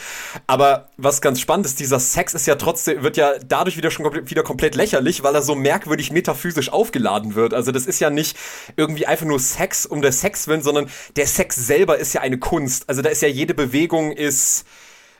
Aber 0.46 0.67
aber 0.68 0.88
was 0.96 1.20
ganz 1.20 1.40
spannend 1.40 1.66
ist, 1.66 1.80
dieser 1.80 2.00
Sex 2.00 2.34
ist 2.34 2.46
ja 2.46 2.56
trotzdem, 2.56 3.02
wird 3.02 3.16
ja 3.16 3.32
dadurch 3.46 3.76
wieder 3.76 3.90
schon 3.90 4.04
komplett, 4.04 4.30
wieder 4.30 4.42
komplett 4.42 4.74
lächerlich, 4.74 5.22
weil 5.22 5.34
er 5.34 5.42
so 5.42 5.54
merkwürdig 5.54 6.12
metaphysisch 6.12 6.70
aufgeladen 6.70 7.34
wird. 7.34 7.54
Also 7.54 7.72
das 7.72 7.86
ist 7.86 8.00
ja 8.00 8.10
nicht 8.10 8.36
irgendwie 8.76 9.06
einfach 9.06 9.26
nur 9.26 9.40
Sex 9.40 9.86
um 9.86 10.02
der 10.02 10.12
Sex 10.12 10.46
willen, 10.48 10.62
sondern 10.62 10.90
der 11.16 11.26
Sex 11.26 11.56
selber 11.56 11.98
ist 11.98 12.12
ja 12.12 12.20
eine 12.20 12.38
Kunst. 12.38 12.88
Also 12.88 13.02
da 13.02 13.08
ist 13.08 13.22
ja 13.22 13.28
jede 13.28 13.54
Bewegung 13.54 14.12
ist, 14.12 14.66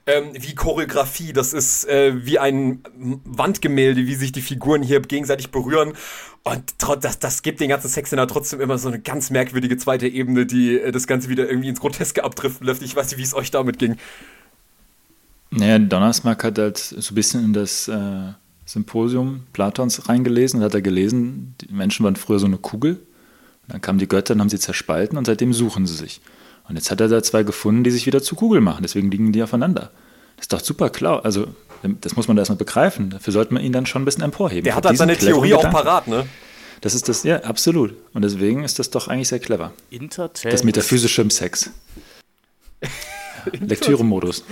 ähm, 0.07 0.33
wie 0.35 0.55
Choreografie, 0.55 1.33
das 1.33 1.53
ist 1.53 1.87
äh, 1.89 2.25
wie 2.27 2.39
ein 2.39 2.83
Wandgemälde, 3.25 4.07
wie 4.07 4.15
sich 4.15 4.33
die 4.33 4.43
Figuren 4.43 4.83
hier 4.83 5.01
gegenseitig 5.01 5.51
berühren. 5.51 5.95
Und 6.45 6.63
das, 7.03 7.19
das 7.19 7.43
gibt 7.43 7.61
den 7.61 7.69
ganzen 7.69 7.89
Sex 7.89 8.11
dann 8.11 8.27
trotzdem 8.29 8.61
immer 8.61 8.79
so 8.79 8.89
eine 8.89 9.01
ganz 9.01 9.31
merkwürdige 9.31 9.77
zweite 9.77 10.09
Ebene, 10.09 10.47
die 10.47 10.79
äh, 10.79 10.93
das 10.93 11.07
Ganze 11.07 11.29
wieder 11.29 11.49
irgendwie 11.49 11.69
ins 11.69 11.81
Groteske 11.81 12.25
abdriften 12.25 12.67
lässt. 12.67 12.83
Ich 12.83 12.97
weiß 12.97 13.11
nicht, 13.11 13.19
wie 13.19 13.23
es 13.23 13.35
euch 13.35 13.51
damit 13.51 13.79
ging. 13.79 13.97
Naja, 15.51 15.79
Donnersmarck 15.79 16.45
hat 16.45 16.59
halt 16.59 16.79
so 16.79 17.13
ein 17.13 17.15
bisschen 17.15 17.45
in 17.45 17.53
das 17.53 17.89
äh, 17.89 18.33
Symposium 18.67 19.45
Platons 19.53 20.09
reingelesen 20.09 20.61
und 20.61 20.65
hat 20.65 20.75
er 20.75 20.83
gelesen, 20.83 21.55
die 21.61 21.73
Menschen 21.73 22.05
waren 22.05 22.17
früher 22.17 22.39
so 22.39 22.47
eine 22.47 22.59
Kugel. 22.59 22.95
Und 22.95 23.73
dann 23.73 23.81
kamen 23.81 23.99
die 23.99 24.09
Götter 24.09 24.35
und 24.35 24.41
haben 24.41 24.51
sie 24.51 24.59
zerspalten 24.59 25.17
und 25.17 25.27
seitdem 25.27 25.53
suchen 25.53 25.87
sie 25.87 25.95
sich. 25.95 26.21
Und 26.69 26.77
jetzt 26.77 26.91
hat 26.91 27.01
er 27.01 27.09
da 27.09 27.23
zwei 27.23 27.43
gefunden, 27.43 27.83
die 27.83 27.91
sich 27.91 28.07
wieder 28.07 28.23
zu 28.23 28.35
Kugel 28.35 28.61
machen. 28.61 28.83
Deswegen 28.83 29.11
liegen 29.11 29.33
die 29.33 29.43
aufeinander. 29.43 29.91
Das 30.37 30.45
ist 30.45 30.53
doch 30.53 30.61
super 30.61 30.91
klar. 30.91 31.25
Also, 31.25 31.47
das 31.83 32.15
muss 32.15 32.29
man 32.29 32.37
da 32.37 32.43
erstmal 32.43 32.59
begreifen. 32.59 33.11
Dafür 33.11 33.33
sollte 33.33 33.55
man 33.55 33.63
ihn 33.63 33.73
dann 33.73 33.87
schon 33.87 34.03
ein 34.03 34.05
bisschen 34.05 34.23
emporheben. 34.23 34.65
Der 34.65 34.75
hat 34.75 34.85
halt 34.85 34.99
seine 34.99 35.17
Theorie 35.17 35.55
auch 35.55 35.71
parat, 35.71 36.09
ne? 36.09 36.27
Das 36.81 36.95
ist 36.95 37.09
das, 37.09 37.25
ja, 37.25 37.43
absolut. 37.43 37.95
Und 38.13 38.23
deswegen 38.23 38.63
ist 38.63 38.79
das 38.79 38.91
doch 38.91 39.09
eigentlich 39.09 39.29
sehr 39.29 39.41
clever. 39.41 39.73
Das 40.53 40.63
metaphysische 40.63 41.23
im 41.23 41.31
Sex. 41.31 41.71
Lektüre-Modus. 43.53 44.45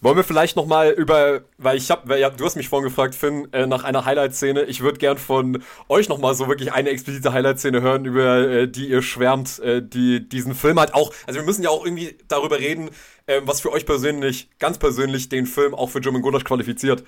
Wollen 0.00 0.16
wir 0.16 0.22
vielleicht 0.22 0.54
noch 0.54 0.66
mal 0.66 0.90
über, 0.90 1.42
weil 1.56 1.76
ich 1.76 1.90
habe, 1.90 2.30
du 2.36 2.44
hast 2.44 2.54
mich 2.54 2.68
vorhin 2.68 2.88
gefragt, 2.88 3.16
Finn, 3.16 3.52
äh, 3.52 3.66
nach 3.66 3.82
einer 3.82 4.04
Highlight-Szene. 4.04 4.62
Ich 4.64 4.80
würde 4.80 4.98
gern 4.98 5.18
von 5.18 5.62
euch 5.88 6.08
noch 6.08 6.18
mal 6.18 6.34
so 6.34 6.46
wirklich 6.46 6.72
eine 6.72 6.90
explizite 6.90 7.32
Highlight-Szene 7.32 7.80
hören, 7.80 8.04
über 8.04 8.48
äh, 8.48 8.68
die 8.68 8.88
ihr 8.88 9.02
schwärmt, 9.02 9.58
äh, 9.58 9.82
die 9.82 10.28
diesen 10.28 10.54
Film 10.54 10.78
hat. 10.78 10.94
Auch, 10.94 11.12
also 11.26 11.40
wir 11.40 11.44
müssen 11.44 11.64
ja 11.64 11.70
auch 11.70 11.84
irgendwie 11.84 12.16
darüber 12.28 12.60
reden, 12.60 12.90
äh, 13.26 13.40
was 13.44 13.60
für 13.60 13.72
euch 13.72 13.86
persönlich, 13.86 14.48
ganz 14.60 14.78
persönlich, 14.78 15.28
den 15.30 15.46
Film 15.46 15.74
auch 15.74 15.90
für 15.90 16.00
German 16.00 16.22
Gulasch 16.22 16.44
qualifiziert. 16.44 17.02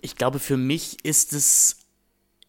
Ich 0.00 0.14
glaube, 0.14 0.38
für 0.38 0.56
mich 0.56 1.04
ist 1.04 1.32
es 1.32 1.78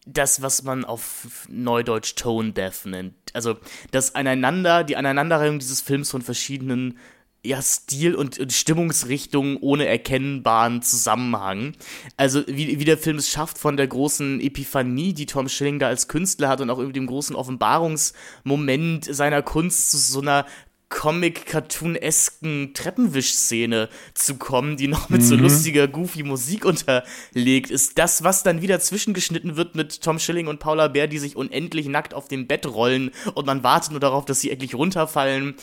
das, 0.06 0.40
was 0.40 0.62
man 0.62 0.84
auf 0.84 1.26
Neudeutsch 1.48 2.14
Tone 2.14 2.52
Death 2.52 2.86
nennt. 2.86 3.14
Also 3.34 3.56
das 3.90 4.14
Aneinander, 4.14 4.84
die 4.84 4.96
Aneinanderreihung 4.96 5.58
dieses 5.58 5.80
Films 5.80 6.10
von 6.12 6.22
verschiedenen 6.22 6.98
ja, 7.44 7.62
Stil 7.62 8.14
und, 8.14 8.38
und 8.38 8.52
Stimmungsrichtung 8.52 9.58
ohne 9.58 9.86
erkennbaren 9.86 10.82
Zusammenhang. 10.82 11.74
Also 12.16 12.42
wie, 12.46 12.78
wie 12.80 12.84
der 12.84 12.98
Film 12.98 13.16
es 13.16 13.30
schafft 13.30 13.58
von 13.58 13.76
der 13.76 13.86
großen 13.86 14.40
Epiphanie, 14.40 15.14
die 15.14 15.26
Tom 15.26 15.48
Schilling 15.48 15.78
da 15.78 15.88
als 15.88 16.08
Künstler 16.08 16.48
hat 16.48 16.60
und 16.60 16.70
auch 16.70 16.78
über 16.78 16.92
dem 16.92 17.06
großen 17.06 17.36
Offenbarungsmoment 17.36 19.04
seiner 19.04 19.42
Kunst 19.42 19.90
zu 19.90 19.98
so 19.98 20.20
einer 20.20 20.46
Comic-Cartoon-esken 20.90 22.72
Treppenwisch-Szene 22.72 23.88
zu 24.14 24.36
kommen, 24.36 24.76
die 24.76 24.88
noch 24.88 25.10
mit 25.10 25.20
mhm. 25.20 25.26
so 25.26 25.36
lustiger, 25.36 25.86
goofy 25.86 26.22
Musik 26.22 26.64
unterlegt 26.64 27.70
ist. 27.70 27.98
Das, 27.98 28.24
was 28.24 28.42
dann 28.42 28.62
wieder 28.62 28.80
zwischengeschnitten 28.80 29.56
wird 29.56 29.74
mit 29.74 30.00
Tom 30.02 30.18
Schilling 30.18 30.46
und 30.46 30.60
Paula 30.60 30.88
Bär, 30.88 31.06
die 31.06 31.18
sich 31.18 31.36
unendlich 31.36 31.88
nackt 31.88 32.14
auf 32.14 32.28
dem 32.28 32.46
Bett 32.46 32.66
rollen 32.66 33.10
und 33.34 33.46
man 33.46 33.62
wartet 33.62 33.90
nur 33.90 34.00
darauf, 34.00 34.24
dass 34.24 34.40
sie 34.40 34.50
endlich 34.50 34.74
runterfallen 34.74 35.56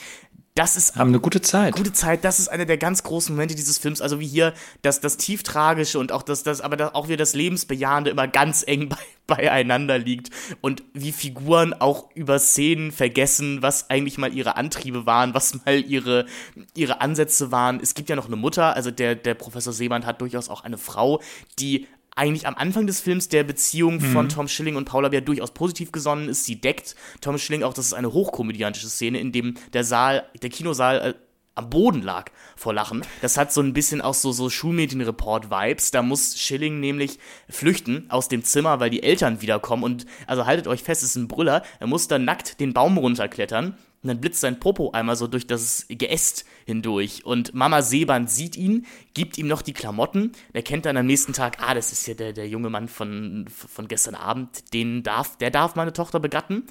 das 0.55 0.77
ist 0.77 0.95
haben 0.95 1.09
eine 1.09 1.19
gute 1.19 1.41
Zeit. 1.41 1.75
Gute 1.75 1.91
Zeit, 1.91 2.23
das 2.23 2.39
ist 2.39 2.47
einer 2.47 2.65
der 2.65 2.77
ganz 2.77 3.03
großen 3.03 3.35
Momente 3.35 3.55
dieses 3.55 3.77
Films, 3.77 4.01
also 4.01 4.21
wie 4.21 4.27
hier 4.27 4.53
das 4.81 5.01
das 5.01 5.17
tieftragische 5.17 5.99
und 5.99 6.13
auch 6.13 6.23
das 6.23 6.43
das 6.43 6.61
aber 6.61 6.77
das, 6.77 6.95
auch 6.95 7.07
wieder 7.07 7.17
das 7.17 7.33
lebensbejahende 7.33 8.09
immer 8.09 8.29
ganz 8.29 8.63
eng 8.65 8.87
bei, 9.27 9.35
beieinander 9.35 9.97
liegt 9.97 10.29
und 10.61 10.83
wie 10.93 11.11
Figuren 11.11 11.73
auch 11.73 12.09
über 12.15 12.39
Szenen 12.39 12.93
vergessen, 12.93 13.61
was 13.61 13.89
eigentlich 13.89 14.17
mal 14.17 14.33
ihre 14.33 14.55
Antriebe 14.55 15.05
waren, 15.05 15.33
was 15.33 15.65
mal 15.65 15.81
ihre 15.81 16.25
ihre 16.73 17.01
Ansätze 17.01 17.51
waren. 17.51 17.81
Es 17.81 17.93
gibt 17.93 18.09
ja 18.09 18.15
noch 18.15 18.27
eine 18.27 18.37
Mutter, 18.37 18.77
also 18.77 18.91
der 18.91 19.15
der 19.15 19.33
Professor 19.33 19.73
Seemann 19.73 20.05
hat 20.05 20.21
durchaus 20.21 20.47
auch 20.47 20.63
eine 20.63 20.77
Frau, 20.77 21.21
die 21.59 21.85
eigentlich 22.15 22.47
am 22.47 22.55
Anfang 22.55 22.87
des 22.87 23.01
Films 23.01 23.27
der 23.27 23.43
Beziehung 23.43 23.95
mhm. 23.95 24.11
von 24.11 24.29
Tom 24.29 24.47
Schilling 24.47 24.77
und 24.77 24.85
Paula 24.85 25.09
Bär 25.09 25.21
durchaus 25.21 25.51
positiv 25.51 25.91
gesonnen 25.91 26.29
ist. 26.29 26.45
Sie 26.45 26.59
deckt 26.59 26.95
Tom 27.21 27.37
Schilling 27.37 27.63
auch, 27.63 27.73
das 27.73 27.87
ist 27.87 27.93
eine 27.93 28.13
hochkomödiantische 28.13 28.89
Szene, 28.89 29.19
in 29.19 29.31
dem 29.31 29.55
der 29.73 29.83
Saal, 29.83 30.23
der 30.41 30.49
Kinosaal 30.49 30.97
äh, 30.97 31.13
am 31.55 31.69
Boden 31.69 32.01
lag 32.01 32.31
vor 32.55 32.73
Lachen. 32.73 33.01
Das 33.21 33.37
hat 33.37 33.53
so 33.53 33.61
ein 33.61 33.73
bisschen 33.73 34.01
auch 34.01 34.13
so, 34.13 34.31
so 34.31 34.49
Schulmädchenreport-Vibes. 34.49 35.91
Da 35.91 36.01
muss 36.01 36.37
Schilling 36.37 36.79
nämlich 36.81 37.17
flüchten 37.49 38.05
aus 38.09 38.27
dem 38.27 38.43
Zimmer, 38.43 38.79
weil 38.79 38.89
die 38.89 39.03
Eltern 39.03 39.41
wiederkommen. 39.41 39.83
Und 39.83 40.05
also 40.27 40.45
haltet 40.45 40.67
euch 40.67 40.83
fest, 40.83 41.01
es 41.01 41.11
ist 41.11 41.15
ein 41.15 41.29
Brüller. 41.29 41.63
Er 41.79 41.87
muss 41.87 42.09
dann 42.09 42.25
nackt 42.25 42.59
den 42.59 42.73
Baum 42.73 42.97
runterklettern 42.97 43.77
und 44.05 44.09
dann 44.09 44.21
blitzt 44.21 44.41
sein 44.41 44.59
Popo 44.59 44.91
einmal 44.91 45.15
so 45.15 45.25
durch 45.25 45.47
das 45.47 45.87
Geäst 45.89 46.45
hindurch. 46.67 47.25
Und 47.25 47.55
Mama 47.55 47.81
Seeband 47.81 48.29
sieht 48.29 48.55
ihn, 48.55 48.85
gibt 49.15 49.39
ihm 49.39 49.47
noch 49.47 49.63
die 49.63 49.73
Klamotten. 49.73 50.33
Er 50.53 50.61
kennt 50.61 50.85
dann 50.85 50.95
am 50.95 51.07
nächsten 51.07 51.33
Tag, 51.33 51.57
ah, 51.59 51.73
das 51.73 51.91
ist 51.91 52.05
ja 52.05 52.13
der, 52.13 52.31
der 52.31 52.47
junge 52.47 52.69
Mann 52.69 52.87
von, 52.87 53.47
von 53.49 53.87
gestern 53.87 54.13
Abend, 54.13 54.75
den 54.75 55.01
darf, 55.01 55.39
der 55.39 55.49
darf 55.49 55.73
meine 55.73 55.91
Tochter 55.91 56.19
begatten. 56.19 56.67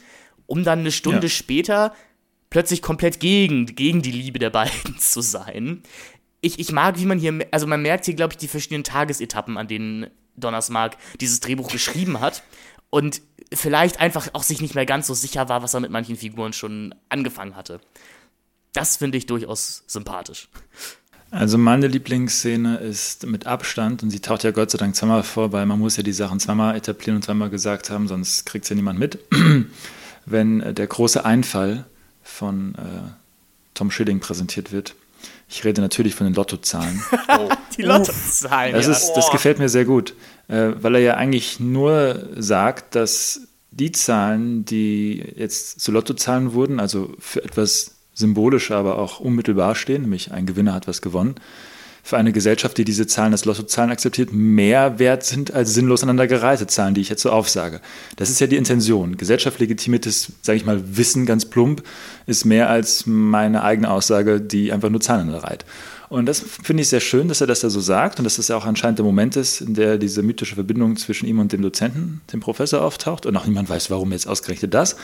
Um 0.47 0.63
dann 0.63 0.79
eine 0.79 0.93
Stunde 0.93 1.27
ja. 1.27 1.29
später 1.29 1.93
plötzlich 2.51 2.83
komplett 2.83 3.19
gegen, 3.19 3.67
gegen 3.67 4.01
die 4.01 4.13
Liebe 4.13 4.39
der 4.39 4.51
beiden 4.51 4.97
zu 5.01 5.21
sein. 5.21 5.83
Ich, 6.41 6.61
ich 6.61 6.71
mag, 6.71 7.01
wie 7.01 7.07
man 7.07 7.19
hier, 7.19 7.49
also 7.51 7.67
man 7.67 7.83
merkt 7.83 8.05
hier, 8.05 8.15
glaube 8.15 8.35
ich, 8.35 8.39
die 8.39 8.47
verschiedenen 8.47 8.85
Tagesetappen, 8.85 9.59
an 9.59 9.67
denen 9.67 10.07
Donnersmark 10.37 10.97
dieses 11.21 11.41
Drehbuch 11.41 11.73
geschrieben 11.73 12.21
hat 12.21 12.45
und 12.95 13.23
vielleicht 13.53 13.99
einfach 13.99 14.29
auch 14.35 14.45
sich 14.45 14.61
nicht 14.61 14.77
mehr 14.77 14.87
ganz 14.87 15.09
so 15.09 15.15
sicher 15.15 15.49
war, 15.49 15.65
was 15.65 15.75
er 15.75 15.81
mit 15.81 15.91
manchen 15.91 16.15
Figuren 16.15 16.53
schon 16.53 16.95
angefangen 17.09 17.57
hatte. 17.57 17.81
Das 18.73 18.99
finde 18.99 19.19
ich 19.19 19.27
durchaus 19.27 19.83
sympathisch. 19.89 20.49
Also 21.33 21.59
meine 21.59 21.89
Lieblingsszene 21.89 22.77
ist 22.77 23.27
mit 23.27 23.49
Abstand, 23.49 24.05
und 24.05 24.11
sie 24.11 24.21
taucht 24.21 24.45
ja 24.45 24.53
Gott 24.53 24.71
sei 24.71 24.79
Dank 24.79 24.95
zweimal 24.95 25.25
vor, 25.25 25.51
weil 25.51 25.67
man 25.67 25.81
muss 25.81 25.97
ja 25.97 26.05
die 26.05 26.13
Sachen 26.13 26.39
zweimal 26.39 26.77
etablieren 26.77 27.17
und 27.17 27.23
zweimal 27.23 27.51
gesagt 27.51 27.91
haben, 27.91 28.07
sonst 28.07 28.47
kriegt 28.47 28.65
es 28.65 28.69
ja 28.69 28.77
niemand 28.77 29.01
mit. 29.01 29.19
Wenn 30.25 30.61
äh, 30.61 30.73
der 30.73 30.87
große 30.87 31.25
Einfall 31.25 31.87
von 32.23 32.77
äh, 32.77 33.11
Tom 33.75 33.91
Schilling 33.91 34.21
präsentiert 34.21 34.71
wird. 34.71 34.95
Ich 35.49 35.65
rede 35.65 35.81
natürlich 35.81 36.15
von 36.15 36.29
den 36.29 36.35
Lottozahlen. 36.35 37.03
Oh. 37.27 37.49
die 37.77 37.83
Lottozahlen. 37.83 38.73
Das, 38.73 38.87
ist, 38.87 39.15
das 39.15 39.33
gefällt 39.33 39.59
mir 39.59 39.69
sehr 39.69 39.85
gut 39.85 40.15
weil 40.49 40.95
er 40.95 41.01
ja 41.01 41.15
eigentlich 41.15 41.61
nur 41.61 42.29
sagt, 42.37 42.95
dass 42.95 43.49
die 43.71 43.93
Zahlen, 43.93 44.65
die 44.65 45.25
jetzt 45.37 45.81
zu 45.81 45.91
Lottozahlen 45.91 46.53
wurden, 46.53 46.81
also 46.81 47.13
für 47.19 47.43
etwas 47.43 47.97
symbolisch, 48.15 48.71
aber 48.71 48.99
auch 48.99 49.21
unmittelbar 49.21 49.75
stehen, 49.75 50.03
nämlich 50.03 50.33
ein 50.33 50.47
Gewinner 50.47 50.75
hat 50.75 50.87
was 50.87 51.03
gewonnen, 51.03 51.35
für 52.05 52.19
eine 52.19 52.33
Gesellschaft, 52.33 52.77
die 52.77 52.85
diese 52.85 53.07
Zahlen 53.07 53.33
als 53.33 53.47
Lottozahlen 53.47 53.91
akzeptiert, 53.91 54.31
mehr 54.31 54.99
wert 54.99 55.25
sind 55.25 55.55
als 55.55 55.73
sinnlos 55.73 56.03
aneinandergereihte 56.03 56.67
Zahlen, 56.67 56.93
die 56.93 57.01
ich 57.01 57.09
jetzt 57.09 57.23
so 57.23 57.31
aufsage. 57.31 57.81
Das 58.17 58.29
ist 58.29 58.41
ja 58.41 58.47
die 58.47 58.57
Intention. 58.57 59.17
Gesellschaftlich 59.17 59.71
legitimiertes, 59.71 60.33
sage 60.43 60.59
ich 60.59 60.67
mal, 60.67 60.99
Wissen 60.99 61.25
ganz 61.25 61.47
plump 61.47 61.83
ist 62.27 62.45
mehr 62.45 62.69
als 62.69 63.07
meine 63.07 63.65
eigene 63.65 63.91
Aussage, 63.91 64.43
die 64.43 64.71
einfach 64.71 64.91
nur 64.91 65.01
Zahlen 65.01 65.23
aneinanderreiht. 65.23 65.65
Und 66.15 66.27
das 66.27 66.39
finde 66.39 66.83
ich 66.85 66.91
sehr 66.91 67.01
schön, 67.01 67.27
dass 67.27 67.41
er 67.41 67.49
das 67.49 67.59
da 67.59 67.71
so 67.71 67.81
sagt 67.81 68.21
und 68.21 68.25
dass 68.25 68.37
das 68.37 68.47
ja 68.47 68.57
auch 68.57 68.67
anscheinend 68.67 69.01
der 69.01 69.05
Moment 69.05 69.35
ist, 69.35 69.61
in 69.61 69.75
der 69.75 69.99
diese 69.99 70.23
mythische 70.23 70.55
Verbindung 70.55 70.97
zwischen 70.97 71.27
ihm 71.27 71.41
und 71.41 71.53
dem 71.53 71.61
Dozenten, 71.61 72.21
dem 72.33 72.39
Professor, 72.39 72.83
auftaucht 72.83 73.27
und 73.27 73.37
auch 73.37 73.47
niemand 73.47 73.69
weiß, 73.69 73.91
warum 73.91 74.13
jetzt 74.13 74.29
ausgerechnet 74.29 74.75
das. 74.75 74.95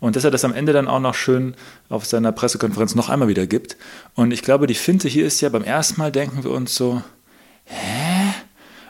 Und 0.00 0.16
dass 0.16 0.24
er 0.24 0.30
das 0.30 0.46
am 0.46 0.54
Ende 0.54 0.72
dann 0.72 0.88
auch 0.88 1.00
noch 1.00 1.14
schön 1.14 1.54
auf 1.90 2.06
seiner 2.06 2.32
Pressekonferenz 2.32 2.94
noch 2.94 3.10
einmal 3.10 3.28
wieder 3.28 3.46
gibt. 3.46 3.76
Und 4.14 4.30
ich 4.30 4.40
glaube, 4.40 4.66
die 4.66 4.74
Finte 4.74 5.06
hier 5.06 5.26
ist 5.26 5.42
ja, 5.42 5.50
beim 5.50 5.64
ersten 5.64 6.00
Mal 6.00 6.12
denken 6.12 6.42
wir 6.42 6.52
uns 6.52 6.74
so, 6.74 7.02
hä? 7.64 8.32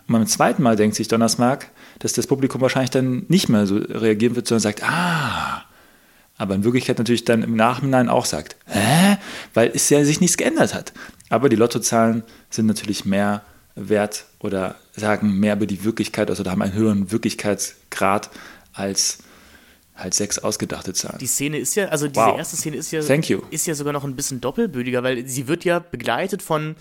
Und 0.07 0.13
beim 0.13 0.29
zweiten 0.29 0.63
Mal 0.63 0.77
denkt 0.77 0.95
sich 0.95 1.09
Donnersmark, 1.09 1.73
dass 1.99 2.13
das 2.13 2.29
Publikum 2.29 2.61
wahrscheinlich 2.61 2.91
dann 2.91 3.25
nicht 3.27 3.49
mehr 3.49 3.67
so 3.67 3.79
reagieren 3.79 4.37
wird, 4.37 4.47
sondern 4.47 4.63
sagt, 4.63 4.85
ah, 4.85 5.65
aber 6.37 6.55
in 6.55 6.63
Wirklichkeit 6.63 6.99
natürlich 6.99 7.25
dann 7.25 7.43
im 7.43 7.57
Nachhinein 7.57 8.09
auch 8.09 8.27
sagt, 8.27 8.55
hä? 8.67 9.08
Weil 9.59 9.73
es 9.75 9.91
ja 9.91 10.05
sich 10.05 10.21
nichts 10.21 10.37
geändert 10.37 10.73
hat. 10.73 10.93
Aber 11.31 11.49
die 11.49 11.57
Lottozahlen 11.57 12.23
sind 12.49 12.67
natürlich 12.67 13.05
mehr 13.05 13.43
wert 13.75 14.27
oder 14.39 14.77
sagen 14.95 15.41
mehr 15.41 15.55
über 15.55 15.67
die 15.67 15.83
Wirklichkeit, 15.83 16.31
also 16.31 16.45
da 16.45 16.53
haben 16.53 16.63
einen 16.63 16.75
höheren 16.75 17.11
Wirklichkeitsgrad 17.11 18.31
als 18.73 19.19
halt 19.97 20.15
sechs 20.15 20.39
ausgedachte 20.39 20.93
Zahlen. 20.93 21.19
Die 21.19 21.27
Szene 21.27 21.59
ist 21.59 21.75
ja, 21.75 21.87
also 21.87 22.07
diese 22.07 22.25
wow. 22.25 22.39
erste 22.39 22.57
Szene 22.57 22.77
ist 22.77 22.93
ja, 22.93 23.01
ist 23.01 23.67
ja 23.67 23.75
sogar 23.75 23.93
noch 23.93 24.05
ein 24.05 24.15
bisschen 24.15 24.41
doppelbödiger, 24.41 25.03
weil 25.03 25.27
sie 25.27 25.49
wird 25.49 25.65
ja 25.65 25.81
begleitet 25.81 26.41
von 26.41 26.77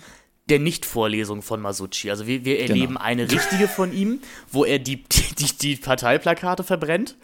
der 0.48 0.60
Nicht-Vorlesung 0.60 1.42
von 1.42 1.60
Masucci. 1.60 2.10
Also 2.10 2.28
wir, 2.28 2.44
wir 2.44 2.60
erleben 2.60 2.94
genau. 2.94 3.00
eine 3.00 3.28
richtige 3.28 3.66
von 3.66 3.92
ihm, 3.92 4.20
wo 4.52 4.64
er 4.64 4.78
die, 4.78 5.02
die, 5.02 5.58
die 5.60 5.74
Parteiplakate 5.74 6.62
verbrennt. 6.62 7.16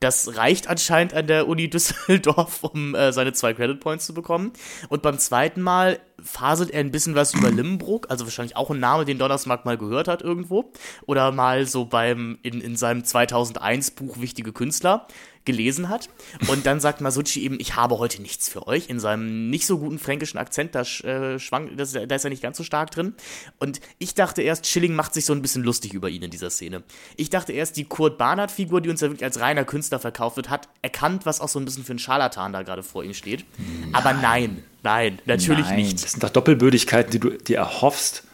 Das 0.00 0.38
reicht 0.38 0.66
anscheinend 0.66 1.12
an 1.12 1.26
der 1.26 1.46
Uni 1.46 1.68
Düsseldorf, 1.68 2.64
um 2.72 2.94
äh, 2.94 3.12
seine 3.12 3.34
zwei 3.34 3.52
Credit 3.52 3.78
Points 3.78 4.06
zu 4.06 4.14
bekommen. 4.14 4.54
Und 4.88 5.02
beim 5.02 5.18
zweiten 5.18 5.60
Mal 5.60 6.00
faselt 6.22 6.70
er 6.70 6.80
ein 6.80 6.90
bisschen 6.90 7.14
was 7.14 7.34
über 7.34 7.50
Limburg, 7.50 8.06
also 8.08 8.24
wahrscheinlich 8.24 8.56
auch 8.56 8.70
ein 8.70 8.80
Name, 8.80 9.04
den 9.04 9.18
Donnersmark 9.18 9.66
mal 9.66 9.76
gehört 9.76 10.08
hat 10.08 10.22
irgendwo. 10.22 10.72
Oder 11.04 11.32
mal 11.32 11.66
so 11.66 11.84
beim, 11.84 12.38
in, 12.42 12.62
in 12.62 12.76
seinem 12.76 13.04
2001 13.04 13.90
Buch 13.90 14.20
Wichtige 14.20 14.54
Künstler 14.54 15.06
gelesen 15.44 15.88
hat. 15.88 16.08
Und 16.48 16.66
dann 16.66 16.80
sagt 16.80 17.00
Masucci 17.00 17.42
eben, 17.42 17.58
ich 17.60 17.76
habe 17.76 17.98
heute 17.98 18.20
nichts 18.20 18.48
für 18.48 18.66
euch. 18.66 18.88
In 18.90 19.00
seinem 19.00 19.48
nicht 19.48 19.66
so 19.66 19.78
guten 19.78 19.98
fränkischen 19.98 20.38
Akzent, 20.38 20.74
da, 20.74 20.82
äh, 20.82 21.38
schwang, 21.38 21.76
das, 21.76 21.92
da 21.92 22.14
ist 22.14 22.24
er 22.24 22.30
nicht 22.30 22.42
ganz 22.42 22.58
so 22.58 22.64
stark 22.64 22.90
drin. 22.90 23.14
Und 23.58 23.80
ich 23.98 24.14
dachte 24.14 24.42
erst, 24.42 24.66
Schilling 24.66 24.94
macht 24.94 25.14
sich 25.14 25.24
so 25.24 25.32
ein 25.32 25.42
bisschen 25.42 25.62
lustig 25.62 25.94
über 25.94 26.10
ihn 26.10 26.22
in 26.22 26.30
dieser 26.30 26.50
Szene. 26.50 26.82
Ich 27.16 27.30
dachte 27.30 27.52
erst, 27.52 27.76
die 27.76 27.84
Kurt 27.84 28.18
Barnard-Figur, 28.18 28.80
die 28.80 28.90
uns 28.90 29.00
ja 29.00 29.08
wirklich 29.08 29.24
als 29.24 29.40
reiner 29.40 29.64
Künstler 29.64 29.98
verkauft 29.98 30.36
wird, 30.36 30.50
hat 30.50 30.68
erkannt, 30.82 31.24
was 31.24 31.40
auch 31.40 31.48
so 31.48 31.58
ein 31.58 31.64
bisschen 31.64 31.84
für 31.84 31.94
ein 31.94 31.98
Scharlatan 31.98 32.52
da 32.52 32.62
gerade 32.62 32.82
vor 32.82 33.02
ihm 33.02 33.14
steht. 33.14 33.44
Nein. 33.56 33.94
Aber 33.94 34.12
nein, 34.12 34.62
nein, 34.82 35.18
natürlich 35.24 35.66
nein. 35.66 35.76
nicht. 35.76 36.02
Das 36.02 36.12
sind 36.12 36.22
doch 36.22 36.30
Doppelbödigkeiten, 36.30 37.10
die 37.10 37.20
du 37.20 37.30
dir 37.30 37.58
erhoffst. 37.58 38.24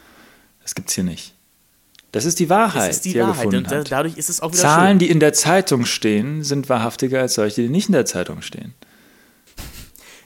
Das 0.62 0.74
gibt's 0.74 0.94
hier 0.94 1.04
nicht. 1.04 1.35
Das 2.16 2.24
ist 2.24 2.38
die 2.38 2.48
Wahrheit. 2.48 2.88
Das 2.88 2.96
ist 2.96 3.04
die, 3.04 3.12
die 3.12 3.20
Wahrheit. 3.20 3.46
und 3.46 3.70
da, 3.70 3.84
dadurch 3.84 4.16
ist 4.16 4.30
es 4.30 4.40
auch 4.40 4.50
wieder 4.50 4.62
Zahlen, 4.62 4.92
schön. 4.92 4.98
die 5.00 5.10
in 5.10 5.20
der 5.20 5.34
Zeitung 5.34 5.84
stehen, 5.84 6.42
sind 6.42 6.70
wahrhaftiger 6.70 7.20
als 7.20 7.34
solche, 7.34 7.60
die 7.60 7.68
nicht 7.68 7.88
in 7.88 7.92
der 7.92 8.06
Zeitung 8.06 8.40
stehen. 8.40 8.74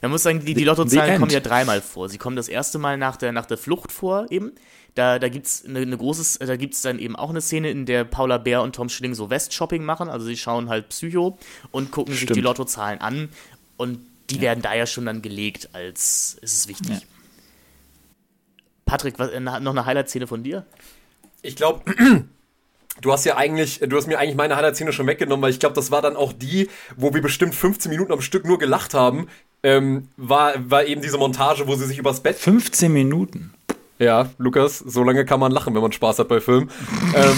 Man 0.01 0.12
muss 0.12 0.22
sagen, 0.22 0.45
die, 0.45 0.55
die 0.55 0.62
Lottozahlen 0.62 1.18
kommen 1.18 1.32
ja 1.32 1.41
dreimal 1.41 1.80
vor. 1.80 2.09
Sie 2.09 2.16
kommen 2.16 2.36
das 2.36 2.47
erste 2.49 2.78
Mal 2.78 2.97
nach 2.97 3.16
der, 3.16 3.32
nach 3.32 3.45
der 3.45 3.59
Flucht 3.59 3.91
vor, 3.91 4.26
eben. 4.30 4.53
Da, 4.95 5.18
da 5.18 5.28
gibt 5.28 5.47
es 5.47 5.64
eine, 5.66 5.80
eine 5.80 5.97
großes, 5.97 6.38
da 6.38 6.55
gibt 6.55 6.84
dann 6.84 7.01
eben 7.01 7.16
auch 7.16 7.30
eine 7.30 7.41
Szene, 7.41 7.70
in 7.72 7.86
der 7.86 8.05
Paula 8.05 8.38
Bär 8.38 8.62
und 8.62 8.76
Tom 8.76 8.88
Schilling 8.88 9.14
so 9.14 9.28
West-Shopping 9.28 9.82
machen. 9.82 10.09
Also 10.09 10.26
sie 10.26 10.36
schauen 10.36 10.68
halt 10.68 10.91
Psycho 10.91 11.38
und 11.72 11.91
gucken 11.91 12.14
Stimmt. 12.14 12.28
sich 12.28 12.34
die 12.36 12.41
Lottozahlen 12.41 13.01
an. 13.01 13.30
Und 13.76 13.99
die 14.30 14.36
ja. 14.36 14.43
werden 14.43 14.62
da 14.62 14.74
ja 14.74 14.86
schon 14.86 15.07
dann 15.07 15.22
gelegt, 15.22 15.70
als 15.72 16.38
ist 16.41 16.57
es 16.57 16.68
wichtig. 16.68 16.91
Ja. 16.91 17.01
Patrick, 18.84 19.18
was, 19.18 19.32
noch 19.41 19.72
eine 19.72 19.86
Highlight-Szene 19.86 20.28
von 20.28 20.45
dir? 20.45 20.64
Ich 21.43 21.57
glaube, 21.57 21.82
du 23.01 23.12
hast 23.12 23.24
ja 23.24 23.36
eigentlich, 23.36 23.80
du 23.80 23.97
hast 23.97 24.07
mir 24.07 24.18
eigentlich 24.18 24.36
meine 24.36 24.57
Highlight-Szene 24.57 24.93
schon 24.93 25.07
weggenommen, 25.07 25.43
weil 25.43 25.51
ich 25.51 25.61
glaube, 25.61 25.74
das 25.74 25.91
war 25.91 26.03
dann 26.03 26.16
auch 26.16 26.32
die, 26.32 26.68
wo 26.97 27.14
wir 27.14 27.22
bestimmt 27.22 27.55
15 27.55 27.91
Minuten 27.91 28.12
am 28.12 28.20
Stück 28.20 28.45
nur 28.45 28.59
gelacht 28.59 28.95
haben. 28.95 29.28
Ähm, 29.62 30.09
war, 30.16 30.55
war 30.70 30.84
eben 30.84 31.03
diese 31.03 31.18
Montage, 31.18 31.66
wo 31.66 31.74
sie 31.74 31.86
sich 31.86 31.99
übers 31.99 32.20
Bett. 32.20 32.36
15 32.36 32.93
Minuten. 32.93 33.53
Ja, 33.99 34.30
Lukas, 34.38 34.78
so 34.78 35.03
lange 35.03 35.26
kann 35.26 35.41
man 35.41 35.53
lachen, 35.53 35.74
wenn 35.74 35.82
man 35.82 35.93
Spaß 35.93 36.20
hat 36.20 36.28
bei 36.28 36.41
Filmen. 36.41 36.70
ähm, 37.14 37.36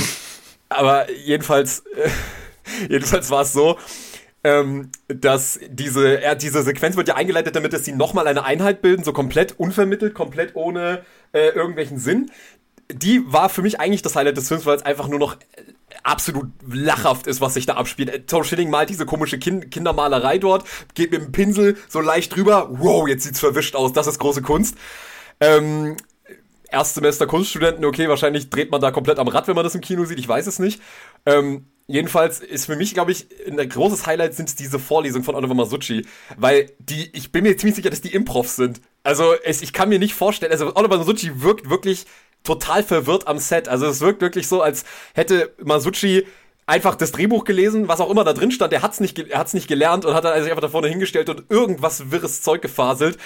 aber 0.69 1.11
jedenfalls, 1.11 1.81
äh, 1.97 2.09
jedenfalls 2.89 3.31
war 3.31 3.43
es 3.43 3.53
so, 3.53 3.77
ähm, 4.45 4.91
dass 5.09 5.59
diese, 5.69 6.23
äh, 6.23 6.37
diese 6.37 6.63
Sequenz 6.63 6.97
wird 6.97 7.09
ja 7.09 7.15
eingeleitet, 7.15 7.57
damit 7.57 7.73
dass 7.73 7.85
sie 7.85 7.93
nochmal 7.93 8.27
eine 8.29 8.45
Einheit 8.45 8.83
bilden, 8.83 9.05
so 9.05 9.13
komplett 9.13 9.59
unvermittelt, 9.59 10.15
komplett 10.15 10.55
ohne 10.55 11.05
äh, 11.33 11.49
irgendwelchen 11.49 11.99
Sinn 11.99 12.31
die 12.95 13.23
war 13.33 13.49
für 13.49 13.63
mich 13.63 13.81
eigentlich 13.81 14.03
das 14.03 14.17
Highlight 14.17 14.37
des 14.37 14.49
Films, 14.49 14.67
weil 14.67 14.77
es 14.77 14.83
einfach 14.83 15.09
nur 15.09 15.19
noch 15.19 15.37
absolut 16.03 16.51
lachhaft 16.69 17.27
ist, 17.27 17.41
was 17.41 17.55
sich 17.55 17.67
da 17.67 17.75
abspielt. 17.75 18.11
Äh, 18.11 18.21
Tom 18.21 18.45
Schilling 18.45 18.71
malt 18.71 18.91
diese 18.91 19.07
komische 19.07 19.39
kind 19.39 19.71
Kindermalerei 19.71 20.39
dort, 20.39 20.65
geht 20.95 21.13
mit 21.13 21.21
dem 21.21 21.33
Pinsel 21.33 21.77
so 21.89 22.01
leicht 22.01 22.35
drüber. 22.35 22.69
Wow, 22.73 23.09
jetzt 23.09 23.25
sieht's 23.25 23.41
verwischt 23.41 23.75
aus. 23.75 23.93
Das 23.93 24.07
ist 24.07 24.19
große 24.19 24.43
Kunst. 24.43 24.77
Ähm, 25.41 25.97
Erstsemester 26.71 27.27
Kunststudenten, 27.27 27.85
okay, 27.85 28.09
wahrscheinlich 28.09 28.49
dreht 28.49 28.71
man 28.71 28.81
da 28.81 28.91
komplett 28.91 29.19
am 29.19 29.29
Rad, 29.29 29.47
wenn 29.47 29.55
man 29.55 29.65
das 29.65 29.75
im 29.75 29.83
Kino 29.83 30.05
sieht. 30.07 30.19
Ich 30.19 30.29
weiß 30.29 30.47
es 30.47 30.59
nicht. 30.59 30.81
Ähm, 31.27 31.67
jedenfalls 31.87 32.41
ist 32.41 32.65
für 32.65 32.77
mich, 32.77 32.95
glaube 32.95 33.13
ich, 33.13 33.27
ein 33.47 33.57
großes 33.69 34.07
Highlight 34.07 34.35
sind 34.35 34.59
diese 34.59 34.79
Vorlesungen 34.79 35.25
von 35.25 35.35
Oliver 35.35 35.55
Masucci, 35.55 36.07
weil 36.39 36.73
die, 36.79 37.11
ich 37.13 37.31
bin 37.31 37.43
mir 37.43 37.59
ziemlich 37.59 37.77
sicher, 37.77 37.91
dass 37.91 38.01
die 38.01 38.15
Improvs 38.15 38.57
sind. 38.57 38.81
Also 39.03 39.35
es, 39.45 39.61
ich 39.61 39.75
kann 39.75 39.91
mir 39.91 39.99
nicht 39.99 40.15
vorstellen, 40.15 40.51
also 40.51 40.75
Oliver 40.75 40.97
Masucci 40.97 41.43
wirkt 41.43 41.69
wirklich 41.69 42.07
total 42.45 42.83
verwirrt 42.83 43.27
am 43.27 43.39
Set. 43.39 43.69
Also 43.69 43.87
es 43.87 44.01
wirkt 44.01 44.21
wirklich 44.21 44.49
so, 44.49 44.63
als 44.63 44.85
hätte 45.15 45.55
Masucci 45.63 46.27
einfach 46.67 46.95
das 46.95 47.13
Drehbuch 47.13 47.45
gelesen, 47.45 47.89
was 47.89 48.01
auch 48.01 48.11
immer 48.11 48.25
da 48.25 48.33
drin 48.33 48.51
stand. 48.51 48.73
Er 48.73 48.83
hat's 48.83 49.01
nicht, 49.01 49.19
er 49.19 49.47
nicht 49.53 49.69
gelernt 49.69 50.05
und 50.05 50.15
hat 50.15 50.25
dann 50.25 50.33
also 50.33 50.49
einfach 50.49 50.63
da 50.63 50.69
vorne 50.69 50.89
hingestellt 50.89 51.29
und 51.29 51.51
irgendwas 51.51 52.11
wirres 52.11 52.43
Zeug 52.43 52.63
gefaselt. 52.63 53.19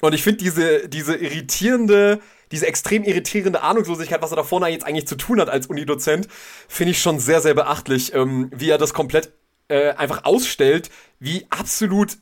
Und 0.00 0.14
ich 0.14 0.22
finde 0.22 0.38
diese, 0.44 0.88
diese 0.88 1.16
irritierende, 1.16 2.20
diese 2.52 2.66
extrem 2.66 3.02
irritierende 3.02 3.62
Ahnungslosigkeit, 3.62 4.22
was 4.22 4.32
er 4.32 4.36
da 4.36 4.44
vorne 4.44 4.68
jetzt 4.68 4.86
eigentlich 4.86 5.08
zu 5.08 5.16
tun 5.16 5.40
hat 5.40 5.50
als 5.50 5.66
Unidozent, 5.66 6.28
finde 6.68 6.92
ich 6.92 7.00
schon 7.00 7.18
sehr, 7.18 7.40
sehr 7.40 7.54
beachtlich, 7.54 8.14
ähm, 8.14 8.50
wie 8.54 8.70
er 8.70 8.78
das 8.78 8.94
komplett 8.94 9.32
äh, 9.68 9.92
einfach 9.94 10.24
ausstellt, 10.24 10.90
wie 11.18 11.46
absolut 11.50 12.18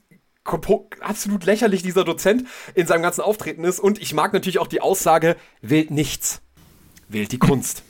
absolut 1.01 1.45
lächerlich 1.45 1.83
dieser 1.83 2.05
Dozent 2.05 2.45
in 2.75 2.87
seinem 2.87 3.03
ganzen 3.03 3.21
Auftreten 3.23 3.65
ist. 3.65 3.81
Und 3.81 4.01
ich 4.01 4.15
mag 4.15 4.33
natürlich 4.33 4.59
auch 4.59 4.67
die 4.67 4.81
Aussage, 4.81 5.37
wählt 5.61 5.91
nichts, 5.91 6.43
wählt 7.09 7.33
die 7.33 7.39
Kunst. 7.39 7.83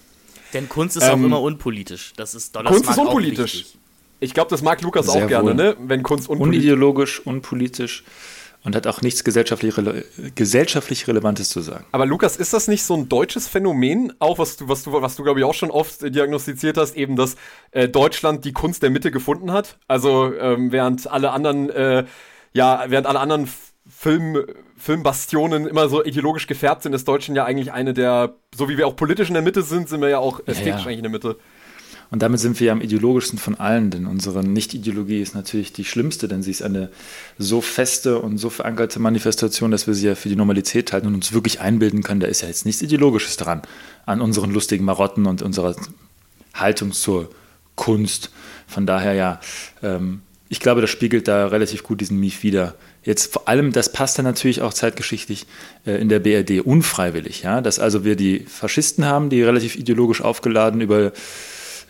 Denn 0.53 0.69
Kunst 0.69 0.97
ist 0.97 1.05
ähm, 1.05 1.11
auch 1.11 1.25
immer 1.25 1.41
unpolitisch. 1.41 2.13
Das 2.17 2.35
ist 2.35 2.55
Kunst 2.55 2.89
ist 2.89 2.99
unpolitisch. 2.99 3.67
Ich 4.21 4.35
glaube, 4.35 4.51
das 4.51 4.63
mag 4.63 4.81
Lukas 4.83 5.07
Sehr 5.07 5.25
auch 5.25 5.29
gerne, 5.29 5.51
wohl. 5.51 5.55
ne? 5.55 5.77
Wenn 5.81 6.03
Kunst 6.03 6.29
unpolitisch 6.29 6.59
Unideologisch, 6.59 7.21
unpolitisch 7.21 8.05
und 8.65 8.77
hat 8.77 8.87
auch 8.87 9.03
nichts 9.03 9.25
gesellschaftlich, 9.25 9.77
rele 9.77 10.05
gesellschaftlich 10.35 11.09
Relevantes 11.09 11.49
zu 11.49 11.61
sagen. 11.61 11.85
Aber 11.91 12.07
Lukas, 12.07 12.37
ist 12.37 12.53
das 12.53 12.69
nicht 12.69 12.85
so 12.85 12.95
ein 12.95 13.09
deutsches 13.09 13.49
Phänomen, 13.49 14.13
auch 14.21 14.39
was 14.39 14.57
du, 14.57 14.69
was 14.69 14.85
du, 14.85 14.93
was 14.93 15.17
du 15.17 15.25
glaube 15.25 15.41
ich 15.41 15.45
auch 15.45 15.55
schon 15.55 15.71
oft 15.71 16.03
diagnostiziert 16.03 16.77
hast, 16.77 16.97
eben, 16.97 17.17
dass 17.17 17.37
äh, 17.73 17.89
Deutschland 17.89 18.45
die 18.45 18.53
Kunst 18.53 18.83
der 18.83 18.91
Mitte 18.91 19.11
gefunden 19.11 19.53
hat? 19.53 19.79
Also 19.89 20.33
ähm, 20.35 20.71
während 20.71 21.11
alle 21.11 21.33
anderen 21.33 21.71
äh, 21.71 22.05
ja, 22.53 22.85
während 22.89 23.07
alle 23.07 23.21
anderen 23.21 23.49
Film, 23.89 24.45
Filmbastionen 24.77 25.67
immer 25.67 25.89
so 25.89 26.05
ideologisch 26.05 26.47
gefärbt 26.47 26.83
sind, 26.83 26.93
ist 26.93 27.07
Deutschland 27.07 27.37
ja 27.37 27.45
eigentlich 27.45 27.73
eine 27.73 27.95
der, 27.95 28.37
so 28.55 28.69
wie 28.69 28.79
wir 28.79 28.87
auch 28.87 28.97
politisch 28.97 29.29
in 29.29 29.35
der 29.35 29.43
Mitte 29.43 29.63
sind, 29.63 29.89
sind 29.89 30.01
wir 30.01 30.09
ja 30.09 30.19
auch 30.19 30.41
ästhetisch 30.41 30.67
ja, 30.67 30.77
ja. 30.77 30.87
eigentlich 30.87 30.99
in 30.99 31.03
der 31.05 31.13
Mitte. 31.13 31.37
Und 32.13 32.21
damit 32.21 32.41
sind 32.41 32.61
wir 32.61 32.67
ja 32.67 32.73
am 32.75 32.83
ideologischsten 32.83 33.39
von 33.39 33.55
allen, 33.55 33.91
denn 33.91 34.07
unsere 34.07 34.45
Nicht-Ideologie 34.45 35.23
ist 35.23 35.35
natürlich 35.35 35.73
die 35.73 35.87
schlimmste, 35.87 36.29
denn 36.29 36.43
sie 36.43 36.51
ist 36.51 36.63
eine 36.63 36.91
so 37.39 37.63
feste 37.63 38.19
und 38.19 38.37
so 38.37 38.51
verankerte 38.51 39.01
Manifestation, 39.01 39.71
dass 39.71 39.87
wir 39.87 39.95
sie 39.95 40.09
ja 40.09 40.15
für 40.15 40.29
die 40.29 40.37
Normalität 40.37 40.93
halten 40.93 41.07
und 41.07 41.15
uns 41.15 41.33
wirklich 41.33 41.63
einbilden 41.63 42.03
können, 42.03 42.21
da 42.21 42.27
ist 42.27 42.43
ja 42.43 42.49
jetzt 42.49 42.67
nichts 42.67 42.83
Ideologisches 42.83 43.39
dran 43.39 43.63
an 44.05 44.21
unseren 44.21 44.51
lustigen 44.51 44.85
Marotten 44.85 45.25
und 45.25 45.41
unserer 45.41 45.75
Haltung 46.53 46.93
zur 46.93 47.31
Kunst. 47.77 48.31
Von 48.67 48.85
daher 48.85 49.15
ja, 49.15 49.41
ähm, 49.83 50.21
ich 50.53 50.61
glaube, 50.61 50.83
das 50.83 50.91
spiegelt 50.91 51.29
da 51.29 51.47
relativ 51.47 51.83
gut 51.83 52.03
diesen 52.03 52.21
Mief 52.21 52.43
wieder. 52.43 52.75
Jetzt 53.03 53.33
vor 53.33 53.49
allem, 53.49 53.73
das 53.73 53.91
passt 53.91 54.19
dann 54.19 54.27
natürlich 54.27 54.61
auch 54.61 54.75
zeitgeschichtlich 54.75 55.47
äh, 55.87 55.93
in 55.93 56.11
der 56.11 56.19
BRD 56.19 56.61
unfreiwillig, 56.61 57.43
ja, 57.43 57.63
dass 57.63 57.79
also 57.79 58.05
wir 58.05 58.17
die 58.17 58.41
Faschisten 58.41 59.07
haben, 59.07 59.31
die 59.31 59.43
relativ 59.43 59.77
ideologisch 59.77 60.21
aufgeladen 60.21 60.83
über 60.83 61.13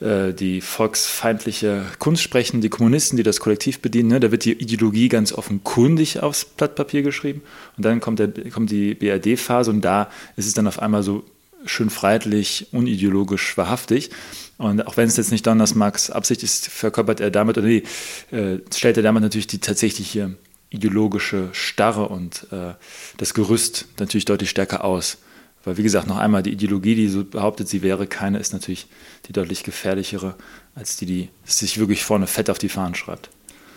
äh, 0.01 0.33
die 0.33 0.61
volksfeindliche 0.61 1.87
Kunst 1.99 2.23
sprechen, 2.23 2.61
die 2.61 2.69
Kommunisten, 2.69 3.17
die 3.17 3.25
das 3.25 3.41
Kollektiv 3.41 3.81
bedienen. 3.81 4.11
Ne? 4.11 4.21
Da 4.21 4.31
wird 4.31 4.45
die 4.45 4.53
Ideologie 4.53 5.09
ganz 5.09 5.33
offenkundig 5.33 6.23
aufs 6.23 6.45
Blatt 6.45 6.77
Papier 6.77 7.03
geschrieben. 7.03 7.43
Und 7.77 7.85
dann 7.85 7.99
kommt, 8.01 8.21
der, 8.21 8.29
kommt 8.53 8.71
die 8.71 8.95
BRD-Phase 8.95 9.73
und 9.73 9.81
da 9.81 10.09
ist 10.37 10.47
es 10.47 10.55
dann 10.55 10.69
auf 10.69 10.79
einmal 10.79 11.03
so 11.03 11.25
schön 11.65 11.91
freiheitlich, 11.91 12.69
unideologisch, 12.71 13.57
wahrhaftig. 13.59 14.11
Und 14.63 14.87
auch 14.87 14.97
wenn 14.97 15.09
es 15.09 15.17
jetzt 15.17 15.33
nicht 15.33 15.45
Donners 15.45 15.75
Marx 15.75 16.09
Absicht 16.09 16.45
ist, 16.45 16.69
verkörpert 16.69 17.19
er 17.19 17.33
damit, 17.33 17.59
oder 17.59 17.67
nee, 17.67 17.83
äh, 18.31 18.59
stellt 18.73 18.97
er 18.97 19.03
damit 19.03 19.21
natürlich 19.21 19.49
die 19.49 19.59
tatsächliche 19.59 20.37
ideologische 20.71 21.49
Starre 21.51 22.09
und 22.09 22.47
äh, 22.53 22.75
das 23.17 23.35
Gerüst 23.35 23.87
natürlich 23.99 24.25
deutlich 24.25 24.51
stärker 24.51 24.85
aus. 24.85 25.19
Weil, 25.65 25.79
wie 25.79 25.83
gesagt, 25.83 26.07
noch 26.07 26.17
einmal, 26.17 26.45
die 26.45 26.53
Ideologie, 26.53 26.95
die 26.95 27.09
so 27.09 27.25
behauptet, 27.25 27.69
sie 27.69 27.83
wäre 27.83 28.07
keine, 28.07 28.39
ist 28.39 28.53
natürlich 28.53 28.87
die 29.27 29.33
deutlich 29.33 29.65
gefährlichere, 29.65 30.37
als 30.77 30.97
die, 30.97 31.07
die 31.07 31.29
sich 31.45 31.79
wirklich 31.79 32.05
vorne 32.05 32.29
fett 32.29 32.49
auf 32.49 32.59
die 32.59 32.69
Fahnen 32.69 32.95
schreibt. 32.95 33.31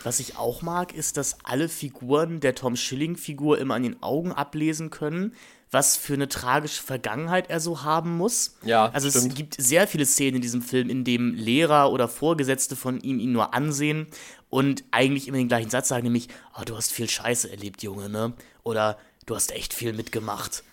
Was 0.05 0.19
ich 0.19 0.37
auch 0.37 0.61
mag, 0.61 0.93
ist, 0.93 1.17
dass 1.17 1.37
alle 1.43 1.67
Figuren 1.67 2.39
der 2.39 2.53
Tom 2.53 2.75
Schilling-Figur 2.75 3.57
immer 3.57 3.73
an 3.73 3.81
den 3.81 4.03
Augen 4.03 4.31
ablesen 4.31 4.91
können, 4.91 5.33
was 5.71 5.97
für 5.97 6.13
eine 6.13 6.29
tragische 6.29 6.83
Vergangenheit 6.83 7.49
er 7.49 7.59
so 7.59 7.81
haben 7.81 8.15
muss. 8.15 8.55
Ja, 8.63 8.85
also 8.91 9.09
stimmt. 9.09 9.25
es 9.25 9.33
gibt 9.33 9.55
sehr 9.57 9.87
viele 9.87 10.05
Szenen 10.05 10.35
in 10.35 10.41
diesem 10.43 10.61
Film, 10.61 10.91
in 10.91 11.05
dem 11.05 11.33
Lehrer 11.33 11.91
oder 11.91 12.07
Vorgesetzte 12.07 12.75
von 12.75 13.01
ihm 13.01 13.17
ihn 13.17 13.31
nur 13.31 13.55
ansehen 13.55 14.05
und 14.51 14.83
eigentlich 14.91 15.27
immer 15.27 15.37
den 15.37 15.47
gleichen 15.47 15.71
Satz 15.71 15.87
sagen, 15.87 16.03
nämlich, 16.03 16.27
oh, 16.55 16.61
du 16.63 16.77
hast 16.77 16.91
viel 16.91 17.09
Scheiße 17.09 17.49
erlebt, 17.49 17.81
Junge, 17.81 18.07
ne? 18.07 18.33
Oder 18.61 18.99
du 19.25 19.35
hast 19.35 19.53
echt 19.53 19.73
viel 19.73 19.91
mitgemacht. 19.93 20.63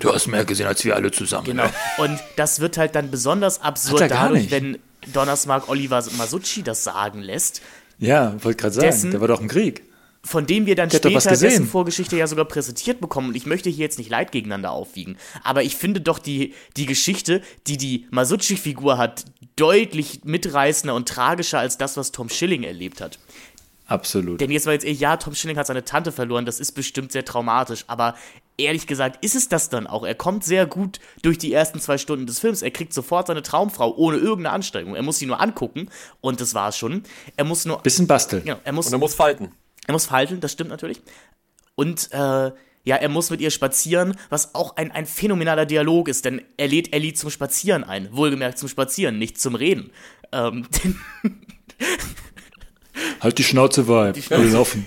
Du 0.00 0.12
hast 0.12 0.26
mehr 0.26 0.44
gesehen 0.44 0.66
als 0.66 0.84
wir 0.84 0.96
alle 0.96 1.10
zusammen. 1.12 1.46
Genau. 1.46 1.70
Und 1.96 2.20
das 2.36 2.60
wird 2.60 2.76
halt 2.76 2.94
dann 2.94 3.10
besonders 3.10 3.62
absurd 3.62 4.10
dadurch, 4.10 4.42
nicht. 4.42 4.50
wenn 4.50 4.78
Donnersmark 5.14 5.70
Oliver 5.70 6.04
Masucci 6.18 6.62
das 6.62 6.84
sagen 6.84 7.22
lässt, 7.22 7.62
Ja, 7.98 8.34
wollte 8.44 8.58
gerade 8.60 8.74
sagen, 8.74 8.86
Dessen- 8.86 9.10
der 9.10 9.20
war 9.20 9.28
doch 9.28 9.40
im 9.40 9.48
Krieg. 9.48 9.82
von 10.24 10.44
dem 10.46 10.66
wir 10.66 10.74
dann 10.74 10.88
Der 10.88 10.98
später 10.98 11.36
dessen. 11.36 11.66
Vorgeschichte 11.68 12.16
ja 12.16 12.26
sogar 12.26 12.46
präsentiert 12.46 13.00
bekommen. 13.00 13.28
Und 13.28 13.36
ich 13.36 13.46
möchte 13.46 13.70
hier 13.70 13.84
jetzt 13.84 13.96
nicht 13.98 14.10
Leid 14.10 14.32
gegeneinander 14.32 14.72
aufwiegen. 14.72 15.16
Aber 15.44 15.62
ich 15.62 15.76
finde 15.76 16.00
doch 16.00 16.18
die, 16.18 16.52
die 16.76 16.84
Geschichte, 16.86 17.42
die 17.68 17.76
die 17.76 18.06
Masucci-Figur 18.10 18.98
hat, 18.98 19.24
deutlich 19.54 20.22
mitreißender 20.24 20.94
und 20.96 21.08
tragischer 21.08 21.60
als 21.60 21.78
das, 21.78 21.96
was 21.96 22.10
Tom 22.10 22.28
Schilling 22.28 22.64
erlebt 22.64 23.00
hat. 23.00 23.20
Absolut. 23.86 24.40
Denn 24.40 24.50
jetzt 24.50 24.66
war 24.66 24.72
jetzt 24.72 24.84
eh, 24.84 24.90
ja, 24.90 25.16
Tom 25.16 25.34
Schilling 25.36 25.56
hat 25.56 25.68
seine 25.68 25.84
Tante 25.84 26.10
verloren, 26.10 26.44
das 26.44 26.58
ist 26.58 26.72
bestimmt 26.72 27.12
sehr 27.12 27.24
traumatisch, 27.24 27.84
aber 27.86 28.16
ehrlich 28.58 28.86
gesagt 28.86 29.24
ist 29.24 29.34
es 29.34 29.48
das 29.48 29.68
dann 29.68 29.86
auch. 29.86 30.04
Er 30.04 30.14
kommt 30.14 30.44
sehr 30.44 30.66
gut 30.66 31.00
durch 31.22 31.38
die 31.38 31.52
ersten 31.52 31.80
zwei 31.80 31.98
Stunden 31.98 32.26
des 32.26 32.38
Films. 32.38 32.62
Er 32.62 32.70
kriegt 32.70 32.92
sofort 32.92 33.26
seine 33.26 33.42
Traumfrau 33.42 33.94
ohne 33.96 34.16
irgendeine 34.16 34.54
Anstrengung. 34.54 34.94
Er 34.94 35.02
muss 35.02 35.18
sie 35.18 35.26
nur 35.26 35.40
angucken 35.40 35.88
und 36.20 36.40
das 36.40 36.54
war's 36.54 36.76
schon. 36.78 37.02
Er 37.36 37.44
muss 37.44 37.64
nur. 37.64 37.82
Bisschen 37.82 38.06
basteln. 38.06 38.44
Genau, 38.44 38.58
er 38.64 38.72
muss 38.72 38.86
Und 38.86 38.92
er 38.94 38.98
muss 38.98 39.14
falten. 39.14 39.52
er 39.86 39.92
muss 39.92 40.06
falten, 40.06 40.40
das 40.40 40.52
stimmt 40.52 40.70
natürlich. 40.70 41.00
Und 41.74 42.08
äh, 42.12 42.52
ja, 42.84 42.94
er 42.96 43.08
muss 43.08 43.30
mit 43.30 43.40
ihr 43.40 43.50
spazieren, 43.50 44.16
was 44.30 44.54
auch 44.54 44.76
ein, 44.76 44.92
ein 44.92 45.06
phänomenaler 45.06 45.66
Dialog 45.66 46.08
ist, 46.08 46.24
denn 46.24 46.40
er 46.56 46.68
lädt 46.68 46.94
Ellie 46.94 47.14
zum 47.14 47.30
Spazieren 47.30 47.82
ein. 47.84 48.08
Wohlgemerkt 48.12 48.58
zum 48.58 48.68
Spazieren, 48.68 49.18
nicht 49.18 49.40
zum 49.40 49.56
Reden. 49.56 49.90
Ähm, 50.32 50.66
Halt 53.20 53.38
die 53.38 53.44
Schnauze 53.44 53.88
weit. 53.88 54.30
Wir 54.30 54.38
laufen. 54.38 54.86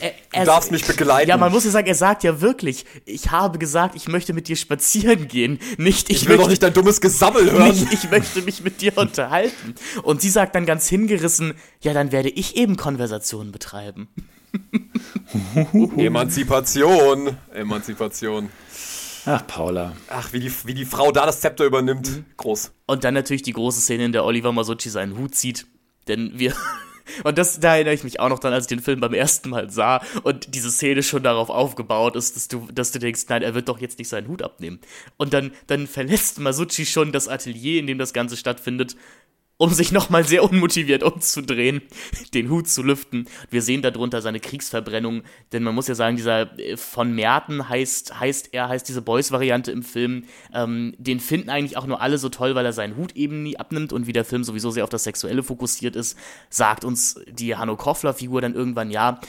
Er, 0.00 0.12
er, 0.32 0.40
Du 0.40 0.46
darfst 0.46 0.70
mich 0.70 0.86
begleiten. 0.86 1.28
Ja, 1.28 1.36
man 1.36 1.52
muss 1.52 1.64
ja 1.64 1.70
sagen, 1.70 1.86
er 1.86 1.94
sagt 1.94 2.24
ja 2.24 2.40
wirklich, 2.40 2.84
ich 3.04 3.30
habe 3.30 3.58
gesagt, 3.58 3.94
ich 3.94 4.08
möchte 4.08 4.32
mit 4.32 4.48
dir 4.48 4.56
spazieren 4.56 5.28
gehen. 5.28 5.58
Nicht, 5.76 6.10
ich, 6.10 6.22
ich 6.22 6.28
will 6.28 6.36
doch 6.36 6.44
möchte, 6.44 6.50
nicht 6.50 6.62
dein 6.62 6.74
dummes 6.74 7.00
Gesammel 7.00 7.50
hören. 7.50 7.68
nicht, 7.68 7.92
ich 7.92 8.10
möchte 8.10 8.42
mich 8.42 8.62
mit 8.62 8.80
dir 8.80 8.96
unterhalten. 8.96 9.74
Und 10.02 10.20
sie 10.20 10.30
sagt 10.30 10.54
dann 10.54 10.66
ganz 10.66 10.88
hingerissen, 10.88 11.54
ja, 11.80 11.92
dann 11.92 12.12
werde 12.12 12.28
ich 12.28 12.56
eben 12.56 12.76
Konversationen 12.76 13.52
betreiben. 13.52 14.08
Emanzipation. 15.96 17.36
Emanzipation. 17.52 18.48
Ach, 19.26 19.46
Paula. 19.46 19.92
Ach, 20.08 20.32
wie 20.32 20.40
die, 20.40 20.52
wie 20.64 20.74
die 20.74 20.86
Frau 20.86 21.12
da 21.12 21.26
das 21.26 21.40
Zepter 21.40 21.64
übernimmt. 21.64 22.22
Groß. 22.36 22.72
Und 22.86 23.04
dann 23.04 23.14
natürlich 23.14 23.42
die 23.42 23.52
große 23.52 23.80
Szene, 23.80 24.06
in 24.06 24.12
der 24.12 24.24
Oliver 24.24 24.52
Masucci 24.52 24.88
seinen 24.88 25.18
Hut 25.18 25.34
zieht. 25.34 25.66
Denn 26.06 26.32
wir. 26.34 26.54
Und 27.24 27.38
das, 27.38 27.60
da 27.60 27.74
erinnere 27.74 27.94
ich 27.94 28.04
mich 28.04 28.20
auch 28.20 28.28
noch 28.28 28.38
dran, 28.38 28.52
als 28.52 28.64
ich 28.64 28.68
den 28.68 28.80
Film 28.80 29.00
beim 29.00 29.14
ersten 29.14 29.50
Mal 29.50 29.70
sah 29.70 30.02
und 30.22 30.54
diese 30.54 30.70
Szene 30.70 31.02
schon 31.02 31.22
darauf 31.22 31.50
aufgebaut 31.50 32.16
ist, 32.16 32.36
dass 32.36 32.48
du, 32.48 32.68
dass 32.72 32.92
du 32.92 32.98
denkst, 32.98 33.22
nein, 33.28 33.42
er 33.42 33.54
wird 33.54 33.68
doch 33.68 33.80
jetzt 33.80 33.98
nicht 33.98 34.08
seinen 34.08 34.28
Hut 34.28 34.42
abnehmen. 34.42 34.80
Und 35.16 35.32
dann, 35.32 35.52
dann 35.66 35.86
verlässt 35.86 36.38
Masucci 36.38 36.86
schon 36.86 37.12
das 37.12 37.28
Atelier, 37.28 37.80
in 37.80 37.86
dem 37.86 37.98
das 37.98 38.12
Ganze 38.12 38.36
stattfindet, 38.36 38.96
um 39.58 39.70
sich 39.74 39.90
nochmal 39.92 40.24
sehr 40.24 40.44
unmotiviert 40.44 41.02
umzudrehen, 41.02 41.82
den 42.32 42.48
Hut 42.48 42.68
zu 42.68 42.82
lüften. 42.82 43.26
Wir 43.50 43.60
sehen 43.60 43.82
darunter 43.82 44.22
seine 44.22 44.40
Kriegsverbrennung, 44.40 45.22
denn 45.52 45.64
man 45.64 45.74
muss 45.74 45.88
ja 45.88 45.96
sagen, 45.96 46.16
dieser 46.16 46.58
äh, 46.58 46.76
von 46.76 47.12
Merten 47.12 47.68
heißt, 47.68 48.18
heißt 48.18 48.50
er, 48.52 48.68
heißt 48.68 48.88
diese 48.88 49.02
Boys-Variante 49.02 49.72
im 49.72 49.82
Film, 49.82 50.24
ähm, 50.54 50.94
den 50.98 51.18
finden 51.18 51.50
eigentlich 51.50 51.76
auch 51.76 51.86
nur 51.86 52.00
alle 52.00 52.18
so 52.18 52.28
toll, 52.28 52.54
weil 52.54 52.64
er 52.64 52.72
seinen 52.72 52.96
Hut 52.96 53.16
eben 53.16 53.42
nie 53.42 53.58
abnimmt 53.58 53.92
und 53.92 54.06
wie 54.06 54.12
der 54.12 54.24
Film 54.24 54.44
sowieso 54.44 54.70
sehr 54.70 54.84
auf 54.84 54.90
das 54.90 55.04
Sexuelle 55.04 55.42
fokussiert 55.42 55.96
ist, 55.96 56.16
sagt 56.50 56.84
uns 56.84 57.20
die 57.28 57.56
Hanno 57.56 57.76
Koffler-Figur 57.76 58.40
dann 58.40 58.54
irgendwann, 58.54 58.90
ja, 58.90 59.20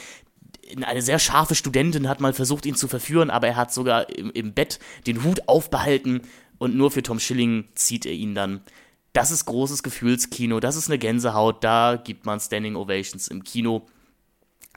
eine 0.82 1.02
sehr 1.02 1.18
scharfe 1.18 1.56
Studentin 1.56 2.08
hat 2.08 2.20
mal 2.20 2.32
versucht, 2.32 2.64
ihn 2.64 2.76
zu 2.76 2.86
verführen, 2.86 3.30
aber 3.30 3.48
er 3.48 3.56
hat 3.56 3.74
sogar 3.74 4.08
im, 4.10 4.30
im 4.30 4.54
Bett 4.54 4.78
den 5.08 5.24
Hut 5.24 5.48
aufbehalten 5.48 6.22
und 6.58 6.76
nur 6.76 6.92
für 6.92 7.02
Tom 7.02 7.18
Schilling 7.18 7.64
zieht 7.74 8.06
er 8.06 8.12
ihn 8.12 8.36
dann. 8.36 8.60
Das 9.12 9.30
ist 9.30 9.44
großes 9.44 9.82
Gefühlskino, 9.82 10.60
das 10.60 10.76
ist 10.76 10.88
eine 10.88 10.98
Gänsehaut, 10.98 11.64
da 11.64 12.00
gibt 12.02 12.26
man 12.26 12.38
Standing 12.38 12.76
Ovations 12.76 13.28
im 13.28 13.42
Kino. 13.42 13.86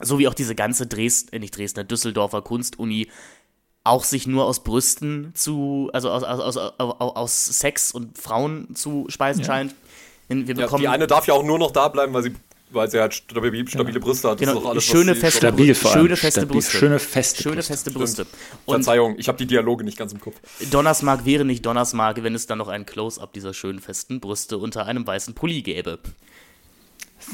So 0.01 0.17
wie 0.17 0.27
auch 0.27 0.33
diese 0.33 0.55
ganze 0.55 0.87
Dresden, 0.87 1.35
äh, 1.35 1.39
nicht 1.39 1.55
Dresdner, 1.55 1.83
Düsseldorfer 1.83 2.41
Kunstuni 2.41 3.09
auch 3.83 4.03
sich 4.03 4.27
nur 4.27 4.45
aus 4.45 4.63
Brüsten 4.63 5.33
zu, 5.35 5.89
also 5.93 6.09
aus, 6.09 6.23
aus, 6.23 6.57
aus, 6.57 6.73
aus, 6.79 7.15
aus 7.15 7.45
Sex 7.45 7.91
und 7.91 8.17
Frauen 8.17 8.75
zu 8.75 9.05
speisen 9.09 9.43
scheint. 9.43 9.75
Denn 10.29 10.47
Wir 10.47 10.55
Ja, 10.55 10.65
bekommen 10.65 10.81
die 10.81 10.87
eine 10.87 11.07
darf 11.07 11.27
ja 11.27 11.33
auch 11.33 11.43
nur 11.43 11.59
noch 11.59 11.71
da 11.71 11.89
bleiben, 11.89 12.13
weil 12.13 12.23
sie, 12.23 12.33
weil 12.73 12.89
sie 12.89 12.99
halt 12.99 13.13
stabil, 13.13 13.67
stabile 13.67 13.99
Brüste 13.99 14.29
hat. 14.29 14.41
Das 14.41 14.47
Genau, 14.47 14.67
alles, 14.69 14.83
schöne, 14.83 15.15
feste, 15.15 15.37
Stabil 15.39 15.75
schöne 15.75 16.15
feste 16.17 16.39
Stabil. 16.41 16.53
Brüste. 16.55 16.77
Schöne 16.77 16.99
feste 16.99 17.43
Schöne 17.43 17.55
Brüste. 17.55 17.73
feste 17.73 17.91
Brüste. 17.91 18.25
Und 18.65 18.83
Verzeihung, 18.83 19.15
ich 19.17 19.27
habe 19.27 19.37
die 19.37 19.45
Dialoge 19.47 19.83
nicht 19.83 19.97
ganz 19.97 20.13
im 20.13 20.19
Kopf. 20.19 20.35
Donnersmark 20.71 21.25
wäre 21.25 21.45
nicht 21.45 21.65
Donnersmark, 21.65 22.23
wenn 22.23 22.35
es 22.35 22.47
dann 22.47 22.57
noch 22.57 22.67
ein 22.67 22.85
Close-up 22.85 23.33
dieser 23.33 23.53
schönen 23.53 23.79
festen 23.79 24.19
Brüste 24.19 24.57
unter 24.57 24.85
einem 24.85 25.05
weißen 25.05 25.33
Pulli 25.33 25.61
gäbe. 25.61 25.99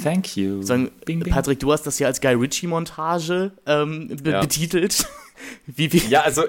Thank 0.03 0.37
you. 0.37 0.61
Sagen, 0.61 0.91
Bing, 1.05 1.19
bing. 1.21 1.33
Patrick, 1.33 1.59
du 1.59 1.71
hast 1.71 1.83
das 1.87 1.97
ja 1.99 2.07
als 2.07 2.21
Guy 2.21 2.33
Ritchie-Montage 2.35 3.51
ähm, 3.65 4.07
be 4.21 4.31
Ja. 4.31 4.41
betitelt. 4.41 5.07
Wie, 5.65 5.91
wie, 5.93 5.97
Ja, 6.09 6.21
also 6.21 6.43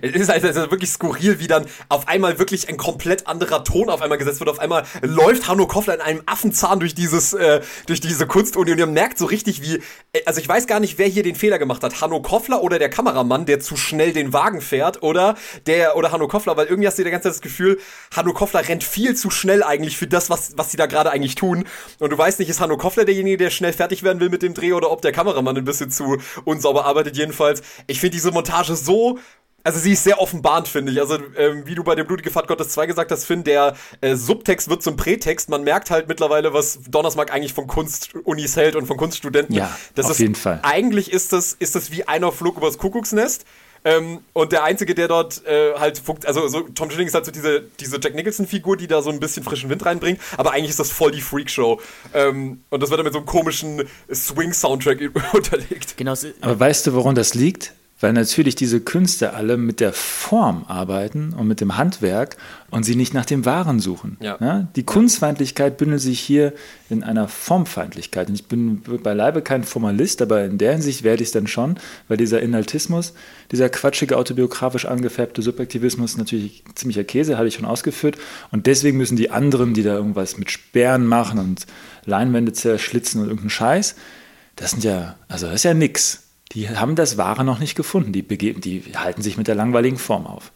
es 0.00 0.14
ist 0.14 0.30
also 0.30 0.70
wirklich 0.70 0.90
skurril, 0.90 1.38
wie 1.40 1.46
dann 1.46 1.66
auf 1.88 2.08
einmal 2.08 2.38
wirklich 2.38 2.68
ein 2.68 2.76
komplett 2.76 3.26
anderer 3.26 3.64
Ton 3.64 3.88
auf 3.90 4.02
einmal 4.02 4.18
gesetzt 4.18 4.40
wird. 4.40 4.50
Auf 4.50 4.58
einmal 4.58 4.84
läuft 5.02 5.48
Hanno 5.48 5.66
Koffler 5.66 5.94
in 5.94 6.00
einem 6.00 6.22
Affenzahn 6.26 6.80
durch 6.80 6.94
dieses, 6.94 7.32
äh, 7.32 7.60
durch 7.86 8.00
diese 8.00 8.26
Kunstuni 8.26 8.72
und 8.72 8.78
ihr 8.78 8.86
merkt 8.86 9.18
so 9.18 9.26
richtig, 9.26 9.62
wie, 9.62 9.80
äh, 10.12 10.24
also 10.26 10.40
ich 10.40 10.48
weiß 10.48 10.66
gar 10.66 10.80
nicht, 10.80 10.98
wer 10.98 11.06
hier 11.06 11.22
den 11.22 11.34
Fehler 11.34 11.58
gemacht 11.58 11.82
hat. 11.82 12.00
Hanno 12.00 12.20
Koffler 12.22 12.62
oder 12.62 12.78
der 12.78 12.88
Kameramann, 12.88 13.46
der 13.46 13.60
zu 13.60 13.76
schnell 13.76 14.12
den 14.12 14.32
Wagen 14.32 14.60
fährt 14.60 15.02
oder 15.02 15.36
der, 15.66 15.96
oder 15.96 16.12
Hanno 16.12 16.28
Koffler, 16.28 16.56
weil 16.56 16.66
irgendwie 16.66 16.86
hast 16.86 16.98
du 16.98 17.04
die 17.04 17.10
ganze 17.10 17.28
Zeit 17.28 17.34
das 17.34 17.40
Gefühl, 17.40 17.78
Hanno 18.14 18.32
Koffler 18.32 18.66
rennt 18.68 18.84
viel 18.84 19.14
zu 19.14 19.30
schnell 19.30 19.62
eigentlich 19.62 19.96
für 19.96 20.06
das, 20.06 20.30
was, 20.30 20.56
was 20.56 20.70
sie 20.70 20.76
da 20.76 20.86
gerade 20.86 21.10
eigentlich 21.10 21.34
tun. 21.34 21.64
Und 21.98 22.10
du 22.10 22.18
weißt 22.18 22.38
nicht, 22.38 22.48
ist 22.48 22.60
Hanno 22.60 22.76
Koffler 22.76 23.04
derjenige, 23.04 23.36
der 23.36 23.50
schnell 23.50 23.72
fertig 23.72 24.02
werden 24.02 24.20
will 24.20 24.28
mit 24.28 24.42
dem 24.42 24.54
Dreh 24.54 24.72
oder 24.72 24.90
ob 24.90 25.02
der 25.02 25.12
Kameramann 25.12 25.56
ein 25.56 25.64
bisschen 25.64 25.90
zu 25.90 26.18
unsauber 26.44 26.84
arbeitet. 26.84 27.16
Jedenfalls, 27.16 27.62
ich 27.86 28.00
finde 28.00 28.16
diese 28.16 28.30
Montage 28.30 28.76
so 28.76 29.18
also 29.64 29.78
sie 29.78 29.92
ist 29.92 30.04
sehr 30.04 30.20
offenbarend, 30.20 30.68
finde 30.68 30.92
ich. 30.92 31.00
Also 31.00 31.18
ähm, 31.36 31.66
wie 31.66 31.74
du 31.74 31.82
bei 31.82 31.94
dem 31.94 32.06
Blutige 32.06 32.30
Fahrt 32.30 32.46
Gottes 32.46 32.68
2 32.68 32.86
gesagt 32.86 33.10
hast, 33.10 33.24
Finn, 33.24 33.42
der 33.44 33.74
äh, 34.02 34.14
Subtext 34.14 34.68
wird 34.68 34.82
zum 34.82 34.96
Prätext. 34.96 35.48
Man 35.48 35.64
merkt 35.64 35.90
halt 35.90 36.06
mittlerweile, 36.06 36.52
was 36.52 36.80
Donnersmark 36.86 37.32
eigentlich 37.32 37.54
von 37.54 37.66
Kunstunis 37.66 38.56
hält 38.56 38.76
und 38.76 38.86
von 38.86 38.98
Kunststudenten. 38.98 39.54
Ja, 39.54 39.74
das 39.94 40.06
auf 40.06 40.12
ist, 40.12 40.18
jeden 40.20 40.34
Fall. 40.34 40.60
Eigentlich 40.62 41.10
ist 41.10 41.32
das, 41.32 41.54
ist 41.58 41.74
das 41.74 41.90
wie 41.90 42.06
einer 42.06 42.30
flog 42.30 42.58
übers 42.58 42.76
Kuckucksnest. 42.78 43.46
Ähm, 43.86 44.20
und 44.32 44.52
der 44.52 44.64
Einzige, 44.64 44.94
der 44.94 45.08
dort 45.08 45.44
äh, 45.46 45.74
halt 45.74 45.98
funkt, 45.98 46.26
also 46.26 46.48
so, 46.48 46.60
Tom 46.60 46.90
Schilling 46.90 47.06
ist 47.06 47.14
halt 47.14 47.26
so 47.26 47.30
diese, 47.30 47.64
diese 47.80 47.98
Jack 48.00 48.14
Nicholson-Figur, 48.14 48.78
die 48.78 48.86
da 48.86 49.02
so 49.02 49.10
ein 49.10 49.20
bisschen 49.20 49.44
frischen 49.44 49.68
Wind 49.68 49.84
reinbringt, 49.84 50.20
aber 50.38 50.52
eigentlich 50.52 50.70
ist 50.70 50.80
das 50.80 50.90
voll 50.90 51.10
die 51.10 51.20
Freakshow. 51.20 51.80
Ähm, 52.14 52.62
und 52.70 52.82
das 52.82 52.88
wird 52.88 52.98
dann 52.98 53.04
mit 53.04 53.12
so 53.12 53.18
einem 53.18 53.26
komischen 53.26 53.82
Swing-Soundtrack 54.12 55.00
unterlegt. 55.34 55.98
genau, 55.98 56.14
Aber 56.40 56.58
weißt 56.58 56.86
du, 56.86 56.94
woran 56.94 57.14
das 57.14 57.34
liegt? 57.34 57.74
Weil 58.04 58.12
natürlich 58.12 58.54
diese 58.54 58.82
Künstler 58.82 59.34
alle 59.34 59.56
mit 59.56 59.80
der 59.80 59.94
Form 59.94 60.66
arbeiten 60.68 61.32
und 61.32 61.48
mit 61.48 61.62
dem 61.62 61.78
Handwerk 61.78 62.36
und 62.70 62.82
sie 62.82 62.96
nicht 62.96 63.14
nach 63.14 63.24
dem 63.24 63.46
Wahren 63.46 63.80
suchen. 63.80 64.18
Ja. 64.20 64.36
Ja? 64.42 64.68
Die 64.76 64.82
Kunstfeindlichkeit 64.82 65.78
bündelt 65.78 66.02
sich 66.02 66.20
hier 66.20 66.52
in 66.90 67.02
einer 67.02 67.28
Formfeindlichkeit. 67.28 68.28
Und 68.28 68.34
ich 68.34 68.44
bin 68.44 68.82
beileibe 68.82 69.40
kein 69.40 69.64
Formalist, 69.64 70.20
aber 70.20 70.44
in 70.44 70.58
der 70.58 70.72
Hinsicht 70.72 71.02
werde 71.02 71.22
ich 71.22 71.28
es 71.28 71.32
dann 71.32 71.46
schon, 71.46 71.78
weil 72.06 72.18
dieser 72.18 72.42
Inhaltismus, 72.42 73.14
dieser 73.50 73.70
quatschige 73.70 74.18
autobiografisch 74.18 74.84
angefärbte 74.84 75.40
Subjektivismus 75.40 76.18
natürlich 76.18 76.62
ziemlicher 76.74 77.04
Käse, 77.04 77.38
hatte 77.38 77.48
ich 77.48 77.54
schon 77.54 77.64
ausgeführt. 77.64 78.18
Und 78.50 78.66
deswegen 78.66 78.98
müssen 78.98 79.16
die 79.16 79.30
anderen, 79.30 79.72
die 79.72 79.82
da 79.82 79.94
irgendwas 79.94 80.36
mit 80.36 80.50
Sperren 80.50 81.06
machen 81.06 81.38
und 81.38 81.64
Leinwände 82.04 82.52
zerschlitzen 82.52 83.22
und 83.22 83.28
irgendeinen 83.28 83.48
Scheiß, 83.48 83.94
das 84.56 84.72
sind 84.72 84.84
ja, 84.84 85.16
also 85.26 85.46
das 85.46 85.54
ist 85.54 85.64
ja 85.64 85.72
nix. 85.72 86.23
Die 86.54 86.68
haben 86.68 86.94
das 86.94 87.16
Wahre 87.16 87.44
noch 87.44 87.58
nicht 87.58 87.74
gefunden. 87.74 88.12
Die, 88.12 88.22
begeben, 88.22 88.60
die 88.60 88.82
halten 88.96 89.22
sich 89.22 89.36
mit 89.36 89.48
der 89.48 89.54
langweiligen 89.54 89.98
Form 89.98 90.26
auf. 90.26 90.52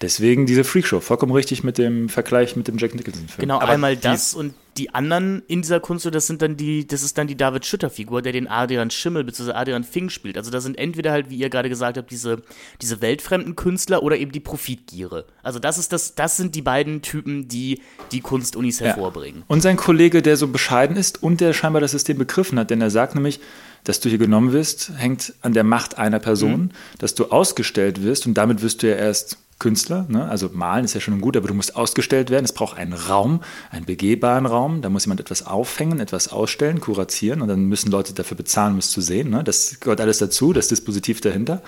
Deswegen 0.00 0.44
diese 0.44 0.64
Freakshow. 0.64 1.00
Vollkommen 1.00 1.32
richtig 1.32 1.64
mit 1.64 1.78
dem 1.78 2.08
Vergleich 2.10 2.54
mit 2.54 2.68
dem 2.68 2.76
Jack 2.76 2.94
Nicholson-Film. 2.94 3.40
Genau, 3.40 3.60
Aber 3.60 3.68
einmal 3.68 3.96
das 3.96 4.34
und 4.34 4.54
die 4.76 4.94
anderen 4.94 5.42
in 5.48 5.62
dieser 5.62 5.80
Kunst, 5.80 6.04
das 6.04 6.26
sind 6.26 6.42
dann 6.42 6.58
die, 6.58 6.86
das 6.86 7.02
ist 7.02 7.16
dann 7.16 7.26
die 7.26 7.36
David 7.36 7.64
Schütter-Figur, 7.64 8.20
der 8.20 8.32
den 8.32 8.46
Adrian 8.46 8.90
Schimmel 8.90 9.24
bzw. 9.24 9.52
Adrian 9.52 9.84
Fink 9.84 10.12
spielt. 10.12 10.36
Also 10.36 10.50
da 10.50 10.60
sind 10.60 10.76
entweder 10.76 11.12
halt, 11.12 11.30
wie 11.30 11.36
ihr 11.36 11.48
gerade 11.48 11.70
gesagt 11.70 11.96
habt, 11.96 12.10
diese, 12.10 12.42
diese 12.82 13.00
weltfremden 13.00 13.56
Künstler 13.56 14.02
oder 14.02 14.18
eben 14.18 14.32
die 14.32 14.40
Profitgiere. 14.40 15.24
Also 15.42 15.58
das 15.58 15.78
ist 15.78 15.94
das, 15.94 16.14
das 16.14 16.36
sind 16.36 16.54
die 16.54 16.62
beiden 16.62 17.00
Typen, 17.00 17.48
die 17.48 17.80
die 18.12 18.20
Kunstunis 18.20 18.82
hervorbringen. 18.82 19.44
Und 19.46 19.62
sein 19.62 19.78
Kollege, 19.78 20.20
der 20.20 20.36
so 20.36 20.48
bescheiden 20.48 20.96
ist 20.96 21.22
und 21.22 21.40
der 21.40 21.54
scheinbar 21.54 21.80
das 21.80 21.92
System 21.92 22.18
begriffen 22.18 22.58
hat, 22.58 22.68
denn 22.68 22.82
er 22.82 22.90
sagt 22.90 23.14
nämlich, 23.14 23.40
dass 23.86 24.00
du 24.00 24.08
hier 24.08 24.18
genommen 24.18 24.52
wirst, 24.52 24.90
hängt 24.96 25.32
an 25.42 25.52
der 25.52 25.64
Macht 25.64 25.96
einer 25.96 26.18
Person, 26.18 26.72
dass 26.98 27.14
du 27.14 27.26
ausgestellt 27.26 28.02
wirst 28.02 28.26
und 28.26 28.34
damit 28.34 28.60
wirst 28.62 28.82
du 28.82 28.88
ja 28.88 28.96
erst 28.96 29.38
Künstler. 29.58 30.04
Ne? 30.08 30.28
Also 30.28 30.50
malen 30.52 30.84
ist 30.84 30.94
ja 30.94 31.00
schon 31.00 31.20
gut, 31.20 31.36
aber 31.36 31.48
du 31.48 31.54
musst 31.54 31.76
ausgestellt 31.76 32.28
werden. 32.28 32.44
Es 32.44 32.52
braucht 32.52 32.76
einen 32.76 32.92
Raum, 32.92 33.40
einen 33.70 33.86
begehbaren 33.86 34.44
Raum. 34.44 34.82
Da 34.82 34.90
muss 34.90 35.06
jemand 35.06 35.20
etwas 35.20 35.46
aufhängen, 35.46 35.98
etwas 35.98 36.28
ausstellen, 36.28 36.80
kuratieren 36.80 37.40
und 37.40 37.48
dann 37.48 37.64
müssen 37.64 37.90
Leute 37.90 38.12
dafür 38.12 38.36
bezahlen, 38.36 38.74
um 38.74 38.80
es 38.80 38.90
zu 38.90 39.00
sehen. 39.00 39.30
Ne? 39.30 39.42
Das 39.44 39.80
gehört 39.80 40.00
alles 40.00 40.18
dazu, 40.18 40.52
das 40.52 40.68
Dispositiv 40.68 41.20
dahinter. 41.22 41.62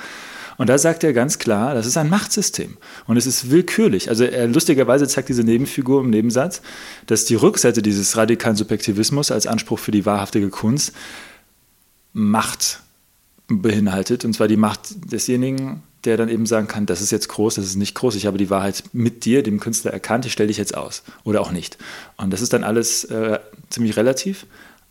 Und 0.59 0.69
da 0.69 0.77
sagt 0.77 1.05
er 1.05 1.13
ganz 1.13 1.39
klar, 1.39 1.73
das 1.73 1.87
ist 1.87 1.97
ein 1.97 2.11
Machtsystem. 2.11 2.77
Und 3.07 3.17
es 3.17 3.27
ist 3.27 3.51
willkürlich. 3.51 4.11
Also 4.11 4.25
er, 4.25 4.49
lustigerweise 4.49 5.07
zeigt 5.07 5.29
diese 5.29 5.45
Nebenfigur 5.45 6.01
im 6.01 6.11
Nebensatz, 6.11 6.63
dass 7.07 7.25
die 7.25 7.37
Rückseite 7.37 7.81
dieses 7.81 8.17
radikalen 8.17 8.57
Subjektivismus 8.57 9.31
als 9.31 9.47
Anspruch 9.47 9.79
für 9.79 9.93
die 9.93 10.05
wahrhaftige 10.05 10.51
Kunst 10.51 10.93
Macht 12.19 12.81
beinhaltet. 13.47 14.25
Und 14.25 14.35
zwar 14.35 14.49
die 14.49 14.57
Macht 14.57 15.13
desjenigen, 15.13 15.83
der 16.05 16.17
dann 16.17 16.29
eben 16.29 16.47
sagen 16.47 16.67
kann, 16.67 16.85
das 16.85 17.01
ist 17.01 17.13
jetzt 17.13 17.29
groß, 17.29 17.55
das 17.55 17.67
ist 17.67 17.77
nicht 17.77 17.95
groß, 17.95 18.17
ich 18.17 18.27
habe 18.27 18.39
die 18.39 18.51
Wahrheit 18.51 18.85
mit 18.93 19.25
dir, 19.25 19.43
dem 19.43 19.61
Künstler 19.61 19.93
erkannt, 19.93 20.27
ich 20.27 20.33
stelle 20.33 20.49
dich 20.49 20.57
jetzt 20.57 20.77
aus. 20.77 21.05
Oder 21.23 21.41
auch 21.41 21.53
nicht. 21.53 21.79
Und 22.17 22.33
das 22.33 22.41
ist 22.41 22.53
dann 22.53 22.65
alles 22.65 23.05
äh, 23.05 23.39
ziemlich 23.71 23.97
relativ, 23.97 24.47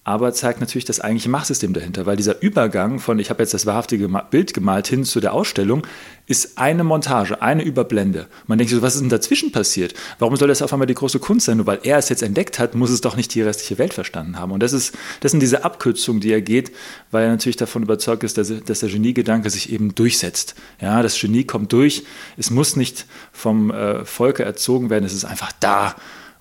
aber 0.08 0.32
zeigt 0.32 0.62
natürlich 0.62 0.86
das 0.86 1.02
eigentliche 1.02 1.28
Machtsystem 1.28 1.74
dahinter, 1.74 2.06
weil 2.06 2.16
dieser 2.16 2.42
Übergang 2.42 3.00
von 3.00 3.20
ich 3.20 3.30
habe 3.30 3.44
jetzt 3.44 3.54
das 3.54 3.66
wahrhaftige 3.66 4.08
Bild 4.08 4.54
gemalt 4.54 4.88
hin 4.88 5.04
zu 5.04 5.20
der 5.20 5.34
Ausstellung 5.34 5.86
ist 6.28 6.58
eine 6.58 6.86
Montage, 6.86 7.42
eine 7.42 7.62
Überblende. 7.62 8.28
Man 8.46 8.58
denkt 8.58 8.70
sich 8.70 8.78
so, 8.78 8.82
was 8.82 8.96
ist 8.96 9.02
denn 9.02 9.10
dazwischen 9.10 9.52
passiert? 9.52 9.96
Warum 10.18 10.38
soll 10.38 10.48
das 10.48 10.62
auf 10.62 10.72
einmal 10.72 10.88
die 10.88 10.94
große 10.94 11.20
Kunst 11.20 11.48
sein? 11.48 11.58
Nur 11.58 11.66
weil 11.66 11.80
er 11.84 11.98
es 11.98 12.08
jetzt 12.08 12.24
entdeckt 12.24 12.58
hat, 12.58 12.74
muss 12.74 12.90
es 12.90 13.02
doch 13.02 13.18
nicht 13.18 13.36
die 13.36 13.42
restliche 13.42 13.78
Welt 13.80 13.94
verstanden 13.94 14.40
haben. 14.40 14.54
Und 14.54 14.64
das, 14.64 14.72
ist, 14.72 14.96
das 15.20 15.32
sind 15.32 15.42
diese 15.42 15.66
Abkürzungen, 15.66 16.22
die 16.22 16.32
er 16.32 16.42
geht, 16.42 16.72
weil 17.12 17.26
er 17.26 17.30
natürlich 17.32 17.58
davon 17.58 17.84
überzeugt 17.84 18.24
ist, 18.24 18.38
dass, 18.38 18.50
dass 18.64 18.80
der 18.80 18.90
Geniegedanke 18.90 19.50
sich 19.50 19.74
eben 19.74 19.94
durchsetzt. 19.94 20.56
Ja, 20.80 21.02
das 21.02 21.20
Genie 21.20 21.44
kommt 21.44 21.74
durch. 21.74 22.04
Es 22.38 22.50
muss 22.50 22.78
nicht 22.78 23.08
vom 23.34 23.72
äh, 23.72 24.06
Volke 24.06 24.44
erzogen 24.44 24.90
werden, 24.90 25.04
es 25.04 25.14
ist 25.14 25.26
einfach 25.26 25.52
da. 25.60 25.96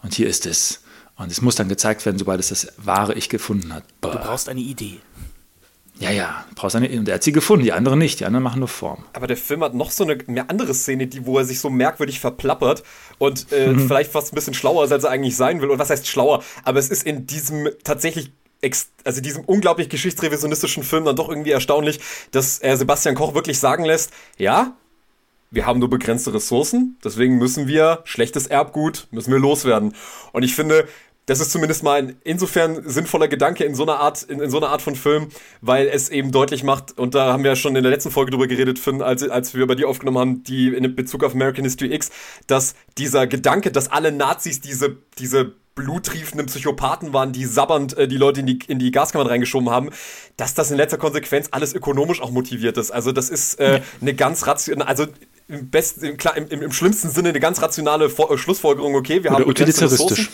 Und 0.05 0.15
hier 0.15 0.29
ist 0.29 0.47
es. 0.47 0.86
Und 1.17 1.33
es 1.33 1.41
muss 1.41 1.55
dann 1.55 1.69
gezeigt 1.69 2.05
werden, 2.05 2.19
sobald 2.19 2.41
es 2.41 2.49
das 2.49 2.69
wahre 2.77 3.15
Ich 3.15 3.29
gefunden 3.29 3.73
hat. 3.73 3.85
Du 4.01 4.09
Boah. 4.11 4.17
brauchst 4.19 4.49
eine 4.49 4.61
Idee. 4.61 5.01
Ja, 5.99 6.11
ja, 6.11 6.45
du 6.51 6.55
brauchst 6.57 6.77
eine, 6.77 6.91
und 6.91 7.09
er 7.09 7.15
hat 7.15 7.23
sie 7.23 7.33
gefunden, 7.33 7.65
die 7.65 7.73
anderen 7.73 7.99
nicht, 7.99 8.21
die 8.21 8.27
anderen 8.27 8.43
machen 8.43 8.59
nur 8.59 8.69
Form. 8.69 9.05
Aber 9.15 9.27
der 9.27 9.39
Film 9.39 9.65
hat 9.65 9.73
noch 9.73 9.91
so 9.91 10.05
eine 10.05 10.19
mehr 10.27 10.51
andere 10.51 10.75
Szene, 10.75 11.07
die, 11.07 11.25
wo 11.25 11.39
er 11.39 11.47
sich 11.47 11.59
so 11.59 11.71
merkwürdig 11.71 12.21
verplappert 12.21 12.83
und 13.17 13.51
äh, 13.51 13.69
Mhm. 13.69 13.87
vielleicht 13.87 14.13
fast 14.13 14.31
ein 14.31 14.35
bisschen 14.35 14.53
schlauer 14.53 14.85
ist, 14.85 14.93
als 14.93 15.05
er 15.05 15.11
eigentlich 15.11 15.37
sein 15.37 15.63
will. 15.63 15.71
Und 15.71 15.79
was 15.79 15.89
heißt 15.89 16.07
schlauer? 16.07 16.45
Aber 16.65 16.79
es 16.79 16.91
ist 16.91 17.05
in 17.05 17.27
diesem 17.27 17.71
tatsächlich 17.83 18.31
also 19.05 19.21
diesem 19.21 19.45
unglaublich 19.45 19.89
geschichtsrevisionistischen 19.89 20.83
Film 20.83 21.05
dann 21.05 21.15
doch 21.15 21.29
irgendwie 21.29 21.53
erstaunlich, 21.53 22.01
dass 22.33 22.59
er 22.59 22.77
Sebastian 22.77 23.15
Koch 23.15 23.33
wirklich 23.35 23.61
sagen 23.61 23.85
lässt, 23.85 24.11
ja, 24.39 24.75
wir 25.53 25.67
haben 25.67 25.79
nur 25.79 25.89
begrenzte 25.89 26.35
Ressourcen, 26.35 26.97
deswegen 27.05 27.39
müssen 27.39 27.69
wir 27.69 28.01
schlechtes 28.05 28.49
Erbgut, 28.49 29.07
müssen 29.13 29.31
wir 29.31 29.39
loswerden. 29.39 29.95
Und 30.33 30.43
ich 30.43 30.57
finde, 30.57 30.89
das 31.27 31.41
ist 31.41 31.51
zumindest 31.51 31.83
mal 31.83 31.99
ein 31.99 32.17
insofern 32.25 32.89
sinnvoller 32.89 33.29
Gedanke 33.29 33.65
in 33.65 33.75
so 33.75 33.83
einer 33.83 33.99
Art, 33.99 34.23
in, 34.23 34.41
in 34.41 34.51
so 34.51 34.59
einer 34.59 34.69
Art 34.69 34.81
von 34.81 34.95
Film, 34.95 35.29
weil 35.61 35.89
es 35.89 36.09
eben 36.09 36.33
deutlich 36.33 36.63
macht, 36.63 36.97
und 36.99 37.15
da 37.15 37.33
haben 37.33 37.43
wir 37.43 37.51
ja 37.51 37.57
schon 37.57 37.75
in 37.77 37.83
der 37.83 37.91
letzten 37.91 38.11
Folge 38.11 38.31
drüber 38.31 38.47
geredet, 38.47 38.79
Finn, 38.79 39.03
als, 39.03 39.29
als 39.29 39.55
wir 39.55 39.67
bei 39.67 39.75
dir 39.75 39.89
aufgenommen 39.89 40.19
haben, 40.19 40.43
die 40.45 40.69
in 40.69 40.95
Bezug 40.95 41.25
auf 41.25 41.35
American 41.35 41.65
History 41.65 41.93
X, 41.93 42.11
dass 42.47 42.75
dieser 42.97 43.27
Gedanke, 43.27 43.73
dass 43.73 43.91
alle 43.91 44.13
Nazis 44.13 44.61
diese, 44.61 44.97
diese 45.19 45.53
bluttriefenden 45.75 46.47
Psychopathen 46.47 47.13
waren, 47.13 47.33
die 47.33 47.45
sabbernd 47.45 47.97
äh, 47.99 48.09
die 48.09 48.17
Leute 48.17 48.41
in 48.41 48.47
die, 48.47 48.59
in 48.67 48.79
die 48.79 48.91
Gaskammern 48.91 49.27
reingeschoben 49.27 49.69
haben, 49.69 49.91
dass 50.37 50.55
das 50.55 50.71
in 50.71 50.79
letzter 50.79 50.97
Konsequenz 50.97 51.49
alles 51.51 51.75
ökonomisch 51.75 52.23
auch 52.23 52.31
motiviert 52.31 52.79
ist. 52.79 52.91
Also 52.91 53.13
das 53.13 53.29
ist 53.29 53.61
äh, 53.61 53.83
eine 54.01 54.15
ganz 54.15 54.47
rationale, 54.47 54.89
also 54.89 55.07
im 55.49 55.71
besten, 55.71 56.05
im, 56.05 56.49
im, 56.49 56.63
im 56.63 56.73
schlimmsten 56.73 57.09
Sinne 57.09 57.29
eine 57.29 57.39
ganz 57.39 57.63
rationale 57.63 58.11
Vor 58.11 58.33
äh, 58.33 58.39
Schlussfolgerung, 58.39 58.97
okay, 58.97 59.23
wir 59.23 59.31
Oder 59.31 59.41
haben 59.41 59.49
utilitaristisch. 59.49 60.29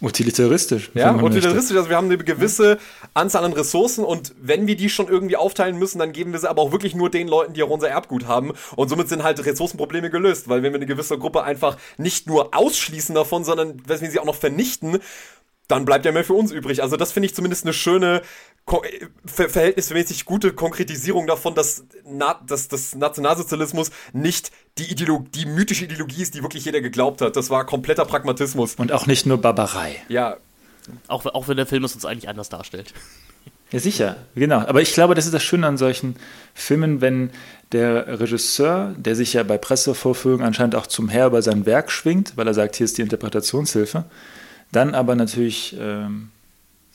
Utilitaristisch. 0.00 0.90
Ja, 0.94 1.14
utilitaristisch, 1.14 1.76
also 1.76 1.90
wir 1.90 1.96
haben 1.96 2.06
eine 2.06 2.16
gewisse 2.16 2.78
Anzahl 3.12 3.44
an 3.44 3.52
Ressourcen 3.52 4.04
und 4.04 4.34
wenn 4.40 4.66
wir 4.66 4.76
die 4.76 4.88
schon 4.88 5.08
irgendwie 5.08 5.36
aufteilen 5.36 5.78
müssen, 5.78 5.98
dann 5.98 6.12
geben 6.12 6.32
wir 6.32 6.38
sie 6.38 6.48
aber 6.48 6.62
auch 6.62 6.72
wirklich 6.72 6.94
nur 6.94 7.10
den 7.10 7.28
Leuten, 7.28 7.52
die 7.52 7.62
auch 7.62 7.68
unser 7.68 7.90
Erbgut 7.90 8.26
haben 8.26 8.52
und 8.74 8.88
somit 8.88 9.10
sind 9.10 9.22
halt 9.22 9.44
Ressourcenprobleme 9.44 10.08
gelöst, 10.08 10.48
weil 10.48 10.62
wenn 10.62 10.72
wir 10.72 10.78
eine 10.78 10.86
gewisse 10.86 11.18
Gruppe 11.18 11.42
einfach 11.42 11.76
nicht 11.98 12.26
nur 12.26 12.56
ausschließen 12.56 13.14
davon, 13.14 13.44
sondern 13.44 13.82
wenn 13.86 14.00
wir 14.00 14.10
sie 14.10 14.18
auch 14.18 14.24
noch 14.24 14.34
vernichten, 14.34 14.98
dann 15.68 15.84
bleibt 15.84 16.04
ja 16.04 16.12
mehr 16.12 16.24
für 16.24 16.34
uns 16.34 16.52
übrig. 16.52 16.82
Also 16.82 16.96
das 16.96 17.12
finde 17.12 17.26
ich 17.26 17.34
zumindest 17.34 17.64
eine 17.64 17.72
schöne, 17.72 18.22
ver 18.66 19.48
verhältnismäßig 19.48 20.24
gute 20.24 20.52
Konkretisierung 20.52 21.26
davon, 21.26 21.54
dass, 21.54 21.84
Na 22.04 22.40
dass 22.46 22.68
das 22.68 22.94
Nationalsozialismus 22.96 23.90
nicht 24.12 24.50
die, 24.78 24.94
die 24.94 25.46
mythische 25.46 25.84
Ideologie 25.84 26.22
ist, 26.22 26.34
die 26.34 26.42
wirklich 26.42 26.64
jeder 26.64 26.80
geglaubt 26.80 27.20
hat. 27.20 27.36
Das 27.36 27.48
war 27.48 27.64
kompletter 27.64 28.04
Pragmatismus. 28.04 28.74
Und 28.74 28.92
auch 28.92 29.06
nicht 29.06 29.24
nur 29.24 29.38
Barbarei. 29.38 29.96
Ja, 30.08 30.36
Auch, 31.08 31.24
auch 31.26 31.48
wenn 31.48 31.56
der 31.56 31.66
Film 31.66 31.84
es 31.84 31.94
uns 31.94 32.04
eigentlich 32.04 32.28
anders 32.28 32.48
darstellt. 32.48 32.92
Ja, 33.72 33.80
sicher, 33.80 34.16
genau. 34.36 34.58
Aber 34.58 34.80
ich 34.80 34.94
glaube, 34.94 35.16
das 35.16 35.26
ist 35.26 35.34
das 35.34 35.42
Schöne 35.42 35.66
an 35.66 35.76
solchen 35.76 36.14
Filmen, 36.54 37.00
wenn 37.00 37.30
der 37.72 38.20
Regisseur, 38.20 38.94
der 38.96 39.16
sich 39.16 39.32
ja 39.32 39.42
bei 39.42 39.58
Pressevorführungen 39.58 40.46
anscheinend 40.46 40.76
auch 40.76 40.86
zum 40.86 41.08
Herr 41.08 41.26
über 41.26 41.42
sein 41.42 41.66
Werk 41.66 41.90
schwingt, 41.90 42.36
weil 42.36 42.46
er 42.46 42.54
sagt, 42.54 42.76
hier 42.76 42.84
ist 42.84 42.96
die 42.96 43.02
Interpretationshilfe, 43.02 44.04
dann 44.70 44.94
aber 44.94 45.16
natürlich 45.16 45.76
ähm, 45.80 46.30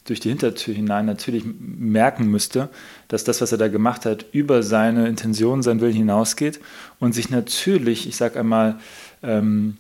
durch 0.06 0.20
die 0.20 0.30
Hintertür 0.30 0.74
hinein 0.74 1.06
natürlich 1.06 1.44
merken 1.46 2.28
müsste, 2.28 2.70
dass 3.08 3.24
das, 3.24 3.42
was 3.42 3.52
er 3.52 3.58
da 3.58 3.68
gemacht 3.68 4.06
hat, 4.06 4.26
über 4.32 4.64
seine 4.64 5.08
Intention, 5.08 5.62
sein 5.62 5.80
Willen 5.80 5.94
hinausgeht 5.94 6.60
und 7.00 7.14
sich 7.14 7.30
natürlich, 7.30 8.08
ich 8.08 8.16
sag 8.16 8.36
einmal, 8.36 8.80
ähm, 9.22 9.78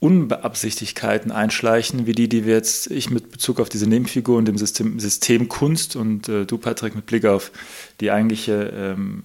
Unbeabsichtigkeiten 0.00 1.30
einschleichen, 1.30 2.06
wie 2.06 2.12
die, 2.12 2.26
die 2.26 2.46
wir 2.46 2.54
jetzt, 2.54 2.90
ich 2.90 3.10
mit 3.10 3.30
Bezug 3.30 3.60
auf 3.60 3.68
diese 3.68 3.86
Nebenfigur 3.86 4.38
und 4.38 4.46
dem 4.46 4.56
System, 4.56 4.98
System 4.98 5.48
Kunst 5.48 5.94
und 5.94 6.26
äh, 6.26 6.46
du, 6.46 6.56
Patrick, 6.56 6.94
mit 6.94 7.04
Blick 7.04 7.26
auf 7.26 7.52
die 8.00 8.10
eigentliche 8.10 8.72
ähm, 8.74 9.24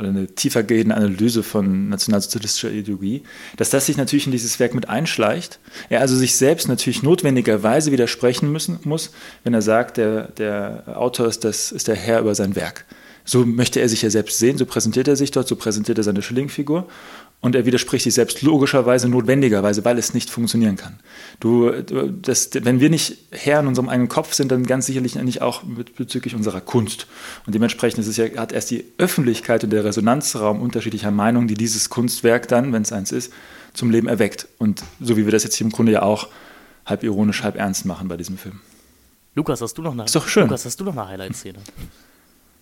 oder 0.00 0.08
eine 0.08 0.26
tiefergehende 0.26 0.94
Analyse 0.94 1.42
von 1.42 1.88
nationalsozialistischer 1.88 2.70
Ideologie, 2.70 3.22
dass 3.56 3.70
das 3.70 3.86
sich 3.86 3.96
natürlich 3.96 4.26
in 4.26 4.32
dieses 4.32 4.58
Werk 4.58 4.74
mit 4.74 4.88
einschleicht. 4.88 5.60
Er 5.88 6.00
also 6.00 6.16
sich 6.16 6.36
selbst 6.36 6.68
natürlich 6.68 7.02
notwendigerweise 7.02 7.92
widersprechen 7.92 8.50
müssen 8.50 8.80
muss, 8.84 9.12
wenn 9.44 9.54
er 9.54 9.62
sagt, 9.62 9.96
der, 9.96 10.28
der 10.32 10.84
Autor 10.96 11.26
ist, 11.26 11.44
das, 11.44 11.70
ist 11.70 11.88
der 11.88 11.96
Herr 11.96 12.20
über 12.20 12.34
sein 12.34 12.56
Werk. 12.56 12.84
So 13.24 13.44
möchte 13.44 13.80
er 13.80 13.88
sich 13.88 14.02
ja 14.02 14.10
selbst 14.10 14.38
sehen, 14.38 14.58
so 14.58 14.66
präsentiert 14.66 15.06
er 15.06 15.16
sich 15.16 15.30
dort, 15.30 15.46
so 15.46 15.54
präsentiert 15.54 15.98
er 15.98 16.04
seine 16.04 16.22
Schillingfigur. 16.22 16.88
Und 17.42 17.54
er 17.54 17.64
widerspricht 17.64 18.04
sich 18.04 18.12
selbst 18.12 18.42
logischerweise, 18.42 19.08
notwendigerweise, 19.08 19.82
weil 19.86 19.96
es 19.96 20.12
nicht 20.12 20.28
funktionieren 20.28 20.76
kann. 20.76 21.00
Du, 21.40 21.72
das, 21.72 22.50
wenn 22.52 22.80
wir 22.80 22.90
nicht 22.90 23.16
Herr 23.30 23.60
in 23.60 23.66
unserem 23.66 23.88
eigenen 23.88 24.10
Kopf 24.10 24.34
sind, 24.34 24.52
dann 24.52 24.66
ganz 24.66 24.84
sicherlich 24.84 25.14
nicht 25.14 25.40
auch 25.40 25.62
mit, 25.62 25.96
bezüglich 25.96 26.34
unserer 26.34 26.60
Kunst. 26.60 27.06
Und 27.46 27.54
dementsprechend 27.54 28.00
ist 28.00 28.08
es 28.08 28.18
ja, 28.18 28.26
hat 28.36 28.52
erst 28.52 28.70
die 28.70 28.84
Öffentlichkeit 28.98 29.64
und 29.64 29.70
der 29.70 29.84
Resonanzraum 29.84 30.60
unterschiedlicher 30.60 31.10
Meinungen, 31.10 31.48
die 31.48 31.54
dieses 31.54 31.88
Kunstwerk 31.88 32.46
dann, 32.48 32.74
wenn 32.74 32.82
es 32.82 32.92
eins 32.92 33.10
ist, 33.10 33.32
zum 33.72 33.90
Leben 33.90 34.08
erweckt. 34.08 34.46
Und 34.58 34.82
so 35.00 35.16
wie 35.16 35.24
wir 35.24 35.32
das 35.32 35.44
jetzt 35.44 35.56
hier 35.56 35.64
im 35.64 35.72
Grunde 35.72 35.92
ja 35.92 36.02
auch 36.02 36.28
halb 36.84 37.02
ironisch, 37.04 37.42
halb 37.42 37.56
ernst 37.56 37.86
machen 37.86 38.08
bei 38.08 38.18
diesem 38.18 38.36
Film. 38.36 38.60
Lukas, 39.34 39.62
hast 39.62 39.78
du 39.78 39.82
noch 39.82 39.92
eine, 39.92 40.04
Ist 40.04 40.14
doch 40.14 40.28
schön. 40.28 40.42
Lukas, 40.42 40.66
hast 40.66 40.78
du 40.78 40.84
noch 40.84 40.92
eine 40.92 41.08
Highlight-Szene? 41.08 41.58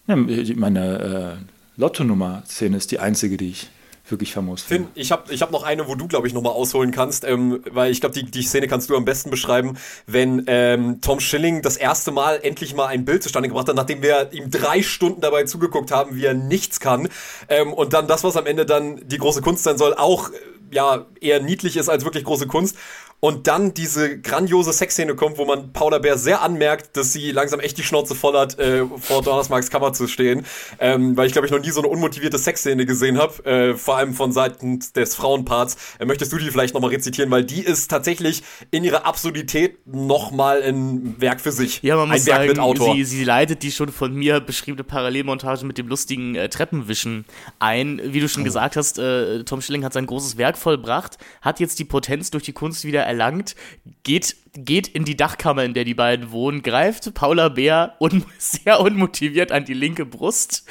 Ja, 0.06 0.14
meine, 0.16 1.38
äh, 1.40 1.80
Lotto-Nummer-Szene 1.80 2.76
ist 2.76 2.92
die 2.92 3.00
einzige, 3.00 3.36
die 3.36 3.50
ich 3.50 3.70
wirklich 4.10 4.32
famos 4.32 4.62
finde. 4.62 4.88
Finn, 4.88 4.92
ich 4.94 5.12
habe 5.12 5.32
ich 5.32 5.42
hab 5.42 5.50
noch 5.50 5.62
eine, 5.62 5.88
wo 5.88 5.94
du, 5.94 6.08
glaube 6.08 6.26
ich, 6.26 6.34
nochmal 6.34 6.52
ausholen 6.52 6.90
kannst, 6.90 7.24
ähm, 7.24 7.62
weil 7.70 7.90
ich 7.90 8.00
glaube, 8.00 8.14
die, 8.14 8.24
die 8.24 8.42
Szene 8.42 8.68
kannst 8.68 8.90
du 8.90 8.96
am 8.96 9.04
besten 9.04 9.30
beschreiben, 9.30 9.76
wenn 10.06 10.44
ähm, 10.46 11.00
Tom 11.00 11.20
Schilling 11.20 11.62
das 11.62 11.76
erste 11.76 12.10
Mal 12.10 12.40
endlich 12.42 12.74
mal 12.74 12.86
ein 12.86 13.04
Bild 13.04 13.22
zustande 13.22 13.48
gebracht 13.48 13.68
hat, 13.68 13.76
nachdem 13.76 14.02
wir 14.02 14.32
ihm 14.32 14.50
drei 14.50 14.82
Stunden 14.82 15.20
dabei 15.20 15.44
zugeguckt 15.44 15.90
haben, 15.90 16.16
wie 16.16 16.24
er 16.24 16.34
nichts 16.34 16.80
kann. 16.80 17.08
Ähm, 17.48 17.72
und 17.72 17.92
dann 17.92 18.06
das, 18.06 18.24
was 18.24 18.36
am 18.36 18.46
Ende 18.46 18.66
dann 18.66 19.00
die 19.08 19.18
große 19.18 19.42
Kunst 19.42 19.64
sein 19.64 19.78
soll, 19.78 19.94
auch 19.94 20.30
ja 20.70 21.06
eher 21.20 21.40
niedlich 21.40 21.76
ist 21.76 21.88
als 21.88 22.04
wirklich 22.04 22.24
große 22.24 22.46
Kunst 22.46 22.76
und 23.20 23.48
dann 23.48 23.74
diese 23.74 24.20
grandiose 24.20 24.72
Sexszene 24.72 25.16
kommt, 25.16 25.38
wo 25.38 25.44
man 25.44 25.72
Paula 25.72 25.98
Bär 25.98 26.16
sehr 26.16 26.40
anmerkt, 26.40 26.96
dass 26.96 27.12
sie 27.12 27.32
langsam 27.32 27.58
echt 27.58 27.76
die 27.76 27.82
Schnauze 27.82 28.14
voll 28.14 28.38
hat, 28.38 28.58
äh, 28.60 28.84
vor 28.96 29.22
Donnersmarks 29.22 29.70
Kammer 29.70 29.92
zu 29.92 30.06
stehen. 30.06 30.46
Ähm, 30.78 31.16
weil 31.16 31.26
ich 31.26 31.32
glaube 31.32 31.46
ich 31.46 31.52
noch 31.52 31.58
nie 31.58 31.70
so 31.70 31.80
eine 31.80 31.88
unmotivierte 31.88 32.38
Sexszene 32.38 32.86
gesehen 32.86 33.18
habe, 33.18 33.44
äh, 33.44 33.74
vor 33.74 33.96
allem 33.96 34.14
von 34.14 34.30
Seiten 34.30 34.78
des 34.94 35.16
Frauenparts. 35.16 35.96
Äh, 35.98 36.04
möchtest 36.04 36.32
du 36.32 36.38
die 36.38 36.48
vielleicht 36.50 36.74
nochmal 36.74 36.90
rezitieren, 36.90 37.28
weil 37.32 37.42
die 37.42 37.60
ist 37.60 37.90
tatsächlich 37.90 38.44
in 38.70 38.84
ihrer 38.84 39.04
Absurdität 39.04 39.84
nochmal 39.84 40.62
ein 40.62 41.16
Werk 41.18 41.40
für 41.40 41.50
sich. 41.50 41.82
Ja, 41.82 41.96
man 41.96 42.10
muss 42.10 42.20
ein 42.20 42.26
Werk 42.26 42.36
sagen, 42.36 42.48
mit 42.50 42.58
Autor. 42.60 42.94
Sie, 42.94 43.02
sie 43.02 43.24
leitet 43.24 43.64
die 43.64 43.72
schon 43.72 43.88
von 43.88 44.14
mir 44.14 44.38
beschriebene 44.38 44.84
Parallelmontage 44.84 45.66
mit 45.66 45.76
dem 45.76 45.88
lustigen 45.88 46.36
äh, 46.36 46.48
Treppenwischen 46.48 47.24
ein. 47.58 48.00
Wie 48.04 48.20
du 48.20 48.28
schon 48.28 48.42
oh. 48.42 48.44
gesagt 48.44 48.76
hast, 48.76 49.00
äh, 49.00 49.42
Tom 49.42 49.60
Schilling 49.60 49.84
hat 49.84 49.92
sein 49.92 50.06
großes 50.06 50.36
Werk 50.36 50.56
vollbracht, 50.58 51.18
hat 51.40 51.60
jetzt 51.60 51.78
die 51.78 51.84
Potenz 51.84 52.30
durch 52.30 52.44
die 52.44 52.52
Kunst 52.52 52.84
wieder 52.84 53.02
erlangt, 53.02 53.56
geht, 54.02 54.36
geht 54.54 54.88
in 54.88 55.04
die 55.04 55.16
Dachkammer, 55.16 55.64
in 55.64 55.74
der 55.74 55.84
die 55.84 55.94
beiden 55.94 56.30
wohnen, 56.30 56.62
greift 56.62 57.14
Paula 57.14 57.48
Bär 57.48 57.96
un 58.00 58.24
sehr 58.38 58.80
unmotiviert 58.80 59.52
an 59.52 59.64
die 59.64 59.74
linke 59.74 60.04
Brust 60.04 60.64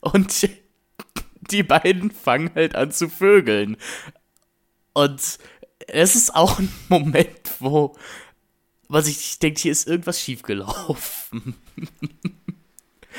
und 0.00 0.48
die 1.50 1.62
beiden 1.62 2.10
fangen 2.10 2.50
halt 2.54 2.74
an 2.74 2.92
zu 2.92 3.08
vögeln. 3.08 3.76
Und 4.92 5.38
es 5.86 6.16
ist 6.16 6.34
auch 6.34 6.58
ein 6.58 6.72
Moment, 6.88 7.60
wo 7.60 7.96
was 8.88 9.06
ich 9.06 9.38
denke, 9.38 9.60
hier 9.60 9.72
ist 9.72 9.86
irgendwas 9.86 10.20
schiefgelaufen. 10.20 11.54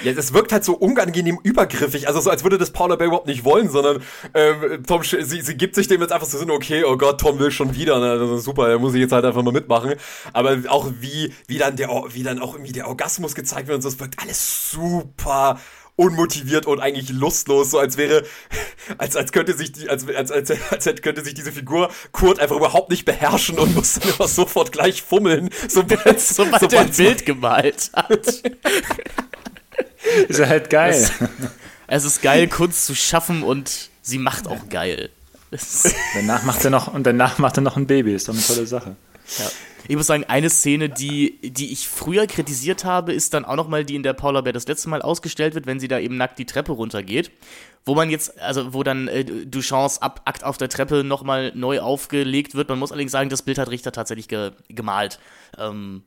Ja, 0.03 0.13
das 0.13 0.33
wirkt 0.33 0.51
halt 0.51 0.63
so 0.63 0.73
unangenehm 0.73 1.39
übergriffig, 1.43 2.07
also 2.07 2.19
so 2.21 2.29
als 2.29 2.43
würde 2.43 2.57
das 2.57 2.71
Paula 2.71 2.95
Bay 2.95 3.07
überhaupt 3.07 3.27
nicht 3.27 3.43
wollen, 3.43 3.69
sondern 3.69 4.01
ähm, 4.33 4.83
Tom, 4.87 5.03
sie, 5.03 5.41
sie 5.41 5.57
gibt 5.57 5.75
sich 5.75 5.87
dem 5.87 6.01
jetzt 6.01 6.11
einfach 6.11 6.27
so 6.27 6.37
Sinn, 6.37 6.51
okay, 6.51 6.83
oh 6.83 6.97
Gott, 6.97 7.19
Tom 7.19 7.39
will 7.39 7.51
schon 7.51 7.75
wieder, 7.75 7.99
ne? 7.99 8.17
das 8.17 8.39
ist 8.39 8.45
super, 8.45 8.69
er 8.69 8.79
muss 8.79 8.93
ich 8.93 9.01
jetzt 9.01 9.11
halt 9.11 9.25
einfach 9.25 9.43
mal 9.43 9.51
mitmachen. 9.51 9.95
Aber 10.33 10.57
auch 10.67 10.91
wie, 10.99 11.33
wie 11.47 11.57
dann 11.57 11.75
der, 11.75 11.89
wie 11.89 12.23
dann 12.23 12.39
auch 12.39 12.53
irgendwie 12.53 12.71
der 12.71 12.87
Orgasmus 12.87 13.35
gezeigt 13.35 13.67
wird 13.67 13.75
und 13.75 13.81
so, 13.81 13.89
es 13.89 13.99
wirkt 13.99 14.19
alles 14.21 14.71
super 14.71 15.59
unmotiviert 15.99 16.65
und 16.65 16.79
eigentlich 16.79 17.09
lustlos, 17.09 17.71
so 17.71 17.77
als 17.77 17.97
wäre, 17.97 18.23
als, 18.97 19.17
als 19.17 19.33
könnte 19.33 19.55
sich 19.55 19.73
die, 19.73 19.89
als, 19.89 20.07
als, 20.07 20.31
als, 20.31 20.51
als 20.87 21.01
könnte 21.01 21.25
sich 21.25 21.33
diese 21.33 21.51
Figur 21.51 21.89
Kurt 22.13 22.39
einfach 22.39 22.55
überhaupt 22.55 22.89
nicht 22.89 23.03
beherrschen 23.03 23.59
und 23.59 23.75
muss 23.75 23.95
dann 23.95 24.13
immer 24.13 24.27
sofort 24.29 24.71
gleich 24.71 25.01
fummeln, 25.01 25.49
sobald, 25.67 25.99
sobald, 26.21 26.61
sobald 26.61 26.73
er 26.73 26.79
ein 26.79 26.91
Bild 26.91 27.25
gemalt 27.25 27.91
hat. 27.93 28.43
ist 30.27 30.39
ja 30.39 30.47
halt 30.47 30.69
geil. 30.69 30.93
Es, 30.93 31.11
es, 31.87 32.05
ist 32.05 32.21
geil, 32.21 32.47
Kunst 32.47 32.85
zu 32.85 32.95
schaffen 32.95 33.43
und 33.43 33.89
sie 34.01 34.17
macht 34.17 34.47
auch 34.47 34.69
geil. 34.69 35.09
danach 36.13 36.43
macht 36.43 36.63
er 36.63 36.71
noch, 36.71 36.93
und 36.93 37.03
danach 37.05 37.39
macht 37.39 37.57
er 37.57 37.61
noch 37.61 37.77
ein 37.77 37.87
Baby, 37.87 38.13
ist 38.13 38.27
doch 38.27 38.33
eine 38.33 38.43
tolle 38.43 38.67
Sache. 38.67 38.95
Ja. 39.37 39.49
Ich 39.87 39.95
muss 39.95 40.07
sagen, 40.07 40.25
eine 40.25 40.49
Szene, 40.49 40.89
die, 40.89 41.39
die 41.41 41.71
ich 41.71 41.87
früher 41.87 42.27
kritisiert 42.27 42.85
habe, 42.85 43.13
ist 43.13 43.33
dann 43.33 43.43
auch 43.43 43.55
nochmal 43.55 43.85
die, 43.85 43.95
in 43.95 44.03
der 44.03 44.13
Paula 44.13 44.41
Bär 44.41 44.53
das 44.53 44.67
letzte 44.67 44.89
Mal 44.89 45.01
ausgestellt 45.01 45.55
wird, 45.55 45.65
wenn 45.65 45.79
sie 45.79 45.87
da 45.87 45.97
eben 45.97 46.15
nackt 46.15 46.37
die 46.37 46.45
Treppe 46.45 46.73
runtergeht. 46.73 47.31
Wo 47.85 47.95
man 47.95 48.09
jetzt, 48.09 48.39
also 48.39 48.73
wo 48.73 48.83
dann 48.83 49.07
äh, 49.07 49.23
Duchamps 49.23 49.99
ab 49.99 50.21
Akt 50.25 50.43
auf 50.43 50.57
der 50.57 50.69
Treppe 50.69 51.03
nochmal 51.03 51.53
neu 51.55 51.79
aufgelegt 51.79 52.53
wird. 52.53 52.69
Man 52.69 52.77
muss 52.77 52.91
allerdings 52.91 53.11
sagen, 53.11 53.29
das 53.29 53.41
Bild 53.41 53.57
hat 53.57 53.71
Richter 53.71 53.91
tatsächlich 53.91 54.27
ge 54.27 54.51
gemalt. 54.67 55.19
Ähm, 55.57 56.03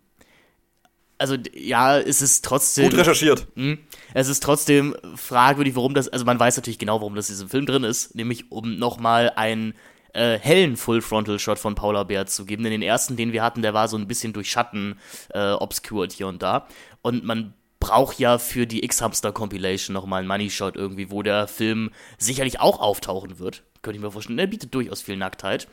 also 1.18 1.36
ja, 1.52 1.98
es 1.98 2.22
ist 2.22 2.44
trotzdem. 2.44 2.90
Gut 2.90 2.98
recherchiert. 2.98 3.46
Mh, 3.54 3.64
hm, 3.64 3.78
es 4.14 4.28
ist 4.28 4.42
trotzdem 4.42 4.94
fragwürdig, 5.16 5.76
warum 5.76 5.94
das. 5.94 6.08
Also 6.08 6.24
man 6.24 6.38
weiß 6.38 6.56
natürlich 6.56 6.78
genau, 6.78 7.00
warum 7.00 7.14
das 7.14 7.28
in 7.28 7.34
diesem 7.34 7.48
Film 7.48 7.66
drin 7.66 7.84
ist, 7.84 8.14
nämlich 8.14 8.50
um 8.50 8.78
nochmal 8.78 9.32
einen 9.36 9.74
äh, 10.12 10.38
hellen 10.38 10.76
Full-Frontal-Shot 10.76 11.58
von 11.58 11.74
Paula 11.74 12.04
Bär 12.04 12.26
zu 12.26 12.44
geben. 12.44 12.62
Denn 12.62 12.72
den 12.72 12.82
ersten, 12.82 13.16
den 13.16 13.32
wir 13.32 13.42
hatten, 13.42 13.62
der 13.62 13.74
war 13.74 13.88
so 13.88 13.96
ein 13.96 14.08
bisschen 14.08 14.32
durch 14.32 14.50
Schatten 14.50 14.98
äh, 15.34 15.52
obscured 15.52 16.12
hier 16.12 16.28
und 16.28 16.42
da. 16.42 16.66
Und 17.02 17.24
man 17.24 17.54
braucht 17.80 18.20
ja 18.20 18.38
für 18.38 18.66
die 18.66 18.84
X-Hamster-Compilation 18.84 19.92
nochmal 19.92 20.20
einen 20.20 20.28
Money-Shot 20.28 20.76
irgendwie, 20.76 21.10
wo 21.10 21.22
der 21.22 21.48
Film 21.48 21.90
sicherlich 22.16 22.60
auch 22.60 22.78
auftauchen 22.78 23.38
wird. 23.38 23.64
Könnte 23.82 23.96
ich 23.96 24.02
mir 24.02 24.12
vorstellen. 24.12 24.36
Der 24.36 24.46
bietet 24.46 24.72
durchaus 24.72 25.02
viel 25.02 25.16
Nacktheit. 25.16 25.66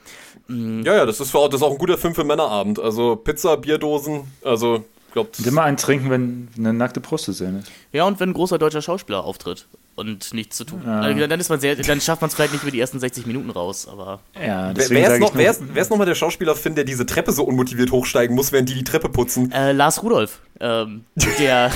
Mhm. 0.48 0.84
Ja, 0.84 0.96
ja, 0.96 1.06
das 1.06 1.20
ist, 1.20 1.30
für, 1.30 1.48
das 1.48 1.62
ist 1.62 1.68
auch 1.68 1.72
ein 1.72 1.78
guter 1.78 2.00
Film 2.00 2.16
für 2.16 2.24
Männerabend. 2.24 2.80
Also 2.80 3.16
Pizza, 3.16 3.58
Bierdosen, 3.58 4.32
also 4.44 4.84
Glaubt, 5.12 5.40
und 5.40 5.48
immer 5.48 5.64
einen 5.64 5.78
trinken, 5.78 6.10
wenn 6.10 6.48
eine 6.58 6.74
nackte 6.74 7.00
Brust 7.00 7.26
zu 7.26 7.32
sehen 7.32 7.60
ist. 7.60 7.72
Ja, 7.92 8.06
und 8.06 8.20
wenn 8.20 8.30
ein 8.30 8.34
großer 8.34 8.58
deutscher 8.58 8.82
Schauspieler 8.82 9.24
auftritt 9.24 9.68
und 9.96 10.34
nichts 10.34 10.58
zu 10.58 10.64
tun. 10.64 10.82
Ja. 10.86 11.02
Also, 11.02 11.28
dann 11.28 11.40
ist 11.40 11.50
man 11.50 11.60
sehr, 11.60 11.76
dann 11.76 12.00
schafft 12.00 12.22
man 12.22 12.30
es 12.30 12.36
vielleicht 12.36 12.54
nicht 12.54 12.64
über 12.64 12.72
die 12.72 12.80
ersten 12.80 13.00
60 13.00 13.26
Minuten 13.26 13.50
raus, 13.50 13.88
aber. 13.88 14.22
Ja, 14.36 14.74
wer, 14.76 15.14
ist 15.14 15.20
noch, 15.20 15.36
wer, 15.36 15.52
ist, 15.52 15.62
wer 15.74 15.82
ist 15.82 15.90
nochmal 15.90 16.08
der 16.08 16.16
Schauspieler, 16.16 16.56
Finn, 16.56 16.76
der 16.76 16.86
diese 16.86 17.06
Treppe 17.06 17.32
so 17.32 17.44
unmotiviert 17.44 17.92
hochsteigen 17.92 18.36
muss, 18.36 18.52
während 18.52 18.70
die 18.70 18.76
die 18.76 18.84
Treppe 18.84 19.10
putzen? 19.10 19.52
Äh, 19.52 19.74
Lars 19.74 20.02
Rudolf, 20.02 20.40
ähm, 20.60 21.06
der 21.38 21.72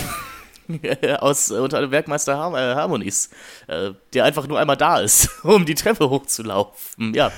aus 1.20 1.52
unter 1.52 1.82
dem 1.82 1.92
Werkmeister 1.92 2.38
Har 2.38 2.54
äh, 2.54 2.76
Harmonies, 2.76 3.30
äh, 3.68 3.92
der 4.14 4.24
einfach 4.24 4.48
nur 4.48 4.60
einmal 4.60 4.78
da 4.78 5.00
ist, 5.00 5.30
um 5.44 5.66
die 5.66 5.76
Treppe 5.76 6.10
hochzulaufen. 6.10 7.14
Ja. 7.14 7.32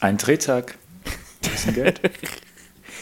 Ein 0.00 0.18
Drehtag. 0.18 0.76
Bisschen 1.42 1.74
Geld. 1.74 2.00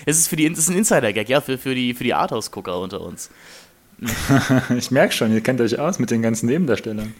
Es 0.07 0.19
ist 0.19 0.29
für 0.29 0.37
die, 0.37 0.47
es 0.47 0.59
ist 0.59 0.69
ein 0.69 0.77
Insider-Gag, 0.77 1.29
ja, 1.29 1.41
für, 1.41 1.59
für 1.59 1.75
die, 1.75 1.95
für 1.95 2.05
die 2.05 2.15
Arthouse-Gucker 2.15 2.79
unter 2.79 3.01
uns. 3.01 3.31
ich 4.77 4.91
merke 4.91 5.13
schon, 5.15 5.33
ihr 5.33 5.41
kennt 5.41 5.61
euch 5.61 5.79
aus 5.79 5.99
mit 5.99 6.11
den 6.11 6.23
ganzen 6.23 6.47
Nebendarstellern. 6.47 7.15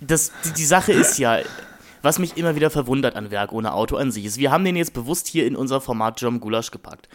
Das, 0.00 0.32
die, 0.44 0.52
die 0.52 0.64
Sache 0.64 0.92
ist 0.92 1.18
ja, 1.18 1.40
was 2.02 2.18
mich 2.18 2.36
immer 2.36 2.54
wieder 2.54 2.70
verwundert 2.70 3.16
an 3.16 3.30
Werk 3.30 3.52
ohne 3.52 3.72
Auto 3.72 3.96
an 3.96 4.10
sich 4.10 4.24
ist, 4.24 4.38
wir 4.38 4.50
haben 4.50 4.64
den 4.64 4.76
jetzt 4.76 4.94
bewusst 4.94 5.26
hier 5.26 5.46
in 5.46 5.56
unser 5.56 5.80
Format 5.80 6.20
Jom 6.20 6.40
Gulasch 6.40 6.70
gepackt. 6.70 7.08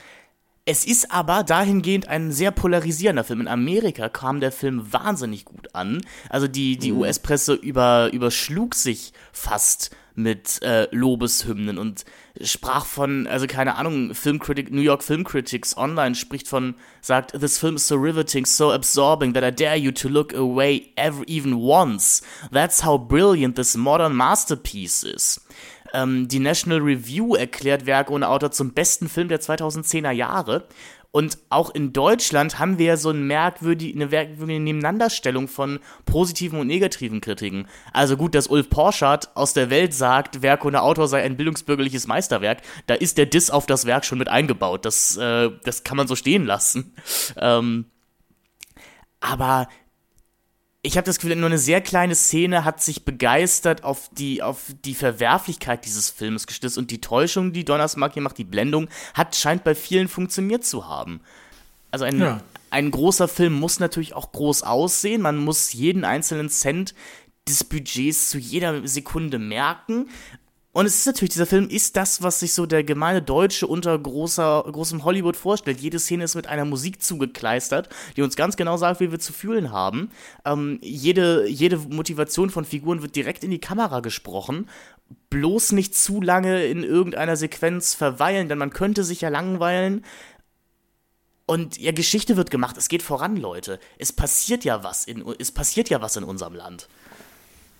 Es 0.72 0.86
ist 0.86 1.12
aber 1.12 1.44
dahingehend 1.44 2.08
ein 2.08 2.32
sehr 2.32 2.52
polarisierender 2.52 3.26
Film. 3.26 3.42
In 3.42 3.50
Amerika 3.50 4.08
kam 4.08 4.40
der 4.40 4.54
Film 4.54 4.94
wahnsinnig 4.94 5.44
gut 5.44 5.76
an. 5.76 6.00
Also 6.30 6.48
die, 6.48 6.78
die 6.78 6.94
mhm. 6.94 7.00
US-Presse 7.00 7.56
über, 7.56 8.10
überschlug 8.14 8.74
sich 8.74 9.12
fast 9.34 9.94
mit 10.16 10.62
äh, 10.62 10.88
Lobeshymnen 10.96 11.78
und 11.78 12.06
sprach 12.42 12.86
von, 12.86 13.28
also 13.28 13.48
keine 13.48 13.76
Ahnung, 13.76 14.16
Filmcritic, 14.16 14.72
New 14.72 14.80
York 14.80 15.04
Film 15.04 15.26
Critics 15.26 15.76
Online 15.76 16.16
spricht 16.16 16.48
von, 16.48 16.76
sagt, 17.02 17.38
this 17.38 17.58
film 17.58 17.76
is 17.76 17.86
so 17.86 17.96
riveting, 17.96 18.46
so 18.46 18.72
absorbing 18.72 19.34
that 19.34 19.44
I 19.44 19.52
dare 19.52 19.76
you 19.76 19.92
to 19.92 20.08
look 20.08 20.34
away 20.34 20.94
ever, 20.96 21.22
even 21.28 21.56
once. 21.56 22.22
That's 22.50 22.86
how 22.86 22.98
brilliant 22.98 23.58
this 23.58 23.76
modern 23.76 24.16
masterpiece 24.16 25.04
is. 25.04 25.42
Ähm, 25.94 26.28
die 26.28 26.40
National 26.40 26.80
Review 26.80 27.36
erklärt 27.36 27.86
Werk 27.86 28.10
ohne 28.10 28.30
Autor 28.30 28.52
zum 28.52 28.74
besten 28.74 29.10
Film 29.10 29.28
der 29.28 29.42
2010er 29.42 30.12
Jahre. 30.12 30.68
Und 31.12 31.40
auch 31.50 31.70
in 31.72 31.92
Deutschland 31.92 32.58
haben 32.58 32.78
wir 32.78 32.86
ja 32.86 32.98
so 32.98 33.10
ein 33.10 33.28
merkwürdig, 33.28 33.94
eine 33.94 34.08
merkwürdige 34.08 34.62
Nebeneinanderstellung 34.62 35.50
von 35.50 35.80
positiven 36.06 36.58
und 36.58 36.68
negativen 36.68 37.20
Kritiken. 37.20 37.68
Also 37.92 38.16
gut, 38.16 38.34
dass 38.34 38.48
Ulf 38.48 38.70
Porschardt 38.70 39.36
aus 39.36 39.54
der 39.54 39.70
Welt 39.70 39.94
sagt, 39.94 40.42
Werk 40.42 40.64
ohne 40.64 40.82
Autor 40.82 41.10
sei 41.10 41.22
ein 41.22 41.36
bildungsbürgerliches 41.36 42.08
Meisterwerk, 42.08 42.62
da 42.88 42.94
ist 42.94 43.18
der 43.18 43.26
Diss 43.26 43.50
auf 43.50 43.66
das 43.66 43.86
Werk 43.86 44.06
schon 44.06 44.20
mit 44.20 44.30
eingebaut. 44.30 44.86
Das, 44.86 45.18
äh, 45.18 45.50
das 45.66 45.84
kann 45.84 45.98
man 45.98 46.08
so 46.08 46.16
stehen 46.16 46.46
lassen. 46.46 46.94
Ähm, 47.36 47.86
aber 49.20 49.68
ich 50.84 50.98
habe 50.98 51.06
das 51.06 51.20
Gefühl, 51.20 51.36
nur 51.36 51.46
eine 51.46 51.60
sehr 51.60 51.82
kleine 51.82 52.16
Szene 52.16 52.66
hat 52.66 52.82
sich 52.82 53.06
begeistert 53.06 53.84
auf 53.84 54.10
die, 54.14 54.42
auf 54.42 54.74
die 54.84 54.96
Verwerflichkeit 54.96 55.86
dieses 55.86 56.10
Films 56.10 56.48
gestützt 56.48 56.78
und 56.78 56.90
die 56.90 57.02
Täuschung, 57.02 57.54
die 57.54 57.66
Donnersmark 57.66 58.14
hier 58.14 58.24
macht, 58.24 58.40
die 58.40 58.44
Blendung, 58.44 58.90
hat 59.14 59.36
scheint 59.36 59.64
bei 59.64 59.76
vielen 59.76 60.08
funktioniert 60.08 60.66
zu 60.66 60.88
haben. 60.88 61.22
Also 61.92 62.06
ein, 62.06 62.20
ja. 62.20 62.42
ein 62.72 62.90
großer 62.90 63.28
Film 63.28 63.54
muss 63.54 63.80
natürlich 63.80 64.16
auch 64.16 64.32
groß 64.32 64.64
aussehen, 64.64 65.22
man 65.22 65.38
muss 65.38 65.72
jeden 65.74 66.04
einzelnen 66.04 66.50
Cent 66.50 66.96
des 67.48 67.64
Budgets 67.64 68.30
zu 68.30 68.40
jeder 68.40 68.88
Sekunde 68.88 69.38
merken, 69.38 70.10
und 70.74 70.86
es 70.86 70.96
ist 71.00 71.06
natürlich, 71.06 71.32
dieser 71.32 71.46
Film 71.46 71.68
ist 71.68 71.98
das, 71.98 72.24
was 72.24 72.40
sich 72.40 72.54
so 72.54 72.66
der 72.66 72.86
gemeine 72.86 73.22
Deutsche 73.22 73.68
unter 73.68 73.98
großer, 74.00 74.64
großem 74.72 75.04
Hollywood 75.04 75.36
vorstellt. 75.36 75.82
Jede 75.82 76.00
Szene 76.00 76.24
ist 76.24 76.36
mit 76.36 76.48
einer 76.48 76.64
Musik 76.64 77.04
zugekleistert, 77.04 77.90
die 78.16 78.22
uns 78.22 78.38
ganz 78.38 78.56
genau 78.56 78.78
sagt, 78.78 79.02
wie 79.02 79.12
wir 79.12 79.20
zu 79.20 79.34
fühlen 79.34 79.72
haben. 79.72 80.12
Ähm, 80.46 80.80
jede, 80.82 81.46
jede 81.50 81.78
Motivation 81.78 82.50
von 82.50 82.64
Figuren 82.64 83.02
wird 83.02 83.18
direkt 83.18 83.44
in 83.44 83.52
die 83.52 83.60
Kamera 83.60 84.00
gesprochen. 84.00 84.70
Bloß 85.30 85.74
nicht 85.74 85.94
zu 85.94 86.22
lange 86.22 86.64
in 86.64 86.84
irgendeiner 86.84 87.36
Sequenz 87.36 87.94
verweilen, 87.94 88.48
denn 88.48 88.58
man 88.58 88.70
könnte 88.70 89.04
sich 89.04 89.20
ja 89.20 89.30
langweilen. 89.30 90.06
Und 91.48 91.80
ja, 91.80 91.92
Geschichte 91.92 92.38
wird 92.38 92.50
gemacht, 92.50 92.78
es 92.78 92.88
geht 92.88 93.04
voran, 93.04 93.36
Leute. 93.36 93.78
Es 93.98 94.14
passiert 94.14 94.64
ja 94.64 94.86
was 94.86 95.04
in, 95.04 95.22
es 95.38 95.52
passiert 95.52 95.90
ja 95.90 96.02
was 96.02 96.16
in 96.16 96.24
unserem 96.24 96.56
Land. 96.56 96.88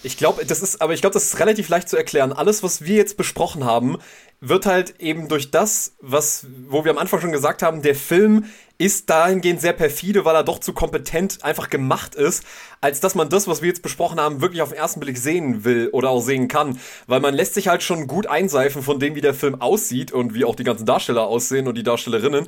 Ich 0.06 0.18
glaube, 0.18 0.46
das 0.46 0.62
ist, 0.62 0.84
aber 0.84 0.94
ich 0.94 1.02
glaube, 1.02 1.16
das 1.16 1.26
ist 1.26 1.40
relativ 1.40 1.68
leicht 1.68 1.90
zu 1.90 1.98
erklären. 1.98 2.32
Alles, 2.32 2.62
was 2.62 2.86
wir 2.86 2.96
jetzt 2.96 3.18
besprochen 3.18 3.64
haben, 3.66 3.98
wird 4.40 4.68
halt 4.68 5.00
eben 5.00 5.30
durch 5.30 5.50
das, 5.50 5.96
was, 6.00 6.46
wo 6.68 6.86
wir 6.86 6.92
am 6.92 7.00
Anfang 7.00 7.22
schon 7.22 7.32
gesagt 7.32 7.64
haben, 7.64 7.82
der 7.82 7.96
Film 7.96 8.46
ist 8.78 9.10
dahingehend 9.10 9.62
sehr 9.62 9.74
perfide, 9.74 10.24
weil 10.24 10.36
er 10.36 10.44
doch 10.44 10.60
zu 10.60 10.74
kompetent 10.74 11.44
einfach 11.44 11.72
gemacht 11.72 12.14
ist, 12.14 12.44
als 12.82 13.00
dass 13.00 13.16
man 13.16 13.30
das, 13.30 13.48
was 13.48 13.64
wir 13.64 13.70
jetzt 13.70 13.82
besprochen 13.82 14.20
haben, 14.20 14.42
wirklich 14.42 14.62
auf 14.62 14.70
den 14.70 14.78
ersten 14.78 15.00
Blick 15.00 15.18
sehen 15.18 15.64
will 15.64 15.90
oder 15.92 16.12
auch 16.12 16.22
sehen 16.22 16.50
kann. 16.50 16.80
Weil 17.08 17.22
man 17.22 17.34
lässt 17.34 17.56
sich 17.56 17.68
halt 17.68 17.82
schon 17.82 18.06
gut 18.06 18.28
einseifen 18.28 18.84
von 18.84 19.00
dem, 19.00 19.16
wie 19.16 19.22
der 19.22 19.34
Film 19.34 19.60
aussieht 19.60 20.12
und 20.12 20.36
wie 20.36 20.46
auch 20.46 20.56
die 20.56 20.66
ganzen 20.66 20.86
Darsteller 20.86 21.26
aussehen 21.26 21.68
und 21.68 21.78
die 21.78 21.84
Darstellerinnen. 21.84 22.48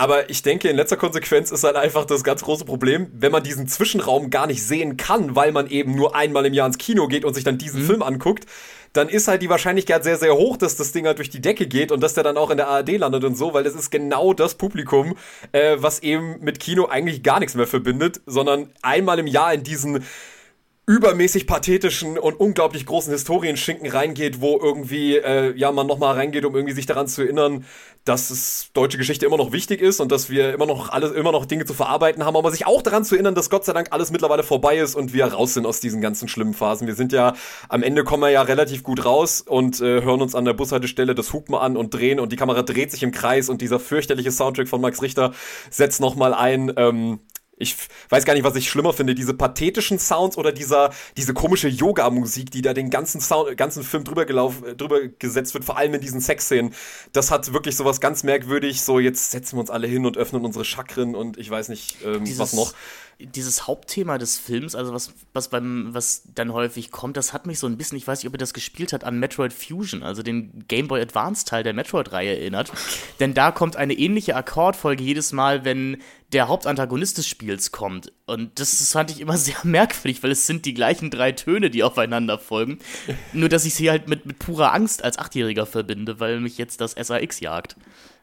Aber 0.00 0.30
ich 0.30 0.40
denke, 0.40 0.70
in 0.70 0.76
letzter 0.76 0.96
Konsequenz 0.96 1.50
ist 1.50 1.62
halt 1.62 1.76
einfach 1.76 2.06
das 2.06 2.24
ganz 2.24 2.42
große 2.42 2.64
Problem, 2.64 3.08
wenn 3.12 3.30
man 3.30 3.42
diesen 3.42 3.68
Zwischenraum 3.68 4.30
gar 4.30 4.46
nicht 4.46 4.66
sehen 4.66 4.96
kann, 4.96 5.36
weil 5.36 5.52
man 5.52 5.66
eben 5.66 5.94
nur 5.94 6.16
einmal 6.16 6.46
im 6.46 6.54
Jahr 6.54 6.66
ins 6.66 6.78
Kino 6.78 7.06
geht 7.06 7.26
und 7.26 7.34
sich 7.34 7.44
dann 7.44 7.58
diesen 7.58 7.82
mhm. 7.82 7.86
Film 7.86 8.02
anguckt, 8.02 8.46
dann 8.94 9.10
ist 9.10 9.28
halt 9.28 9.42
die 9.42 9.50
Wahrscheinlichkeit 9.50 10.02
sehr, 10.02 10.16
sehr 10.16 10.34
hoch, 10.34 10.56
dass 10.56 10.76
das 10.76 10.92
Ding 10.92 11.04
halt 11.04 11.18
durch 11.18 11.28
die 11.28 11.42
Decke 11.42 11.66
geht 11.66 11.92
und 11.92 12.02
dass 12.02 12.14
der 12.14 12.24
dann 12.24 12.38
auch 12.38 12.48
in 12.48 12.56
der 12.56 12.68
ARD 12.68 12.96
landet 12.96 13.24
und 13.24 13.36
so, 13.36 13.52
weil 13.52 13.62
das 13.62 13.74
ist 13.74 13.90
genau 13.90 14.32
das 14.32 14.54
Publikum, 14.54 15.18
äh, 15.52 15.76
was 15.78 15.98
eben 15.98 16.40
mit 16.40 16.60
Kino 16.60 16.86
eigentlich 16.86 17.22
gar 17.22 17.38
nichts 17.38 17.54
mehr 17.54 17.66
verbindet, 17.66 18.22
sondern 18.24 18.70
einmal 18.80 19.18
im 19.18 19.26
Jahr 19.26 19.52
in 19.52 19.64
diesen 19.64 20.02
übermäßig 20.90 21.46
pathetischen 21.46 22.18
und 22.18 22.40
unglaublich 22.40 22.84
großen 22.84 23.12
Historienschinken 23.12 23.88
reingeht, 23.88 24.40
wo 24.40 24.58
irgendwie, 24.60 25.18
äh, 25.18 25.56
ja, 25.56 25.70
man 25.70 25.86
nochmal 25.86 26.14
reingeht, 26.16 26.44
um 26.44 26.56
irgendwie 26.56 26.74
sich 26.74 26.86
daran 26.86 27.06
zu 27.06 27.22
erinnern, 27.22 27.64
dass 28.04 28.30
es 28.30 28.70
deutsche 28.72 28.98
Geschichte 28.98 29.24
immer 29.24 29.36
noch 29.36 29.52
wichtig 29.52 29.80
ist 29.80 30.00
und 30.00 30.10
dass 30.10 30.30
wir 30.30 30.52
immer 30.52 30.66
noch 30.66 30.88
alles, 30.88 31.12
immer 31.12 31.30
noch 31.30 31.46
Dinge 31.46 31.64
zu 31.64 31.74
verarbeiten 31.74 32.24
haben, 32.24 32.36
aber 32.36 32.50
sich 32.50 32.66
auch 32.66 32.82
daran 32.82 33.04
zu 33.04 33.14
erinnern, 33.14 33.36
dass 33.36 33.50
Gott 33.50 33.64
sei 33.64 33.72
Dank 33.72 33.92
alles 33.92 34.10
mittlerweile 34.10 34.42
vorbei 34.42 34.78
ist 34.78 34.96
und 34.96 35.12
wir 35.12 35.26
raus 35.26 35.54
sind 35.54 35.64
aus 35.64 35.78
diesen 35.78 36.00
ganzen 36.00 36.26
schlimmen 36.26 36.54
Phasen. 36.54 36.88
Wir 36.88 36.96
sind 36.96 37.12
ja, 37.12 37.34
am 37.68 37.84
Ende 37.84 38.02
kommen 38.02 38.24
wir 38.24 38.30
ja 38.30 38.42
relativ 38.42 38.82
gut 38.82 39.04
raus 39.04 39.42
und 39.42 39.80
äh, 39.80 40.02
hören 40.02 40.20
uns 40.20 40.34
an 40.34 40.44
der 40.44 40.54
Bushaltestelle 40.54 41.14
das 41.14 41.32
Hupen 41.32 41.54
an 41.54 41.76
und 41.76 41.94
drehen 41.94 42.18
und 42.18 42.32
die 42.32 42.36
Kamera 42.36 42.62
dreht 42.62 42.90
sich 42.90 43.04
im 43.04 43.12
Kreis 43.12 43.48
und 43.48 43.60
dieser 43.60 43.78
fürchterliche 43.78 44.32
Soundtrack 44.32 44.66
von 44.66 44.80
Max 44.80 45.02
Richter 45.02 45.34
setzt 45.70 46.00
nochmal 46.00 46.34
ein, 46.34 46.72
ähm, 46.76 47.20
ich 47.60 47.76
weiß 48.08 48.24
gar 48.24 48.32
nicht, 48.32 48.42
was 48.42 48.56
ich 48.56 48.68
schlimmer 48.68 48.92
finde, 48.92 49.14
diese 49.14 49.34
pathetischen 49.34 49.98
Sounds 49.98 50.38
oder 50.38 50.50
dieser, 50.50 50.90
diese 51.16 51.34
komische 51.34 51.68
Yoga-Musik, 51.68 52.50
die 52.50 52.62
da 52.62 52.72
den 52.72 52.88
ganzen 52.88 53.20
Sound, 53.20 53.54
ganzen 53.56 53.84
Film 53.84 54.02
drüber 54.02 54.24
gelaufen, 54.24 54.64
äh, 54.66 54.74
drüber 54.74 55.06
gesetzt 55.06 55.52
wird, 55.52 55.64
vor 55.64 55.76
allem 55.76 55.92
in 55.94 56.00
diesen 56.00 56.20
Sexszenen. 56.20 56.74
Das 57.12 57.30
hat 57.30 57.52
wirklich 57.52 57.76
sowas 57.76 58.00
ganz 58.00 58.22
merkwürdig, 58.22 58.80
so 58.80 58.98
jetzt 58.98 59.30
setzen 59.30 59.56
wir 59.56 59.60
uns 59.60 59.70
alle 59.70 59.86
hin 59.86 60.06
und 60.06 60.16
öffnen 60.16 60.44
unsere 60.44 60.64
Chakren 60.64 61.14
und 61.14 61.36
ich 61.36 61.50
weiß 61.50 61.68
nicht, 61.68 61.98
ähm, 62.02 62.24
was 62.38 62.54
noch 62.54 62.72
dieses 63.20 63.66
Hauptthema 63.66 64.18
des 64.18 64.38
Films, 64.38 64.74
also 64.74 64.92
was, 64.92 65.12
was 65.32 65.48
beim, 65.48 65.88
was 65.92 66.22
dann 66.34 66.52
häufig 66.52 66.90
kommt, 66.90 67.16
das 67.16 67.32
hat 67.32 67.46
mich 67.46 67.58
so 67.58 67.66
ein 67.66 67.76
bisschen, 67.76 67.98
ich 67.98 68.06
weiß 68.06 68.20
nicht, 68.20 68.28
ob 68.28 68.34
ihr 68.34 68.38
das 68.38 68.54
gespielt 68.54 68.92
habt, 68.92 69.04
an 69.04 69.18
Metroid 69.18 69.52
Fusion, 69.52 70.02
also 70.02 70.22
den 70.22 70.64
Game 70.68 70.88
Boy 70.88 71.00
Advance 71.00 71.44
Teil 71.44 71.62
der 71.62 71.74
Metroid-Reihe 71.74 72.38
erinnert. 72.38 72.72
Denn 73.20 73.34
da 73.34 73.50
kommt 73.52 73.76
eine 73.76 73.94
ähnliche 73.94 74.36
Akkordfolge 74.36 75.02
jedes 75.02 75.32
Mal, 75.32 75.64
wenn 75.64 75.98
der 76.32 76.48
Hauptantagonist 76.48 77.18
des 77.18 77.26
Spiels 77.26 77.72
kommt. 77.72 78.12
Und 78.26 78.58
das, 78.60 78.78
das 78.78 78.92
fand 78.92 79.10
ich 79.10 79.20
immer 79.20 79.36
sehr 79.38 79.56
merkwürdig, 79.64 80.22
weil 80.22 80.30
es 80.30 80.46
sind 80.46 80.64
die 80.64 80.74
gleichen 80.74 81.10
drei 81.10 81.32
Töne, 81.32 81.70
die 81.70 81.82
aufeinander 81.82 82.38
folgen. 82.38 82.78
Nur, 83.32 83.48
dass 83.48 83.64
ich 83.64 83.74
sie 83.74 83.90
halt 83.90 84.08
mit, 84.08 84.26
mit 84.26 84.38
purer 84.38 84.72
Angst 84.72 85.04
als 85.04 85.18
Achtjähriger 85.18 85.66
verbinde, 85.66 86.20
weil 86.20 86.40
mich 86.40 86.58
jetzt 86.58 86.80
das 86.80 86.92
SAX 86.92 87.40
jagt. 87.40 87.76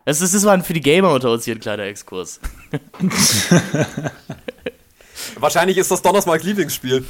Das, 0.06 0.22
ist, 0.22 0.45
war 0.45 0.64
für 0.64 0.74
die 0.74 0.80
Gamer 0.80 1.11
unter 1.11 1.32
uns 1.32 1.44
hier 1.44 1.53
ein 1.53 1.60
kleiner 1.60 1.84
Exkurs. 1.84 2.40
Wahrscheinlich 5.39 5.77
ist 5.77 5.91
das 5.91 6.02
Donnersmark 6.02 6.44
Lieblingsspiel. 6.44 7.06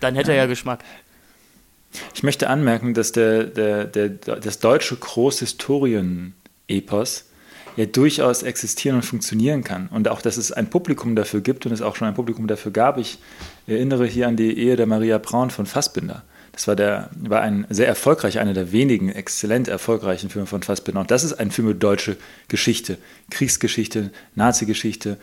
Dann 0.00 0.14
hätte 0.14 0.32
er 0.32 0.38
ja 0.38 0.46
Geschmack. 0.46 0.82
Ich 2.14 2.22
möchte 2.22 2.48
anmerken, 2.48 2.94
dass 2.94 3.12
der, 3.12 3.44
der, 3.44 3.84
der, 3.84 4.08
das 4.08 4.58
deutsche 4.58 4.96
Großhistorien-Epos 4.96 7.26
ja 7.76 7.86
durchaus 7.86 8.42
existieren 8.42 8.96
und 8.96 9.02
funktionieren 9.02 9.62
kann. 9.64 9.88
Und 9.88 10.08
auch, 10.08 10.20
dass 10.22 10.36
es 10.36 10.52
ein 10.52 10.70
Publikum 10.70 11.16
dafür 11.16 11.40
gibt 11.40 11.66
und 11.66 11.72
es 11.72 11.82
auch 11.82 11.96
schon 11.96 12.06
ein 12.08 12.14
Publikum 12.14 12.46
dafür 12.46 12.72
gab. 12.72 12.98
Ich 12.98 13.18
erinnere 13.66 14.06
hier 14.06 14.28
an 14.28 14.36
die 14.36 14.58
Ehe 14.58 14.76
der 14.76 14.86
Maria 14.86 15.18
Braun 15.18 15.50
von 15.50 15.66
Fassbinder. 15.66 16.22
Das 16.52 16.68
war, 16.68 16.76
der, 16.76 17.08
war 17.18 17.40
ein 17.40 17.66
sehr 17.70 17.88
erfolgreich, 17.88 18.38
einer 18.38 18.52
der 18.52 18.72
wenigen 18.72 19.08
exzellent 19.08 19.68
erfolgreichen 19.68 20.28
Filme 20.28 20.46
von 20.46 20.62
Fassbinder. 20.62 21.00
Und 21.00 21.10
das 21.10 21.24
ist 21.24 21.32
ein 21.32 21.50
Film 21.50 21.68
mit 21.68 21.82
deutsche 21.82 22.18
Geschichte, 22.48 22.98
Kriegsgeschichte, 23.30 24.10
Nazi-Geschichte, 24.34 25.16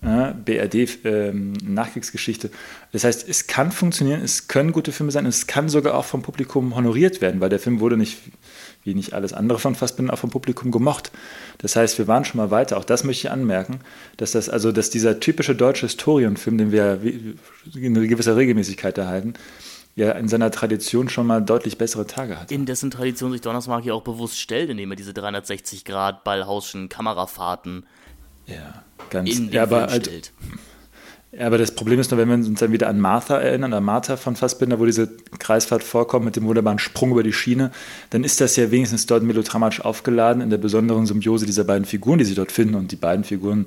äh, 0.00 0.32
BRD-Nachkriegsgeschichte. 0.32 2.50
Das 2.92 3.04
heißt, 3.04 3.28
es 3.28 3.46
kann 3.46 3.72
funktionieren, 3.72 4.22
es 4.22 4.48
können 4.48 4.72
gute 4.72 4.90
Filme 4.90 5.12
sein, 5.12 5.26
es 5.26 5.46
kann 5.46 5.68
sogar 5.68 5.94
auch 5.94 6.06
vom 6.06 6.22
Publikum 6.22 6.74
honoriert 6.74 7.20
werden, 7.20 7.42
weil 7.42 7.50
der 7.50 7.58
Film 7.58 7.80
wurde 7.80 7.98
nicht, 7.98 8.16
wie 8.82 8.94
nicht 8.94 9.12
alles 9.12 9.34
andere 9.34 9.58
von 9.58 9.74
Fassbinder, 9.74 10.14
auch 10.14 10.18
vom 10.18 10.30
Publikum 10.30 10.70
gemocht. 10.70 11.12
Das 11.58 11.76
heißt, 11.76 11.98
wir 11.98 12.08
waren 12.08 12.24
schon 12.24 12.38
mal 12.38 12.50
weiter. 12.50 12.78
Auch 12.78 12.86
das 12.86 13.04
möchte 13.04 13.26
ich 13.26 13.30
anmerken, 13.30 13.80
dass 14.16 14.32
das 14.32 14.48
also, 14.48 14.72
dass 14.72 14.88
dieser 14.88 15.20
typische 15.20 15.54
deutsche 15.54 15.84
Historienfilm, 15.84 16.56
den 16.56 16.72
wir 16.72 17.02
in 17.74 18.08
gewisser 18.08 18.38
Regelmäßigkeit 18.38 18.96
erhalten, 18.96 19.34
ja 19.96 20.12
in 20.12 20.28
seiner 20.28 20.50
Tradition 20.50 21.08
schon 21.08 21.26
mal 21.26 21.40
deutlich 21.40 21.78
bessere 21.78 22.06
Tage 22.06 22.40
hat. 22.40 22.52
In 22.52 22.66
dessen 22.66 22.90
Tradition 22.90 23.32
sich 23.32 23.40
Donnersmark 23.40 23.84
ja 23.84 23.94
auch 23.94 24.02
bewusst 24.02 24.38
stellt, 24.38 24.70
indem 24.70 24.90
er 24.92 24.96
diese 24.96 25.12
360 25.12 25.84
Grad 25.84 26.24
Ballhauschen 26.24 26.88
Kamerafahrten 26.88 27.86
ja, 28.46 28.82
ganz, 29.10 29.30
in 29.30 29.46
den 29.46 29.52
ja, 29.52 29.62
aber 29.62 29.86
halt, 29.88 30.06
stellt. 30.06 30.32
Ja, 31.32 31.46
aber 31.46 31.58
das 31.58 31.72
Problem 31.74 32.00
ist 32.00 32.10
nur, 32.10 32.18
wenn 32.18 32.28
wir 32.28 32.34
uns 32.34 32.58
dann 32.58 32.72
wieder 32.72 32.88
an 32.88 32.98
Martha 32.98 33.38
erinnern, 33.38 33.72
an 33.72 33.84
Martha 33.84 34.16
von 34.16 34.34
Fassbinder, 34.34 34.80
wo 34.80 34.84
diese 34.84 35.08
Kreisfahrt 35.38 35.84
vorkommt 35.84 36.24
mit 36.24 36.34
dem 36.34 36.44
wunderbaren 36.44 36.80
Sprung 36.80 37.12
über 37.12 37.22
die 37.22 37.32
Schiene, 37.32 37.70
dann 38.10 38.24
ist 38.24 38.40
das 38.40 38.56
ja 38.56 38.70
wenigstens 38.72 39.06
dort 39.06 39.22
melodramatisch 39.22 39.80
aufgeladen 39.80 40.42
in 40.42 40.50
der 40.50 40.58
besonderen 40.58 41.06
Symbiose 41.06 41.46
dieser 41.46 41.62
beiden 41.62 41.84
Figuren, 41.84 42.18
die 42.18 42.24
sie 42.24 42.34
dort 42.34 42.50
finden. 42.50 42.74
Und 42.74 42.90
die 42.90 42.96
beiden 42.96 43.22
Figuren 43.22 43.66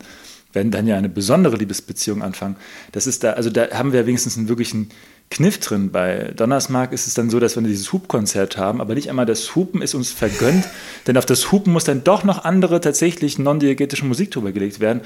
werden 0.51 0.71
dann 0.71 0.87
ja 0.87 0.97
eine 0.97 1.07
besondere 1.07 1.55
Liebesbeziehung 1.55 2.21
anfangen. 2.21 2.57
Das 2.91 3.07
ist 3.07 3.23
da, 3.23 3.31
also 3.31 3.49
da 3.49 3.69
haben 3.71 3.93
wir 3.93 4.05
wenigstens 4.05 4.37
einen 4.37 4.49
wirklichen 4.49 4.89
Kniff 5.33 5.59
drin. 5.59 5.91
Bei 5.91 6.31
Donnersmark 6.35 6.93
ist 6.93 7.07
es 7.07 7.15
dann 7.15 7.29
so, 7.29 7.39
dass 7.39 7.55
wir 7.55 7.63
dieses 7.63 7.91
Hubkonzert 7.91 8.55
haben, 8.57 8.79
aber 8.79 8.93
nicht 8.93 9.09
einmal 9.09 9.25
das 9.25 9.55
Hupen 9.55 9.81
ist 9.81 9.95
uns 9.95 10.11
vergönnt, 10.11 10.65
denn 11.07 11.17
auf 11.17 11.25
das 11.25 11.51
Hupen 11.51 11.73
muss 11.73 11.83
dann 11.83 12.03
doch 12.03 12.23
noch 12.23 12.45
andere 12.45 12.79
tatsächlich 12.79 13.39
non-diegetische 13.39 14.05
Musik 14.05 14.31
drüber 14.31 14.51
gelegt 14.51 14.79
werden, 14.79 15.01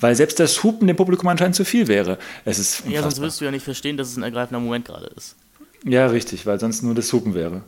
weil 0.00 0.14
selbst 0.16 0.40
das 0.40 0.62
Hupen 0.62 0.88
dem 0.88 0.96
Publikum 0.96 1.28
anscheinend 1.28 1.56
zu 1.56 1.64
viel 1.64 1.88
wäre. 1.88 2.18
Es 2.44 2.58
ist 2.58 2.84
ja, 2.88 3.02
sonst 3.02 3.20
wirst 3.20 3.40
du 3.40 3.44
ja 3.44 3.50
nicht 3.50 3.64
verstehen, 3.64 3.96
dass 3.96 4.08
es 4.08 4.16
ein 4.16 4.22
ergreifender 4.22 4.60
Moment 4.60 4.86
gerade 4.86 5.06
ist. 5.14 5.36
Ja, 5.84 6.06
richtig, 6.06 6.46
weil 6.46 6.58
sonst 6.58 6.82
nur 6.82 6.94
das 6.94 7.12
Hupen 7.12 7.34
wäre. 7.34 7.62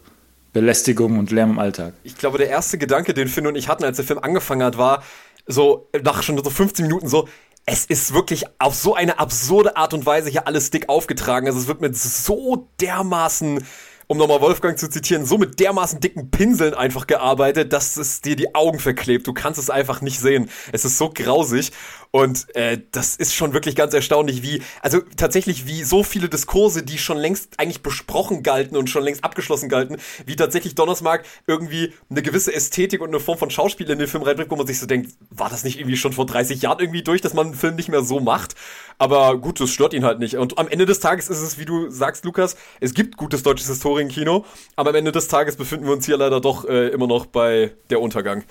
Belästigung 0.55 1.19
und 1.19 1.31
Lärm 1.31 1.51
im 1.51 1.59
Alltag. 1.59 1.93
Ich 2.05 2.17
glaube, 2.17 2.39
der 2.39 2.49
erste 2.49 2.79
Gedanke, 2.79 3.13
den 3.13 3.29
Finn 3.29 3.47
und 3.47 3.55
ich 3.55 3.69
hatten, 3.69 3.85
als 3.85 3.97
der 3.97 4.07
Film 4.07 4.19
angefangen 4.19 4.63
hat, 4.63 4.79
war 4.79 5.03
so 5.47 5.89
nach 6.03 6.23
schon 6.23 6.43
so 6.43 6.51
15 6.51 6.87
Minuten 6.87 7.07
so, 7.07 7.29
es 7.71 7.85
ist 7.85 8.15
wirklich 8.15 8.45
auf 8.59 8.75
so 8.75 8.95
eine 8.95 9.19
absurde 9.19 9.77
Art 9.77 9.93
und 9.93 10.07
Weise 10.07 10.31
hier 10.31 10.47
alles 10.47 10.71
dick 10.71 10.89
aufgetragen. 10.89 11.47
Also 11.47 11.59
es 11.59 11.67
wird 11.67 11.83
mit 11.83 11.99
so 11.99 12.67
dermaßen 12.81 13.63
um 14.09 14.17
nochmal 14.17 14.41
Wolfgang 14.41 14.79
zu 14.79 14.89
zitieren, 14.89 15.27
so 15.27 15.37
mit 15.37 15.61
dermaßen 15.61 16.01
dicken 16.01 16.31
Pinseln 16.31 16.73
einfach 16.73 17.07
gearbeitet, 17.07 17.73
dass 17.75 17.97
es 17.99 18.23
dir 18.23 18.37
die 18.37 18.55
Augen 18.55 18.79
verklebt. 18.79 19.27
Du 19.27 19.35
kannst 19.35 19.61
es 19.61 19.69
einfach 19.69 20.01
nicht 20.01 20.19
sehen. 20.19 20.51
Es 20.73 20.87
ist 20.87 20.97
so 20.97 21.11
grausig. 21.11 21.73
Und 22.11 22.55
äh, 22.57 22.81
das 22.91 23.17
ist 23.17 23.35
schon 23.35 23.53
wirklich 23.53 23.77
ganz 23.77 23.93
erstaunlich, 23.93 24.43
wie, 24.43 24.63
also 24.81 25.01
tatsächlich 25.17 25.67
wie 25.67 25.85
so 25.85 26.03
viele 26.03 26.31
Diskurse, 26.31 26.83
die 26.83 26.97
schon 26.97 27.19
längst 27.19 27.61
eigentlich 27.61 27.83
besprochen 27.83 28.43
galten 28.43 28.79
und 28.79 28.89
schon 28.89 29.03
längst 29.03 29.25
abgeschlossen 29.25 29.69
galten, 29.69 29.99
wie 30.25 30.35
tatsächlich 30.35 30.75
Donnersmark 30.75 31.25
irgendwie 31.47 31.93
eine 32.09 32.23
gewisse 32.23 32.55
Ästhetik 32.55 33.03
und 33.03 33.09
eine 33.09 33.21
Form 33.21 33.37
von 33.37 33.51
Schauspiel 33.51 33.91
in 33.91 33.99
den 33.99 34.09
Film 34.09 34.23
reinbringt, 34.23 34.51
wo 34.51 34.57
man 34.57 34.67
sich 34.67 34.79
so 34.79 34.87
denkt, 34.87 35.13
war 35.29 35.51
das 35.51 35.65
nicht 35.65 35.79
irgendwie 35.79 35.99
schon 35.99 36.15
vor 36.15 36.25
30 36.25 36.63
Jahren 36.63 36.81
irgendwie 36.81 37.03
durch, 37.03 37.21
dass 37.21 37.35
man 37.35 37.49
einen 37.49 37.57
Film 37.57 37.77
nicht 37.77 37.91
mehr 37.91 38.03
so 38.03 38.21
macht? 38.21 38.55
Aber 38.97 39.39
gut, 39.39 39.61
das 39.61 39.71
stört 39.71 39.93
ihn 39.93 40.05
halt 40.05 40.19
nicht. 40.19 40.37
Und 40.37 40.59
am 40.59 40.67
Ende 40.67 40.87
des 40.87 41.01
Tages 41.01 41.29
ist 41.29 41.43
es, 41.43 41.59
wie 41.59 41.67
du 41.67 41.91
sagst, 41.91 42.25
Lukas, 42.25 42.57
es 42.81 42.95
gibt 42.95 43.17
gutes 43.17 43.43
deutsches 43.43 43.69
Historienkino, 43.99 44.45
aber 44.77 44.91
am 44.91 44.97
Ende 44.97 45.13
des 45.13 45.29
Tages 45.29 45.57
befinden 45.57 45.87
wir 45.87 45.93
uns 45.93 46.07
hier 46.07 46.17
leider 46.17 46.41
doch 46.41 46.65
äh, 46.65 46.89
immer 46.89 47.07
noch 47.07 47.27
bei 47.27 47.73
der 47.91 48.01
Untergang. 48.01 48.45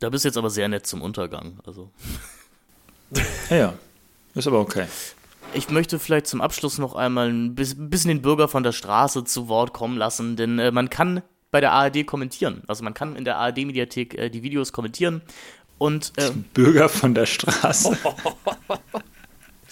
Da 0.00 0.10
bist 0.10 0.24
du 0.24 0.28
jetzt 0.28 0.36
aber 0.36 0.50
sehr 0.50 0.68
nett 0.68 0.86
zum 0.86 1.02
Untergang. 1.02 1.58
Also. 1.66 1.90
Ja, 3.50 3.56
ja. 3.56 3.74
Ist 4.34 4.46
aber 4.46 4.60
okay. 4.60 4.86
Ich 5.54 5.68
möchte 5.68 5.98
vielleicht 5.98 6.26
zum 6.26 6.40
Abschluss 6.40 6.78
noch 6.78 6.94
einmal 6.94 7.28
ein 7.28 7.54
bisschen 7.54 8.08
den 8.08 8.22
Bürger 8.22 8.48
von 8.48 8.62
der 8.62 8.72
Straße 8.72 9.24
zu 9.24 9.48
Wort 9.48 9.74
kommen 9.74 9.98
lassen, 9.98 10.36
denn 10.36 10.58
äh, 10.58 10.72
man 10.72 10.88
kann 10.88 11.22
bei 11.50 11.60
der 11.60 11.72
ARD 11.72 12.06
kommentieren. 12.06 12.62
Also 12.66 12.82
man 12.82 12.94
kann 12.94 13.14
in 13.14 13.26
der 13.26 13.36
ARD-Mediathek 13.36 14.14
äh, 14.14 14.30
die 14.30 14.42
Videos 14.42 14.72
kommentieren. 14.72 15.20
Und, 15.76 16.12
äh, 16.16 16.30
Bürger 16.54 16.88
von 16.88 17.14
der 17.14 17.26
Straße. 17.26 17.98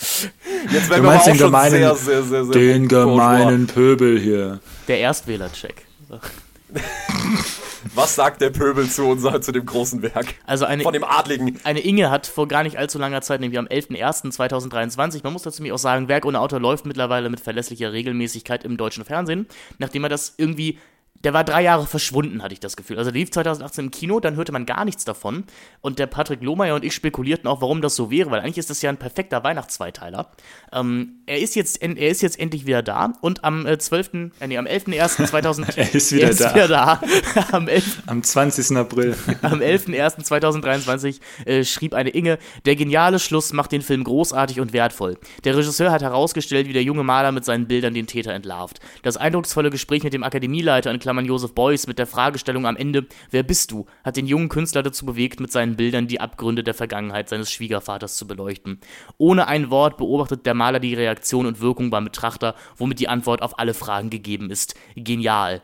Jetzt 0.01 0.91
werden 0.91 1.03
wir 1.03 1.11
meinst 1.11 1.27
den 1.27 1.37
gemeinen, 1.37 1.97
sehr, 1.97 2.23
sehr, 2.23 2.45
sehr, 2.45 2.45
den 2.45 2.89
gemeinen 2.89 3.67
Pöbel 3.67 4.19
hier. 4.19 4.61
Der 4.89 5.01
Erstwähler-Check. 5.01 5.87
Was 7.95 8.15
sagt 8.15 8.41
der 8.41 8.51
Pöbel 8.51 8.89
zu 8.89 9.05
unser, 9.05 9.41
zu 9.41 9.53
dem 9.53 9.65
großen 9.65 10.03
Werk? 10.03 10.35
Also 10.47 10.65
eine, 10.65 10.83
Von 10.83 10.93
dem 10.93 11.05
Adligen. 11.05 11.59
eine 11.65 11.81
Inge 11.81 12.11
hat 12.11 12.27
vor 12.27 12.47
gar 12.47 12.63
nicht 12.63 12.77
allzu 12.77 12.99
langer 12.99 13.23
Zeit, 13.23 13.41
nämlich 13.41 13.59
am 13.59 13.67
11.01.2023, 13.67 15.21
man 15.23 15.33
muss 15.33 15.43
dazu 15.43 15.63
auch 15.73 15.79
sagen, 15.79 16.09
Werk 16.09 16.25
ohne 16.25 16.41
Autor 16.41 16.61
läuft 16.61 16.87
mittlerweile 16.87 17.31
mit 17.31 17.41
verlässlicher 17.41 17.93
Regelmäßigkeit 17.93 18.65
im 18.65 18.77
deutschen 18.77 19.05
Fernsehen, 19.05 19.47
nachdem 19.79 20.05
er 20.05 20.11
das 20.11 20.35
irgendwie 20.37 20.79
der 21.25 21.35
war 21.35 21.45
drei 21.45 21.63
Jahre 21.63 21.87
verschwunden, 21.87 22.43
hatte 22.43 22.55
ich 22.55 22.61
das 22.61 22.77
Gefühl. 22.77 22.99
Also 22.99 23.11
der 23.11 23.21
lief 23.21 23.31
2018 23.31 23.87
im 23.87 23.91
Kino, 23.91 24.21
dann 24.21 24.37
hörte 24.37 24.53
man 24.53 24.67
gar 24.67 24.85
nichts 24.85 25.05
davon. 25.05 25.45
Und 25.81 25.99
der 25.99 26.07
Patrick 26.07 26.43
Lohmeier 26.43 26.75
und 26.75 26.85
ich 26.85 26.95
spekulierten 26.95 27.49
auch, 27.49 27.61
warum 27.61 27.83
das 27.83 27.97
so 27.97 28.11
wäre, 28.11 28.31
weil 28.31 28.41
eigentlich 28.41 28.59
ist 28.59 28.71
das 28.71 28.83
ja 28.83 28.91
ein 28.91 28.97
perfekter 28.97 29.45
Weihnachtszweiteiler. 29.45 30.31
Ähm, 30.73 31.21
er, 31.27 31.39
ist 31.41 31.57
jetzt, 31.57 31.83
er 31.83 32.09
ist 32.09 32.23
jetzt 32.23 32.39
endlich 32.39 32.67
wieder 32.67 32.83
da 32.83 33.13
und 33.21 33.45
am 33.45 33.67
äh, 33.67 33.79
12., 33.79 34.33
äh, 34.41 34.47
nee, 34.47 34.57
am 34.57 34.67
11.01.2000 34.67 35.77
Er 35.77 35.95
ist 35.95 36.13
wieder 36.13 36.25
er 36.25 36.31
ist 36.31 36.41
da. 36.41 36.55
wieder 36.55 36.69
da. 36.69 37.03
am 37.53 37.69
11. 37.69 38.03
Am 38.07 38.23
20. 38.23 38.77
April. 38.77 39.17
Am 39.43 39.61
11.01.2023 39.61 41.21
äh, 41.47 41.65
schrieb 41.65 41.95
eine 41.95 42.11
Inge, 42.11 42.39
der 42.65 42.77
geniale 42.77 43.19
Schluss 43.19 43.53
macht 43.53 43.73
den 43.73 43.83
Film 43.83 44.05
großartig 44.05 44.61
und 44.61 44.73
wertvoll. 44.73 45.19
Der 45.45 45.57
Regisseur 45.57 45.91
hat 45.91 46.03
herausgestellt, 46.03 46.69
wie 46.69 46.73
der 46.73 46.83
junge 46.83 47.05
Maler 47.05 47.33
mit 47.33 47.45
seinen 47.45 47.67
Bildern 47.67 47.95
den 47.95 48.07
Täter 48.07 48.33
entlarvt. 48.33 48.81
Das 49.03 49.17
eindrucksvolle 49.17 49.71
Gespräch 49.71 50.03
mit 50.03 50.13
dem 50.13 50.23
Akademieleiter, 50.23 50.91
in 50.91 51.01
Klammern 51.11 51.27
Josef 51.27 51.55
Beuys, 51.57 51.89
mit 51.89 51.99
der 51.99 52.07
Fragestellung 52.07 52.67
am 52.67 52.77
Ende, 52.77 53.05
wer 53.33 53.43
bist 53.43 53.73
du, 53.73 53.87
hat 54.05 54.17
den 54.17 54.29
jungen 54.29 54.49
Künstler 54.49 54.85
dazu 54.85 55.05
bewegt, 55.05 55.41
mit 55.41 55.51
seinen 55.51 55.75
Bildern 55.75 56.07
die 56.07 56.21
Abgründe 56.21 56.63
der 56.63 56.73
Vergangenheit 56.73 57.29
seines 57.29 57.51
Schwiegervaters 57.51 58.17
zu 58.17 58.29
beleuchten. 58.29 58.79
Ohne 59.19 59.49
ein 59.49 59.71
Wort 59.71 59.97
beobachtet 59.97 60.47
der 60.47 60.55
Maler 60.55 60.79
die 60.79 60.95
Reaktion 60.95 61.47
und 61.47 61.61
Wirkung 61.61 61.91
beim 61.91 62.05
Betrachter, 62.05 62.55
womit 62.77 63.01
die 63.01 63.09
Antwort 63.09 63.43
auf 63.43 63.59
alle 63.59 63.75
Fragen 63.75 64.09
gegeben 64.09 64.53
ist. 64.53 64.77
Genial. 64.95 65.63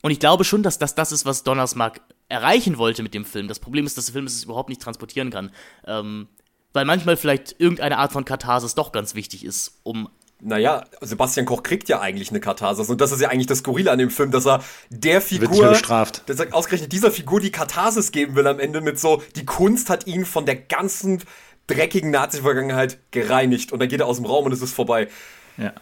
Und 0.00 0.12
ich 0.12 0.18
glaube 0.18 0.44
schon, 0.44 0.62
dass 0.62 0.78
das 0.78 0.94
das 0.94 1.12
ist, 1.12 1.26
was 1.26 1.44
Donnersmarck 1.44 2.00
erreichen 2.30 2.78
wollte 2.78 3.02
mit 3.02 3.12
dem 3.12 3.26
Film. 3.26 3.48
Das 3.48 3.58
Problem 3.60 3.84
ist, 3.84 3.98
dass 3.98 4.06
der 4.06 4.14
Film 4.14 4.24
es 4.24 4.44
überhaupt 4.44 4.70
nicht 4.70 4.80
transportieren 4.80 5.28
kann. 5.28 5.50
Ähm, 5.86 6.28
weil 6.72 6.86
manchmal 6.86 7.18
vielleicht 7.18 7.54
irgendeine 7.58 7.98
Art 7.98 8.12
von 8.12 8.24
Katharsis 8.24 8.74
doch 8.74 8.92
ganz 8.92 9.14
wichtig 9.14 9.44
ist, 9.44 9.80
um. 9.82 10.08
Naja, 10.46 10.84
Sebastian 11.00 11.46
Koch 11.46 11.62
kriegt 11.62 11.88
ja 11.88 12.00
eigentlich 12.00 12.28
eine 12.28 12.38
Katharsis. 12.38 12.90
Und 12.90 13.00
das 13.00 13.12
ist 13.12 13.20
ja 13.22 13.30
eigentlich 13.30 13.46
das 13.46 13.58
Skurrile 13.60 13.90
an 13.90 13.98
dem 13.98 14.10
Film, 14.10 14.30
dass 14.30 14.46
er 14.46 14.62
der 14.90 15.22
Figur, 15.22 15.70
bestraft. 15.70 16.22
dass 16.26 16.38
er 16.38 16.54
ausgerechnet 16.54 16.92
dieser 16.92 17.10
Figur 17.10 17.40
die 17.40 17.50
Katharsis 17.50 18.12
geben 18.12 18.36
will 18.36 18.46
am 18.46 18.60
Ende 18.60 18.82
mit 18.82 19.00
so, 19.00 19.22
die 19.36 19.46
Kunst 19.46 19.88
hat 19.88 20.06
ihn 20.06 20.26
von 20.26 20.44
der 20.44 20.56
ganzen 20.56 21.22
dreckigen 21.66 22.10
Nazi-Vergangenheit 22.10 22.98
gereinigt. 23.10 23.72
Und 23.72 23.78
dann 23.80 23.88
geht 23.88 24.00
er 24.00 24.06
aus 24.06 24.16
dem 24.16 24.26
Raum 24.26 24.44
und 24.44 24.52
es 24.52 24.60
ist 24.60 24.74
vorbei. 24.74 25.08
Ja. 25.56 25.72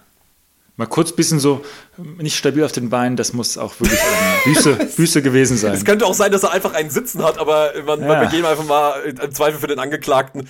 Mal 0.76 0.86
kurz 0.86 1.10
bisschen 1.12 1.40
so 1.40 1.64
nicht 1.98 2.36
stabil 2.36 2.62
auf 2.64 2.72
den 2.72 2.89
Beinen, 2.89 3.16
das 3.16 3.32
muss 3.32 3.59
auch 3.59 3.78
wirklich 3.80 3.98
ähm, 4.01 4.40
Büße, 4.55 4.74
Büße 4.97 5.22
gewesen 5.22 5.56
sein. 5.56 5.74
Es 5.74 5.84
könnte 5.84 6.06
auch 6.06 6.14
sein, 6.14 6.30
dass 6.30 6.44
er 6.44 6.52
einfach 6.52 6.72
einen 6.72 6.89
Sitzen 6.89 7.22
hat, 7.24 7.39
aber 7.39 7.72
man, 7.84 8.01
Ja. 8.01 8.06
man 8.06 8.20
wir 8.22 8.28
gehen 8.28 8.44
einfach 8.47 8.64
mal 8.64 9.01
im 9.02 9.32
Zweifel 9.34 9.59
für 9.60 9.66
den 9.66 9.80
Angeklagten. 9.80 10.48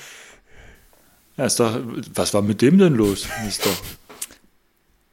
Ja, 1.38 1.46
ist 1.46 1.58
doch, 1.58 1.80
was 2.14 2.34
war 2.34 2.42
mit 2.42 2.60
dem 2.60 2.78
denn 2.78 2.94
los? 2.94 3.26
Ist 3.48 3.64
doch, 3.64 3.72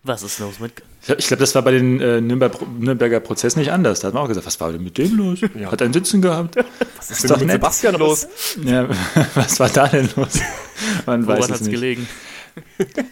Was 0.03 0.23
ist 0.23 0.39
los 0.39 0.59
mit. 0.59 0.71
ich 1.17 1.27
glaube, 1.27 1.41
das 1.41 1.53
war 1.55 1.61
bei 1.61 1.71
den 1.71 1.99
äh, 1.99 2.21
Nürnberg, 2.21 2.53
Nürnberger 2.79 3.19
Prozessen 3.19 3.59
nicht 3.59 3.71
anders. 3.71 3.99
Da 3.99 4.07
hat 4.07 4.13
man 4.13 4.23
auch 4.23 4.27
gesagt, 4.29 4.45
was 4.47 4.59
war 4.61 4.71
denn 4.71 4.83
mit 4.83 4.97
dem 4.97 5.17
los? 5.17 5.41
Hat 5.41 5.81
er 5.81 5.85
einen 5.85 5.93
Sitzen 5.93 6.21
gehabt? 6.21 6.55
Was 6.97 7.11
ist 7.11 7.29
denn 7.29 7.39
mit 7.39 7.51
Sebastian 7.51 7.95
los? 7.95 8.27
Ja, 8.63 8.87
was 9.35 9.59
war 9.59 9.69
da 9.69 9.87
denn 9.87 10.09
los? 10.15 10.39
Man 11.05 11.27
weiß 11.27 11.37
Woran 11.37 11.41
es 11.41 11.51
hat's 11.51 11.61
nicht. 11.61 11.71
gelegen? 11.71 12.07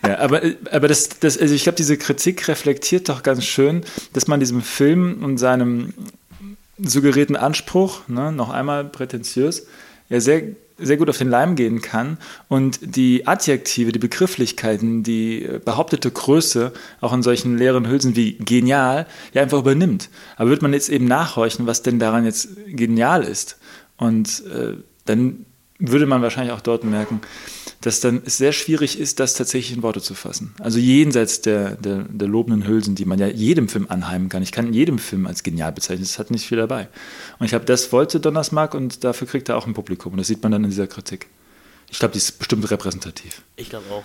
Ja, 0.05 0.19
aber, 0.19 0.41
aber 0.71 0.87
das, 0.87 1.09
das, 1.19 1.37
also 1.37 1.53
ich 1.53 1.63
glaube, 1.63 1.75
diese 1.75 1.97
Kritik 1.97 2.47
reflektiert 2.47 3.09
doch 3.09 3.21
ganz 3.23 3.45
schön, 3.45 3.83
dass 4.13 4.27
man 4.27 4.39
diesem 4.39 4.61
Film 4.61 5.23
und 5.23 5.37
seinem 5.37 5.93
suggerierten 6.77 7.35
Anspruch, 7.35 8.07
ne, 8.07 8.31
noch 8.31 8.49
einmal 8.49 8.85
prätentiös, 8.85 9.67
ja 10.09 10.19
sehr, 10.19 10.43
sehr 10.77 10.97
gut 10.97 11.09
auf 11.09 11.17
den 11.17 11.29
Leim 11.29 11.55
gehen 11.55 11.81
kann 11.81 12.17
und 12.47 12.79
die 12.95 13.27
Adjektive, 13.27 13.91
die 13.91 13.99
Begrifflichkeiten, 13.99 15.03
die 15.03 15.43
äh, 15.43 15.59
behauptete 15.63 16.11
Größe 16.11 16.73
auch 17.01 17.13
in 17.13 17.23
solchen 17.23 17.57
leeren 17.57 17.87
Hülsen 17.87 18.15
wie 18.15 18.37
genial 18.37 19.07
ja 19.33 19.41
einfach 19.41 19.59
übernimmt. 19.59 20.09
Aber 20.35 20.49
wird 20.49 20.61
man 20.61 20.73
jetzt 20.73 20.89
eben 20.89 21.05
nachhorchen, 21.05 21.67
was 21.67 21.81
denn 21.81 21.99
daran 21.99 22.25
jetzt 22.25 22.49
genial 22.67 23.23
ist 23.23 23.57
und 23.97 24.43
äh, 24.47 24.75
dann 25.05 25.45
würde 25.79 26.05
man 26.05 26.21
wahrscheinlich 26.21 26.53
auch 26.53 26.61
dort 26.61 26.83
merken, 26.83 27.21
dass 27.87 28.01
dann 28.01 28.21
es 28.25 28.37
sehr 28.37 28.51
schwierig 28.51 28.99
ist, 28.99 29.21
das 29.21 29.33
tatsächlich 29.33 29.75
in 29.77 29.81
Worte 29.81 30.01
zu 30.01 30.13
fassen. 30.13 30.53
Also 30.59 30.77
jenseits 30.77 31.39
der, 31.41 31.75
der, 31.75 32.03
der 32.03 32.27
lobenden 32.27 32.67
Hülsen, 32.67 32.95
die 32.95 33.05
man 33.05 33.17
ja 33.17 33.27
jedem 33.27 33.69
Film 33.69 33.85
anheimen 33.89 34.27
kann. 34.27 34.43
Ich 34.43 34.51
kann 34.51 34.73
jedem 34.73 34.99
Film 34.99 35.25
als 35.25 35.41
genial 35.41 35.71
bezeichnen, 35.71 36.03
es 36.03 36.19
hat 36.19 36.29
nicht 36.29 36.45
viel 36.45 36.57
dabei. 36.57 36.89
Und 37.39 37.45
ich 37.45 37.51
glaube, 37.51 37.63
das 37.63 37.93
wollte 37.93 38.19
Donnersmarck 38.19 38.73
und 38.73 39.05
dafür 39.05 39.25
kriegt 39.25 39.47
er 39.47 39.57
auch 39.57 39.65
ein 39.67 39.73
Publikum. 39.73 40.11
Und 40.11 40.17
das 40.17 40.27
sieht 40.27 40.43
man 40.43 40.51
dann 40.51 40.65
in 40.65 40.69
dieser 40.69 40.87
Kritik. 40.87 41.27
Ich 41.89 41.99
glaube, 41.99 42.11
die 42.11 42.17
ist 42.17 42.37
bestimmt 42.37 42.69
repräsentativ. 42.69 43.41
Ich 43.55 43.69
glaube 43.69 43.85
auch. 43.89 44.03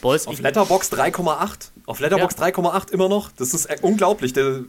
Boys, 0.00 0.26
Auf 0.26 0.40
Letterbox 0.40 0.92
3,8. 0.92 1.70
Auf 1.86 2.00
Letterbox 2.00 2.34
Ja. 2.36 2.46
3,8 2.46 2.92
immer 2.92 3.08
noch. 3.08 3.30
Das 3.30 3.54
ist 3.54 3.66
äh, 3.66 3.76
unglaublich. 3.80 4.32
Der, 4.32 4.64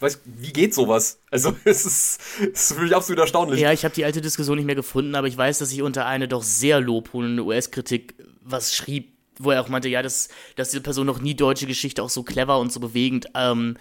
weiß, 0.00 0.20
wie 0.24 0.52
geht 0.52 0.74
sowas? 0.74 1.20
Also, 1.30 1.54
es 1.64 1.84
ist, 1.84 2.20
es 2.40 2.70
ist 2.70 2.72
für 2.74 2.82
mich 2.82 2.94
absolut 2.94 3.20
erstaunlich. 3.20 3.60
ja, 3.60 3.72
ich 3.72 3.84
habe 3.84 3.94
die 3.94 4.04
alte 4.04 4.20
Diskussion 4.20 4.56
nicht 4.56 4.66
mehr 4.66 4.74
gefunden, 4.74 5.14
aber 5.14 5.26
ich 5.26 5.36
weiß, 5.36 5.58
dass 5.58 5.72
ich 5.72 5.82
unter 5.82 6.06
eine 6.06 6.28
doch 6.28 6.42
sehr 6.42 6.80
lobhudelnde 6.80 7.44
US-Kritik 7.44 8.14
was 8.42 8.74
schrieb, 8.74 9.12
wo 9.38 9.50
er 9.50 9.60
auch 9.60 9.68
meinte, 9.68 9.88
ja, 9.88 10.02
dass, 10.02 10.28
dass 10.54 10.70
diese 10.70 10.82
Person 10.82 11.06
noch 11.06 11.20
nie 11.20 11.34
deutsche 11.34 11.66
Geschichte 11.66 12.02
auch 12.02 12.10
so 12.10 12.22
clever 12.22 12.58
und 12.58 12.72
so 12.72 12.80
bewegend 12.80 13.26
ähm, 13.34 13.76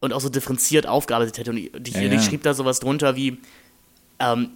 und 0.00 0.12
auch 0.12 0.20
so 0.20 0.28
differenziert 0.28 0.86
aufgearbeitet 0.86 1.38
hätte. 1.38 1.50
Und 1.50 1.58
ich, 1.58 1.72
Ja, 1.72 2.00
und 2.00 2.06
ich 2.06 2.12
ja. 2.12 2.20
schrieb 2.22 2.42
da 2.42 2.54
sowas 2.54 2.80
drunter 2.80 3.16
wie, 3.16 3.38
ähm, 4.18 4.50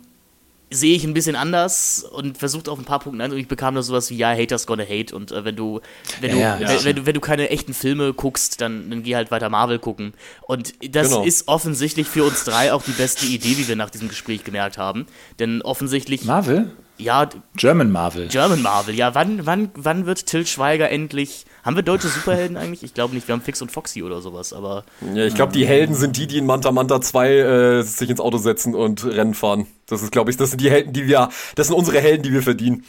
sehe 0.74 0.94
ich 0.96 1.04
ein 1.04 1.14
bisschen 1.14 1.36
anders 1.36 2.04
und 2.10 2.36
versucht 2.38 2.68
auf 2.68 2.78
ein 2.78 2.84
paar 2.84 2.98
Punkten 2.98 3.20
an 3.20 3.32
und 3.32 3.38
ich 3.38 3.48
bekam 3.48 3.74
da 3.74 3.82
sowas 3.82 4.10
wie, 4.10 4.16
ja, 4.16 4.30
Haters 4.34 4.66
gonna 4.66 4.82
hate 4.82 5.14
und 5.14 5.32
äh, 5.32 5.44
wenn 5.44 5.56
du, 5.56 5.80
wenn 6.20 6.32
du, 6.32 6.38
Ja, 6.38 6.58
ja, 6.58 6.68
wenn, 6.68 6.84
wenn 6.84 6.96
du, 6.96 7.06
wenn 7.06 7.14
du 7.14 7.20
keine 7.20 7.50
echten 7.50 7.74
Filme 7.74 8.12
guckst, 8.12 8.60
dann, 8.60 8.90
dann 8.90 9.02
geh 9.02 9.14
halt 9.16 9.30
weiter 9.30 9.48
Marvel 9.50 9.78
gucken. 9.78 10.12
Und 10.42 10.72
das 10.94 11.08
Genau. 11.08 11.24
ist 11.24 11.48
offensichtlich 11.48 12.06
für 12.08 12.24
uns 12.24 12.44
drei 12.44 12.72
auch 12.72 12.82
die 12.82 12.92
beste 12.92 13.26
Idee, 13.26 13.56
wie 13.58 13.68
wir 13.68 13.76
nach 13.76 13.90
diesem 13.90 14.08
Gespräch 14.08 14.44
gemerkt 14.44 14.78
haben. 14.78 15.06
Denn 15.38 15.62
offensichtlich, 15.62 16.24
Marvel? 16.24 16.70
Ja, 16.96 17.28
German 17.56 17.90
Marvel. 17.90 18.28
German 18.28 18.62
Marvel, 18.62 18.94
ja, 18.94 19.14
wann, 19.14 19.44
wann, 19.46 19.70
wann 19.74 20.06
wird 20.06 20.26
Till 20.26 20.46
Schweiger 20.46 20.90
endlich. 20.90 21.44
Haben 21.64 21.76
wir 21.76 21.82
deutsche 21.82 22.08
Superhelden 22.08 22.56
eigentlich? 22.58 22.82
Ich 22.82 22.94
glaube 22.94 23.14
nicht, 23.14 23.26
wir 23.26 23.32
haben 23.32 23.42
Fix 23.42 23.60
und 23.62 23.72
Foxy 23.72 24.02
oder 24.02 24.20
sowas, 24.20 24.52
aber. 24.52 24.84
Ja, 25.14 25.24
ich 25.24 25.34
glaube, 25.34 25.52
die 25.52 25.66
Helden 25.66 25.94
sind 25.94 26.16
die, 26.16 26.26
die 26.26 26.38
in 26.38 26.46
Manta 26.46 26.70
Manta 26.70 27.00
2 27.00 27.30
äh, 27.30 27.82
sich 27.82 28.10
ins 28.10 28.20
Auto 28.20 28.38
setzen 28.38 28.74
und 28.74 29.04
Rennen 29.04 29.34
fahren. 29.34 29.66
Das 29.86 30.02
ist, 30.02 30.12
glaube 30.12 30.30
ich, 30.30 30.36
das 30.36 30.50
sind 30.50 30.60
die 30.60 30.70
Helden, 30.70 30.92
die 30.92 31.06
wir, 31.06 31.30
das 31.56 31.66
sind 31.66 31.76
unsere 31.76 32.00
Helden, 32.00 32.22
die 32.22 32.32
wir 32.32 32.42
verdienen. 32.42 32.84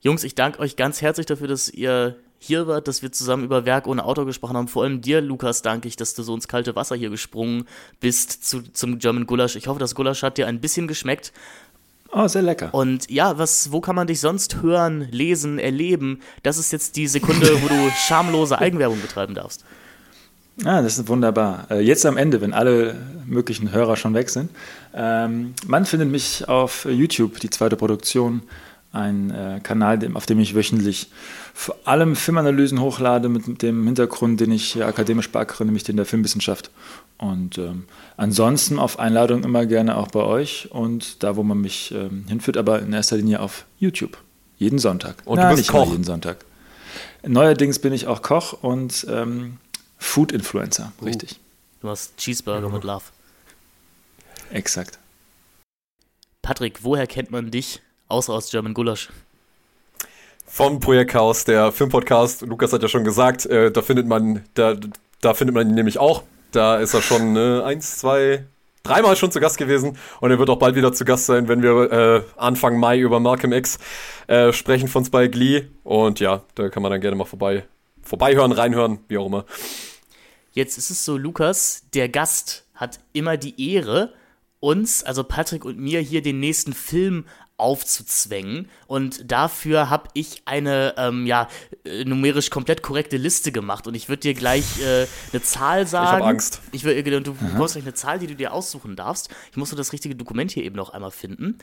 Jungs, 0.00 0.24
ich 0.24 0.34
danke 0.34 0.58
euch 0.60 0.76
ganz 0.76 1.02
herzlich 1.02 1.26
dafür, 1.26 1.48
dass 1.48 1.68
ihr 1.68 2.16
hier 2.42 2.66
wart, 2.66 2.88
dass 2.88 3.02
wir 3.02 3.12
zusammen 3.12 3.44
über 3.44 3.66
Werk 3.66 3.86
ohne 3.86 4.04
Autor 4.04 4.24
gesprochen 4.24 4.56
haben. 4.56 4.66
Vor 4.66 4.82
allem 4.82 5.02
dir, 5.02 5.20
Lukas, 5.20 5.60
danke 5.60 5.86
ich, 5.86 5.96
dass 5.96 6.14
du 6.14 6.22
so 6.22 6.34
ins 6.34 6.48
kalte 6.48 6.74
Wasser 6.74 6.96
hier 6.96 7.10
gesprungen 7.10 7.66
bist 8.00 8.44
zu, 8.48 8.62
zum 8.72 8.98
German 8.98 9.26
Gulasch. 9.26 9.56
Ich 9.56 9.68
hoffe, 9.68 9.78
das 9.78 9.94
Gulasch 9.94 10.22
hat 10.22 10.38
dir 10.38 10.46
ein 10.46 10.60
bisschen 10.60 10.88
geschmeckt. 10.88 11.32
Oh, 12.12 12.26
sehr 12.26 12.42
lecker. 12.42 12.74
Und 12.74 13.10
ja, 13.10 13.38
was, 13.38 13.72
wo 13.72 13.80
kann 13.82 13.94
man 13.94 14.06
dich 14.06 14.20
sonst 14.20 14.62
hören, 14.62 15.06
lesen, 15.10 15.58
erleben? 15.58 16.20
Das 16.42 16.56
ist 16.56 16.72
jetzt 16.72 16.96
die 16.96 17.06
Sekunde, 17.06 17.62
wo 17.62 17.68
du 17.68 17.90
schamlose 18.08 18.58
Eigenwerbung 18.58 19.00
betreiben 19.00 19.34
darfst. 19.34 19.64
Ah, 20.64 20.82
das 20.82 20.98
ist 20.98 21.08
wunderbar. 21.08 21.66
Äh, 21.70 21.80
Jetzt 21.80 22.04
am 22.06 22.16
Ende, 22.16 22.40
wenn 22.40 22.54
alle 22.54 22.96
möglichen 23.26 23.70
Hörer 23.70 23.96
schon 23.96 24.14
weg 24.14 24.30
sind. 24.30 24.50
Ähm, 24.94 25.54
man 25.66 25.84
findet 25.84 26.10
mich 26.10 26.48
auf 26.48 26.86
YouTube, 26.86 27.38
die 27.38 27.50
zweite 27.50 27.76
Produktion, 27.76 28.42
ein 28.92 29.30
äh, 29.30 29.60
Kanal, 29.62 30.00
auf 30.14 30.26
dem 30.26 30.40
ich 30.40 30.54
wöchentlich 30.54 31.10
vor 31.60 31.76
allem 31.84 32.16
Filmanalysen 32.16 32.80
hochlade 32.80 33.28
mit 33.28 33.60
dem 33.60 33.84
Hintergrund, 33.84 34.40
den 34.40 34.50
ich 34.50 34.82
akademisch 34.82 35.30
beackere, 35.30 35.66
nämlich 35.66 35.84
den 35.84 35.96
der 35.96 36.06
Filmwissenschaft. 36.06 36.70
Und 37.18 37.58
ähm, 37.58 37.84
ansonsten 38.16 38.78
auf 38.78 38.98
Einladung 38.98 39.44
immer 39.44 39.66
gerne 39.66 39.98
auch 39.98 40.08
bei 40.08 40.20
euch 40.20 40.70
und 40.70 41.22
da, 41.22 41.36
wo 41.36 41.42
man 41.42 41.60
mich 41.60 41.92
ähm, 41.92 42.24
hinführt, 42.28 42.56
aber 42.56 42.80
in 42.80 42.94
erster 42.94 43.18
Linie 43.18 43.40
auf 43.40 43.66
YouTube. 43.78 44.16
Jeden 44.56 44.78
Sonntag. 44.78 45.16
Und 45.26 45.38
du 45.38 45.54
bist 45.54 45.68
Koch. 45.68 45.90
jeden 45.90 46.02
Sonntag. 46.02 46.46
Neuerdings 47.26 47.78
bin 47.78 47.92
ich 47.92 48.06
auch 48.06 48.22
Koch 48.22 48.54
und 48.62 49.06
ähm, 49.10 49.58
Food-Influencer, 49.98 50.92
richtig. 51.04 51.40
Du 51.82 51.90
hast 51.90 52.16
Cheeseburger 52.16 52.70
mit 52.70 52.84
Love. 52.84 53.04
Exakt. 54.50 54.98
Patrick, 56.40 56.84
woher 56.84 57.06
kennt 57.06 57.30
man 57.30 57.50
dich, 57.50 57.82
außer 58.08 58.32
aus 58.32 58.50
German 58.50 58.72
Gulasch? 58.72 59.10
Vom 60.52 60.80
Projekt 60.80 61.12
Chaos, 61.12 61.44
der 61.44 61.70
Filmpodcast. 61.70 62.42
Lukas 62.42 62.72
hat 62.72 62.82
ja 62.82 62.88
schon 62.88 63.04
gesagt, 63.04 63.46
äh, 63.46 63.70
da 63.70 63.82
findet 63.82 64.08
man, 64.08 64.44
da, 64.54 64.74
da 65.20 65.32
findet 65.32 65.54
man 65.54 65.68
ihn 65.68 65.76
nämlich 65.76 65.98
auch. 65.98 66.24
Da 66.50 66.78
ist 66.78 66.92
er 66.92 67.02
schon 67.02 67.36
äh, 67.36 67.62
eins, 67.62 67.98
zwei, 67.98 68.44
dreimal 68.82 69.14
schon 69.14 69.30
zu 69.30 69.38
Gast 69.38 69.58
gewesen 69.58 69.96
und 70.20 70.30
er 70.32 70.40
wird 70.40 70.50
auch 70.50 70.58
bald 70.58 70.74
wieder 70.74 70.92
zu 70.92 71.04
Gast 71.04 71.26
sein, 71.26 71.46
wenn 71.46 71.62
wir 71.62 71.92
äh, 71.92 72.22
Anfang 72.36 72.80
Mai 72.80 72.98
über 72.98 73.20
Malcolm 73.20 73.52
X 73.52 73.78
äh, 74.26 74.52
sprechen 74.52 74.88
von 74.88 75.04
Spike 75.04 75.38
Lee. 75.38 75.68
Und 75.84 76.18
ja, 76.18 76.42
da 76.56 76.68
kann 76.68 76.82
man 76.82 76.90
dann 76.90 77.00
gerne 77.00 77.16
mal 77.16 77.26
vorbei, 77.26 77.64
vorbeihören, 78.02 78.50
reinhören, 78.50 78.98
wie 79.06 79.18
auch 79.18 79.26
immer. 79.26 79.46
Jetzt 80.50 80.78
ist 80.78 80.90
es 80.90 81.04
so, 81.04 81.16
Lukas, 81.16 81.84
der 81.94 82.08
Gast 82.08 82.66
hat 82.74 82.98
immer 83.12 83.36
die 83.36 83.72
Ehre, 83.72 84.12
uns, 84.58 85.04
also 85.04 85.22
Patrick 85.22 85.64
und 85.64 85.78
mir, 85.78 86.00
hier 86.00 86.22
den 86.22 86.40
nächsten 86.40 86.72
Film 86.72 87.24
aufzuzwängen. 87.60 88.68
Und 88.86 89.30
dafür 89.30 89.90
habe 89.90 90.08
ich 90.14 90.42
eine 90.46 90.94
ähm, 90.96 91.26
ja, 91.26 91.48
äh, 91.84 92.04
numerisch 92.04 92.50
komplett 92.50 92.82
korrekte 92.82 93.16
Liste 93.16 93.52
gemacht. 93.52 93.86
Und 93.86 93.94
ich 93.94 94.08
würde 94.08 94.20
dir 94.20 94.34
gleich 94.34 94.80
äh, 94.80 95.06
eine 95.32 95.42
Zahl 95.42 95.86
sagen. 95.86 96.06
Ich 96.06 96.12
habe 96.12 96.24
Angst. 96.24 96.60
Ich 96.72 96.84
äh, 96.84 97.02
du 97.02 97.34
bekommst 97.34 97.74
gleich 97.74 97.84
eine 97.84 97.94
Zahl, 97.94 98.18
die 98.18 98.26
du 98.26 98.34
dir 98.34 98.52
aussuchen 98.52 98.96
darfst. 98.96 99.28
Ich 99.50 99.56
muss 99.56 99.70
nur 99.70 99.78
das 99.78 99.92
richtige 99.92 100.16
Dokument 100.16 100.50
hier 100.50 100.64
eben 100.64 100.76
noch 100.76 100.90
einmal 100.90 101.10
finden. 101.10 101.58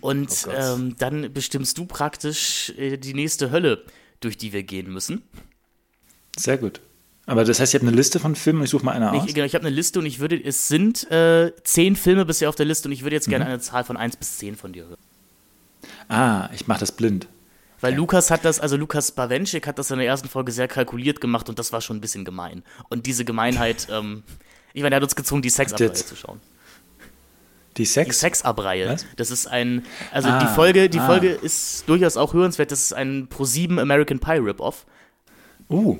Und 0.00 0.46
Oh 0.48 0.50
ähm, 0.50 0.96
dann 0.98 1.32
bestimmst 1.32 1.78
du 1.78 1.86
praktisch 1.86 2.70
äh, 2.76 2.96
die 2.96 3.14
nächste 3.14 3.52
Hölle, 3.52 3.84
durch 4.20 4.36
die 4.36 4.52
wir 4.52 4.64
gehen 4.64 4.92
müssen. 4.92 5.22
Sehr 6.36 6.58
gut. 6.58 6.80
Aber 7.26 7.44
das 7.44 7.60
heißt, 7.60 7.72
ihr 7.72 7.78
habt 7.78 7.86
eine 7.86 7.96
Liste 7.96 8.18
von 8.18 8.34
Filmen 8.34 8.60
und 8.60 8.64
ich 8.64 8.70
suche 8.70 8.84
mal 8.84 8.92
eine 8.92 9.12
aus. 9.12 9.24
Ich, 9.26 9.34
genau, 9.34 9.46
ich 9.46 9.54
habe 9.54 9.64
eine 9.64 9.74
Liste 9.74 10.00
und 10.00 10.06
ich 10.06 10.18
würde, 10.18 10.42
es 10.42 10.66
sind 10.66 11.08
äh, 11.10 11.52
zehn 11.62 11.94
Filme 11.94 12.24
bisher 12.24 12.48
auf 12.48 12.56
der 12.56 12.66
Liste 12.66 12.88
und 12.88 12.92
ich 12.92 13.02
würde 13.04 13.14
jetzt 13.14 13.28
gerne 13.28 13.46
eine 13.46 13.60
Zahl 13.60 13.84
von 13.84 13.96
1 13.96 14.16
bis 14.16 14.38
10 14.38 14.56
von 14.56 14.72
dir 14.72 14.86
hören. 14.86 14.98
Ah, 16.12 16.50
ich 16.54 16.66
mache 16.66 16.80
das 16.80 16.92
blind. 16.92 17.28
Weil 17.80 17.94
Lukas 17.94 18.30
hat 18.30 18.44
das, 18.44 18.60
also 18.60 18.76
Lukas 18.76 19.10
Bawenschik 19.10 19.66
hat 19.66 19.78
das 19.78 19.90
in 19.90 19.98
der 19.98 20.06
ersten 20.06 20.28
Folge 20.28 20.52
sehr 20.52 20.68
kalkuliert 20.68 21.20
gemacht 21.20 21.48
und 21.48 21.58
das 21.58 21.72
war 21.72 21.80
schon 21.80 21.96
ein 21.96 22.00
bisschen 22.00 22.24
gemein. 22.24 22.62
Und 22.90 23.06
diese 23.06 23.24
Gemeinheit, 23.24 23.88
ähm, 23.90 24.22
ich 24.72 24.82
meine, 24.82 24.94
er 24.94 24.96
hat 24.96 25.02
uns 25.02 25.16
gezwungen, 25.16 25.42
die 25.42 25.50
Sexabreihe 25.50 25.92
zu 25.92 26.14
schauen. 26.14 26.40
Die 27.76 27.82
Die 27.82 27.86
Sex? 27.86 28.20
Sexabreihe. 28.20 28.88
Was? 28.88 29.06
Das 29.16 29.30
ist 29.30 29.46
ein, 29.46 29.84
also 30.12 30.28
Ah, 30.28 30.38
die 30.38 30.54
Folge, 30.54 30.88
die 30.90 31.00
ah. 31.00 31.06
Folge 31.06 31.30
ist 31.30 31.88
durchaus 31.88 32.16
auch 32.16 32.34
hörenswert. 32.34 32.70
Das 32.70 32.80
ist 32.80 32.92
ein 32.92 33.28
Pro7 33.28 33.80
American 33.80 34.20
Pie 34.20 34.38
Rip-Off. 34.38 34.84
Uh, 35.70 35.96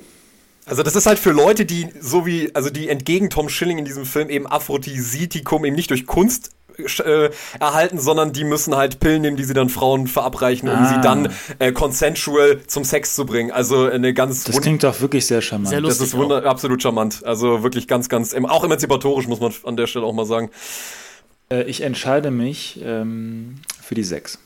Also 0.67 0.83
das 0.85 0.95
ist 0.95 1.07
halt 1.07 1.19
für 1.19 1.33
Leute, 1.33 1.65
die 1.65 1.89
so 1.99 2.25
wie, 2.27 2.55
also 2.55 2.71
die 2.71 2.89
entgegen 2.89 3.31
Tom 3.31 3.49
Schilling 3.49 3.79
in 3.79 3.85
diesem 3.85 4.05
Film 4.05 4.31
eben 4.31 4.47
Aphrodisitikum 4.47 5.65
eben 5.65 5.75
nicht 5.75 5.91
durch 5.91 6.07
Kunst 6.07 6.51
äh, 6.79 7.31
erhalten, 7.61 7.99
sondern 7.99 8.33
die 8.33 8.45
müssen 8.45 8.77
halt 8.77 9.01
Pillen 9.01 9.23
nehmen, 9.23 9.37
die 9.37 9.45
sie 9.45 9.55
dann 9.55 9.69
Frauen 9.69 10.07
verabreichen, 10.07 10.69
um 10.69 10.77
Ah. 10.77 10.95
sie 10.95 11.01
dann 11.01 11.29
äh, 11.59 11.73
consensual 11.73 12.61
zum 12.67 12.85
Sex 12.85 13.15
zu 13.15 13.27
bringen. 13.27 13.51
Also 13.51 13.85
eine 13.87 14.15
ganz 14.15 14.45
das 14.45 14.61
klingt 14.61 14.83
doch 14.85 15.01
wirklich 15.01 15.27
sehr 15.27 15.43
charmant. 15.43 15.69
Sehr 15.69 15.81
das 15.81 16.01
ist 16.01 16.15
wunder 16.17 16.45
absolut 16.45 16.83
charmant. 16.83 17.25
Also 17.25 17.63
wirklich 17.63 17.89
ganz, 17.89 18.09
ganz, 18.09 18.35
auch 18.35 18.65
emanzipatorisch 18.65 19.27
muss 19.27 19.41
man 19.41 19.53
an 19.65 19.77
der 19.77 19.87
Stelle 19.87 20.05
auch 20.07 20.13
mal 20.15 20.27
sagen. 20.27 20.51
Äh, 21.51 21.65
ich 21.65 21.81
entscheide 21.83 22.31
mich 22.31 22.81
ähm, 22.83 23.57
für 23.83 23.95
die 23.95 24.05
Sechs. 24.05 24.39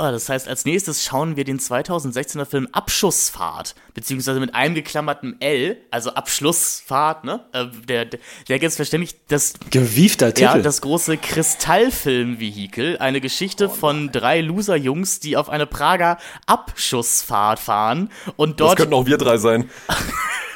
Ah, 0.00 0.12
das 0.12 0.30
heißt, 0.30 0.48
als 0.48 0.64
nächstes 0.64 1.04
schauen 1.04 1.36
wir 1.36 1.44
den 1.44 1.58
2016er 1.58 2.46
Film 2.46 2.68
Abschussfahrt, 2.72 3.74
beziehungsweise 3.92 4.40
mit 4.40 4.54
einem 4.54 4.74
geklammerten 4.74 5.38
L, 5.42 5.76
also 5.90 6.14
Abschlussfahrt, 6.14 7.24
ne? 7.24 7.44
Äh, 7.52 7.66
der, 7.86 8.06
der, 8.06 8.18
der 8.48 8.56
jetzt 8.56 8.76
verständlich 8.76 9.16
das 9.28 9.52
Gewiefter 9.68 10.32
Titel. 10.32 10.42
Ja, 10.44 10.58
das 10.58 10.80
große 10.80 11.18
Kristallfilm-Vehikel, 11.18 12.96
eine 12.96 13.20
Geschichte 13.20 13.68
von 13.68 14.10
drei 14.10 14.40
Loser-Jungs, 14.40 15.20
die 15.20 15.36
auf 15.36 15.50
eine 15.50 15.66
Prager 15.66 16.16
Abschussfahrt 16.46 17.58
fahren 17.58 18.08
und 18.36 18.58
Das 18.58 18.68
dort, 18.68 18.78
könnten 18.78 18.94
auch 18.94 19.04
wir 19.04 19.18
drei 19.18 19.36
sein. 19.36 19.68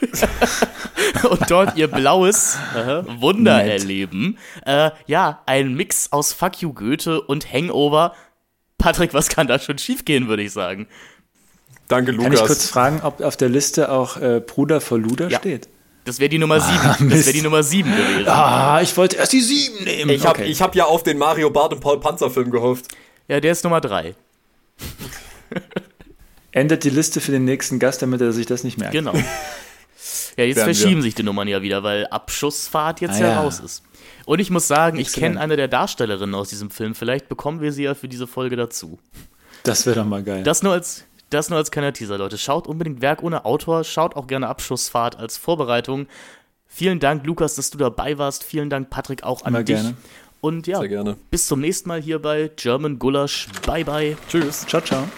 und 1.29 1.51
dort 1.51 1.77
ihr 1.77 1.89
blaues 1.89 2.57
äh, 2.75 3.03
Wunder 3.21 3.59
Nett. 3.59 3.81
erleben. 3.83 4.39
Äh, 4.65 4.91
ja, 5.07 5.43
ein 5.45 5.75
Mix 5.75 6.13
aus 6.13 6.33
Fuck 6.33 6.63
You 6.63 6.73
Goethe 6.73 7.21
und 7.21 7.53
Hangover. 7.53 8.15
Patrick, 8.79 9.15
was 9.15 9.29
kann 9.29 9.47
da 9.47 9.59
schon 9.59 9.79
schiefgehen, 9.79 10.29
würde 10.29 10.43
ich 10.43 10.53
sagen. 10.53 10.87
Danke, 11.89 12.13
Kann 12.17 12.33
ich 12.33 12.39
kurz 12.39 12.51
Lukas. 12.51 12.69
fragen, 12.71 13.01
ob 13.03 13.21
auf 13.21 13.37
der 13.37 13.49
Liste 13.51 13.91
auch 13.91 14.17
äh, 14.17 14.41
Bruder 14.41 14.81
vor 14.81 14.99
Luder 14.99 15.29
Ja. 15.29 15.39
steht? 15.39 15.69
Das 16.05 16.19
wäre 16.19 16.29
die 16.29 16.39
Nummer 16.39 16.61
sieben. 16.61 16.83
das 16.83 17.01
Mist. 17.01 17.27
wäre 17.27 17.33
die 17.37 17.43
Nummer 17.43 17.63
sieben 17.63 17.91
gewesen. 17.95 18.29
Ah, 18.29 18.81
ich 18.83 18.95
wollte 18.97 19.17
erst 19.17 19.33
die 19.33 19.41
sieben 19.41 19.85
nehmen. 19.85 20.11
Ich 20.11 20.27
habe 20.27 20.41
Okay. 20.41 20.51
ich 20.51 20.61
hab 20.61 20.75
ja 20.75 20.85
auf 20.85 21.03
den 21.03 21.17
Mario 21.19 21.51
Barth 21.51 21.73
und 21.73 21.81
Paul 21.81 21.99
Panzer 22.01 22.31
Film 22.31 22.51
gehofft. 22.51 22.89
Ja, 23.29 23.41
der 23.41 23.53
ist 23.53 23.65
Nummer 23.65 23.81
drei. 23.81 24.15
Ändert 26.53 26.85
die 26.85 26.91
Liste 26.91 27.21
für 27.21 27.33
den 27.33 27.45
nächsten 27.45 27.79
Gast, 27.79 28.03
damit 28.03 28.21
er 28.21 28.33
sich 28.33 28.47
das 28.47 28.65
nicht 28.65 28.79
merkt. 28.79 28.93
Genau. 28.93 29.13
Ja, 30.37 30.43
jetzt 30.45 30.57
Werden 30.57 30.67
wir. 30.69 30.75
verschieben 30.75 31.01
sich 31.01 31.15
die 31.15 31.23
Nummern 31.23 31.47
ja 31.47 31.63
wieder, 31.63 31.85
weil 31.85 32.07
Abschussfahrt 32.09 33.01
jetzt 33.01 33.21
Ah, 33.21 33.25
ja. 33.25 33.41
raus 33.41 33.61
ist. 33.61 33.85
Und 34.27 34.39
ich 34.41 34.51
muss 34.51 34.67
sagen, 34.69 34.99
ich 34.99 35.09
Exzellent. 35.09 35.33
kenne 35.35 35.41
eine 35.45 35.57
der 35.57 35.69
Darstellerinnen 35.69 36.35
aus 36.35 36.49
diesem 36.49 36.71
Film. 36.71 36.95
Vielleicht 36.95 37.29
bekommen 37.29 37.61
wir 37.61 37.73
sie 37.73 37.85
ja 37.85 37.95
für 37.95 38.09
diese 38.09 38.27
Folge 38.27 38.57
dazu. 38.57 38.99
Das 39.65 39.87
wäre 39.87 39.97
doch 39.97 40.05
mal 40.07 40.23
geil. 40.23 40.43
Das 40.43 40.63
nur 40.63 40.73
als, 40.73 41.05
das 41.31 41.51
nur 41.51 41.59
als 41.59 41.71
kleiner 41.71 41.93
Teaser, 41.93 42.19
Leute. 42.19 42.39
Schaut 42.39 42.67
unbedingt 42.67 43.01
Werk 43.03 43.23
ohne 43.23 43.45
Autor, 43.45 43.85
schaut 43.85 44.17
auch 44.17 44.27
gerne 44.27 44.49
Abschussfahrt 44.49 45.17
als 45.19 45.37
Vorbereitung. 45.37 46.07
Vielen 46.67 47.01
Dank, 47.01 47.25
Lukas, 47.27 47.55
dass 47.55 47.71
du 47.71 47.79
dabei 47.79 48.19
warst. 48.19 48.45
Vielen 48.45 48.69
Dank, 48.71 48.91
Patrick, 48.91 49.23
auch 49.23 49.43
an 49.43 49.55
Immer 49.55 49.63
dich. 49.65 49.77
gerne. 49.77 49.95
Und 50.41 50.67
ja, 50.67 50.79
Sehr 50.81 50.89
gerne. 50.89 51.17
bis 51.31 51.47
zum 51.47 51.61
nächsten 51.61 51.89
Mal 51.89 52.03
hier 52.03 52.19
bei 52.21 52.51
German 52.57 52.99
Gulasch. 52.99 53.49
Bye, 53.67 53.85
bye. 53.85 54.17
Tschüss. 54.29 54.67
ciao, 54.67 54.83
ciao. 54.83 55.09